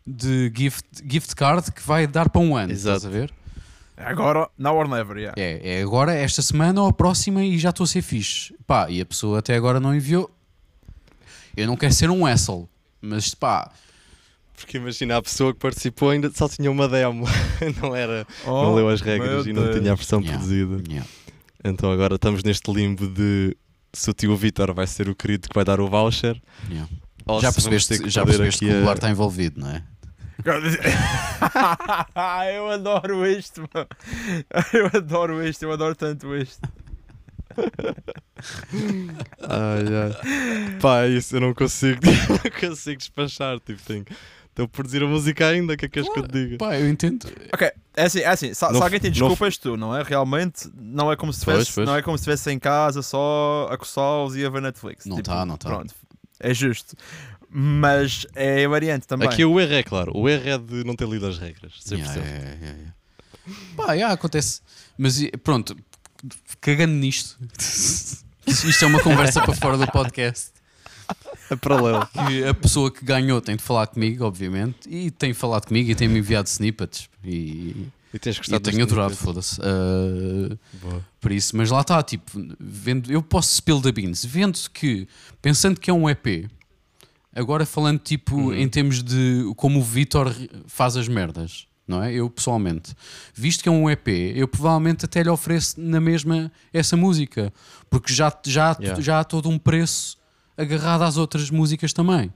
de 0.06 0.52
gift, 0.56 0.84
gift 1.08 1.34
card 1.34 1.72
que 1.72 1.82
vai 1.82 2.06
dar 2.06 2.28
para 2.28 2.40
um 2.40 2.56
ano, 2.56 2.70
Exato. 2.72 2.98
estás 2.98 3.06
a 3.14 3.18
ver? 3.18 3.32
Agora, 3.96 4.48
now 4.56 4.76
or 4.76 4.88
never, 4.88 5.16
yeah. 5.18 5.34
É, 5.40 5.78
é 5.78 5.82
agora, 5.82 6.12
esta 6.14 6.40
semana 6.40 6.80
ou 6.82 6.88
a 6.88 6.92
próxima 6.92 7.44
e 7.44 7.58
já 7.58 7.70
estou 7.70 7.84
a 7.84 7.86
ser 7.86 8.00
fixe. 8.02 8.54
Pá, 8.66 8.88
e 8.90 9.00
a 9.00 9.04
pessoa 9.06 9.40
até 9.40 9.54
agora 9.56 9.78
não 9.80 9.94
enviou. 9.94 10.30
Eu 11.56 11.66
não 11.66 11.76
quero 11.76 11.92
ser 11.92 12.08
um 12.10 12.24
asshole, 12.24 12.66
mas 13.00 13.34
pá, 13.34 13.70
Porque 14.56 14.76
imagina, 14.76 15.16
a 15.16 15.22
pessoa 15.22 15.52
que 15.54 15.58
participou 15.58 16.10
ainda 16.10 16.30
só 16.34 16.48
tinha 16.48 16.70
uma 16.70 16.86
demo, 16.88 17.24
não 17.82 17.94
era, 17.96 18.26
não 18.46 18.72
Oh, 18.72 18.74
leu 18.74 18.88
as 18.88 19.00
regras 19.00 19.46
e 19.46 19.52
não 19.52 19.70
tinha 19.72 19.92
a 19.92 19.94
versão 19.94 20.20
Yeah. 20.20 20.38
produzida. 20.38 20.82
yeah. 20.90 21.08
Então 21.64 21.90
agora 21.90 22.14
estamos 22.16 22.42
neste 22.44 22.70
limbo 22.72 23.06
de 23.08 23.56
se 23.92 24.10
o 24.10 24.14
tio 24.14 24.36
Vitor 24.36 24.72
vai 24.74 24.86
ser 24.86 25.08
o 25.08 25.14
querido 25.14 25.48
que 25.48 25.54
vai 25.54 25.64
dar 25.64 25.80
o 25.80 25.88
voucher. 25.88 26.40
Yeah. 26.70 26.88
já 27.40 27.52
percebeste, 27.52 28.08
já 28.10 28.24
percebeste 28.24 28.60
que 28.60 28.64
aqui 28.66 28.74
o 28.74 28.76
a- 28.76 28.80
Goulart 28.80 28.98
está 28.98 29.10
envolvido, 29.10 29.60
não 29.60 29.70
é? 29.70 29.82
eu 32.54 32.70
adoro 32.70 33.26
isto, 33.26 33.60
mano. 33.74 33.86
Eu 34.72 34.86
adoro 34.98 35.46
isto, 35.46 35.62
eu 35.64 35.72
adoro 35.72 35.94
tanto 35.94 36.34
isto. 36.34 36.66
Ai, 39.42 39.84
ai. 39.94 40.78
Pá, 40.80 41.06
isso 41.06 41.36
eu 41.36 41.40
não 41.40 41.54
consigo, 41.54 42.00
não 42.28 42.50
consigo 42.70 42.98
despachar. 42.98 43.58
Tipo, 43.60 43.82
tenho, 43.82 44.04
estou 44.48 44.64
a 44.64 44.68
produzir 44.68 45.02
a 45.02 45.06
música 45.06 45.46
ainda, 45.48 45.74
o 45.74 45.76
que 45.76 45.84
é 45.84 45.88
que 45.88 45.94
queres 45.94 46.08
que 46.12 46.18
eu 46.18 46.26
te 46.26 46.32
diga? 46.32 46.56
Pá, 46.58 46.78
eu 46.78 46.88
entendo. 46.88 47.26
Ok, 47.52 47.70
é 47.96 48.04
assim, 48.04 48.20
é 48.20 48.26
assim. 48.28 48.48
Se, 48.54 48.54
se 48.54 48.64
alguém 48.64 49.00
tem 49.00 49.10
não 49.10 49.14
desculpa, 49.18 49.44
és 49.44 49.58
tu, 49.58 49.76
não 49.76 49.94
é? 49.96 50.02
Realmente, 50.02 50.70
não 50.74 51.10
é 51.12 51.16
como 51.16 51.32
se 51.32 51.40
estivesse 51.40 51.80
não 51.80 51.96
é 51.96 52.02
como 52.02 52.16
se 52.16 52.22
estivesse 52.22 52.50
em 52.50 52.58
casa 52.58 53.02
só 53.02 53.68
a 53.70 53.76
coçá-los 53.76 54.36
e 54.36 54.44
a 54.44 54.50
ver 54.50 54.62
Netflix. 54.62 55.06
Não 55.06 55.16
Tipo, 55.16 55.28
tá, 55.28 55.44
não 55.44 55.56
tá. 55.56 55.68
Pronto, 55.68 55.94
é 56.38 56.54
justo. 56.54 56.96
Mas 57.52 58.26
é 58.34 58.66
variante 58.68 59.08
também. 59.08 59.28
Aqui 59.28 59.44
o 59.44 59.58
erro 59.58 59.72
é 59.74 59.82
claro, 59.82 60.12
o 60.16 60.28
erro 60.28 60.48
é 60.48 60.56
de 60.56 60.84
não 60.84 60.94
ter 60.94 61.08
lido 61.08 61.26
as 61.26 61.36
regras. 61.38 61.72
100%. 61.84 61.98
Yeah, 61.98 62.14
yeah, 62.14 62.38
yeah, 62.38 62.78
yeah. 62.78 62.94
Pá, 63.76 63.92
yeah, 63.94 64.14
acontece. 64.14 64.60
Mas 64.96 65.20
pronto, 65.42 65.76
cagando 66.60 66.92
nisto, 66.94 67.36
isto 68.46 68.84
é 68.84 68.86
uma 68.86 69.00
conversa 69.00 69.40
para 69.42 69.54
fora 69.54 69.76
do 69.78 69.86
podcast. 69.90 70.50
É 71.50 71.56
paralelo. 71.56 72.06
que 72.06 72.44
a 72.44 72.54
pessoa 72.54 72.90
que 72.90 73.04
ganhou 73.04 73.40
tem 73.40 73.56
de 73.56 73.62
falar 73.62 73.86
comigo, 73.88 74.24
obviamente, 74.24 74.88
e 74.88 75.10
tem 75.10 75.32
falado 75.34 75.66
comigo 75.66 75.90
e 75.90 75.94
tem-me 75.94 76.18
enviado 76.20 76.48
snippets. 76.48 77.08
E 77.24 77.88
E 78.14 78.18
tens 78.18 78.36
E 78.36 78.38
gostado 78.38 78.62
tenho 78.62 78.76
deste 78.76 78.92
adorado, 78.92 79.16
foda-se. 79.16 79.60
Uh, 79.60 80.56
por 81.20 81.32
isso, 81.32 81.56
mas 81.56 81.70
lá 81.70 81.80
está, 81.80 82.00
tipo, 82.02 82.30
vendo, 82.60 83.10
eu 83.12 83.22
posso 83.22 83.54
spill 83.56 83.80
the 83.82 83.90
beans, 83.90 84.24
vendo 84.24 84.58
que, 84.72 85.08
pensando 85.42 85.80
que 85.80 85.90
é 85.90 85.92
um 85.92 86.08
EP, 86.08 86.48
agora 87.34 87.66
falando 87.66 87.98
tipo 87.98 88.36
Uhum. 88.36 88.54
em 88.54 88.68
termos 88.68 89.02
de 89.02 89.52
como 89.56 89.80
o 89.80 89.82
Vitor 89.82 90.32
faz 90.66 90.96
as 90.96 91.08
merdas, 91.08 91.66
não 91.90 92.02
é? 92.02 92.12
Eu 92.14 92.30
pessoalmente, 92.30 92.94
visto 93.34 93.62
que 93.62 93.68
é 93.68 93.72
um 93.72 93.90
EP, 93.90 94.08
eu 94.34 94.46
provavelmente 94.48 95.04
até 95.04 95.22
lhe 95.22 95.28
ofereço 95.28 95.80
na 95.80 96.00
mesma 96.00 96.50
essa 96.72 96.96
música, 96.96 97.52
porque 97.90 98.12
já, 98.12 98.32
já, 98.46 98.76
Yeah. 98.80 99.00
já 99.02 99.20
há 99.20 99.24
todo 99.24 99.48
um 99.48 99.58
preço 99.58 100.16
agarrado 100.56 101.02
às 101.02 101.16
outras 101.16 101.50
músicas 101.50 101.92
também, 101.92 102.32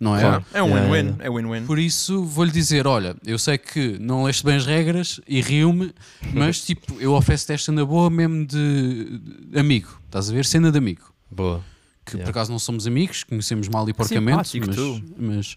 não 0.00 0.14
é? 0.16 0.20
Claro. 0.20 0.44
É 0.52 0.62
um 0.62 0.72
win-win. 0.74 0.90
yeah. 1.06 1.24
É 1.24 1.30
win-win. 1.30 1.64
Por 1.66 1.78
isso 1.78 2.22
vou-lhe 2.24 2.50
dizer: 2.52 2.86
olha, 2.86 3.16
eu 3.26 3.38
sei 3.38 3.56
que 3.58 3.98
não 3.98 4.24
leste 4.24 4.44
bem 4.44 4.56
as 4.56 4.66
regras 4.66 5.20
e 5.26 5.40
riu-me, 5.40 5.92
mas 6.34 6.60
tipo, 6.66 7.00
eu 7.00 7.14
ofereço-te 7.14 7.52
esta 7.54 7.72
na 7.72 7.84
boa 7.84 8.10
mesmo 8.10 8.46
de, 8.46 9.20
amigo, 9.56 9.98
estás 10.06 10.30
a 10.30 10.32
ver? 10.34 10.44
Cena 10.44 10.70
de 10.70 10.78
amigo. 10.78 11.12
Boa. 11.30 11.64
Que 12.04 12.14
Yeah. 12.16 12.24
por 12.24 12.30
acaso 12.38 12.50
não 12.50 12.58
somos 12.58 12.86
amigos, 12.86 13.22
conhecemos 13.22 13.68
mal 13.68 13.86
e 13.86 13.92
porcamente, 13.92 14.48
simpático, 14.48 15.04
mas. 15.18 15.56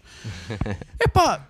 epá, 1.00 1.48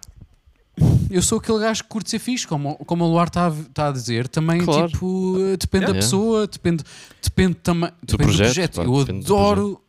eu 1.11 1.20
sou 1.23 1.39
aquele 1.39 1.59
gajo 1.59 1.82
que 1.82 1.89
curte 1.89 2.11
ser 2.11 2.19
fixe, 2.19 2.47
como, 2.47 2.74
como 2.86 3.05
o 3.05 3.09
Luar 3.11 3.28
está 3.28 3.49
a, 3.49 3.53
tá 3.74 3.89
a 3.89 3.93
dizer. 3.93 4.28
Também, 4.28 4.65
Claro. 4.65 4.89
tipo, 4.90 5.36
eh, 5.39 5.57
depende 5.57 5.86
da 5.86 5.90
Yeah. 5.93 6.01
pessoa, 6.07 6.47
depende, 6.47 6.82
depende 7.23 7.55
também 7.57 7.90
depende 8.03 8.23
projeto, 8.24 8.49
do 8.49 8.55
projeto. 8.55 8.77
pá, 8.77 8.82
eu 8.85 9.05
do 9.05 9.36
adoro 9.36 9.81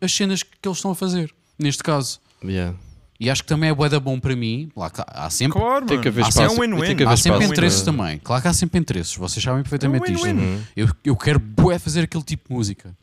as 0.00 0.12
cenas 0.12 0.42
que 0.42 0.50
eles 0.64 0.78
estão 0.78 0.90
a 0.90 0.94
fazer, 0.94 1.32
neste 1.58 1.82
caso. 1.82 2.20
Yeah. 2.44 2.76
E 3.20 3.30
acho 3.30 3.42
que 3.42 3.48
também 3.48 3.70
é 3.70 3.74
bué 3.74 3.88
da 3.88 4.00
bom 4.00 4.18
para 4.18 4.34
mim. 4.34 4.68
Lá, 4.76 4.90
há 5.06 5.30
sempre 5.30 5.58
Claro, 5.58 5.86
Tem 5.86 6.00
que 6.00 6.08
haver 6.08 6.24
Há 6.24 6.28
espaço. 6.28 6.50
sempre- 6.56 6.66
é 6.66 6.74
um 6.74 7.08
Há 7.08 7.16
sempre 7.16 7.44
interesses 7.46 7.82
também. 7.82 8.18
Claro 8.18 8.42
que 8.42 8.48
há 8.48 8.52
sempre 8.52 8.80
interesses. 8.80 9.16
Vocês 9.16 9.42
sabem 9.42 9.62
perfeitamente 9.62 10.10
É 10.10 10.12
um 10.12 10.14
isto. 10.16 10.26
Uhum. 10.26 10.60
Eu, 10.76 10.88
eu 11.04 11.16
quero 11.16 11.38
bué 11.38 11.78
fazer 11.78 12.00
aquele 12.02 12.24
tipo 12.24 12.48
de 12.48 12.54
música 12.54 12.94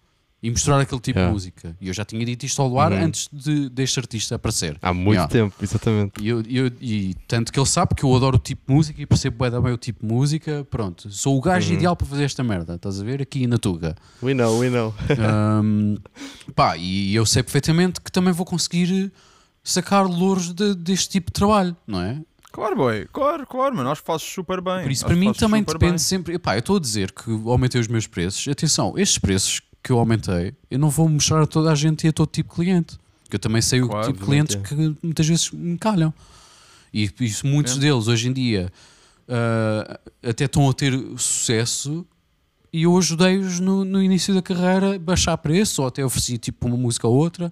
e 0.44 0.50
mostrar 0.50 0.80
aquele 0.80 1.00
tipo 1.00 1.20
Yeah. 1.20 1.30
de 1.30 1.34
música. 1.36 1.78
E 1.80 1.88
eu 1.88 1.94
já 1.94 2.04
tinha 2.04 2.26
dito 2.26 2.46
isto 2.46 2.60
ao 2.62 2.68
Luar 2.68 2.92
Uhum. 2.92 3.04
antes 3.06 3.30
de, 3.32 3.70
deste 3.70 4.00
artista 4.00 4.36
aparecer. 4.36 4.78
Há 4.82 4.92
muito 4.94 5.12
Yeah. 5.14 5.32
tempo, 5.32 5.56
exatamente. 5.62 6.14
E, 6.20 6.28
eu, 6.28 6.42
eu- 6.50 6.72
e 6.82 7.16
tanto 7.28 7.52
que 7.52 7.60
ele 7.60 7.66
sabe 7.68 7.94
que 7.94 8.04
eu 8.04 8.16
adoro 8.16 8.38
o 8.38 8.40
tipo 8.40 8.64
de 8.68 8.74
música 8.74 9.02
e 9.02 9.06
percebo 9.06 9.38
bem 9.62 9.72
o 9.74 9.78
tipo 9.78 10.06
de 10.06 10.12
música. 10.12 10.66
Pronto, 10.70 11.12
sou 11.12 11.38
o 11.38 11.42
gajo 11.42 11.70
Uhum. 11.70 11.76
ideal 11.76 11.96
para 11.96 12.08
fazer 12.08 12.24
esta 12.24 12.44
merda. 12.44 12.74
Estás 12.76 13.00
a 13.00 13.04
ver? 13.04 13.22
Aqui 13.22 13.46
na 13.46 13.58
Tuga. 13.60 13.96
We 14.24 14.34
know, 14.34 14.58
we 14.58 14.70
know. 14.70 14.94
Ahm, 15.20 15.98
pá, 16.56 16.76
e 16.76 17.14
eu 17.14 17.26
sei 17.26 17.44
perfeitamente 17.44 18.02
que 18.02 18.12
também 18.12 18.34
vou 18.34 18.46
conseguir 18.46 19.12
sacar 19.64 20.08
louros 20.08 20.52
de- 20.54 20.74
deste 20.74 21.10
tipo 21.10 21.28
de 21.28 21.34
trabalho, 21.34 21.78
não 21.86 22.02
é? 22.02 22.20
Claro, 22.52 22.76
boy. 22.76 23.08
Claro, 23.14 23.46
claro. 23.48 23.80
Acho 23.90 24.02
que 24.02 24.08
fazes 24.08 24.28
super 24.28 24.60
bem. 24.60 24.82
Por 24.82 24.92
isso, 24.92 25.06
para 25.06 25.16
mim 25.16 25.32
também 25.34 25.64
depende 25.64 25.92
bem. 25.92 25.98
sempre. 26.00 26.34
Epá, 26.34 26.56
eu 26.56 26.60
estou 26.60 26.76
a 26.78 26.80
dizer 26.80 27.12
que 27.12 27.30
aumentei 27.46 27.80
os 27.80 27.88
meus 27.88 28.08
preços. 28.08 28.46
Atenção, 28.48 28.94
estes 28.98 29.18
preços 29.20 29.62
que 29.84 29.92
eu 29.92 29.98
aumentei, 30.00 30.54
eu 30.70 30.78
não 30.80 30.90
vou 30.90 31.08
mostrar 31.10 31.42
a 31.42 31.48
toda 31.48 31.72
a 31.72 31.76
gente 31.76 32.06
e 32.06 32.10
a 32.10 32.14
todo 32.14 32.30
tipo 32.30 32.50
de 32.50 32.56
cliente. 32.56 32.98
Que 33.30 33.36
eu 33.36 33.40
também 33.40 33.62
sei 33.62 33.80
Claro, 33.82 34.00
o 34.00 34.08
tipo 34.12 34.20
de 34.20 34.26
clientes 34.26 34.56
que 34.56 34.76
muitas 35.02 35.28
vezes 35.28 35.52
me 35.52 35.78
calham. 35.78 36.14
E 36.94 37.10
isso, 37.22 37.48
muitos 37.48 37.78
É. 37.78 37.80
deles 37.80 38.08
hoje 38.08 38.28
em 38.28 38.34
dia 38.34 38.72
ah, 39.28 40.00
até 40.24 40.46
estão 40.46 40.70
a 40.70 40.74
ter 40.74 40.92
sucesso 41.18 42.06
e 42.74 42.84
eu 42.84 42.98
ajudei-os 42.98 43.60
no, 43.60 43.84
no 43.86 44.02
início 44.02 44.34
da 44.34 44.42
carreira 44.42 44.96
a 44.96 45.00
baixar 45.00 45.38
preço 45.38 45.82
ou 45.82 45.88
até 45.88 46.04
ofereci 46.04 46.38
tipo 46.38 46.68
uma 46.68 46.78
música 46.78 47.08
ou 47.08 47.16
outra. 47.16 47.52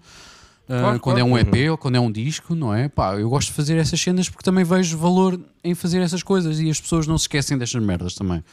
ah, 0.67 0.79
Claro, 0.81 0.99
quando 0.99 1.15
claro. 1.17 1.19
é 1.19 1.23
um 1.23 1.37
EP 1.37 1.53
Uhum. 1.65 1.71
ou 1.71 1.77
quando 1.77 1.95
é 1.95 1.99
um 1.99 2.11
disco, 2.11 2.53
não 2.55 2.73
é? 2.73 2.89
Pá, 2.89 3.15
eu 3.15 3.29
gosto 3.29 3.47
de 3.47 3.53
fazer 3.53 3.77
essas 3.77 3.99
cenas 3.99 4.29
porque 4.29 4.43
também 4.43 4.63
vejo 4.63 4.97
valor 4.97 5.39
em 5.63 5.73
fazer 5.73 5.99
essas 6.01 6.21
coisas 6.21 6.59
e 6.59 6.69
as 6.69 6.79
pessoas 6.79 7.07
não 7.07 7.17
se 7.17 7.23
esquecem 7.23 7.57
destas 7.57 7.81
merdas 7.83 8.13
também. 8.13 8.43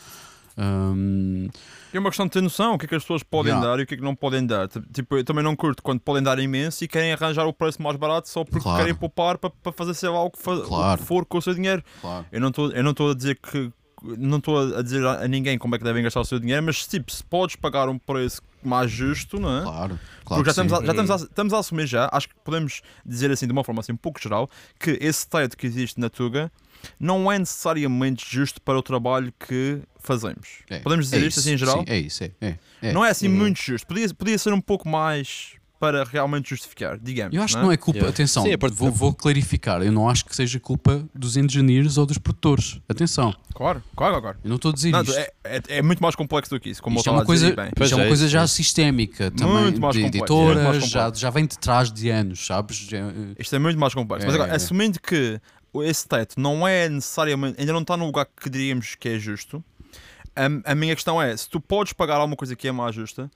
Ahm, 0.56 1.48
É 1.92 1.98
uma 1.98 2.10
questão 2.10 2.26
de 2.26 2.32
ter 2.32 2.42
noção 2.42 2.74
o 2.74 2.78
que 2.78 2.84
é 2.86 2.88
que 2.88 2.94
as 2.94 3.02
pessoas 3.02 3.22
podem 3.22 3.52
Yeah. 3.52 3.68
dar 3.70 3.80
e 3.80 3.84
o 3.84 3.86
que 3.86 3.94
é 3.94 3.96
que 3.96 4.02
não 4.02 4.14
podem 4.14 4.44
dar. 4.46 4.68
Tipo, 4.92 5.16
eu 5.16 5.24
também 5.24 5.42
não 5.44 5.54
curto 5.56 5.82
quando 5.82 6.00
podem 6.00 6.22
dar 6.22 6.38
imenso 6.38 6.82
e 6.84 6.88
querem 6.88 7.12
arranjar 7.12 7.46
o 7.46 7.52
preço 7.52 7.80
mais 7.82 7.96
barato 7.96 8.28
só 8.28 8.44
porque 8.44 8.60
Claro. 8.62 8.78
querem 8.78 8.94
poupar 8.94 9.38
para, 9.38 9.50
para 9.50 9.72
fazer 9.72 9.94
sei 9.94 10.08
lá 10.08 10.22
o 10.22 10.30
que, 10.30 10.42
fa- 10.42 10.52
o 10.54 10.62
que 10.62 10.68
Claro. 10.68 11.02
for 11.02 11.24
com 11.26 11.38
o 11.38 11.42
seu 11.42 11.54
dinheiro. 11.54 11.82
claro. 12.00 12.26
Eu 12.32 12.40
não 12.40 12.48
estou 12.48 13.10
a 13.10 13.14
dizer 13.14 13.38
que 13.38 13.70
não 14.18 14.38
estou 14.38 14.76
a 14.76 14.82
dizer 14.82 15.04
a 15.06 15.26
ninguém 15.26 15.56
como 15.58 15.74
é 15.74 15.78
que 15.78 15.84
devem 15.84 16.02
gastar 16.02 16.20
o 16.20 16.24
seu 16.24 16.38
dinheiro, 16.38 16.62
mas 16.62 16.86
tipo, 16.86 17.10
se 17.10 17.24
podes 17.24 17.56
pagar 17.56 17.88
um 17.88 17.98
preço 17.98 18.42
mais 18.62 18.90
justo, 18.90 19.40
não 19.40 19.58
é? 19.58 19.62
Claro, 19.62 19.98
claro. 20.24 20.42
Porque 20.42 20.44
já, 20.44 20.50
estamos 20.50 20.72
a, 20.74 20.76
já 20.84 20.90
estamos, 20.92 21.10
a, 21.10 21.14
estamos 21.16 21.52
a 21.54 21.58
assumir 21.58 21.86
já, 21.86 22.08
acho 22.12 22.28
que 22.28 22.34
podemos 22.44 22.82
dizer 23.06 23.30
assim 23.30 23.46
de 23.46 23.52
uma 23.52 23.64
forma 23.64 23.80
assim 23.80 23.92
um 23.92 23.96
pouco 23.96 24.20
geral, 24.20 24.48
que 24.78 24.90
esse 25.00 25.20
state 25.20 25.56
que 25.56 25.66
existe 25.66 25.98
na 25.98 26.10
Tuga 26.10 26.52
não 27.00 27.32
é 27.32 27.38
necessariamente 27.38 28.24
justo 28.28 28.60
para 28.60 28.78
o 28.78 28.82
trabalho 28.82 29.32
que 29.40 29.80
fazemos. 30.06 30.48
É, 30.70 30.78
Podemos 30.78 31.06
dizer 31.06 31.16
é 31.16 31.26
isto 31.26 31.30
isso, 31.30 31.40
assim 31.40 31.52
em 31.54 31.58
geral? 31.58 31.78
Sim, 31.78 31.84
é 31.88 31.98
isso, 31.98 32.24
é. 32.24 32.30
é, 32.40 32.58
é. 32.82 32.92
Não 32.92 33.04
é 33.04 33.10
assim 33.10 33.28
Uhum. 33.28 33.34
muito 33.36 33.60
justo. 33.62 33.86
Podia, 33.86 34.08
podia 34.14 34.38
ser 34.38 34.52
um 34.52 34.60
pouco 34.60 34.88
mais 34.88 35.54
para 35.78 36.04
realmente 36.04 36.48
justificar, 36.48 36.98
digamos. 36.98 37.36
Eu 37.36 37.42
acho 37.42 37.52
que 37.52 37.58
não 37.58 37.64
não 37.66 37.70
é? 37.70 37.74
é 37.74 37.76
culpa. 37.76 37.98
Yeah. 37.98 38.10
Atenção, 38.14 38.44
Sim, 38.44 38.52
vou, 38.72 38.90
vou 38.90 39.12
clarificar. 39.14 39.82
Eu 39.82 39.92
não 39.92 40.08
acho 40.08 40.24
que 40.24 40.34
seja 40.34 40.58
culpa 40.58 41.06
dos 41.14 41.36
engineers 41.36 41.98
ou 41.98 42.06
dos 42.06 42.16
produtores. 42.16 42.80
Atenção, 42.88 43.34
Claro, 43.54 43.82
claro, 43.94 44.20
claro. 44.22 44.38
eu 44.42 44.48
não 44.48 44.56
estou 44.56 44.70
a 44.70 44.74
dizer 44.74 44.90
Não, 44.90 45.02
isto. 45.02 45.14
é, 45.14 45.30
é, 45.44 45.62
é 45.68 45.82
muito 45.82 46.02
mais 46.02 46.14
complexo 46.14 46.50
do 46.50 46.58
que 46.58 46.70
isso, 46.70 46.82
como 46.82 46.96
isto 46.96 47.06
é 47.08 47.10
eu 47.10 47.14
uma 47.14 47.22
estava 47.22 47.32
a 47.32 47.36
dizer 47.36 47.54
coisa, 47.54 47.70
isto 47.84 47.92
é 47.92 47.96
uma 47.96 48.04
é, 48.04 48.08
coisa 48.08 48.28
já 48.28 48.46
sistémica 48.46 49.30
também 49.30 49.52
Muito 49.64 49.80
mais 49.80 49.94
de 49.96 50.02
complexo, 50.02 50.34
editoras, 50.34 50.88
já, 50.88 51.12
já 51.14 51.28
vem 51.30 51.46
de 51.46 51.58
trás 51.58 51.92
de 51.92 52.08
anos, 52.08 52.46
sabes? 52.46 52.88
Eh, 52.92 53.34
Isto 53.38 53.56
é 53.56 53.58
muito 53.58 53.78
mais 53.78 53.92
complexo. 53.92 54.26
Mas 54.26 54.34
É, 54.34 54.38
agora, 54.38 54.52
é. 54.52 54.56
assumindo 54.56 54.98
que 55.00 55.38
esse 55.82 56.08
teto 56.08 56.40
não 56.40 56.66
é 56.66 56.88
necessariamente, 56.88 57.60
ainda 57.60 57.72
não 57.74 57.82
está 57.82 57.96
no 57.98 58.06
lugar 58.06 58.26
que 58.26 58.48
diríamos 58.48 58.94
que 58.94 59.10
é 59.10 59.18
justo, 59.18 59.62
a, 60.36 60.72
a 60.72 60.74
minha 60.74 60.94
questão 60.94 61.20
é: 61.20 61.36
se 61.36 61.48
tu 61.48 61.60
podes 61.60 61.92
pagar 61.92 62.16
alguma 62.16 62.36
coisa 62.36 62.54
que 62.54 62.68
é 62.68 62.72
mais 62.72 62.94
justa, 62.94 63.30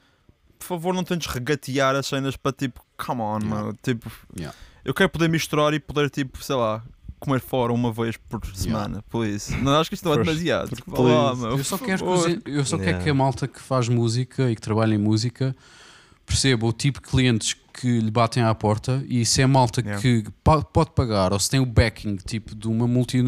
por 0.58 0.66
favor, 0.66 0.94
não 0.94 1.02
tentes 1.02 1.26
regatear 1.26 1.96
as 1.96 2.06
cenas 2.06 2.36
para 2.36 2.52
tipo, 2.52 2.84
come 2.96 3.20
on, 3.22 3.38
Yeah. 3.38 3.48
mano. 3.48 3.78
Tipo, 3.82 4.10
Yeah. 4.38 4.56
eu 4.84 4.92
quero 4.94 5.08
poder 5.08 5.28
misturar 5.28 5.72
e 5.74 5.80
poder, 5.80 6.10
tipo, 6.10 6.42
sei 6.44 6.56
lá, 6.56 6.82
comer 7.18 7.40
fora 7.40 7.72
uma 7.72 7.92
vez 7.92 8.16
por 8.16 8.40
semana, 8.54 9.02
por 9.10 9.26
isso. 9.26 9.56
Não 9.58 9.78
acho 9.80 9.90
que 9.90 9.94
isto 9.94 10.04
não 10.06 10.14
é 10.14 10.18
demasiado. 10.18 10.70
lá, 10.88 11.34
meu, 11.34 11.50
Eu 11.58 11.64
só 11.64 11.76
quero, 11.78 12.04
que, 12.42 12.50
eu 12.50 12.64
só 12.64 12.76
quero 12.76 12.88
Yeah. 12.90 13.04
que 13.04 13.10
a 13.10 13.14
malta 13.14 13.48
que 13.48 13.60
faz 13.60 13.88
música 13.88 14.50
e 14.50 14.54
que 14.54 14.60
trabalha 14.60 14.94
em 14.94 14.98
música 14.98 15.54
perceba 16.26 16.64
o 16.66 16.72
tipo 16.72 17.00
de 17.00 17.08
clientes 17.08 17.56
que 17.72 18.00
lhe 18.00 18.10
batem 18.10 18.42
à 18.42 18.54
porta 18.54 19.04
e 19.08 19.24
se 19.24 19.40
é 19.42 19.46
malta 19.46 19.80
Yeah. 19.80 20.00
que 20.02 20.24
po- 20.44 20.64
pode 20.64 20.90
pagar 20.92 21.32
ou 21.32 21.38
se 21.38 21.48
tem 21.50 21.60
o 21.60 21.66
backing 21.66 22.16
tipo 22.16 22.54
de 22.54 22.68
uma 22.68 22.86
multi 22.86 23.20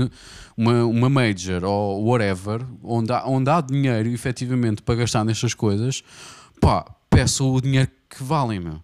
uma, 0.56 0.84
uma 0.84 1.08
major 1.08 1.64
ou 1.64 2.04
whatever 2.04 2.64
onde 2.82 3.12
há, 3.12 3.24
onde 3.26 3.48
há 3.50 3.60
dinheiro 3.60 4.08
efetivamente 4.10 4.82
para 4.82 4.94
gastar 4.96 5.24
nestas 5.24 5.54
coisas 5.54 6.02
pá, 6.60 6.84
peça 7.08 7.42
o 7.44 7.60
dinheiro 7.60 7.90
que 8.10 8.22
valem 8.22 8.60
meu 8.60 8.80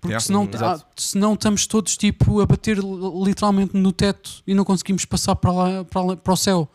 porque 0.00 0.12
Yeah. 0.12 0.24
senão, 0.24 0.44
exato. 0.52 0.84
ah, 0.86 0.92
senão 0.96 1.34
estamos 1.34 1.66
todos 1.66 1.96
tipo 1.96 2.40
a 2.40 2.46
bater 2.46 2.78
li- 2.78 3.24
literalmente 3.24 3.76
no 3.76 3.90
teto 3.90 4.42
e 4.46 4.54
não 4.54 4.64
conseguimos 4.64 5.04
passar 5.04 5.34
para 5.36 5.50
lá 5.52 5.84
para, 5.84 6.02
lá- 6.02 6.16
para 6.16 6.32
o 6.32 6.36
céu 6.36 6.70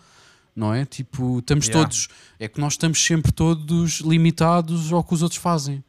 não 0.56 0.72
é? 0.72 0.86
Tipo, 0.86 1.40
estamos 1.40 1.66
Yeah. 1.66 1.84
todos. 1.84 2.08
É 2.40 2.48
que 2.48 2.62
nós 2.62 2.74
estamos 2.74 3.04
sempre 3.04 3.32
todos 3.32 4.02
limitados 4.02 4.94
ao 4.94 5.04
que 5.04 5.12
os 5.16 5.24
outros 5.24 5.42
fazem, 5.42 5.84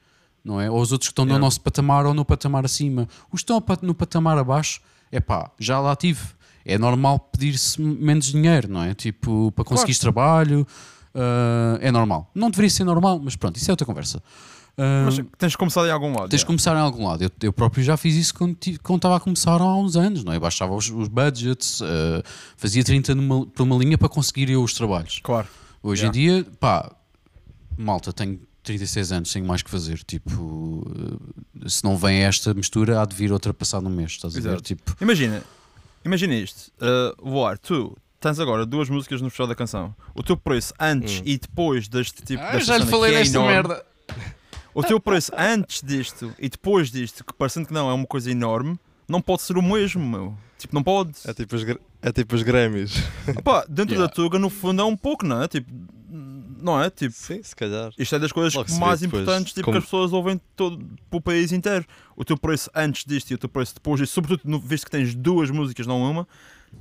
não 0.45 0.61
é? 0.61 0.71
Ou 0.71 0.81
os 0.81 0.93
outros 0.93 1.09
que 1.09 1.12
estão 1.12 1.25
no 1.25 1.31
Yeah. 1.31 1.45
nosso 1.45 1.61
patamar 1.61 2.05
ou 2.07 2.12
no 2.15 2.25
patamar 2.25 2.65
acima. 2.65 3.09
Os 3.33 3.43
que 3.43 3.53
estão 3.53 3.62
no 3.83 3.95
patamar 3.95 4.37
abaixo, 4.39 4.81
é 5.11 5.21
pá, 5.21 5.51
já 5.59 5.81
lá 5.81 5.97
tive. 5.97 6.21
É 6.65 6.79
normal 6.79 7.19
pedir-se 7.19 7.81
menos 7.81 8.27
dinheiro, 8.27 8.69
não 8.69 8.83
é? 8.83 8.95
Tipo, 8.95 9.53
para 9.53 9.65
conseguires 9.65 9.99
trabalho, 9.99 10.66
ah, 11.15 11.79
é 11.81 11.91
normal. 11.91 12.31
Não 12.35 12.51
deveria 12.51 12.71
ser 12.71 12.85
normal, 12.85 13.21
mas 13.23 13.37
pronto, 13.37 13.57
isso 13.57 13.71
é 13.71 13.73
outra 13.73 13.87
conversa. 13.87 14.23
Ah, 14.77 15.05
Mas 15.05 15.21
tens 15.39 15.53
de 15.53 15.59
começar 15.59 15.87
em 15.87 15.91
algum 15.91 16.09
lado. 16.09 16.29
Tens 16.31 16.41
de 16.41 16.45
yeah. 16.45 16.47
começar 16.47 16.75
em 16.75 16.81
algum 16.81 17.07
lado. 17.07 17.23
Eu, 17.23 17.31
eu 17.43 17.53
próprio 17.53 17.85
já 17.85 17.97
fiz 17.97 18.16
isso 18.16 18.35
quando 18.35 18.57
quando 18.83 18.97
estava 18.97 19.16
a 19.16 19.21
começar 19.21 19.61
há 19.61 19.77
uns 19.77 19.95
anos, 19.97 20.25
não 20.25 20.33
é? 20.33 20.39
Baixava 20.39 20.75
os, 20.75 20.91
os 20.91 21.07
budgets, 21.07 21.81
eh, 21.81 22.23
fazia 22.57 22.83
30 22.83 23.15
numa, 23.15 23.47
por 23.47 23.62
uma 23.62 23.77
linha 23.77 23.97
para 23.97 24.09
conseguir 24.09 24.51
eu 24.51 24.62
os 24.62 24.75
trabalhos. 24.75 25.21
Claro. 25.23 25.47
Hoje 25.83 26.03
Yeah. 26.07 26.19
em 26.19 26.23
dia, 26.43 26.47
pá, 26.59 26.91
malta, 27.79 28.12
tenho 28.12 28.41
36 28.65 29.12
anos, 29.12 29.32
tenho 29.32 29.47
mais 29.47 29.62
que 29.62 29.70
fazer. 29.70 30.03
Tipo, 30.05 30.85
eh, 31.65 31.69
se 31.69 31.85
não 31.85 31.97
vem 31.97 32.23
esta 32.24 32.53
mistura, 32.55 33.01
há 33.01 33.05
de 33.05 33.15
vir 33.15 33.31
outra 33.32 33.55
passada 33.55 33.86
um 33.86 33.91
mês, 33.91 34.12
estás 34.12 34.35
a 34.36 34.41
ver? 34.41 34.49
Exato. 34.49 34.62
Tipo, 34.62 34.97
Imagina, 35.01 35.43
imagina 36.05 36.35
isto. 36.35 36.73
Uh, 36.81 37.31
Voar, 37.31 37.59
tu 37.59 37.97
tens 38.20 38.41
agora 38.41 38.65
duas 38.66 38.89
músicas 38.89 39.20
no 39.20 39.31
fechado 39.31 39.49
da 39.51 39.55
canção. 39.55 39.95
O 40.15 40.23
teu 40.23 40.36
preço 40.36 40.73
antes 40.81 41.20
Hum. 41.20 41.23
e 41.27 41.39
depois 41.39 41.86
deste 41.89 42.23
tipo 42.23 42.43
ah, 42.43 42.53
desta 42.53 42.73
cena 42.85 42.86
que 42.86 43.15
é 43.15 43.27
enorme, 43.27 43.74
O 44.74 44.82
teu 44.82 44.99
preço 44.99 45.31
antes 45.36 45.82
disto 45.82 46.35
e 46.39 46.49
depois 46.49 46.91
disto, 46.91 47.23
que 47.24 47.32
parecendo 47.32 47.66
que 47.69 47.73
não 47.74 47.89
é 47.89 47.93
uma 47.93 48.07
coisa 48.07 48.31
enorme, 48.31 48.78
não 49.09 49.20
pode 49.20 49.43
ser 49.43 49.57
o 49.57 49.62
mesmo, 49.62 50.05
meu. 50.05 50.35
Tipo, 50.59 50.74
não 50.74 50.82
pode. 50.82 51.12
É 51.27 51.35
tipo 51.35 51.55
os, 51.55 51.62
é 52.03 52.12
tipo 52.12 52.35
os 52.35 52.43
Grammys. 52.43 52.95
Opa, 53.36 53.66
dentro 53.69 53.95
Yeah. 53.95 54.09
da 54.09 54.09
Tuga, 54.09 54.39
no 54.39 54.49
fundo, 54.49 54.81
é 54.81 54.85
um 54.85 54.97
pouco, 54.97 55.27
não 55.27 55.43
é? 55.43 55.47
Tipo, 55.49 55.70
não 56.65 56.82
é? 56.82 56.89
Tipo, 56.91 57.15
Sim, 57.15 57.43
se 57.43 57.55
calhar. 57.55 57.91
isto 57.99 58.15
é 58.15 58.19
das 58.19 58.32
coisas 58.32 58.55
Logo 58.55 58.73
mais 58.81 59.03
importantes 59.03 59.53
tipo, 59.53 59.66
como- 59.66 59.73
que 59.74 59.78
as 59.78 59.85
pessoas 59.85 60.12
ouvem 60.12 60.41
todo, 60.57 60.78
para 61.11 61.16
o 61.16 61.20
país 61.20 61.53
inteiro. 61.53 61.85
O 62.16 62.24
teu 62.24 62.36
preço 62.36 62.70
antes 62.74 63.05
disto 63.05 63.31
e 63.31 63.35
o 63.35 63.39
teu 63.39 63.49
preço 63.49 63.74
depois 63.74 64.01
disto, 64.01 64.12
sobretudo 64.15 64.49
no, 64.51 64.59
visto 64.59 64.85
que 64.86 64.91
tens 64.91 65.15
duas 65.15 65.51
músicas, 65.51 65.86
não 65.86 66.01
uma, 66.03 66.27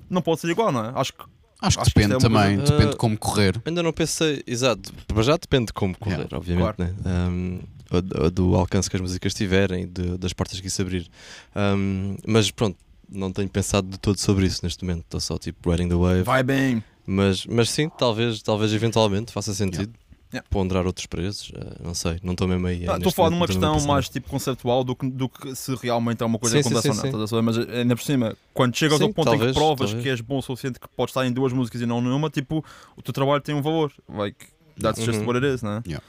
não 0.10 0.22
pode 0.22 0.41
ser 0.41 0.49
igual, 0.49 0.72
não 0.72 0.85
é? 0.85 0.91
Acho 0.95 1.14
que 1.14 1.23
Acho 1.61 1.77
que 1.77 1.81
Acho 1.84 1.91
que 1.93 1.99
depende 2.01 2.18
isto 2.18 2.26
é 2.26 2.30
também, 2.30 2.57
coisa- 2.57 2.72
depende 2.73 2.89
de 2.89 2.95
Ah, 2.95 2.97
como 2.97 3.18
correr. 3.18 3.61
Ainda 3.65 3.81
não 3.81 3.93
pensei, 3.93 4.43
exato, 4.45 4.91
para 5.07 5.23
já 5.23 5.38
depende 5.38 5.68
de 5.68 5.73
como 5.73 5.97
correr, 5.97 6.15
Yeah, 6.15 6.38
obviamente, 6.38 6.76
né? 6.77 6.93
Um, 7.05 7.60
ou 7.89 8.01
do, 8.01 8.31
do 8.31 8.55
alcance 8.55 8.89
que 8.89 8.97
as 8.97 9.01
músicas 9.01 9.34
tiverem, 9.34 9.88
de- 9.88 10.18
das 10.18 10.34
portas 10.34 10.60
que 10.60 10.68
isso 10.68 10.81
abrir. 10.81 11.10
Um, 11.55 12.18
mas 12.27 12.51
pronto, 12.51 12.77
não 13.10 13.31
tenho 13.31 13.47
pensado 13.47 13.88
de 13.88 13.97
todo 13.97 14.18
sobre 14.18 14.45
isso 14.45 14.60
neste 14.64 14.84
momento, 14.84 15.03
estou 15.05 15.22
só 15.22 15.38
tipo 15.38 15.72
riding 15.72 15.88
the 15.88 15.95
wave. 15.95 16.23
Vai 16.23 16.43
bem. 16.43 16.84
Mas, 17.05 17.45
mas 17.45 17.69
sim, 17.69 17.89
talvez, 17.97 18.41
talvez 18.41 18.73
eventualmente 18.73 19.31
faça 19.31 19.53
sentido 19.53 19.93
Yeah. 20.34 20.49
ponderar 20.49 20.88
outros 20.88 21.05
preços, 21.05 21.51
eh, 21.55 21.75
não 21.84 21.93
sei, 21.93 22.19
não 22.23 22.31
estou 22.31 22.47
mesmo 22.47 22.65
aí. 22.65 22.88
Ah, 22.89 22.95
Estou 22.97 23.09
a 23.09 23.11
falar 23.11 23.30
numa 23.30 23.45
questão 23.45 23.80
mais 23.81 24.09
tipo 24.09 24.27
conceptual 24.27 24.84
do 24.84 24.95
que, 24.95 25.07
do 25.07 25.30
que 25.30 25.55
se 25.55 25.75
realmente 25.75 26.23
é 26.23 26.25
uma 26.25 26.39
coisa 26.39 26.55
Sim, 26.57 26.63
que 26.63 26.69
sim, 26.69 26.73
acontece 26.73 26.88
ou 26.89 27.11
sim, 27.11 27.17
não. 27.19 27.27
sim. 27.27 27.41
Mas 27.43 27.57
eh, 27.59 27.81
ainda 27.81 27.95
por 27.95 28.01
cima, 28.01 28.35
quando 28.51 28.75
chegas 28.75 28.99
ao 28.99 29.13
ponto 29.13 29.27
em 29.27 29.38
talvez, 29.38 29.51
que 29.51 29.59
provas 29.59 29.89
talvez. 29.91 30.01
que 30.03 30.09
és 30.09 30.21
bom 30.21 30.39
o 30.39 30.41
suficiente 30.41 30.80
que 30.80 30.88
podes 30.95 31.11
estar 31.11 31.23
em 31.27 31.31
duas 31.31 31.53
músicas 31.53 31.81
e 31.81 31.85
não 31.85 32.01
nenhuma, 32.01 32.31
tipo, 32.31 32.65
o 32.97 33.01
teu 33.03 33.13
trabalho 33.13 33.41
tem 33.41 33.53
um 33.53 33.61
valor. 33.61 33.93
Like, 34.09 34.47
that's 34.81 35.03
just 35.05 35.19
Uhum. 35.19 35.27
what 35.27 35.38
it 35.38 35.53
is, 35.53 35.61
né? 35.61 35.84
Yeah. 35.85 36.03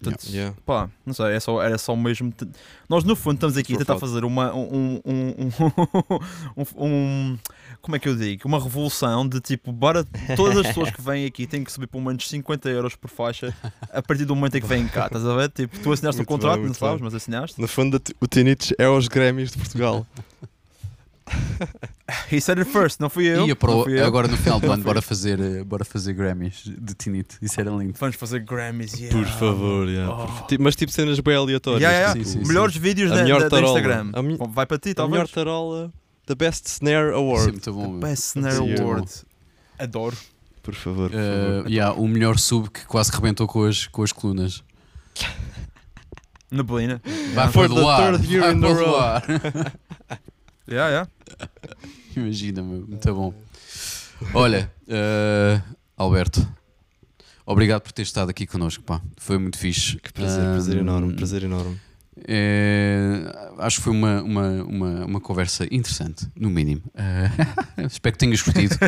Portanto, 0.00 0.24
Yeah. 0.30 0.54
pá, 0.64 0.88
não 1.04 1.12
sei, 1.12 1.32
é 1.34 1.40
só, 1.40 1.60
era 1.62 1.76
só 1.78 1.96
mesmo. 1.96 2.30
te- 2.30 2.46
Nós 2.88 3.02
no 3.04 3.16
fundo 3.16 3.34
estamos 3.34 3.56
aqui 3.56 3.74
a 3.74 3.78
tentar 3.78 3.98
fazer 3.98 4.24
uma. 4.24 4.54
Um, 4.54 5.00
um, 5.04 5.32
um, 5.36 5.48
um, 6.56 6.86
um- 6.86 7.38
Como 7.82 7.96
é 7.96 7.98
que 7.98 8.08
eu 8.08 8.16
digo? 8.16 8.46
Uma 8.46 8.62
revolução 8.62 9.26
de 9.28 9.40
tipo, 9.40 9.72
bora, 9.72 10.04
todas 10.36 10.56
as 10.58 10.66
pessoas 10.68 10.90
que 10.90 11.00
vêm 11.02 11.26
aqui 11.26 11.46
têm 11.46 11.64
que 11.64 11.72
subir 11.72 11.86
pelo 11.86 12.04
menos 12.04 12.28
50 12.28 12.68
euros 12.68 12.94
por 12.96 13.08
faixa 13.10 13.54
a 13.92 14.02
partir 14.02 14.24
do 14.24 14.34
momento 14.36 14.56
em 14.56 14.60
que 14.60 14.66
vêm 14.66 14.86
cá, 14.88 15.06
estás 15.06 15.24
a 15.26 15.34
ver? 15.36 15.48
Tipo, 15.50 15.78
tu 15.80 15.92
assinaste 15.92 16.20
o 16.20 16.24
bem, 16.24 16.26
contrato, 16.26 16.56
não 16.56 16.64
muito 16.64 16.78
sabes, 16.78 16.96
bem. 16.96 17.04
mas 17.04 17.14
assinaste. 17.14 17.60
No 17.60 17.66
fundo, 17.68 18.00
o 18.20 18.26
Tinich 18.26 18.74
é 18.78 18.88
os 18.88 19.08
Grammys 19.08 19.50
de 19.52 19.58
Portugal. 19.58 20.06
He 22.32 22.40
said 22.40 22.58
it 22.58 22.70
first, 22.70 23.00
não 23.00 23.10
fui 23.10 23.26
eu. 23.26 23.46
E 23.48 23.54
para 23.54 23.70
não 23.70 23.80
o- 23.80 23.84
fui 23.84 24.00
eu. 24.00 24.04
agora 24.06 24.28
no 24.28 24.36
final 24.36 24.58
do 24.60 24.70
ano, 24.72 24.82
bora 24.82 25.02
fazer, 25.02 25.38
eh, 25.40 25.62
bora 25.64 25.84
fazer 25.84 26.12
Grammys 26.14 26.62
de 26.64 26.94
Tinito. 26.94 27.36
Isso 27.42 27.60
era 27.60 27.70
lindo. 27.70 27.94
Vamos 27.98 28.16
fazer 28.16 28.40
Grammys, 28.40 28.94
yeah. 28.94 29.16
Por 29.18 29.26
favor, 29.26 29.88
yeah. 29.88 30.12
Oh. 30.14 30.26
Por- 30.46 30.58
mas 30.60 30.74
tipo 30.76 30.90
cenas 30.92 31.18
bem 31.20 31.36
aleatórias. 31.36 31.82
Yeah, 31.82 31.98
yeah. 31.98 32.14
tipo, 32.18 32.26
Sim, 32.28 32.42
sim, 32.42 32.48
Melhores 32.48 32.76
vídeos 32.76 33.12
A 33.12 33.16
da, 33.16 33.22
melhor 33.22 33.40
da- 33.40 33.44
da 33.48 33.50
tarola. 33.50 33.78
Instagram. 33.78 34.10
A 34.14 34.22
mi- 34.22 34.38
Vai 34.50 34.66
para 34.66 34.78
ti, 34.78 34.90
a 34.90 34.94
talvez. 34.94 35.12
melhor 35.12 35.28
tarola, 35.28 35.92
The 36.26 36.34
Best 36.34 36.66
Snare 36.66 37.10
é 37.10 37.14
Award. 37.14 37.52
muito 37.52 37.72
bom. 37.72 37.88
meu. 37.90 38.00
Best 38.00 38.36
Snare 38.36 38.56
Sim, 38.56 38.70
é 38.72 38.80
Award. 38.80 39.08
Adoro. 39.78 40.16
Por 40.62 40.74
favor, 40.74 41.10
por 41.10 41.18
Eh, 41.18 41.22
favor. 41.56 41.70
yeah, 41.70 41.92
o 41.98 42.06
melhor 42.08 42.38
sub 42.38 42.68
que 42.70 42.84
quase 42.86 43.10
rebentou 43.10 43.46
com 43.46 43.64
as, 43.64 43.86
com 43.86 44.02
as 44.02 44.12
colunas. 44.12 44.62
Neblina. 46.50 47.00
Vai 47.34 47.48
For 47.52 47.66
para 47.66 47.68
the 47.68 47.74
do 47.80 47.88
ar. 47.88 48.12
third 48.18 48.32
year 48.34 48.44
in 48.54 48.64
a 48.64 48.68
do 48.68 48.72
row. 48.74 48.96
Yeah, 50.68 50.90
yeah. 50.90 51.08
Imagina, 52.16 52.62
meu. 52.62 52.86
Muito 52.86 53.14
bom. 53.14 53.32
Olha, 54.34 54.70
eh, 54.88 55.60
Alberto, 55.96 56.46
obrigado 57.46 57.82
por 57.82 57.92
ter 57.92 58.02
estado 58.02 58.30
aqui 58.30 58.46
connosco. 58.46 58.82
Pá. 58.84 59.00
Foi 59.16 59.38
muito 59.38 59.56
fixe. 59.58 59.96
Que 59.98 60.12
prazer, 60.12 60.42
prazer 60.42 60.76
Ahm, 60.76 60.80
enorme, 60.80 61.14
prazer 61.14 61.42
enorme. 61.44 61.78
É, 62.26 63.22
acho 63.58 63.76
que 63.76 63.84
foi 63.84 63.92
uma, 63.92 64.20
uma, 64.22 64.48
uma, 64.64 65.04
uma 65.06 65.20
conversa 65.20 65.64
interessante, 65.70 66.26
no 66.34 66.50
mínimo. 66.50 66.82
Eh, 66.94 67.86
espero 67.86 68.12
que 68.14 68.18
tenhas 68.18 68.42
curtido. 68.42 68.74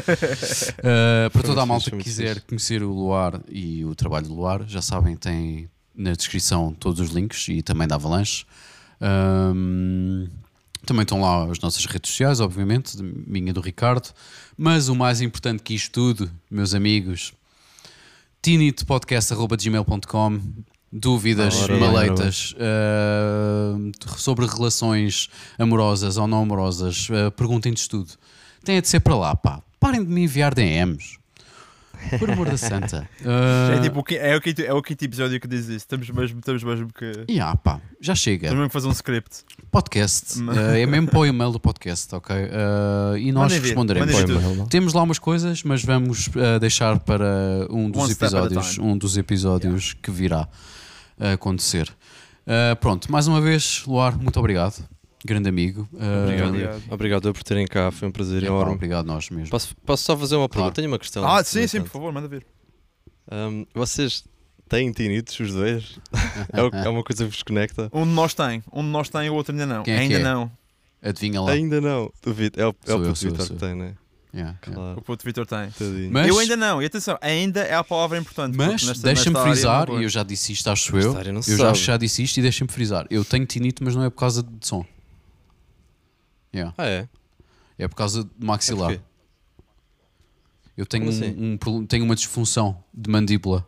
Eh, 0.82 1.28
para 1.30 1.40
Foi 1.42 1.48
toda 1.48 1.62
a 1.62 1.66
malta 1.66 1.84
fixe, 1.84 1.96
que 1.96 2.02
quiser 2.02 2.34
fixe. 2.34 2.46
conhecer 2.48 2.82
o 2.82 2.92
Luar 2.92 3.40
e 3.48 3.84
o 3.84 3.94
trabalho 3.94 4.26
do 4.26 4.34
Luar, 4.34 4.64
já 4.66 4.82
sabem, 4.82 5.16
tem 5.16 5.70
na 5.94 6.12
descrição 6.12 6.72
todos 6.74 6.98
os 7.00 7.10
links 7.10 7.46
e 7.48 7.62
também 7.62 7.86
da 7.86 7.94
Avalanche. 7.94 8.44
Ahm, 9.00 10.26
também 10.90 11.04
estão 11.04 11.20
lá 11.20 11.44
as 11.44 11.60
nossas 11.60 11.86
redes 11.86 12.10
sociais, 12.10 12.40
obviamente, 12.40 13.00
minha 13.00 13.50
e 13.50 13.52
do 13.52 13.60
Ricardo. 13.60 14.12
Mas 14.56 14.88
o 14.88 14.94
mais 14.96 15.20
importante 15.20 15.62
que 15.62 15.72
isto 15.72 15.92
tudo, 15.92 16.28
meus 16.50 16.74
amigos, 16.74 17.32
tinitpodcast.gmail.com 18.42 20.40
Dúvidas, 20.92 21.62
Ora 21.62 21.78
maleitas 21.78 22.56
uh, 22.56 23.92
sobre 24.18 24.44
relações 24.44 25.28
amorosas 25.56 26.16
ou 26.16 26.26
não 26.26 26.42
amorosas, 26.42 27.08
uh, 27.08 27.30
perguntem-nos 27.30 27.86
tudo. 27.86 28.10
Tem 28.64 28.80
de 28.80 28.88
ser 28.88 28.98
para 28.98 29.14
lá, 29.14 29.36
pá. 29.36 29.62
Parem 29.78 30.02
de 30.02 30.10
me 30.10 30.24
enviar 30.24 30.52
DMs. 30.52 31.19
Por 32.18 32.30
amor 32.30 32.48
da 32.50 32.56
santa. 32.56 33.08
Uh, 33.20 33.72
É, 33.72 33.80
tipo, 33.80 34.00
o 34.00 34.04
qui- 34.04 34.16
é, 34.16 34.34
o 34.36 34.40
quinto, 34.40 34.62
é 34.62 34.72
o 34.72 34.82
quinto 34.82 35.04
episódio 35.04 35.38
que 35.40 35.46
diz 35.46 35.64
isso. 35.66 35.76
Estamos 35.76 36.08
mesmo, 36.10 36.38
estamos 36.38 36.62
mesmo 36.64 36.88
que. 36.92 37.24
yeah, 37.30 37.54
pá, 37.56 37.80
já 38.00 38.14
chega. 38.14 38.48
Temos 38.48 38.56
mesmo 38.56 38.68
que 38.68 38.72
fazer 38.72 38.88
um 38.88 38.92
script. 38.92 39.44
Podcast. 39.70 40.40
Uh, 40.40 40.50
é 40.76 40.86
mesmo 40.86 41.08
para 41.08 41.18
o 41.18 41.26
e-mail 41.26 41.52
do 41.52 41.60
podcast, 41.60 42.14
ok? 42.14 42.34
Uh, 42.36 43.16
e 43.18 43.30
nós 43.32 43.52
responderemos. 43.52 44.14
Temos 44.68 44.92
lá 44.94 45.02
umas 45.02 45.18
coisas, 45.18 45.62
mas 45.62 45.84
vamos 45.84 46.28
deixar 46.60 46.98
para 47.00 47.66
um 47.70 47.90
dos 47.90 48.02
One 48.04 48.12
episódios, 48.12 48.78
um 48.78 48.96
dos 48.96 49.16
episódios 49.16 49.92
que 49.94 50.10
virá 50.10 50.48
a 51.18 51.32
acontecer. 51.32 51.88
Pronto, 52.80 53.10
mais 53.12 53.26
uma 53.28 53.40
vez, 53.40 53.84
Luar, 53.86 54.16
muito 54.18 54.38
obrigado, 54.40 54.82
grande 55.24 55.48
amigo. 55.48 55.88
Uh, 55.92 56.24
Obrigado. 56.24 56.48
Obrigado. 56.48 56.82
Obrigado 56.90 57.28
eu 57.28 57.34
por 57.34 57.42
terem 57.42 57.66
cá, 57.66 57.90
foi 57.90 58.08
um 58.08 58.12
prazer 58.12 58.42
é, 58.42 58.46
enorme. 58.46 58.74
obrigado 58.74 59.06
nós 59.06 59.28
mesmo. 59.30 59.50
Posso, 59.50 59.74
posso 59.84 60.04
só 60.04 60.16
fazer 60.16 60.36
uma 60.36 60.48
pergunta? 60.48 60.64
Claro. 60.72 60.74
Tenho 60.74 60.88
uma 60.88 60.98
questão. 60.98 61.26
Ah, 61.26 61.42
sim, 61.44 61.66
sim, 61.66 61.80
por 61.80 61.88
favor, 61.90 62.12
manda 62.12 62.26
vir. 62.28 62.46
Um, 63.30 63.64
vocês 63.74 64.24
têm 64.68 64.90
tinitos, 64.92 65.38
os 65.38 65.52
dois? 65.52 65.98
é, 66.52 66.62
o- 66.62 66.68
é 66.68 66.88
uma 66.88 67.02
coisa 67.04 67.24
que 67.24 67.30
vos 67.30 67.42
conecta? 67.42 67.90
Um 67.92 68.04
de 68.04 68.12
nós 68.12 68.34
tem, 68.34 68.62
um 68.72 68.82
de 68.82 68.88
nós 68.88 69.08
tem 69.08 69.26
e 69.26 69.30
o 69.30 69.34
outro 69.34 69.52
ainda 69.52 69.66
não. 69.66 69.82
Quem 69.82 69.94
é 69.94 69.96
que 69.98 70.02
ainda 70.14 70.18
é? 70.18 70.22
não. 70.22 70.50
Adivinha 71.02 71.40
lá. 71.40 71.52
Ainda 71.52 71.80
não, 71.80 72.12
duvido. 72.22 72.60
É 72.60 72.66
o, 72.66 72.74
é 72.86 72.94
o 72.94 73.00
puto 73.02 73.14
Vitor 73.14 73.46
que 73.48 73.54
tem, 73.54 73.74
né? 73.74 73.94
Yeah, 74.32 74.56
yeah. 74.58 74.58
Claro. 74.60 74.98
O 74.98 75.02
puto 75.02 75.24
Vitor 75.24 75.46
tem. 75.46 75.70
Tadinho. 75.70 76.12
Mas, 76.12 76.28
Eu 76.28 76.38
ainda 76.38 76.56
não, 76.56 76.82
e 76.82 76.86
atenção, 76.86 77.18
ainda 77.20 77.62
é 77.62 77.74
a 77.74 77.82
palavra 77.82 78.18
importante. 78.18 78.56
mas 78.56 79.00
deixa-me 79.00 79.36
área 79.36 79.52
frisar, 79.52 79.88
e 79.90 80.02
eu 80.04 80.08
já 80.08 80.22
disse 80.22 80.52
isto, 80.52 80.68
acho 80.70 80.96
eu. 80.96 81.14
Eu 81.18 81.42
já, 81.42 81.56
sabe. 81.56 81.78
já 81.78 81.96
disse 81.96 82.22
isto 82.22 82.36
e 82.38 82.42
deixem-me 82.42 82.70
frisar. 82.72 83.06
Eu 83.10 83.24
tenho 83.24 83.44
tinito, 83.46 83.82
mas 83.82 83.96
não 83.96 84.04
é 84.04 84.10
por 84.10 84.18
causa 84.18 84.42
de 84.42 84.66
som. 84.66 84.84
Yeah. 86.54 86.74
Ah, 86.76 86.86
é? 86.86 87.08
É 87.78 87.88
por 87.88 87.94
causa 87.96 88.24
de 88.24 88.30
É 88.40 88.44
maxilar. 88.44 88.90
porquê? 88.90 89.02
Eu 90.76 90.86
tenho, 90.86 91.06
um- 91.06 91.08
assim? 91.08 91.58
um 91.72 91.86
tenho 91.86 92.04
uma 92.04 92.14
disfunção 92.14 92.82
de 92.92 93.10
mandíbula 93.10 93.66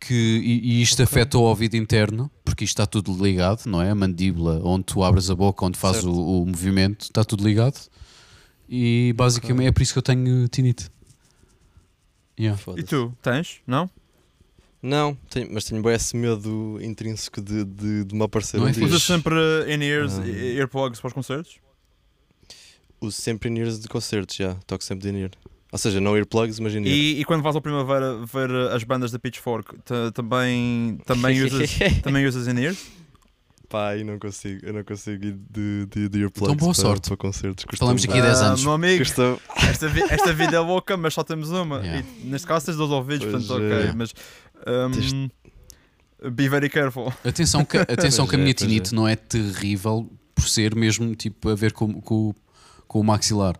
que, 0.00 0.14
e, 0.14 0.74
e 0.78 0.82
isto 0.82 1.00
afeta 1.02 1.38
o 1.38 1.42
ouvido 1.42 1.76
interno, 1.76 2.30
porque 2.44 2.64
isto 2.64 2.72
está 2.74 2.86
tudo 2.86 3.12
ligado, 3.22 3.66
não 3.66 3.80
é? 3.82 3.90
A 3.90 3.94
mandíbula, 3.94 4.60
onde 4.64 4.84
tu 4.84 5.02
abres 5.02 5.30
a 5.30 5.34
boca, 5.34 5.64
onde 5.64 5.78
faz 5.78 5.96
Certo. 5.96 6.10
o, 6.10 6.42
o 6.42 6.46
movimento, 6.46 7.02
está 7.02 7.24
tudo 7.24 7.44
ligado. 7.46 7.78
E 8.68 9.12
basicamente 9.16 9.66
é 9.68 9.72
por 9.72 9.82
isso 9.82 9.92
que 9.92 9.98
eu 9.98 10.02
tenho 10.02 10.48
tinite. 10.48 10.88
Yeah. 12.38 12.60
E 12.76 12.82
tu, 12.82 13.12
tens? 13.22 13.60
Não? 13.66 13.88
Não, 14.82 15.14
tenho- 15.30 15.48
mas 15.52 15.64
tenho 15.64 15.80
bem 15.80 15.94
esse 15.94 16.16
medo 16.16 16.78
intrínseco 16.82 17.40
de, 17.40 17.64
de, 17.64 18.04
de 18.04 18.14
me 18.14 18.24
aparecer 18.24 18.56
Não 18.58 18.64
um 18.66 18.68
é. 18.68 18.72
Usas 18.84 19.02
sempre 19.04 19.34
in-ears, 19.72 20.18
Ah. 20.18 20.26
e- 20.26 20.56
earplugs 20.58 21.00
para 21.00 21.08
os 21.08 21.14
concertos? 21.14 21.56
Uso 23.00 23.20
sempre 23.20 23.48
in-ears 23.48 23.78
de 23.80 23.88
concertos, 23.88 24.36
já. 24.36 24.54
Toco 24.66 24.82
sempre 24.84 25.04
de 25.10 25.16
in-ear. 25.16 25.30
Ou 25.72 25.78
seja, 25.78 26.00
não 26.00 26.16
earplugs, 26.16 26.58
mas 26.60 26.74
in-ear. 26.74 26.94
E, 26.94 27.20
e 27.20 27.24
quando 27.24 27.42
vais 27.42 27.54
ao 27.56 27.62
Primavera 27.62 28.18
ver 28.26 28.50
as 28.72 28.84
bandas 28.84 29.10
da 29.10 29.18
Pitchfork, 29.18 29.76
ta- 29.84 30.10
também, 30.12 30.98
também, 31.06 31.42
usas, 31.46 31.70
também 32.02 32.26
usas 32.26 32.46
in-ears? 32.48 32.78
Pá, 33.68 33.88
aí 33.90 34.04
não 34.04 34.18
consigo. 34.18 34.66
Eu 34.66 34.72
não 34.74 34.84
consigo 34.84 35.24
ir 35.24 35.32
de, 35.50 35.86
de, 35.86 36.08
de 36.10 36.20
earplugs 36.20 36.52
Então, 36.52 36.56
boa 36.56 36.74
para, 36.74 36.82
sorte. 36.82 37.08
para 37.08 37.16
concertos. 37.16 37.64
Custa 37.64 37.78
Falamos 37.84 38.04
daqui 38.04 38.18
a 38.18 38.22
10 38.22 38.42
Ah, 38.42 38.46
anos. 38.48 38.62
Meu 38.64 38.72
amigo, 38.72 39.02
esta, 39.02 39.88
vi- 39.88 40.02
esta 40.10 40.32
vida 40.34 40.56
é 40.56 40.60
louca, 40.60 40.94
mas 40.96 41.14
só 41.14 41.24
temos 41.24 41.50
uma. 41.50 41.78
Yeah. 41.78 42.04
E 42.22 42.26
neste 42.26 42.46
caso 42.46 42.66
tens 42.66 42.76
dois 42.76 42.90
ouvidos, 42.90 43.26
Pois 43.30 43.46
portanto, 43.46 43.62
é. 43.72 43.80
ok. 43.84 43.92
Mas. 43.96 44.14
Um, 44.66 45.28
be 46.30 46.48
very 46.48 46.68
careful. 46.68 47.12
Atenção 47.24 47.64
que, 47.64 47.76
atenção 47.78 48.26
Pois 48.26 48.30
que 48.30 48.36
a 48.36 48.38
é, 48.38 48.42
minha 48.42 48.54
pois 48.54 48.68
tinite 48.70 48.92
é. 48.92 48.96
não 48.96 49.08
é 49.08 49.16
terrível 49.16 50.10
por 50.34 50.48
ser 50.48 50.74
mesmo 50.74 51.14
tipo 51.14 51.48
a 51.48 51.54
ver 51.54 51.72
com, 51.72 52.00
com, 52.00 52.34
com 52.86 53.00
o 53.00 53.04
maxilar. 53.04 53.56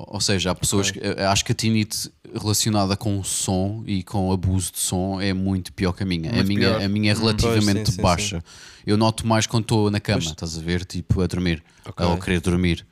Ou 0.00 0.20
seja, 0.20 0.52
há 0.52 0.54
pessoas 0.54 0.90
Ok. 0.90 1.00
que 1.02 1.20
acho 1.22 1.44
que 1.44 1.50
a 1.50 1.54
tinite 1.56 2.08
relacionada 2.32 2.96
com 2.96 3.18
o 3.18 3.24
som 3.24 3.82
e 3.84 4.04
com 4.04 4.28
o 4.28 4.32
abuso 4.32 4.70
de 4.72 4.78
som 4.78 5.20
é 5.20 5.32
muito 5.32 5.72
pior 5.72 5.92
que 5.92 6.04
a 6.04 6.06
minha. 6.06 6.30
a 6.30 6.44
minha, 6.44 6.60
pior. 6.68 6.82
a 6.82 6.88
minha 6.88 7.10
é 7.10 7.16
Hum. 7.16 7.18
relativamente 7.18 7.74
Pois, 7.78 7.88
sim, 7.88 7.92
sim, 7.96 8.02
baixa. 8.02 8.44
Eu 8.86 8.96
noto 8.96 9.26
mais 9.26 9.44
quando 9.46 9.64
estou 9.64 9.90
na 9.90 9.98
cama, 9.98 10.18
Mas- 10.18 10.26
estás 10.30 10.56
a 10.56 10.60
ver? 10.60 10.84
Tipo, 10.84 11.20
a 11.20 11.26
dormir, 11.26 11.64
Ok. 11.84 12.06
ou 12.06 12.12
a 12.12 12.18
querer 12.20 12.40
dormir. 12.40 12.86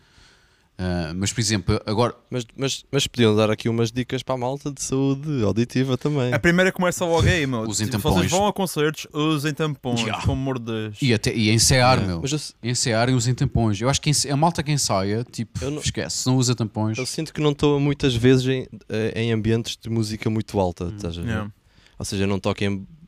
Ah, 0.78 1.12
mas, 1.16 1.32
por 1.32 1.40
exemplo, 1.40 1.80
agora 1.86 2.14
Mas, 2.30 2.44
mas, 2.54 2.84
mas 2.92 3.06
podiam 3.06 3.34
dar 3.34 3.50
aqui 3.50 3.66
umas 3.66 3.90
dicas 3.90 4.22
para 4.22 4.34
a 4.34 4.38
malta 4.38 4.70
de 4.70 4.82
saúde 4.82 5.42
auditiva 5.42 5.96
também. 5.96 6.34
A 6.34 6.38
primeira 6.38 6.70
começa 6.70 7.02
logo 7.04 7.26
aí, 7.26 7.46
meu. 7.46 7.62
Usem 7.62 7.86
Tipo, 7.86 7.96
tampões. 8.02 8.16
Vocês 8.18 8.30
vão 8.30 8.46
a 8.46 8.52
concertos, 8.52 9.06
usem 9.12 9.54
tampões, 9.54 10.00
Yeah. 10.00 10.20
pelo 10.20 10.34
amor 10.34 10.58
de 10.58 10.66
Deus. 10.66 10.98
e, 11.00 11.14
até, 11.14 11.34
e 11.34 11.50
ensaiar, 11.50 11.98
É, 12.02 12.06
meu. 12.06 12.20
Mas 12.20 12.32
eu, 12.32 12.38
Ensaiar 12.70 13.08
e 13.08 13.14
usem 13.14 13.34
tampões. 13.34 13.80
Eu 13.80 13.88
acho 13.88 14.00
que 14.02 14.10
a 14.30 14.36
malta 14.36 14.62
que 14.62 14.70
ensaia, 14.70 15.24
tipo, 15.24 15.64
Eu 15.64 15.70
não- 15.70 15.80
esquece, 15.80 16.18
se 16.18 16.26
não 16.26 16.36
usa 16.36 16.54
tampões. 16.54 16.98
eu 16.98 17.06
sinto 17.06 17.32
que 17.32 17.40
não 17.40 17.52
estou 17.52 17.80
muitas 17.80 18.14
vezes 18.14 18.46
em, 18.46 18.66
eh, 18.90 19.12
em 19.22 19.32
ambientes 19.32 19.78
de 19.80 19.88
música 19.88 20.28
muito 20.28 20.60
alta. 20.60 20.84
Hum. 20.84 20.92
estás 20.96 21.16
a 21.16 21.22
ver? 21.22 21.28
Yeah, 21.28 21.50
Ou 21.98 22.04
seja, 22.04 22.26
não 22.26 22.38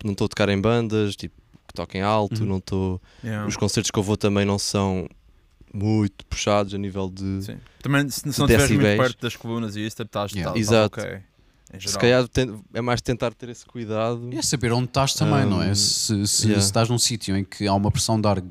não 0.05 0.13
estou 0.13 0.25
a 0.25 0.29
tocar 0.29 0.49
em 0.49 0.59
bandas, 0.61 1.15
tipo, 1.17 1.35
que 1.67 1.75
toquem 1.75 2.01
alto, 2.01 2.41
Uhum. 2.41 2.47
não 2.49 2.57
estou. 2.57 3.03
yeah. 3.23 3.47
Os 3.47 3.57
concertos 3.57 3.91
que 3.91 3.99
eu 3.99 4.03
vou 4.03 4.17
também 4.17 4.47
não 4.47 4.59
são 4.59 5.07
muito 5.73 6.25
puxados 6.27 6.73
a 6.75 6.79
nível 6.79 7.09
de. 7.11 7.43
Sim. 7.45 7.57
Também 7.83 8.09
se, 8.09 8.21
se 8.21 8.23
de 8.23 8.39
não 8.39 8.47
estiveres 8.47 8.71
muito 8.71 8.97
perto 8.99 9.21
das 9.23 9.37
colunas 9.37 9.77
e 9.77 9.87
isso, 9.87 10.03
estás 10.03 10.33
Yeah. 10.33 10.59
estás 10.59 10.69
Exato. 10.69 11.01
ok. 11.01 11.21
Em 11.75 11.79
geral. 11.81 11.93
Se 11.93 11.99
calhar 11.99 12.29
é 12.75 12.81
mais 12.81 13.01
tentar 13.03 13.33
ter 13.35 13.51
esse 13.51 13.67
cuidado. 13.67 14.31
E 14.33 14.39
é 14.39 14.43
saber 14.43 14.73
onde 14.73 14.87
estás 14.87 15.13
também, 15.15 15.45
não 15.45 15.63
é? 15.63 15.71
Um, 15.71 15.75
Se, 15.75 16.27
se- 16.27 16.45
yeah. 16.47 16.61
se 16.63 16.67
estás 16.69 16.89
num 16.89 16.99
sítio 16.99 17.37
em 17.37 17.45
que 17.45 17.67
há 17.69 17.75
uma 17.75 17.91
pressão 17.91 18.19
de, 18.21 18.27
ar 18.27 18.43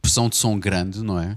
pressão 0.00 0.28
de 0.28 0.36
som 0.36 0.58
grande, 0.58 1.02
não 1.02 1.18
é? 1.20 1.36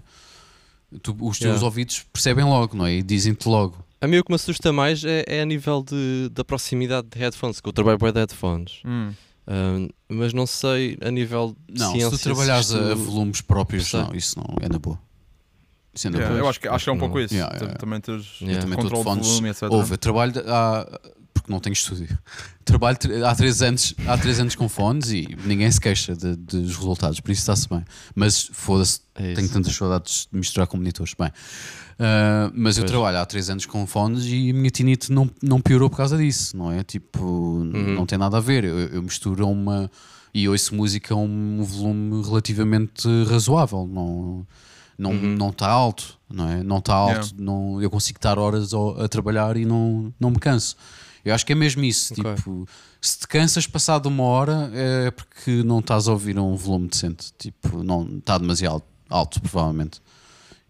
Tu- 1.04 1.12
os 1.20 1.38
teus 1.38 1.42
Yeah. 1.42 1.66
ouvidos 1.66 2.06
percebem 2.12 2.46
logo, 2.46 2.76
não 2.78 2.86
é? 2.86 2.94
E 2.96 3.04
dizem-te 3.04 3.48
logo. 3.50 3.78
A 4.02 4.08
mim 4.08 4.18
o 4.18 4.24
que 4.24 4.32
me 4.32 4.36
assusta 4.36 4.72
mais 4.72 5.04
é, 5.04 5.26
é 5.28 5.42
a 5.42 5.46
nível 5.46 5.84
de, 5.84 6.30
da 6.32 6.44
proximidade 6.46 7.08
de 7.12 7.20
headphones, 7.20 7.60
que 7.60 7.68
eu 7.68 7.74
trabalho 7.74 7.98
bem 7.98 8.14
de 8.14 8.20
headphones. 8.20 8.82
Hum. 8.86 9.12
Ahm, 9.46 9.90
mas 10.08 10.32
não 10.32 10.48
sei 10.48 10.98
a 11.02 11.12
nível 11.12 11.54
de 11.68 11.80
Não, 11.82 11.92
ciência. 11.92 12.12
se 12.12 12.18
tu 12.20 12.24
trabalhares 12.24 12.72
a, 12.74 12.92
a 12.94 12.96
volumes 12.96 13.42
próprios, 13.42 13.92
não, 13.92 14.14
isso 14.16 14.40
não 14.40 14.56
é 14.62 14.70
na 14.70 14.80
boa. 14.80 14.98
Na 16.12 16.18
Yeah, 16.20 16.38
eu 16.38 16.48
acho 16.48 16.60
que, 16.60 16.68
acho 16.68 16.84
que 16.84 16.90
é 16.90 16.94
um 16.94 16.98
pouco 17.00 17.18
Não. 17.18 17.24
isso. 17.26 17.34
Yeah, 17.34 17.56
yeah. 17.58 17.78
Também 17.78 18.00
teres 18.00 18.40
Yeah. 18.42 18.58
Eu 18.58 18.62
também 18.62 18.78
controle 18.78 19.20
de 19.22 19.28
volume, 19.28 19.50
etc. 19.50 19.64
Houve, 19.72 19.94
eu 19.94 19.98
trabalho 19.98 20.34
há, 20.48 21.00
porque 21.34 21.52
não 21.52 21.60
tenho 21.60 21.74
estúdio. 21.74 22.08
Trabalho 22.64 22.98
há 23.26 23.34
3 23.36 23.62
anos, 23.64 23.96
há 24.08 24.16
três 24.18 24.40
anos 24.40 24.54
com 24.56 24.70
fones 24.70 25.10
e 25.12 25.28
ninguém 25.44 25.70
se 25.72 25.82
queixa 25.82 26.16
de- 26.16 26.36
dos 26.36 26.76
resultados, 26.78 27.20
por 27.20 27.32
isso 27.32 27.42
está-se 27.42 27.68
bem. 27.68 27.84
Mas 28.14 28.48
foda-se, 28.54 29.02
É 29.16 29.34
tenho 29.34 29.50
tantas 29.50 29.74
saudades 29.76 30.28
de 30.32 30.38
misturar 30.38 30.68
com 30.68 30.78
monitores. 30.78 31.16
Bem, 31.18 31.32
ah, 31.98 32.52
mas 32.54 32.78
eu 32.78 32.84
Pois. 32.84 32.92
trabalho 32.92 33.18
há 33.18 33.26
3 33.26 33.50
anos 33.50 33.66
com 33.66 33.88
fones 33.88 34.26
e 34.26 34.52
a 34.52 34.54
minha 34.54 34.70
tinite 34.70 35.12
não, 35.12 35.28
não 35.42 35.60
piorou 35.60 35.90
por 35.90 35.98
causa 35.98 36.16
disso, 36.18 36.56
não 36.56 36.72
é? 36.72 36.84
Tipo, 36.84 37.24
Uhum. 37.26 37.96
não 37.96 38.06
tem 38.06 38.20
nada 38.20 38.38
a 38.38 38.40
ver. 38.40 38.64
Eu, 38.64 38.78
eu 38.78 39.02
misturo 39.02 39.48
uma. 39.50 39.90
E 40.32 40.48
ouço 40.48 40.76
música 40.76 41.16
a 41.16 41.18
um 41.18 41.64
volume 41.64 42.24
relativamente 42.24 43.08
razoável, 43.28 43.90
não 43.92 44.46
não 45.00 45.12
Uhum. 45.12 45.36
não 45.36 45.50
está 45.50 45.68
alto, 45.68 46.20
não 46.30 46.48
é? 46.50 46.62
Não 46.62 46.78
está 46.78 46.94
alto, 46.94 47.12
Yeah. 47.14 47.34
não, 47.40 47.82
eu 47.82 47.90
consigo 47.90 48.18
estar 48.20 48.38
horas 48.38 48.74
ao- 48.74 49.02
a 49.02 49.08
trabalhar 49.08 49.56
e 49.58 49.66
não, 49.66 50.14
não 50.20 50.30
me 50.30 50.38
canso. 50.38 50.76
Eu 51.26 51.34
acho 51.34 51.46
que 51.46 51.52
é 51.54 51.56
mesmo 51.56 51.84
isso, 51.84 52.14
Ok. 52.20 52.36
tipo, 52.36 52.68
se 53.02 53.20
te 53.20 53.28
cansas 53.28 53.66
passado 53.68 54.06
uma 54.08 54.24
hora 54.24 54.70
é 54.74 55.10
porque 55.12 55.64
não 55.64 55.80
estás 55.80 56.08
a 56.08 56.12
ouvir 56.12 56.38
um 56.38 56.56
volume 56.56 56.88
decente, 56.90 57.32
tipo, 57.38 57.84
não 57.84 58.18
está 58.18 58.38
demasiado 58.38 58.84
alto, 59.10 59.42
provavelmente. 59.42 60.02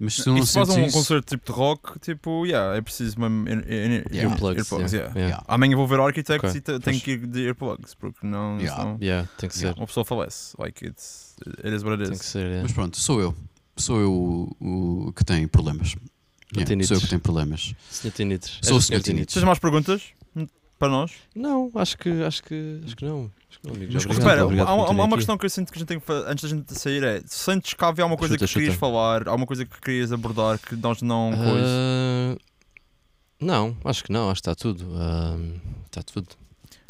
Mas 0.02 0.14
se 0.16 0.24
tu 0.24 0.30
não 0.32 0.38
E 0.38 0.48
se 0.48 0.54
faz 0.54 0.70
um 0.70 0.86
isso, 0.86 0.98
concerto 0.98 1.28
tipo 1.36 1.52
de 1.52 1.58
rock, 1.58 2.00
tipo, 2.00 2.46
yeah, 2.46 2.74
é 2.78 2.82
preciso 2.82 3.20
mesmo 3.20 3.50
ear- 3.50 3.66
ear- 3.70 4.06
Yeah. 4.12 4.22
Earplugs, 4.32 4.58
earplugs, 4.60 4.94
yeah. 4.94 5.10
yeah. 5.14 5.30
Yeah. 5.30 5.44
Amanhã 5.46 5.76
vou 5.76 5.86
ver 5.86 6.00
Architects 6.00 6.50
Ok. 6.52 6.58
e 6.58 6.62
te- 6.62 6.80
tenho 6.80 7.02
que 7.02 7.12
ir 7.12 7.28
de 7.28 7.42
earplugs, 7.48 7.96
porque 7.96 8.26
não, 8.26 8.58
Yeah. 8.60 8.82
senão 8.82 8.98
Yeah, 9.02 9.28
tem 9.38 9.50
que 9.50 9.58
ser. 9.58 9.74
Uma 9.76 9.86
pessoa 9.88 10.06
falece. 10.06 10.56
Like, 10.58 10.86
it's, 10.86 11.36
it 11.66 11.76
is 11.76 11.84
what 11.84 11.96
it 12.02 12.04
Tem 12.10 12.18
que 12.18 12.24
is. 12.24 12.32
ser. 12.32 12.46
yeah. 12.46 12.64
mas 12.64 12.72
pronto, 12.72 12.98
sou 12.98 13.20
eu. 13.20 13.36
Sou 13.80 14.00
eu 14.00 14.12
o, 14.60 15.08
o 15.08 15.14
que 15.14 15.24
tem 15.24 15.48
problemas. 15.48 15.96
Yeah, 16.56 16.84
sou 16.86 16.98
eu 16.98 17.02
que 17.02 17.08
tenho 17.08 17.22
problemas. 17.22 17.74
Senhor 17.90 18.12
Tinites. 18.14 18.58
Sou 18.62 18.78
o 18.78 18.82
senhor 18.82 19.02
Tinites. 19.02 19.34
Tens 19.36 19.44
mais 19.44 19.60
perguntas 19.60 20.04
para 20.80 20.90
nós? 20.90 21.12
Não, 21.36 21.70
acho 21.76 21.98
que, 21.98 22.10
acho 22.24 22.42
que, 22.44 22.82
acho 22.86 22.96
que 22.96 23.06
não. 23.06 23.30
Acho 23.50 23.60
que 23.60 23.68
não. 23.68 23.74
Mas 23.76 23.82
Obrigado, 24.06 24.12
Espera, 24.12 24.46
obrigado 24.46 24.68
há, 24.68 24.72
há- 24.72 24.90
uma 24.90 25.04
aqui. 25.06 25.16
questão 25.16 25.38
que 25.38 25.46
eu 25.46 25.50
sinto 25.50 25.72
que 25.72 25.78
a 25.78 25.80
gente 25.80 25.88
tem 25.88 26.00
que 26.00 26.06
fazer 26.06 26.28
antes 26.30 26.44
da 26.44 26.50
gente 26.58 26.74
sair 26.80 27.04
é 27.04 27.22
sentes 27.26 27.74
que 27.74 27.84
havia 27.86 28.04
alguma 28.04 28.18
coisa 28.18 28.34
Chuta, 28.36 28.48
que 28.48 28.54
querias 28.54 28.74
chuta. 28.74 28.80
falar, 28.80 29.28
alguma 29.28 29.46
coisa 29.46 29.66
que 29.66 29.80
querias 29.82 30.12
abordar 30.12 30.58
que 30.58 30.76
nós 30.76 31.02
não. 31.02 31.32
Ah, 31.36 32.36
não, 33.42 33.78
acho 33.86 34.04
que 34.04 34.12
não, 34.12 34.30
acho 34.30 34.42
que 34.42 34.50
está 34.50 34.56
tudo. 34.56 34.86
Ah, 34.96 35.38
está 35.86 36.02
tudo. 36.02 36.28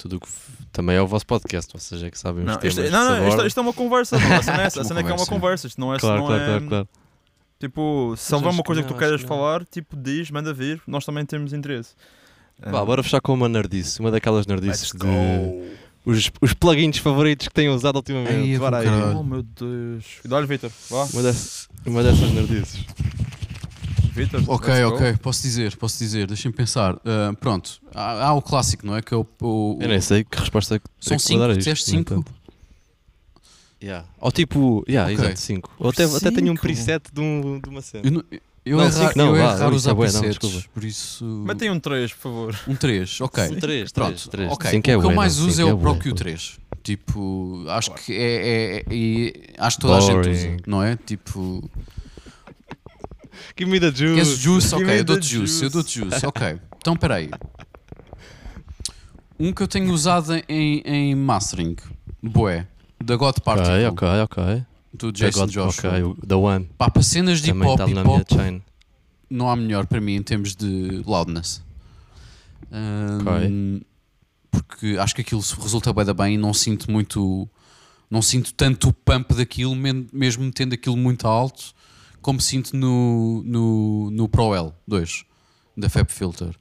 Tudo 0.02 0.20
que 0.20 0.28
também 0.72 0.96
é 0.96 1.02
o 1.02 1.08
vosso 1.08 1.26
podcast, 1.26 1.72
vocês 1.74 2.02
é 2.04 2.10
que 2.10 2.18
sabem 2.18 2.44
os 2.44 2.48
Não, 2.48 2.58
temas. 2.58 2.78
isto, 2.78 2.84
que 2.86 2.90
não, 2.90 3.04
não, 3.06 3.14
isto, 3.16 3.24
abordam. 3.26 3.48
isto 3.48 3.60
é 3.60 3.64
uma 3.64 3.74
conversa, 3.74 4.18
não, 4.18 4.36
a 4.36 4.42
cena 4.44 4.62
é 4.62 4.66
essa, 4.68 4.82
a 4.82 4.84
cena 4.86 5.00
é 5.02 5.04
que 5.04 5.12
é 5.12 5.14
uma 5.16 5.26
conversa. 5.26 5.68
isto 5.68 5.80
não 5.82 5.94
é, 5.94 6.00
Claro, 6.00 6.20
não 6.20 6.28
claro, 6.28 6.42
é 6.42 6.46
claro, 6.46 6.68
claro. 6.68 6.88
tipo, 7.60 8.14
se 8.18 8.34
houver 8.34 8.50
uma 8.52 8.64
coisa 8.64 8.82
que, 8.82 8.88
não, 8.90 8.96
tu 8.96 9.00
queiras 9.00 9.22
que 9.22 9.28
falar, 9.28 9.66
tipo, 9.66 9.96
diz, 9.98 10.32
manda 10.32 10.54
vir, 10.54 10.82
nós 10.88 11.06
também 11.06 11.26
temos 11.26 11.52
interesse. 11.54 11.94
Vá, 12.60 12.80
Ah, 12.82 12.86
bora 12.86 13.04
fechar 13.04 13.20
com 13.22 13.34
uma 13.34 13.50
nerdice, 13.50 14.00
uma 14.00 14.10
daquelas 14.12 14.46
nerdices 14.48 14.92
de 14.94 15.06
os, 16.06 16.32
os 16.42 16.54
plugins 16.54 16.98
favoritos 16.98 17.48
que 17.50 17.54
tenho 17.54 17.74
usado 17.74 17.98
ultimamente. 17.98 18.52
Ai, 18.54 18.58
Bora 18.58 18.78
aí. 18.80 18.88
Oh 19.16 19.22
meu 19.24 19.44
Deus. 19.44 20.06
Dá-lhe, 20.26 20.48
Vitor. 20.48 20.72
Vá, 20.90 21.04
Uma, 21.14 21.22
dessas, 21.24 21.68
uma 21.86 22.02
dessas 22.04 22.32
nerdices. 22.32 22.86
Vitor. 24.20 24.44
Ok, 24.48 24.84
ok, 24.86 25.18
posso 25.22 25.42
dizer, 25.42 25.76
posso 25.78 25.98
dizer, 26.00 26.28
deixa-me 26.28 26.54
pensar. 26.54 26.96
Ah, 27.06 27.34
pronto, 27.40 27.80
há, 27.94 28.28
há 28.28 28.34
o 28.34 28.42
clássico, 28.42 28.86
não 28.86 28.96
é? 28.96 29.02
Que 29.02 29.14
é 29.14 29.18
o. 29.18 29.26
o- 29.42 29.78
Eu 29.82 29.88
nem 29.88 30.02
sei 30.02 30.24
que 30.24 30.38
resposta 30.40 30.76
é 30.76 30.80
que 30.80 30.86
São 31.00 31.18
terei 31.18 31.36
que 31.36 31.38
dar 31.40 31.50
a 31.50 31.54
cinco, 31.54 31.60
isto, 31.60 31.70
disseste 31.70 31.92
no 31.92 31.98
cinco? 31.98 32.14
entanto. 32.14 32.34
Yeah. 33.82 34.06
Ou 34.20 34.32
tipo, 34.32 34.84
yeah, 34.90 35.10
Ok. 35.12 35.24
exato, 35.26 35.40
5. 35.40 35.72
Ou 35.80 35.90
até, 35.90 36.04
até 36.04 36.32
tenho 36.32 36.48
um 36.48 36.56
Cinco? 36.56 36.62
preset 36.62 37.02
de, 37.14 37.22
um, 37.22 37.60
de 37.64 37.70
uma 37.70 37.82
cena. 37.82 38.06
Eu, 38.06 38.12
não- 38.12 38.24
eu 38.66 38.78
Não, 38.78 38.84
é 38.84 38.92
cinco 38.92 39.04
raro, 39.06 39.18
não, 39.18 39.26
eu 39.28 39.36
é 39.38 39.40
vá, 39.40 39.56
raro 39.56 39.76
usar 39.76 39.92
é 39.92 39.94
não, 39.94 40.00
presets, 40.02 40.30
desculpa. 40.38 40.68
por 40.74 40.84
isso. 40.84 41.24
Metem 41.26 41.72
um 41.72 41.80
3, 41.80 42.12
por 42.12 42.20
favor. 42.20 42.60
Um 42.68 42.76
3, 42.76 43.22
ok. 43.22 43.44
Um 43.46 43.56
3, 43.60 43.92
Pronto, 43.94 44.10
3, 44.16 44.28
3. 44.28 44.52
ok. 44.52 44.72
Cinco 44.72 44.90
é 44.92 44.98
o 44.98 45.00
que 45.00 45.06
eu 45.08 45.12
mais 45.16 45.38
não, 45.38 45.48
uso 45.48 45.62
é 45.62 45.66
cinco 45.66 45.78
o. 45.78 45.80
Pro 45.80 45.96
Q3. 45.96 46.60
Tipo, 46.84 47.64
acho 47.70 47.92
que 47.96 48.14
é, 48.14 48.18
é, 48.18 48.78
é- 48.80 48.86
e 48.94 49.34
acho 49.58 49.78
que 49.78 49.82
toda 49.82 49.98
a 49.98 50.02
gente 50.02 50.30
usa, 50.30 50.58
não 50.68 50.84
é? 50.84 50.98
Tipo, 50.98 51.70
Give 53.58 53.70
me 53.70 53.80
the 53.80 53.92
juice. 53.92 54.16
queres 54.16 54.38
juice? 54.40 54.70
Give 54.70 54.84
Ok, 54.84 55.00
eu 55.00 55.04
dou-te 55.04 55.22
the 55.22 55.28
juice, 55.28 55.54
eu 55.64 55.70
juice. 55.70 55.70
dou-te 55.74 56.00
juice, 56.00 56.26
ok. 56.26 56.60
Então 56.78 56.96
peraí. 56.96 57.30
Um 59.40 59.54
que 59.54 59.62
eu 59.64 59.68
tenho 59.68 59.94
usado 59.94 60.34
em, 60.50 60.82
em 60.86 61.16
mastering, 61.16 61.76
boé, 62.22 62.68
da 63.04 63.16
God 63.16 63.40
Particle, 63.40 63.86
Ok, 63.88 64.08
ok, 64.08 64.22
ok. 64.44 64.66
do 64.94 65.14
The 65.14 65.26
Jason 65.28 65.40
God- 65.42 65.50
Joshua. 65.52 65.90
Ok, 66.10 66.16
The 66.28 66.36
One. 66.36 66.70
Pá, 66.78 66.90
para 66.90 67.02
cenas 67.04 67.42
de 67.42 67.52
hip 67.52 67.60
hop 67.66 67.80
pop, 68.04 68.26
chain. 68.36 68.62
não 69.30 69.50
há 69.50 69.56
melhor 69.56 69.86
para 69.88 70.02
mim 70.02 70.16
em 70.16 70.22
termos 70.24 70.56
de 70.56 71.02
loudness. 71.06 71.62
Ahm, 72.72 73.80
Porque 74.52 74.98
acho 75.00 75.16
que 75.16 75.22
aquilo 75.22 75.42
resulta 75.62 75.94
bem 75.94 76.06
da 76.06 76.14
bem 76.14 76.34
e 76.36 76.38
não 76.38 76.54
sinto 76.54 76.92
muito. 76.92 77.48
Não 78.10 78.22
sinto 78.22 78.52
tanto 78.56 78.90
o 78.90 78.94
pump 78.94 79.34
daquilo, 79.36 79.76
mesmo 79.76 80.44
metendo 80.44 80.74
aquilo 80.74 80.98
muito 80.98 81.28
alto, 81.28 81.74
como 82.22 82.40
sinto 82.42 82.76
no, 82.76 83.44
no, 83.46 84.12
no 84.12 84.28
Pro 84.30 84.50
L2 84.50 85.26
da 85.76 85.90
Fab 85.90 86.10
Filter. 86.12 86.56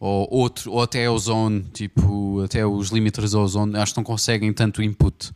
Ou, 0.00 0.28
outro, 0.30 0.70
ou 0.72 0.82
até 0.82 1.10
o 1.10 1.18
Zone, 1.18 1.62
tipo, 1.72 2.40
até 2.42 2.64
os 2.64 2.90
limiters 2.90 3.34
ao 3.34 3.46
Zone, 3.48 3.76
acho 3.76 3.92
que 3.94 3.98
não 3.98 4.04
conseguem 4.04 4.52
tanto 4.52 4.82
input 4.82 5.32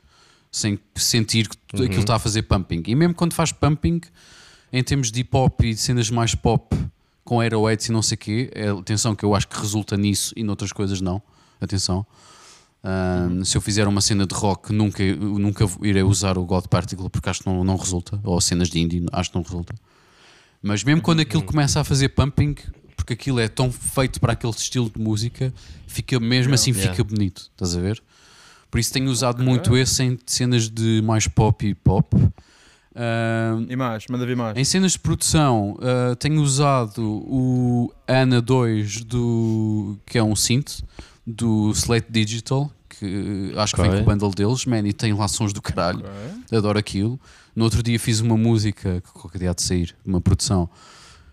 sem 0.50 0.78
sentir 0.94 1.48
que 1.48 1.56
Uhum. 1.76 1.86
aquilo 1.86 2.02
está 2.02 2.16
a 2.16 2.18
fazer 2.18 2.42
pumping. 2.42 2.82
E 2.86 2.94
mesmo 2.94 3.14
quando 3.14 3.32
faz 3.32 3.50
pumping, 3.50 4.00
em 4.72 4.84
termos 4.84 5.10
de 5.10 5.20
hip 5.20 5.34
hop 5.36 5.62
e 5.62 5.70
de 5.74 5.80
cenas 5.80 6.10
mais 6.10 6.34
pop 6.34 6.76
com 7.24 7.40
aeroeights 7.40 7.86
e 7.86 7.92
não 7.92 8.02
sei 8.02 8.14
o 8.14 8.18
quê, 8.18 8.50
é, 8.54 8.68
atenção 8.68 9.16
que 9.16 9.24
eu 9.24 9.34
acho 9.34 9.48
que 9.48 9.58
resulta 9.58 9.96
nisso 9.96 10.32
e 10.36 10.42
noutras 10.44 10.70
coisas 10.72 11.00
não. 11.00 11.22
Atenção. 11.60 12.04
Se 13.44 13.56
eu 13.56 13.60
fizer 13.60 13.86
uma 13.86 14.00
cena 14.00 14.26
de 14.26 14.34
rock, 14.34 14.72
nunca, 14.72 15.02
nunca 15.14 15.64
irei 15.82 16.02
usar 16.02 16.36
o 16.36 16.44
God 16.44 16.66
Particle 16.66 17.08
porque 17.08 17.28
acho 17.28 17.40
que 17.42 17.46
não, 17.48 17.62
não 17.62 17.76
resulta. 17.76 18.18
Ou 18.24 18.40
cenas 18.40 18.68
de 18.68 18.80
indie, 18.80 19.06
acho 19.12 19.30
que 19.30 19.36
não 19.36 19.42
resulta. 19.42 19.74
Mas 20.60 20.82
mesmo 20.84 21.00
quando 21.02 21.20
aquilo 21.20 21.42
começa 21.42 21.80
a 21.80 21.84
fazer 21.84 22.08
pumping, 22.10 22.54
porque 22.96 23.12
aquilo 23.14 23.40
é 23.40 23.48
tão 23.48 23.70
feito 23.70 24.20
para 24.20 24.32
aquele 24.32 24.52
estilo 24.52 24.90
de 24.90 25.00
música, 25.00 25.52
fica 25.86 26.18
mesmo 26.20 26.54
assim 26.54 26.70
Yeah. 26.72 26.92
fica 26.94 27.04
bonito. 27.04 27.50
Estás 27.52 27.76
a 27.76 27.80
ver? 27.80 28.02
Por 28.70 28.78
isso 28.78 28.92
tenho 28.92 29.10
usado 29.10 29.42
muito 29.42 29.76
esse 29.76 30.02
em 30.02 30.18
cenas 30.26 30.68
de 30.68 31.02
mais 31.04 31.26
pop 31.28 31.66
e 31.66 31.74
pop. 31.74 32.16
Ahm, 32.94 33.66
E 33.70 33.76
mais, 33.76 34.04
manda 34.10 34.24
vir 34.26 34.36
mais. 34.36 34.56
em 34.56 34.64
cenas 34.64 34.92
de 34.92 34.98
produção, 34.98 35.72
uh, 35.78 36.14
tenho 36.16 36.40
usado 36.42 37.02
o 37.02 37.92
Ana 38.06 38.40
2 38.40 39.04
do 39.04 39.98
que 40.06 40.16
é 40.18 40.22
um 40.22 40.36
synth 40.36 40.82
do 41.26 41.70
Slate 41.72 42.10
Digital, 42.10 42.70
que 42.88 43.52
uh, 43.54 43.60
acho 43.60 43.74
que 43.74 43.82
vem 43.82 43.90
com 43.90 43.98
o 43.98 44.04
bundle 44.04 44.30
deles, 44.30 44.66
man, 44.66 44.80
e 44.86 44.92
tem 44.92 45.12
lá 45.12 45.28
sons 45.28 45.52
do 45.52 45.62
caralho, 45.62 46.00
Ok. 46.00 46.58
adoro 46.58 46.78
aquilo. 46.78 47.18
No 47.54 47.64
outro 47.64 47.82
dia 47.82 47.98
fiz 47.98 48.20
uma 48.20 48.36
música 48.36 49.00
que 49.00 49.12
qualquer 49.12 49.38
dia 49.38 49.50
há 49.50 49.54
de 49.54 49.62
sair, 49.62 49.94
uma 50.04 50.20
produção, 50.20 50.68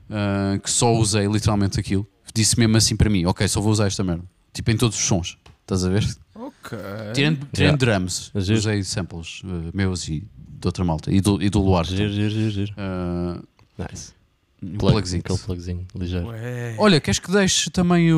uh, 0.09 0.59
que 0.59 0.69
só 0.69 0.93
usei 0.93 1.25
literalmente 1.27 1.79
aquilo. 1.79 2.07
Disse 2.33 2.59
mesmo 2.59 2.77
assim 2.77 2.95
para 2.95 3.09
mim, 3.09 3.25
ok, 3.25 3.47
só 3.47 3.59
vou 3.61 3.71
usar 3.71 3.87
esta 3.87 4.03
merda. 4.03 4.23
Tipo 4.53 4.71
em 4.71 4.77
todos 4.77 4.97
os 4.97 5.03
sons, 5.03 5.37
estás 5.61 5.83
a 5.85 5.89
ver? 5.89 6.07
Ok. 6.35 6.77
Tirando, 7.13 7.47
tirando 7.53 7.57
Yeah. 7.57 7.77
drums, 7.77 8.31
giro. 8.35 8.57
usei 8.59 8.83
samples 8.83 9.41
uh, 9.43 9.71
meus 9.73 10.07
e 10.07 10.27
de 10.59 10.67
outra 10.67 10.83
malta, 10.83 11.11
e 11.11 11.21
do, 11.21 11.41
e 11.41 11.49
do 11.49 11.59
Luar. 11.61 11.85
Giro, 11.85 12.11
giro, 12.11 12.49
giro. 12.51 12.73
Uh, 12.73 13.43
Nice. 13.77 14.13
Um 14.61 14.77
Plug, 14.77 14.93
plugzinho. 14.93 15.21
aquele 15.25 15.39
plugzinho 15.39 15.87
ligeiro. 15.95 16.27
Ué. 16.27 16.75
Olha, 16.77 16.99
queres 16.99 17.19
que 17.19 17.31
deixe 17.31 17.69
também 17.69 18.11
o, 18.13 18.17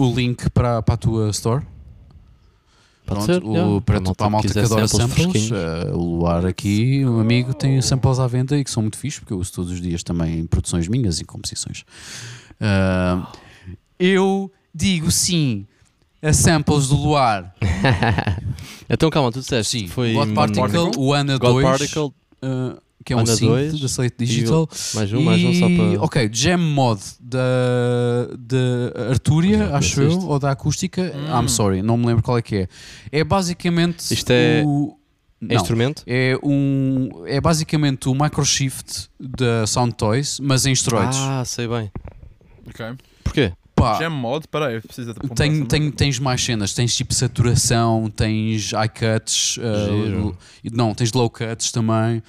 o, 0.00 0.10
o 0.10 0.14
link 0.14 0.48
para, 0.50 0.80
para 0.82 0.94
a 0.94 0.98
tua 0.98 1.30
store? 1.30 1.64
Pronto, 3.04 3.24
ser, 3.24 3.42
o- 3.42 3.52
yeah. 3.54 3.80
para, 3.80 4.00
para 4.14 4.26
a 4.26 4.30
malta 4.30 4.46
que 4.46 4.54
quiser 4.54 4.66
adora 4.66 4.86
samples 4.86 5.22
samples, 5.24 5.50
eh, 5.50 5.90
o 5.92 5.98
Luar 6.18 6.46
aqui, 6.46 7.04
um 7.04 7.18
amigo, 7.18 7.52
tem 7.52 7.80
samples 7.82 8.20
à 8.20 8.26
venda 8.28 8.56
e 8.56 8.62
que 8.62 8.70
são 8.70 8.82
muito 8.82 8.96
fixes, 8.96 9.18
porque 9.18 9.32
eu 9.32 9.38
uso 9.38 9.52
todos 9.52 9.72
os 9.72 9.80
dias 9.80 10.04
também 10.04 10.38
em 10.40 10.46
produções 10.46 10.86
minhas 10.86 11.18
e 11.18 11.24
composições. 11.24 11.82
Ah, 12.60 13.26
eu 13.98 14.52
digo 14.72 15.10
sim 15.10 15.66
a 16.22 16.32
samples 16.32 16.86
do 16.86 16.94
Luar. 16.94 17.52
então 18.88 19.10
calma, 19.10 19.32
tu 19.32 19.40
disseste 19.40 19.80
Sim, 19.80 19.88
foi 19.88 20.12
God 20.12 20.32
Particle, 20.32 20.60
Particle? 20.60 21.02
o 21.02 21.12
Ana 21.12 21.36
God 21.38 21.52
2. 21.62 21.66
Particle, 21.66 22.12
ah, 22.42 22.76
que 23.04 23.12
é 23.12 23.16
um 23.16 23.24
synth 23.24 23.40
dois 23.48 23.80
da 23.80 23.86
Slate 23.86 24.14
Digital. 24.18 24.68
Mais 24.94 25.12
um, 25.12 25.22
mais 25.22 25.44
um 25.44 25.54
só 25.54 25.68
E- 25.68 25.76
para. 25.76 26.02
Ok, 26.04 26.30
Jam 26.32 26.58
Mod 26.58 27.00
da, 27.20 27.38
da 28.38 29.10
Arturia, 29.10 29.58
Já 29.58 29.76
acho 29.78 30.02
eu, 30.02 30.18
ou 30.20 30.38
da 30.38 30.50
acústica. 30.50 31.02
Hum. 31.14 31.40
I'm 31.44 31.48
sorry, 31.48 31.82
não 31.82 31.96
me 31.96 32.06
lembro 32.06 32.22
qual 32.22 32.38
é 32.38 32.42
que 32.42 32.56
é. 32.56 32.68
É 33.10 33.24
basicamente. 33.24 34.12
Isto 34.12 34.30
é- 34.30 34.62
o. 34.64 34.96
É 35.42 35.54
Não, 35.54 35.56
instrumento? 35.56 36.02
é, 36.06 36.38
um, 36.42 37.08
é 37.24 37.40
basicamente 37.40 38.10
o 38.10 38.14
Microshift 38.14 39.08
da 39.18 39.66
Sound 39.66 39.94
Toys, 39.94 40.38
mas 40.38 40.66
em 40.66 40.72
esteroides. 40.72 41.16
Ah, 41.18 41.42
sei 41.46 41.66
bem. 41.66 41.90
Ok. 42.68 42.86
Porquê? 43.24 43.52
Pá, 43.74 43.98
Jam 43.98 44.10
mod, 44.10 44.46
peraí, 44.48 44.78
precisa 44.82 45.14
de 45.14 45.20
tem, 45.30 45.64
tem, 45.64 45.90
tens 45.90 46.18
mais 46.18 46.44
cenas, 46.44 46.74
tens 46.74 46.94
tipo 46.94 47.14
saturação, 47.14 48.12
tens 48.14 48.72
high 48.72 48.90
cuts, 48.90 49.56
uh, 49.56 50.36
não, 50.70 50.94
tens 50.94 51.10
low 51.14 51.30
cuts 51.30 51.72
também. 51.72 52.22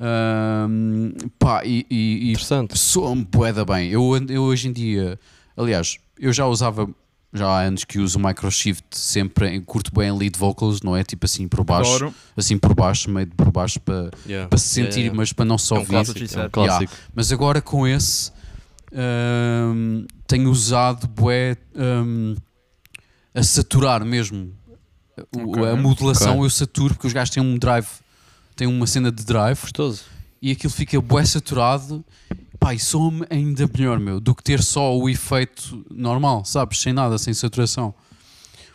Ahm, 0.00 1.12
pá, 1.38 1.62
e, 1.64 1.84
e, 1.90 2.28
e 2.28 2.30
Interessante. 2.32 2.78
soa-me 2.78 3.22
bué 3.24 3.52
bem. 3.64 3.90
Eu, 3.90 4.02
eu 4.28 4.42
hoje 4.44 4.68
em 4.68 4.72
dia, 4.72 5.20
aliás, 5.56 5.98
eu 6.18 6.32
já 6.32 6.46
usava, 6.46 6.88
já 7.34 7.46
há 7.46 7.60
anos 7.60 7.84
que 7.84 7.98
uso 7.98 8.18
o 8.18 8.22
Microshift 8.26 8.82
sempre, 8.92 9.48
em, 9.50 9.60
curto 9.60 9.92
bem 9.94 10.10
lead 10.16 10.38
vocals, 10.38 10.80
não 10.80 10.96
é? 10.96 11.04
Tipo 11.04 11.26
assim 11.26 11.46
por 11.46 11.62
baixo, 11.64 11.90
Adoro. 11.96 12.14
assim 12.34 12.56
por 12.56 12.74
baixo, 12.74 13.10
meio 13.10 13.26
de 13.26 13.34
por 13.34 13.50
baixo 13.52 13.78
para, 13.80 14.10
Yeah. 14.26 14.48
para 14.48 14.58
se 14.58 14.68
sentir, 14.68 14.86
Yeah, 14.88 15.00
yeah. 15.00 15.16
mas 15.18 15.32
para 15.34 15.44
não 15.44 15.58
só 15.58 15.74
É 15.74 15.78
um 15.78 15.80
ouvir. 15.82 15.90
clássico. 15.92 16.18
G7. 16.18 16.38
É 16.42 16.46
um 16.46 16.50
clássico. 16.50 16.92
Mas 17.14 17.30
agora 17.32 17.60
com 17.60 17.86
esse 17.86 18.32
hum, 18.92 20.06
tenho 20.26 20.50
usado 20.50 21.06
bué 21.06 21.56
hum, 21.76 22.34
a 23.34 23.42
saturar 23.42 24.02
mesmo. 24.04 24.50
O- 25.36 25.50
Ok. 25.50 25.68
A 25.68 25.76
modulação 25.76 26.32
Ok. 26.36 26.44
eu 26.46 26.50
saturo 26.50 26.94
porque 26.94 27.06
os 27.06 27.12
gajos 27.12 27.34
têm 27.34 27.42
um 27.42 27.58
drive, 27.58 27.86
têm 28.60 28.68
uma 28.68 28.86
cena 28.86 29.10
de 29.10 29.24
drive 29.24 29.58
Gostoso. 29.60 30.02
e 30.40 30.50
aquilo 30.52 30.72
fica 30.72 31.00
bué 31.00 31.24
saturado. 31.24 32.04
Pá, 32.58 32.74
e 32.74 32.78
soa-me 32.78 33.24
ainda 33.30 33.66
melhor, 33.74 33.98
meu, 33.98 34.20
do 34.20 34.34
que 34.34 34.42
ter 34.42 34.62
só 34.62 34.94
o 34.96 35.08
efeito 35.08 35.82
normal, 35.90 36.44
sabes? 36.44 36.78
Sem 36.80 36.92
nada, 36.92 37.16
sem 37.16 37.32
saturação. 37.32 37.94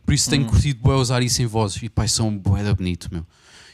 Por 0.04 0.14
isso 0.14 0.28
tenho 0.30 0.44
Hum. 0.44 0.48
curtido 0.48 0.80
bué 0.82 0.96
usar 0.96 1.22
isso 1.22 1.42
em 1.42 1.46
vozes 1.46 1.82
e 1.84 1.88
pá, 1.90 2.08
são 2.08 2.36
bué 2.36 2.64
da 2.64 2.74
bonito, 2.74 3.10
meu. 3.12 3.24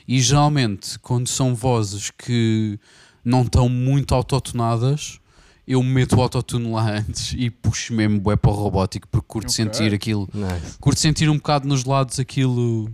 E 0.05 0.19
geralmente, 0.19 0.99
quando 0.99 1.27
são 1.29 1.55
vozes 1.55 2.09
que 2.11 2.77
não 3.23 3.43
estão 3.43 3.69
muito 3.69 4.13
autotonadas, 4.13 5.19
eu 5.65 5.81
meto 5.81 6.17
o 6.17 6.21
autotune 6.21 6.69
lá 6.69 6.89
antes 6.99 7.33
e 7.37 7.49
puxo 7.49 7.93
mesmo 7.93 8.19
bué 8.19 8.35
para 8.35 8.51
o 8.51 8.53
robótico 8.53 9.07
porque 9.07 9.27
curto 9.27 9.45
Ok. 9.49 9.55
sentir 9.55 9.93
aquilo. 9.93 10.27
Nice. 10.33 10.77
Curto 10.79 10.99
sentir 10.99 11.29
um 11.29 11.35
bocado 11.37 11.65
nos 11.69 11.85
lados 11.85 12.19
aquilo. 12.19 12.91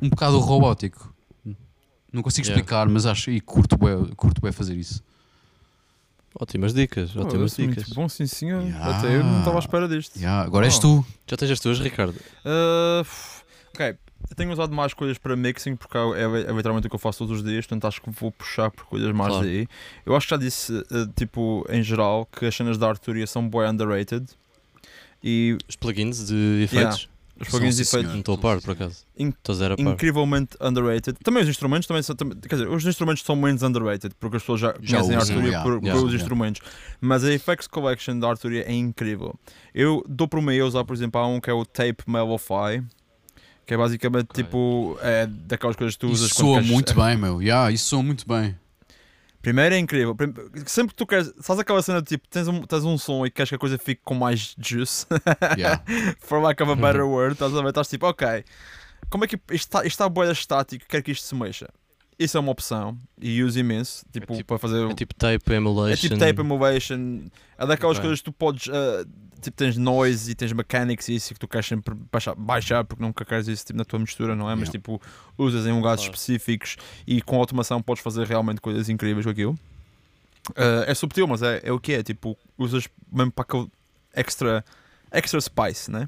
Um 0.00 0.08
bocado 0.08 0.38
robótico. 0.38 1.12
Não 2.14 2.22
consigo 2.22 2.46
Yeah. 2.46 2.60
explicar, 2.60 2.88
mas 2.88 3.04
acho 3.06 3.30
e 3.30 3.40
curto 3.40 3.76
bué, 3.76 3.94
curto 4.16 4.40
bué 4.40 4.52
fazer 4.52 4.74
isso. 4.76 5.02
Ótimas 6.38 6.72
dicas. 6.72 7.14
Oh, 7.16 7.22
Ótimas 7.22 7.54
dicas. 7.56 7.88
Bom, 7.90 8.08
sim, 8.08 8.26
senhor. 8.26 8.62
Yeah. 8.62 8.98
Até 8.98 9.16
eu 9.16 9.24
não 9.24 9.38
estava 9.40 9.56
à 9.56 9.60
espera 9.60 9.88
disto. 9.88 10.16
Yeah, 10.16 10.44
agora 10.46 10.66
és 10.66 10.76
Oh. 10.78 10.80
tu. 10.80 11.06
Já 11.28 11.36
tens 11.36 11.50
as 11.50 11.60
tuas, 11.60 11.78
Ricardo? 11.78 12.16
Uh, 12.44 13.06
ok, 13.72 13.96
eu 14.30 14.36
tenho 14.36 14.52
usado 14.52 14.72
mais 14.74 14.92
coisas 14.94 15.16
para 15.18 15.36
mixing 15.36 15.76
porque 15.76 15.96
é, 15.96 16.00
é, 16.00 16.22
é 16.50 16.52
literalmente 16.52 16.86
o 16.86 16.90
que 16.90 16.96
eu 16.96 17.00
faço 17.00 17.18
todos 17.18 17.38
os 17.38 17.44
dias, 17.44 17.66
portanto 17.66 17.86
acho 17.86 18.00
que 18.00 18.10
vou 18.10 18.32
puxar 18.32 18.70
por 18.70 18.84
coisas 18.86 19.12
mais 19.12 19.30
Claro. 19.32 19.46
daí. 19.46 19.68
Eu 20.06 20.16
acho 20.16 20.26
que 20.26 20.30
já 20.30 20.36
disse, 20.36 20.72
uh, 20.72 21.06
tipo, 21.16 21.64
em 21.68 21.82
geral, 21.82 22.26
que 22.26 22.46
as 22.46 22.54
cenas 22.54 22.78
da 22.78 22.88
Arturia 22.88 23.26
são 23.28 23.48
bem 23.48 23.68
underrated 23.68 24.26
e 25.22 25.56
Os 25.68 25.76
plugins 25.76 26.26
de 26.26 26.62
efeitos? 26.64 27.08
Os 27.40 27.48
plugins 27.48 27.76
de 27.76 27.84
sim, 27.84 27.96
efeitos 27.96 28.12
Não 28.12 28.20
estou 28.20 28.34
a 28.36 28.38
par, 28.38 28.60
por 28.60 28.70
acaso. 28.72 28.98
In- 29.18 29.28
Estou 29.30 29.54
zero 29.54 29.74
a 29.74 29.76
par. 29.76 29.86
incrivelmente 29.86 30.56
underrated. 30.60 31.18
Também 31.22 31.42
os 31.42 31.48
instrumentos 31.48 31.86
também 31.86 32.02
são, 32.02 32.14
também- 32.14 32.38
quer 32.38 32.54
dizer, 32.56 32.68
os 32.68 32.84
instrumentos 32.86 33.22
são 33.24 33.34
menos 33.36 33.62
underrated 33.62 34.14
porque 34.20 34.36
as 34.36 34.42
pessoas 34.42 34.60
já, 34.60 34.74
Já 34.80 34.98
conhecem 35.00 35.16
a 35.16 35.18
Arturia 35.20 35.42
yeah, 35.48 35.62
por, 35.62 35.72
yeah, 35.82 35.86
pelos 35.92 36.02
yeah. 36.12 36.16
instrumentos. 36.16 36.60
Mas 37.00 37.24
a 37.24 37.32
Effects 37.32 37.66
Collection 37.66 38.18
da 38.18 38.28
Arturia 38.28 38.62
é 38.68 38.72
incrível. 38.72 39.34
Eu 39.74 40.04
dou 40.08 40.28
por 40.28 40.40
meio 40.40 40.64
a 40.64 40.68
usar, 40.68 40.84
por 40.84 40.94
exemplo, 40.94 41.20
há 41.20 41.26
um 41.26 41.40
que 41.40 41.50
é 41.50 41.52
o 41.52 41.64
Tape 41.64 42.04
Melofy. 42.06 42.82
Que 43.66 43.72
é 43.72 43.76
basicamente 43.78 44.26
Ok. 44.30 44.44
tipo 44.44 44.98
é 45.00 45.26
daquelas 45.26 45.74
coisas 45.74 45.94
que 45.96 46.00
tu 46.00 46.08
usas 46.08 46.26
Isso 46.30 46.40
soa 46.40 46.60
muito 46.60 46.92
bem, 47.00 47.16
meu. 47.16 47.40
Yeah, 47.40 47.70
isso 47.72 47.86
soa 47.86 48.02
muito 48.02 48.28
bem. 48.28 48.54
Primeiro 49.44 49.74
é 49.74 49.78
incrível. 49.78 50.16
Sempre 50.66 50.94
que 50.94 50.96
tu 50.96 51.06
queres, 51.06 51.32
sabes 51.40 51.60
aquela 51.60 51.82
cena 51.82 52.00
de 52.00 52.08
tipo, 52.08 52.26
tens 52.28 52.48
um, 52.48 52.62
tens 52.62 52.82
um 52.84 52.96
som 52.96 53.24
e 53.26 53.30
queres 53.30 53.50
que 53.50 53.54
a 53.54 53.58
coisa 53.58 53.76
fique 53.78 54.00
com 54.02 54.14
mais 54.14 54.56
juice, 54.58 55.06
Yeah. 55.58 55.82
for 56.18 56.40
lack 56.42 56.62
of 56.62 56.72
a 56.72 56.74
better 56.74 57.04
word, 57.06 57.34
estás 57.34 57.54
a 57.54 57.60
ver? 57.60 57.68
Estás 57.68 57.88
tipo, 57.88 58.06
ok, 58.06 58.42
como 59.10 59.24
é 59.24 59.28
que 59.28 59.36
isto 59.36 59.52
está, 59.52 59.78
isto 59.80 59.88
está 59.88 60.08
boa 60.08 60.32
estático, 60.32 60.86
quero 60.88 61.02
que 61.02 61.12
isto 61.12 61.26
se 61.26 61.34
mexa. 61.34 61.68
Isso 62.18 62.36
é 62.36 62.40
uma 62.40 62.52
opção 62.52 62.96
e 63.20 63.42
uso 63.42 63.58
imenso, 63.58 64.04
tipo, 64.12 64.32
tipo- 64.34 64.46
para 64.46 64.58
fazer. 64.58 64.88
É 64.88 64.94
tipo 64.94 65.12
tape 65.14 65.52
emulation. 65.52 65.92
É 65.92 65.96
tipo 65.96 66.16
tape 66.16 66.40
emulation, 66.40 67.24
é 67.58 67.66
daquelas 67.66 67.96
Ok. 67.98 68.02
coisas 68.08 68.20
que 68.20 68.24
tu 68.26 68.32
podes, 68.32 68.68
ah, 68.68 69.04
tipo, 69.40 69.56
tens 69.56 69.76
noise 69.76 70.30
e 70.30 70.34
tens 70.34 70.52
mechanics 70.52 71.08
e 71.08 71.16
isso 71.16 71.34
que 71.34 71.40
tu 71.40 71.48
queres 71.48 71.66
sempre 71.66 71.92
baixar, 72.12 72.34
baixar 72.36 72.84
porque 72.84 73.02
nunca 73.02 73.24
queres 73.24 73.48
isso 73.48 73.66
tipo, 73.66 73.76
na 73.76 73.84
tua 73.84 73.98
mistura, 73.98 74.36
não 74.36 74.48
é? 74.48 74.54
Mas 74.54 74.68
Yeah. 74.68 74.72
tipo, 74.72 75.02
usas 75.36 75.66
em 75.66 75.72
lugares 75.72 76.02
Claro. 76.02 76.14
específicos 76.14 76.76
e 77.06 77.20
com 77.20 77.36
automação 77.38 77.82
podes 77.82 78.02
fazer 78.02 78.26
realmente 78.28 78.60
coisas 78.60 78.88
incríveis 78.88 79.26
com 79.26 79.30
aquilo. 79.32 79.58
Ah, 80.54 80.84
é 80.86 80.94
subtil, 80.94 81.26
mas 81.26 81.42
é, 81.42 81.62
é 81.64 81.72
o 81.72 81.80
que 81.80 81.94
é, 81.94 82.02
tipo, 82.02 82.38
usas 82.56 82.88
mesmo 83.10 83.32
para 83.32 83.42
aquele 83.42 83.68
extra, 84.14 84.64
extra 85.10 85.40
spice, 85.40 85.90
né? 85.90 86.06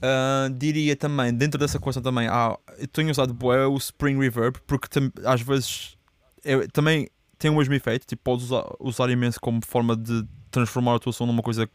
Ah, 0.00 0.48
diria 0.56 0.94
também, 0.96 1.32
dentro 1.34 1.58
dessa 1.58 1.78
coisa 1.78 2.00
também, 2.00 2.28
há, 2.28 2.56
eu 2.78 2.86
tenho 2.88 3.10
usado 3.10 3.34
bué 3.34 3.66
o 3.66 3.76
Spring 3.76 4.18
Reverb 4.18 4.56
porque 4.66 4.86
tam- 4.88 5.10
às 5.24 5.40
vezes 5.40 5.96
é- 6.44 6.66
também 6.68 7.08
tem 7.38 7.50
o 7.50 7.56
mesmo 7.56 7.74
efeito, 7.74 8.06
tipo, 8.06 8.22
podes 8.22 8.46
usar, 8.46 8.64
usar 8.80 9.10
imenso 9.10 9.40
como 9.40 9.60
forma 9.66 9.96
de 9.96 10.24
transformar 10.50 10.94
a 10.96 10.98
tua 10.98 11.12
som 11.12 11.26
numa 11.26 11.42
coisa 11.42 11.68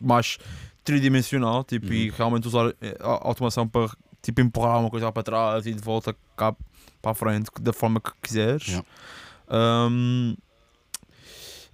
mais 0.00 0.38
tridimensional, 0.84 1.62
tipo, 1.64 1.86
Uhum. 1.86 1.92
e 1.92 2.10
realmente 2.10 2.46
usar 2.48 2.74
eh, 2.80 2.96
a 3.00 3.26
automação 3.28 3.66
para 3.68 3.90
tipo, 4.22 4.40
empurrar 4.40 4.78
uma 4.80 4.90
coisa 4.90 5.06
lá 5.06 5.12
para 5.12 5.22
trás 5.22 5.66
e 5.66 5.72
de 5.72 5.80
volta 5.82 6.14
cá 6.36 6.54
para 7.00 7.12
a 7.12 7.14
frente, 7.14 7.50
da 7.60 7.72
forma 7.72 8.00
que 8.00 8.10
quiseres. 8.22 8.66
Yeah. 8.66 8.86
Um, 9.50 10.36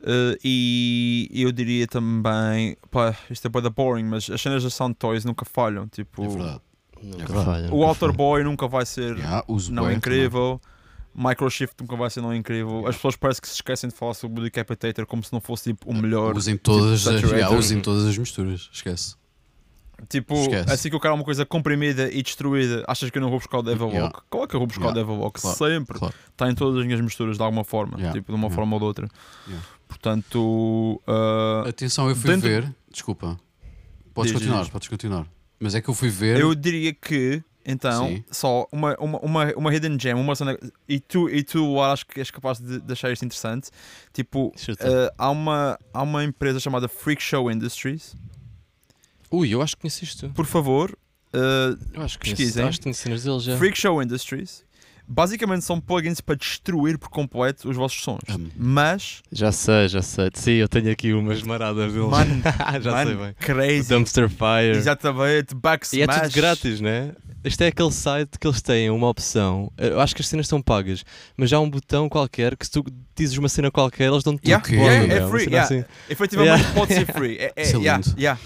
eh, 0.06 0.38
e 0.44 1.28
eu 1.34 1.50
diria 1.52 1.86
também, 1.86 2.76
pá, 2.90 3.14
isto 3.28 3.46
é 3.46 3.50
para 3.50 3.68
boring, 3.68 4.04
mas 4.04 4.30
as 4.30 4.40
cenas 4.40 4.62
da 4.62 4.70
Sound 4.70 4.94
Toys 4.94 5.24
nunca 5.24 5.44
falham. 5.44 5.86
Tipo, 5.88 6.24
É 6.24 6.28
verdade. 6.28 6.60
Nunca 7.02 7.16
É 7.22 7.26
verdade. 7.26 7.44
falha, 7.44 7.74
o 7.74 7.78
Outer 7.82 7.98
falha. 8.00 8.12
Boy 8.12 8.44
nunca 8.44 8.66
vai 8.68 8.86
ser 8.86 9.16
Yeah, 9.18 9.44
não 9.70 9.92
incrível. 9.92 10.60
Microshift 11.14 11.74
nunca 11.80 11.96
vai 11.96 12.10
ser 12.10 12.20
não 12.20 12.34
incrível. 12.34 12.86
As 12.86 12.94
pessoas 12.96 13.16
parecem 13.16 13.40
que 13.40 13.48
se 13.48 13.54
esquecem 13.54 13.88
de 13.88 13.96
falar 13.96 14.12
sobre 14.14 14.40
o 14.40 14.42
Decapitator 14.44 15.06
como 15.06 15.22
se 15.24 15.32
não 15.32 15.40
fosse 15.40 15.64
tipo 15.72 15.86
o 15.86 15.88
também. 15.88 16.02
melhor. 16.02 16.36
Usem 16.36 16.56
todas, 16.58 16.92
as, 17.06 17.14
saturator. 17.14 17.38
yeah, 17.38 17.56
usem 17.56 17.80
todas 17.80 18.04
as 18.04 18.16
misturas. 18.18 18.68
Esquece. 18.72 19.14
Tipo, 20.08 20.34
Esquece. 20.34 20.72
assim 20.72 20.88
que 20.90 20.94
eu 20.94 21.00
quero 21.00 21.14
uma 21.14 21.24
coisa 21.24 21.46
comprimida 21.46 22.10
e 22.12 22.22
destruída, 22.22 22.84
achas 22.86 23.08
que 23.10 23.16
eu 23.16 23.22
não 23.22 23.30
vou 23.30 23.38
buscar 23.38 23.58
o 23.58 23.62
Devil 23.62 23.88
Yeah. 23.88 24.04
Walk? 24.30 24.44
É 24.44 24.46
que 24.46 24.54
eu 24.56 24.60
vou 24.60 24.66
buscar 24.66 24.82
Yeah. 24.84 25.00
o 25.00 25.04
Devil 25.04 25.20
Walk? 25.22 25.40
Claro. 25.40 25.56
Sempre. 25.56 25.98
Claro. 25.98 26.14
Está 26.30 26.50
em 26.50 26.54
todas 26.54 26.78
as 26.78 26.84
minhas 26.86 27.00
misturas 27.00 27.36
de 27.38 27.42
alguma 27.42 27.64
forma. 27.64 27.96
Yeah. 27.96 28.12
Tipo, 28.12 28.30
de 28.32 28.38
uma 28.38 28.50
forma 28.50 28.74
ou 28.76 28.78
de 28.80 28.84
outra. 28.84 29.08
Portanto, 29.88 31.00
ah, 31.06 31.64
Atenção, 31.68 32.08
eu 32.08 32.16
fui 32.16 32.30
dentro- 32.30 32.48
ver. 32.48 32.74
Desculpa. 32.90 33.38
Podes 34.14 34.32
Diz, 34.32 34.40
continuar, 34.40 34.60
diz. 34.62 34.70
podes 34.70 34.88
continuar. 34.88 35.26
Mas 35.58 35.74
é 35.74 35.80
que 35.80 35.88
eu 35.88 35.94
fui 35.94 36.08
ver. 36.08 36.38
eu 36.40 36.54
diria 36.54 36.92
que, 36.92 37.42
então, 37.64 38.08
Sim. 38.08 38.24
só 38.30 38.66
uma, 38.70 38.94
uma, 38.98 39.18
uma, 39.20 39.52
uma 39.56 39.74
hidden 39.74 39.98
gem, 39.98 40.14
uma 40.14 40.34
cena, 40.34 40.58
e 40.88 41.00
tu, 41.00 41.28
e 41.28 41.42
tu 41.42 41.80
acho 41.80 42.06
que 42.06 42.20
és 42.20 42.30
capaz 42.30 42.58
de, 42.58 42.80
de 42.80 42.92
achar 42.92 43.10
isto 43.12 43.24
interessante. 43.24 43.70
Tipo, 44.12 44.52
ah, 44.80 45.12
há, 45.16 45.30
uma, 45.30 45.78
há 45.92 46.02
uma 46.02 46.24
empresa 46.24 46.60
chamada 46.60 46.88
Freak 46.88 47.22
Show 47.22 47.50
Industries. 47.50 48.14
Ui, 49.30 49.48
eu 49.52 49.60
acho 49.62 49.76
que 49.76 49.82
conheço 49.82 50.04
isto. 50.04 50.28
Por 50.30 50.46
favor, 50.46 50.96
ah, 51.32 51.74
Eu 51.92 52.02
acho 52.02 52.18
que 52.18 52.30
Pesquisem. 52.30 52.52
conheço. 52.54 52.68
Acho 52.68 52.78
que 52.78 52.84
tenho 52.84 52.94
cenas 52.94 53.24
dele 53.24 53.40
já. 53.40 53.56
Freak 53.56 53.78
Show 53.78 54.02
Industries. 54.02 54.64
Basicamente 55.08 55.64
são 55.64 55.80
plugins 55.80 56.20
para 56.20 56.34
destruir 56.34 56.98
por 56.98 57.08
completo 57.08 57.68
os 57.70 57.76
vossos 57.76 58.02
sons. 58.02 58.18
Hum. 58.28 58.48
Mas, 58.56 59.22
Já 59.30 59.52
sei, 59.52 59.86
já 59.86 60.02
sei. 60.02 60.30
Sim, 60.34 60.52
eu 60.54 60.68
tenho 60.68 60.90
aqui 60.90 61.12
umas 61.12 61.42
maradas 61.42 61.92
deles. 61.92 62.08
mano, 62.10 62.42
já 62.82 62.90
mano, 62.90 63.10
sei 63.10 63.16
bem. 63.20 63.30
O 63.30 63.34
crazy. 63.36 63.88
Dumpster 63.88 64.28
Fire. 64.28 64.76
Exatamente, 64.76 65.54
back 65.54 65.86
E 65.96 66.00
é 66.00 66.04
smash. 66.04 66.20
tudo 66.22 66.32
grátis, 66.34 66.80
né? 66.80 67.12
Este 67.44 67.62
é 67.62 67.66
aquele 67.68 67.92
site 67.92 68.36
que 68.40 68.44
eles 68.48 68.60
têm 68.60 68.90
uma 68.90 69.08
opção. 69.08 69.70
Eu 69.78 70.00
acho 70.00 70.12
que 70.16 70.22
as 70.22 70.26
cenas 70.26 70.48
são 70.48 70.60
pagas, 70.60 71.04
mas 71.36 71.52
há 71.52 71.60
um 71.60 71.70
botão 71.70 72.08
qualquer 72.08 72.56
que 72.56 72.64
se 72.66 72.72
tu 72.72 72.84
dizes 73.14 73.38
uma 73.38 73.48
cena 73.48 73.70
qualquer, 73.70 74.10
eles 74.10 74.24
dão-te 74.24 74.44
Yeah, 74.44 74.64
tudo 74.66 74.74
yeah, 74.76 75.04
é 75.14 75.20
meu. 75.20 75.28
free, 75.30 75.44
yeah. 75.44 75.62
assim. 75.62 75.84
Efetivamente 76.10 76.58
Yeah. 76.62 76.74
pode 76.74 76.94
ser 76.94 77.06
free. 77.14 77.36
É, 77.36 77.52
é, 77.54 77.62
é 77.62 77.76
yeah. 78.18 78.40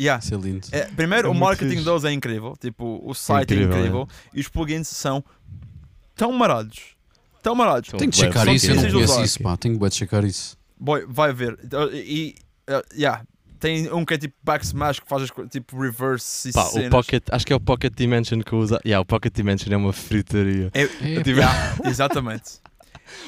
Yeah. 0.00 0.22
Isso 0.22 0.34
é 0.34 0.38
lindo. 0.38 0.66
É, 0.72 0.84
primeiro, 0.86 1.28
É 1.28 1.30
o 1.30 1.34
marketing 1.34 1.70
fixe. 1.70 1.84
deles 1.84 2.04
é 2.04 2.12
incrível. 2.12 2.54
Tipo, 2.60 3.00
o 3.04 3.14
site 3.14 3.52
é 3.52 3.54
incrível, 3.56 3.78
incrível. 3.78 4.08
E 4.32 4.40
os 4.40 4.48
plugins 4.48 4.88
são 4.88 5.24
tão 6.14 6.32
marados. 6.32 6.94
Tão 7.42 7.54
marados. 7.54 7.90
Tenho 7.90 8.10
bué 8.10 8.16
checar 8.16 8.48
isso, 8.48 8.70
eu 8.70 8.74
não 8.76 8.90
conheço 8.90 9.22
isso, 9.22 9.42
pá. 9.42 9.56
Tenho 9.56 9.78
de 9.78 9.94
checar 9.94 10.24
isso. 10.24 10.56
Boy, 10.78 11.04
vai 11.08 11.32
ver. 11.32 11.58
E, 11.92 12.34
uh, 12.68 12.82
yeah. 12.98 13.22
Tem 13.60 13.90
um 13.90 14.04
que 14.04 14.12
é 14.14 14.18
tipo 14.18 14.34
back 14.42 14.62
smash 14.64 15.00
que 15.00 15.08
faz 15.08 15.30
tipo 15.50 15.80
reverse 15.80 16.50
e 16.50 16.52
Pá, 16.52 16.64
o. 16.68 16.90
Pocket, 16.90 17.22
acho 17.30 17.46
que 17.46 17.52
é 17.52 17.56
o 17.56 17.60
Pocket 17.60 17.94
Dimension 17.96 18.40
que 18.40 18.52
eu 18.52 18.58
uso. 18.58 18.78
Yeah, 18.84 19.00
o 19.00 19.06
Pocket 19.06 19.32
Dimension 19.34 19.72
é 19.72 19.76
uma 19.76 19.92
fritaria. 19.92 20.70
É, 20.74 20.82
É, 20.82 20.88
tipo- 21.22 21.30
yeah, 21.30 21.74
exatamente. 21.86 22.60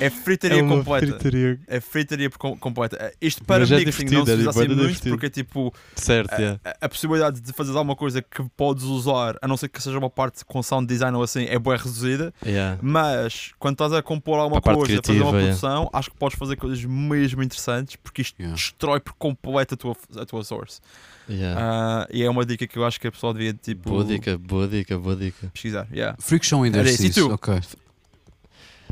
É 0.01 0.11
fritaria 0.11 0.59
é 0.59 0.62
uma 0.62 0.77
completa. 0.78 1.07
fritaria. 1.07 1.61
É 1.66 1.81
fritaria 1.81 2.31
com- 2.31 2.57
completa. 2.59 2.97
Eh, 3.01 3.15
Isto 3.20 3.44
para 3.44 3.61
Mas 3.61 3.73
é 3.73 3.77
mixing 3.85 4.05
não 4.07 4.24
se 4.24 4.32
é 4.32 4.35
usa 4.35 4.51
assim 4.51 4.59
muito 4.61 4.74
divertido. 4.77 5.11
porque 5.11 5.31
tipo 5.31 5.73
Certo, 5.94 6.32
a, 6.32 6.36
yeah. 6.36 6.61
a- 6.65 6.77
a 6.82 6.89
possibilidade 6.89 7.40
de 7.40 7.53
fazer 7.53 7.70
alguma 7.73 7.97
coisa 7.97 8.20
que 8.23 8.43
podes 8.57 8.85
usar, 8.85 9.36
a 9.40 9.48
não 9.48 9.57
ser 9.57 9.69
que 9.69 9.82
seja 9.82 9.98
uma 9.98 10.11
parte 10.11 10.44
com 10.44 10.62
sound 10.62 10.86
design 10.86 11.16
ou 11.16 11.23
assim, 11.23 11.44
é 11.44 11.59
bem 11.59 11.77
reduzida. 11.77 12.32
Yeah. 12.44 12.78
Mas 12.82 13.53
quando 13.59 13.74
estás 13.74 13.93
a 13.93 14.03
compor 14.03 14.39
alguma 14.39 14.61
Para 14.61 14.73
a 14.73 14.77
coisa, 14.77 15.01
fazer 15.05 15.20
uma 15.20 15.31
criativa, 15.32 15.36
yeah. 15.39 15.59
produção, 15.61 15.90
acho 15.93 16.11
que 16.11 16.16
podes 16.16 16.39
fazer 16.39 16.57
coisas 16.57 16.85
mesmo 16.85 17.43
interessantes 17.43 17.97
porque 17.97 18.23
isto 18.23 18.36
Yeah. 18.39 18.55
destrói 18.55 19.01
por 19.01 19.15
completo 19.15 19.74
a 19.74 19.77
tua, 19.77 19.97
a 20.16 20.24
tua 20.27 20.44
source. 20.44 20.81
Yeah. 21.28 21.61
Ah, 21.61 22.09
e 22.12 22.23
é 22.23 22.31
uma 22.31 22.44
dica 22.47 22.66
que 22.66 22.78
eu 22.78 22.85
acho 22.85 23.01
que 23.01 23.07
a 23.09 23.11
pessoa 23.12 23.32
devia 23.32 23.53
tipo, 23.53 23.90
Boa 23.90 24.05
dica, 24.05 24.39
boa 24.39 24.69
dica, 24.69 24.97
boa 24.98 25.16
dica. 25.16 25.48
pesquisar. 25.53 25.86
Yeah. 25.93 26.16
Friction 26.20 26.65
isso, 26.65 26.77
e 26.77 26.81
Industries. 26.81 27.15
tu? 27.15 27.32
Ok. 27.32 27.61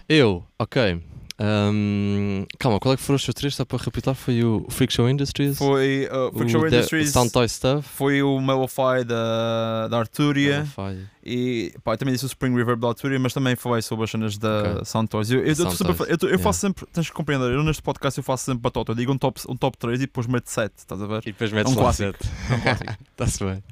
Eu, 0.08 0.44
ok. 0.58 1.02
Ahm, 1.36 2.44
calma, 2.60 2.78
qual 2.78 2.94
é 2.94 2.96
que 2.96 3.02
foram 3.02 3.16
os 3.16 3.24
seus 3.24 3.34
três? 3.34 3.56
Só 3.56 3.64
para 3.64 3.78
recapitular, 3.78 4.14
foi 4.14 4.44
o 4.44 4.64
Freak 4.70 4.92
Show 4.92 5.10
Industries, 5.10 5.58
Foi 5.58 6.08
uh, 6.12 6.28
o 6.32 6.38
Friction 6.38 6.60
De- 6.60 6.66
Industries, 6.76 7.10
Sound 7.10 7.32
Toy 7.32 7.48
Stuff, 7.48 7.88
foi 7.88 8.22
o 8.22 8.40
Melofy 8.40 9.02
da, 9.04 9.88
da 9.88 9.98
Arturia. 9.98 10.60
Lo-Fi. 10.60 11.06
E 11.26 11.74
pá, 11.82 11.94
eu 11.94 11.96
também 11.98 12.14
disse 12.14 12.24
o 12.24 12.28
Spring 12.28 12.54
Reverb 12.54 12.80
da 12.80 12.88
Arturia, 12.88 13.18
mas 13.18 13.32
também 13.34 13.56
falei 13.56 13.82
sobre 13.82 14.04
as 14.04 14.10
cenas 14.12 14.38
da 14.38 14.74
Ok. 14.74 14.84
Sound 14.84 15.08
Toys. 15.08 15.30
Eu, 15.30 15.44
eu, 15.44 15.56
Sound 15.56 15.76
sempre- 15.76 15.94
Toys, 15.96 16.08
eu 16.10 16.16
eu 16.20 16.26
yeah. 16.28 16.42
faço 16.44 16.60
sempre, 16.60 16.86
tens 16.92 17.08
que 17.08 17.12
compreender, 17.14 17.50
eu 17.52 17.64
neste 17.64 17.82
podcast 17.82 18.16
eu 18.16 18.22
faço 18.22 18.44
sempre 18.44 18.60
batota. 18.62 18.92
Eu 18.92 18.96
digo 18.96 19.12
um 19.12 19.18
top, 19.18 19.40
um 19.48 19.56
top 19.56 19.76
3 19.76 19.98
e 20.02 20.06
depois 20.06 20.28
meto 20.28 20.48
7, 20.48 20.72
estás 20.76 21.02
a 21.02 21.06
ver? 21.06 21.18
E 21.22 21.32
depois 21.32 21.50
metes 21.50 21.72
É 21.72 21.74
um 21.74 21.78
lá 21.78 21.82
clássico. 21.82 22.16
sete. 22.24 22.30
É 22.52 22.54
um 22.54 22.60
clássico. 22.60 22.94
Está-se 23.10 23.44
bem. 23.44 23.64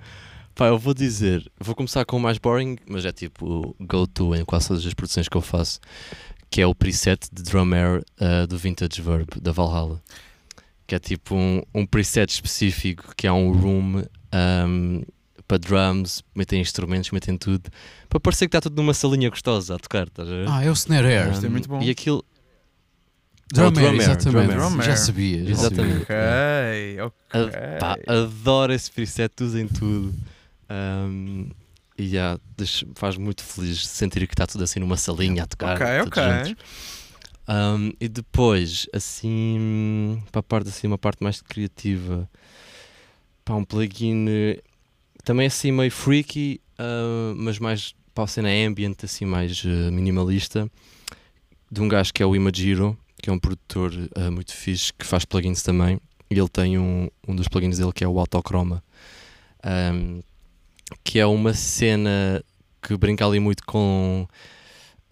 Pá, 0.55 0.67
eu 0.69 0.79
vou 0.79 0.93
dizer, 0.95 1.51
vou 1.59 1.75
começar 1.75 2.05
com 2.05 2.17
o 2.17 2.21
mais 2.21 2.37
boring, 2.39 2.77
mas 2.87 3.05
é 3.05 3.13
tipo 3.13 3.75
go-to 3.81 4.35
em 4.35 4.45
quase 4.45 4.69
todas 4.69 4.85
as 4.87 4.93
produções 4.95 5.29
que 5.29 5.37
eu 5.37 5.41
faço, 5.41 5.81
que 6.51 6.61
é 6.61 6.67
o 6.67 6.75
preset 6.75 7.27
de 7.33 7.43
drum 7.43 7.73
air 7.73 8.03
uh, 8.21 8.47
do 8.47 8.59
Vintage 8.59 9.01
Verb, 9.01 9.29
da 9.41 9.51
Valhalla. 9.53 10.01
Que 10.87 10.95
é 10.95 10.99
tipo 10.99 11.35
um, 11.35 11.63
um 11.75 11.87
preset 11.87 12.31
específico, 12.31 13.15
que 13.17 13.27
é 13.27 13.33
um 13.33 13.51
room 13.53 14.03
um, 14.35 15.03
para 15.49 15.57
drums, 15.59 16.23
metem 16.35 16.61
instrumentos, 16.61 17.11
metem 17.13 17.39
tudo, 17.39 17.71
para 18.11 18.21
parecer 18.21 18.47
que 18.47 18.57
está 18.57 18.61
tudo 18.69 18.77
numa 18.77 18.93
salinha 18.93 19.31
gostosa 19.31 19.77
a 19.77 19.79
tocar, 19.79 20.07
estás 20.07 20.29
a 20.29 20.33
ver? 20.33 20.49
Ah, 20.49 20.63
é 20.63 20.69
o 20.71 20.75
Snare 20.75 21.07
Air. 21.07 21.33
isto 21.33 21.47
é 21.47 21.49
Um, 21.49 21.53
muito 21.53 21.69
bom. 21.69 21.81
E 21.83 21.89
aquilo, 21.89 22.23
Drum 23.55 23.71
drum 23.73 23.85
Air, 23.85 23.93
air, 23.93 24.01
exatamente. 24.03 24.49
drum 24.55 24.75
air. 24.81 24.83
Já 24.83 24.97
sabia. 24.97 25.45
Já 25.45 25.51
Exatamente. 25.51 26.07
sabia. 26.07 27.07
Ok, 27.07 27.13
ok. 27.41 27.41
a- 27.75 27.79
pá, 27.79 27.97
adoro 28.07 28.73
esse 28.73 28.91
preset, 28.91 29.33
usem 29.43 29.67
tudo. 29.69 30.13
Um, 30.73 31.49
e 31.99 32.09
já, 32.09 32.39
deixa- 32.57 32.87
faz 32.95 33.17
muito 33.17 33.43
feliz 33.45 33.87
sentir 33.87 34.27
que 34.27 34.33
está 34.35 34.47
tudo 34.47 34.65
assim 34.65 34.81
numa 34.81 34.97
salinha 34.97 35.43
a 35.43 35.47
tocar. 35.47 35.75
Ok, 35.77 35.87
ok. 36.07 36.57
Um, 37.49 37.93
e 38.01 38.09
depois, 38.09 38.87
assim, 38.93 40.23
para 40.31 40.41
a 40.41 40.43
parte 40.43 40.69
assim, 40.69 40.87
uma 40.87 40.97
parte 40.97 41.23
mais 41.23 41.43
criativa, 41.43 42.29
para 43.45 43.55
um 43.57 43.65
plugin 43.65 44.27
eh, 44.29 44.63
também 45.25 45.47
assim 45.49 45.71
meio 45.73 45.91
freaky, 45.91 46.61
ah, 46.79 47.35
mas 47.37 47.59
mais 47.59 47.95
para 48.15 48.25
a 48.25 48.27
cena 48.27 48.49
ambient, 48.49 48.97
assim 49.03 49.25
mais 49.27 49.63
eh, 49.67 49.91
minimalista, 49.91 50.71
de 51.71 51.81
um 51.81 51.89
gajo 51.89 52.13
que 52.15 52.23
é 52.23 52.27
o 52.27 52.35
Imagiro, 52.37 52.97
que 53.21 53.29
é 53.29 53.33
um 53.33 53.39
produtor 53.39 53.93
ah, 54.15 54.31
muito 54.31 54.55
fixe, 54.55 54.93
que 54.93 55.05
faz 55.07 55.25
plugins 55.25 55.63
também, 55.63 56.01
e 56.31 56.39
ele 56.39 56.49
tem 56.49 56.79
um, 56.79 57.09
um 57.27 57.35
dos 57.37 57.49
plugins 57.49 57.79
dele 57.79 57.93
que 57.93 58.05
é 58.05 58.09
o 58.09 58.19
Autochroma, 58.19 58.83
um, 59.95 60.23
que 61.05 61.19
é 61.19 61.27
uma 61.27 61.55
cena 61.55 62.43
que 62.81 62.97
brinca 62.97 63.25
ali 63.25 63.39
muito 63.39 63.65
com 63.65 64.27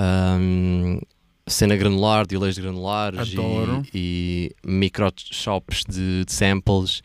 um, 0.00 1.00
cena 1.46 1.76
granular, 1.76 2.26
delays 2.26 2.58
granulares 2.58 3.32
Adoro. 3.32 3.82
e, 3.94 4.54
e 4.64 4.68
micro 4.68 5.12
shops 5.16 5.84
de, 5.88 6.24
de 6.24 6.32
samples. 6.32 7.02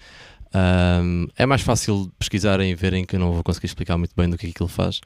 Um, 0.53 1.27
é 1.35 1.45
mais 1.45 1.61
fácil 1.61 2.11
pesquisarem 2.17 2.71
e 2.71 2.75
verem 2.75 3.03
que 3.05 3.15
eu 3.15 3.19
não 3.19 3.33
vou 3.33 3.43
conseguir 3.43 3.65
explicar 3.65 3.97
muito 3.97 4.13
bem 4.15 4.29
do 4.29 4.37
que 4.37 4.47
é 4.47 4.51
que 4.51 4.63
ele 4.63 4.69
faz. 4.69 5.01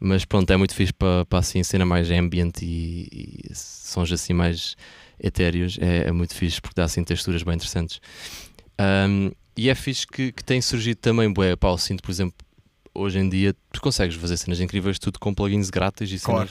Mas 0.00 0.24
pronto, 0.24 0.50
é 0.50 0.56
muito 0.56 0.74
fixe 0.74 0.92
para, 0.92 1.26
para 1.26 1.40
assim 1.40 1.62
cena 1.62 1.84
mais 1.84 2.10
ambient 2.10 2.62
e, 2.62 3.08
e 3.50 3.54
sons 3.54 4.10
assim 4.12 4.32
mais 4.32 4.76
etéreos. 5.20 5.76
É, 5.80 6.08
é 6.08 6.12
muito 6.12 6.34
fixe 6.34 6.60
porque 6.60 6.74
dá 6.76 6.84
assim 6.84 7.04
texturas 7.04 7.42
bem 7.42 7.56
interessantes. 7.56 8.00
Um, 8.80 9.30
e 9.56 9.68
é 9.68 9.74
fixe 9.74 10.06
que, 10.06 10.30
que 10.32 10.44
tem 10.44 10.62
surgido 10.62 11.00
também, 11.00 11.30
bué, 11.32 11.56
pá, 11.56 11.68
eu 11.68 11.78
sinto, 11.78 12.00
por 12.00 12.12
exemplo, 12.12 12.34
hoje 12.98 13.18
em 13.18 13.28
dia 13.28 13.54
tu 13.72 13.80
consegues 13.80 14.16
fazer 14.16 14.36
cenas 14.36 14.60
incríveis 14.60 14.98
tudo 14.98 15.18
com 15.18 15.32
plugins 15.34 15.70
grátis 15.70 16.10
e 16.10 16.18
cenas 16.18 16.50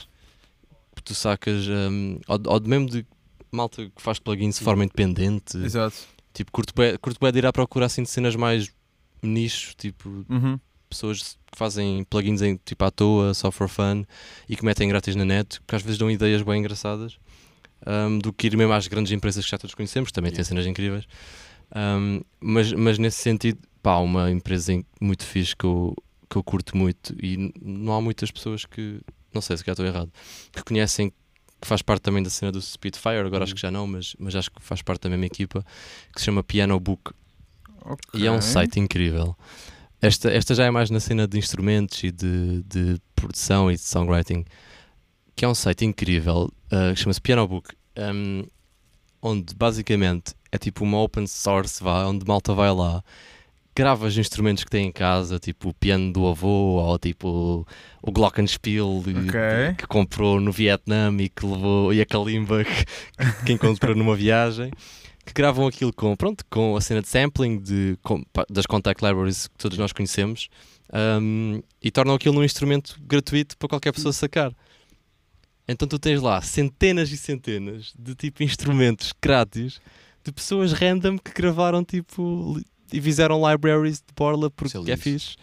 que 0.96 1.02
tu 1.02 1.14
sacas, 1.14 1.66
um, 1.68 2.18
ou, 2.26 2.38
ou 2.46 2.60
mesmo 2.62 2.88
de 2.90 3.06
malta 3.52 3.84
que 3.94 4.02
faz 4.02 4.18
plugins 4.18 4.58
de 4.58 4.64
forma 4.64 4.84
independente, 4.84 5.56
Exato. 5.58 5.96
tipo, 6.34 6.50
curto 6.52 6.72
bué 6.74 7.32
de 7.32 7.38
ir 7.38 7.46
à 7.46 7.52
procura 7.52 7.86
assim 7.86 8.02
de 8.02 8.10
cenas 8.10 8.34
mais 8.36 8.70
nicho, 9.22 9.74
tipo, 9.76 10.24
Uhum. 10.28 10.58
pessoas 10.88 11.38
que 11.50 11.56
fazem 11.58 12.04
plugins 12.04 12.42
em, 12.42 12.56
tipo 12.64 12.84
à 12.84 12.90
toa, 12.90 13.32
só 13.34 13.50
for 13.50 13.68
fun 13.68 14.04
e 14.48 14.56
que 14.56 14.64
metem 14.64 14.88
grátis 14.88 15.14
na 15.16 15.24
net, 15.24 15.60
que 15.66 15.74
às 15.74 15.82
vezes 15.82 15.98
dão 15.98 16.10
ideias 16.10 16.42
bem 16.42 16.58
engraçadas 16.60 17.18
um, 17.86 18.18
do 18.18 18.32
que 18.32 18.48
ir 18.48 18.56
mesmo 18.56 18.72
às 18.72 18.86
grandes 18.88 19.12
empresas 19.12 19.44
que 19.44 19.50
já 19.50 19.56
todos 19.58 19.74
conhecemos, 19.74 20.10
também 20.12 20.30
tem 20.30 20.38
Yeah. 20.38 20.48
cenas 20.48 20.66
incríveis. 20.66 21.04
Um, 21.74 22.22
mas, 22.40 22.72
mas 22.72 22.98
nesse 22.98 23.20
sentido, 23.22 23.58
pá, 23.82 23.98
uma 23.98 24.30
empresa 24.30 24.72
em- 24.72 24.84
muito 25.00 25.24
fixe 25.24 25.54
que 25.54 25.64
eu, 25.64 25.94
que 26.28 26.36
eu 26.36 26.42
curto 26.42 26.76
muito 26.76 27.14
e 27.22 27.52
não 27.60 27.94
há 27.94 28.00
muitas 28.00 28.30
pessoas 28.30 28.64
que, 28.64 29.00
não 29.32 29.40
sei 29.40 29.56
se 29.56 29.64
calhar 29.64 29.74
estou 29.74 29.86
errado, 29.86 30.12
que 30.52 30.62
conhecem 30.62 31.12
que 31.60 31.66
faz 31.66 31.82
parte 31.82 32.02
também 32.02 32.22
da 32.22 32.30
cena 32.30 32.52
do 32.52 32.60
Speedfire, 32.60 33.26
agora 33.26 33.44
acho 33.44 33.54
que 33.54 33.60
já 33.60 33.70
não, 33.70 33.86
mas, 33.86 34.14
mas 34.18 34.36
acho 34.36 34.50
que 34.50 34.62
faz 34.62 34.80
parte 34.80 35.02
da 35.02 35.08
mesma 35.10 35.26
equipa, 35.26 35.64
que 36.14 36.20
se 36.20 36.26
chama 36.26 36.42
Piano 36.42 36.78
Book. 36.78 37.12
E 38.14 38.26
é 38.26 38.30
um 38.30 38.40
site 38.40 38.78
incrível. 38.78 39.36
Esta, 40.00 40.30
esta 40.30 40.54
já 40.54 40.64
é 40.64 40.70
mais 40.70 40.90
na 40.90 41.00
cena 41.00 41.26
de 41.26 41.36
instrumentos 41.36 42.04
e 42.04 42.12
de, 42.12 42.62
de 42.62 43.00
produção 43.16 43.70
e 43.70 43.74
de 43.74 43.80
songwriting, 43.80 44.44
que 45.34 45.44
é 45.44 45.48
um 45.48 45.54
site 45.54 45.84
incrível, 45.84 46.48
uh, 46.72 46.94
chama-se 46.94 47.20
Piano 47.20 47.46
Book, 47.48 47.74
um, 47.96 48.44
onde 49.20 49.54
basicamente 49.54 50.34
é 50.52 50.58
tipo 50.58 50.84
uma 50.84 51.00
open 51.00 51.26
source, 51.26 51.82
vá, 51.82 52.06
onde 52.06 52.24
malta 52.24 52.54
vai 52.54 52.72
lá, 52.72 53.02
grava 53.78 54.06
os 54.06 54.18
instrumentos 54.18 54.64
que 54.64 54.70
tem 54.70 54.86
em 54.88 54.92
casa, 54.92 55.38
tipo 55.38 55.68
o 55.70 55.74
piano 55.74 56.12
do 56.12 56.26
avô, 56.26 56.48
ou 56.82 56.98
tipo 56.98 57.66
o 58.02 58.10
Glockenspiel 58.12 59.02
de- 59.04 59.10
Ok. 59.14 59.30
de- 59.30 59.74
que 59.76 59.86
comprou 59.86 60.40
no 60.40 60.50
Vietnã 60.52 61.14
e 61.18 61.28
que 61.28 61.46
levou, 61.46 61.92
e 61.94 62.00
a 62.00 62.06
kalimba 62.06 62.64
que, 62.66 63.44
que 63.46 63.52
encontrou 63.52 63.94
numa 63.94 64.14
viagem 64.16 64.70
que 65.24 65.32
gravam 65.34 65.66
aquilo 65.66 65.92
com, 65.92 66.16
pronto, 66.16 66.42
com 66.50 66.74
a 66.76 66.80
cena 66.80 67.02
de 67.02 67.08
sampling 67.08 67.58
de, 67.58 67.96
com- 68.02 68.22
das 68.50 68.66
contact 68.66 69.04
libraries 69.04 69.46
que 69.46 69.58
todos 69.58 69.76
nós 69.78 69.92
conhecemos 69.92 70.48
um, 71.20 71.60
e 71.82 71.90
tornam 71.90 72.14
aquilo 72.14 72.34
num 72.34 72.44
instrumento 72.44 72.98
gratuito 73.02 73.56
para 73.58 73.68
qualquer 73.68 73.92
pessoa 73.92 74.12
sacar. 74.12 74.52
Então 75.68 75.86
tu 75.86 75.98
tens 75.98 76.20
lá 76.22 76.40
centenas 76.40 77.10
e 77.12 77.16
centenas 77.18 77.92
de 77.98 78.14
tipo 78.14 78.42
instrumentos 78.42 79.12
grátis 79.22 79.80
de 80.24 80.32
pessoas 80.32 80.72
random 80.72 81.18
que 81.18 81.30
gravaram 81.32 81.84
tipo 81.84 82.58
e 82.92 83.00
fizeram 83.00 83.40
libraries 83.48 83.98
de 83.98 84.14
borla 84.16 84.50
porque 84.50 84.76
é 84.76 84.92
é, 84.92 84.96
fixe 84.96 85.36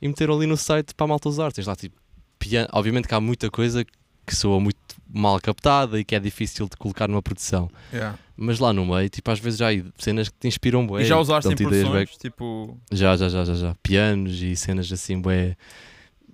e 0.00 0.08
meteram 0.08 0.34
ali 0.34 0.46
no 0.46 0.56
site 0.56 0.94
para 0.94 1.04
a 1.04 1.08
malta 1.08 1.28
usar. 1.28 1.52
Tens 1.52 1.66
lá 1.66 1.76
tipo 1.76 2.00
piano, 2.38 2.68
obviamente 2.72 3.06
que 3.06 3.14
há 3.14 3.20
muita 3.20 3.50
coisa 3.50 3.84
que 4.26 4.36
soa 4.36 4.60
muito 4.60 4.78
mal 5.12 5.40
captada 5.40 5.98
e 5.98 6.04
que 6.04 6.14
é 6.14 6.20
difícil 6.20 6.68
de 6.68 6.76
colocar 6.76 7.08
numa 7.08 7.22
produção. 7.22 7.68
Yeah. 7.92 8.18
Mas 8.36 8.58
lá 8.58 8.72
no 8.72 8.86
meio, 8.86 9.08
tipo, 9.08 9.30
às 9.30 9.38
vezes 9.38 9.58
já 9.58 9.70
há 9.70 9.74
cenas 9.98 10.28
que 10.28 10.38
te 10.38 10.48
inspiram 10.48 10.86
bué. 10.86 11.02
E 11.02 11.04
já 11.04 11.18
usaste 11.18 11.52
em 11.52 11.56
produções? 11.56 12.16
Tipo. 12.16 12.78
Já, 12.92 13.16
já, 13.16 13.28
já, 13.28 13.44
já, 13.44 13.54
já. 13.54 13.74
Pianos 13.82 14.40
e 14.40 14.56
cenas 14.56 14.90
assim, 14.90 15.20
bué. 15.20 15.56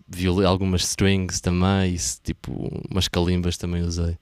Viol... 0.08 0.46
Algumas 0.46 0.82
strings 0.82 1.40
também, 1.40 1.94
e, 1.94 1.98
tipo, 2.22 2.70
umas 2.88 3.08
calimbas 3.08 3.56
também 3.56 3.82
usei. 3.82 4.16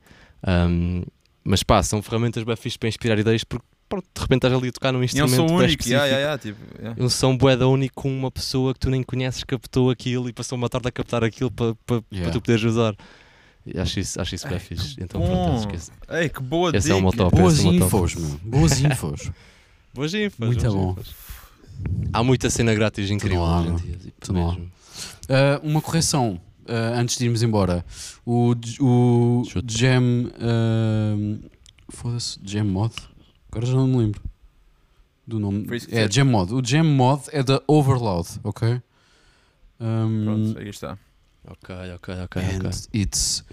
Um, 0.46 1.02
mas 1.42 1.62
pá, 1.62 1.82
são 1.82 2.00
ferramentas 2.00 2.42
bem 2.42 2.56
fixas 2.56 2.78
para 2.78 2.88
inspirar 2.88 3.18
ideias 3.18 3.44
porque 3.44 3.66
pronto, 3.88 4.06
de 4.14 4.20
repente 4.20 4.38
estás 4.46 4.52
ali 4.54 4.68
a 4.68 4.72
tocar 4.72 4.92
num 4.92 4.98
E 4.98 5.00
é 5.00 5.02
um 5.02 5.04
instrumento 5.04 5.36
som 5.36 5.42
único. 5.44 5.62
específico. 5.64 5.88
Yeah, 5.90 6.06
yeah, 6.06 6.20
yeah, 6.20 6.38
tipo, 6.42 6.58
yeah. 6.80 7.02
Um 7.04 7.08
som 7.08 7.36
bué 7.36 7.56
da 7.56 7.66
único 7.66 7.94
com 7.94 8.08
uma 8.16 8.30
pessoa 8.30 8.72
que 8.74 8.80
tu 8.80 8.90
nem 8.90 9.02
conheces 9.02 9.44
captou 9.44 9.90
aquilo 9.90 10.28
e 10.28 10.32
passou 10.32 10.56
uma 10.58 10.68
tarde 10.68 10.88
a 10.88 10.90
captar 10.92 11.22
aquilo 11.24 11.50
para 11.50 11.74
para 11.86 12.02
Yeah. 12.12 12.32
tu 12.32 12.40
poderes 12.40 12.64
usar. 12.64 12.94
E 13.66 13.78
acho 13.80 13.98
isso, 14.00 14.20
acho 14.20 14.34
isso 14.34 14.46
bem 14.48 14.58
fixe. 14.58 14.94
que 14.96 15.02
Então 15.04 15.20
bom. 15.20 15.26
pronto, 15.26 15.60
esquece. 15.60 15.90
Ei, 16.10 16.28
que 16.28 16.42
boa 16.42 16.70
Esse 16.76 16.88
dica. 16.88 16.94
é 16.94 16.98
o 16.98 17.02
meu 17.02 17.12
top. 17.12 17.34
Boas 17.36 17.54
Parece 17.54 17.62
uma 17.78 17.88
top. 17.88 18.04
infos, 18.06 18.14
meu. 18.16 18.38
Boas 18.44 18.80
infos. 18.80 19.30
Boas 19.94 20.12
infas, 20.14 20.38
Muito 20.48 20.60
boas 20.60 20.74
bom. 20.74 20.90
infas. 20.92 21.06
Há 22.12 22.22
muita 22.24 22.50
cena 22.50 22.74
grátis 22.74 23.10
incrível 23.10 23.42
lá, 23.42 23.60
hoje 23.60 23.68
em 23.70 23.76
dia. 23.76 23.96
tipo, 23.96 24.12
Tudo 24.20 24.38
lá. 24.40 24.52
mesmo. 24.54 24.64
Uh, 24.64 25.68
uma 25.68 25.80
correção 25.80 26.40
uh, 26.68 26.98
antes 26.98 27.16
de 27.16 27.24
irmos 27.24 27.42
embora. 27.42 27.84
O, 28.26 28.54
o. 28.80 29.42
Jam. 29.66 30.02
uh, 30.34 31.38
Foda-se, 31.90 32.38
Jam 32.44 32.64
Mod? 32.64 32.92
Agora 33.54 33.66
já 33.66 33.74
não 33.74 33.86
me 33.86 33.98
lembro 33.98 34.20
do 35.24 35.38
nome. 35.38 35.64
É. 35.92 36.10
Jam 36.10 36.24
Mod. 36.24 36.52
O 36.52 36.60
Jam 36.64 36.82
Mod 36.82 37.22
é 37.30 37.40
da 37.40 37.62
Overloud, 37.68 38.28
ok? 38.42 38.82
Um, 39.80 40.24
Pronto, 40.24 40.58
aí 40.58 40.68
está. 40.68 40.98
Ok, 41.46 41.72
ok, 41.94 42.14
ok. 42.24 42.42
and 42.42 42.66
ok. 42.66 42.70
it's 42.92 43.44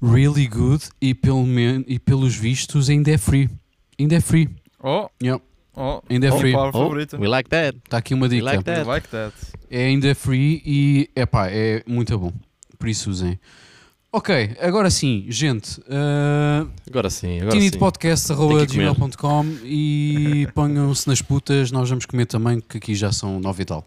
really 0.00 0.46
good 0.46 0.88
e, 0.98 1.14
pelo 1.14 1.44
men 1.44 1.84
e 1.86 1.98
pelos 1.98 2.34
vistos 2.34 2.88
ainda 2.88 3.10
é 3.10 3.18
free. 3.18 3.50
Ainda 3.98 4.14
é 4.16 4.20
free. 4.20 4.48
Oh, 4.82 5.10
Yeah. 5.22 5.42
oh, 5.76 6.00
Ainda 6.08 6.28
é 6.28 6.32
oh, 6.32 6.38
free. 6.38 6.54
Oh, 6.54 7.18
we 7.18 7.28
like 7.28 7.50
that. 7.50 7.76
Está 7.84 7.98
aqui 7.98 8.14
uma 8.14 8.26
dica. 8.30 8.44
like 8.44 8.60
I 8.60 8.62
that. 8.62 8.86
like 8.86 9.08
that. 9.08 9.34
É 9.70 9.84
ainda 9.84 10.14
free 10.14 10.62
e 10.64 11.10
epá, 11.14 11.48
é 11.50 11.82
muito 11.86 12.18
bom. 12.18 12.32
Por 12.78 12.88
isso 12.88 13.10
usem. 13.10 13.38
Ok, 14.16 14.56
agora 14.60 14.90
sim, 14.90 15.26
gente. 15.28 15.80
Uh, 15.80 16.70
Agora 16.88 17.10
sim, 17.10 17.40
agora 17.40 17.50
sim. 17.50 17.58
tinitpodcast.gmail.com 17.58 19.44
e 19.64 20.46
ponham-se 20.54 21.08
nas 21.08 21.20
putas, 21.20 21.72
nós 21.72 21.90
vamos 21.90 22.06
comer 22.06 22.26
também, 22.26 22.60
que 22.60 22.78
aqui 22.78 22.94
já 22.94 23.10
são 23.10 23.40
nove 23.40 23.62
e 23.62 23.66
tal. 23.66 23.84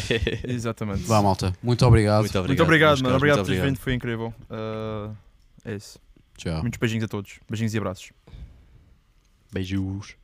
Exatamente. 0.48 1.02
Vá, 1.02 1.20
malta. 1.20 1.52
Muito 1.62 1.84
obrigado. 1.84 2.20
Muito 2.20 2.38
obrigado. 2.38 2.46
Muito 2.48 2.62
obrigado, 2.62 3.02
mano. 3.02 3.16
Obrigado 3.16 3.38
por 3.40 3.46
teres 3.48 3.62
vindo, 3.62 3.78
foi 3.78 3.92
incrível. 3.92 4.32
Uh, 4.48 5.14
é 5.62 5.76
isso. 5.76 5.98
Tchau. 6.38 6.62
Muitos 6.62 6.80
beijinhos 6.80 7.04
a 7.04 7.08
todos. 7.08 7.38
Beijinhos 7.46 7.74
e 7.74 7.76
abraços. 7.76 8.12
Beijos. 9.52 10.16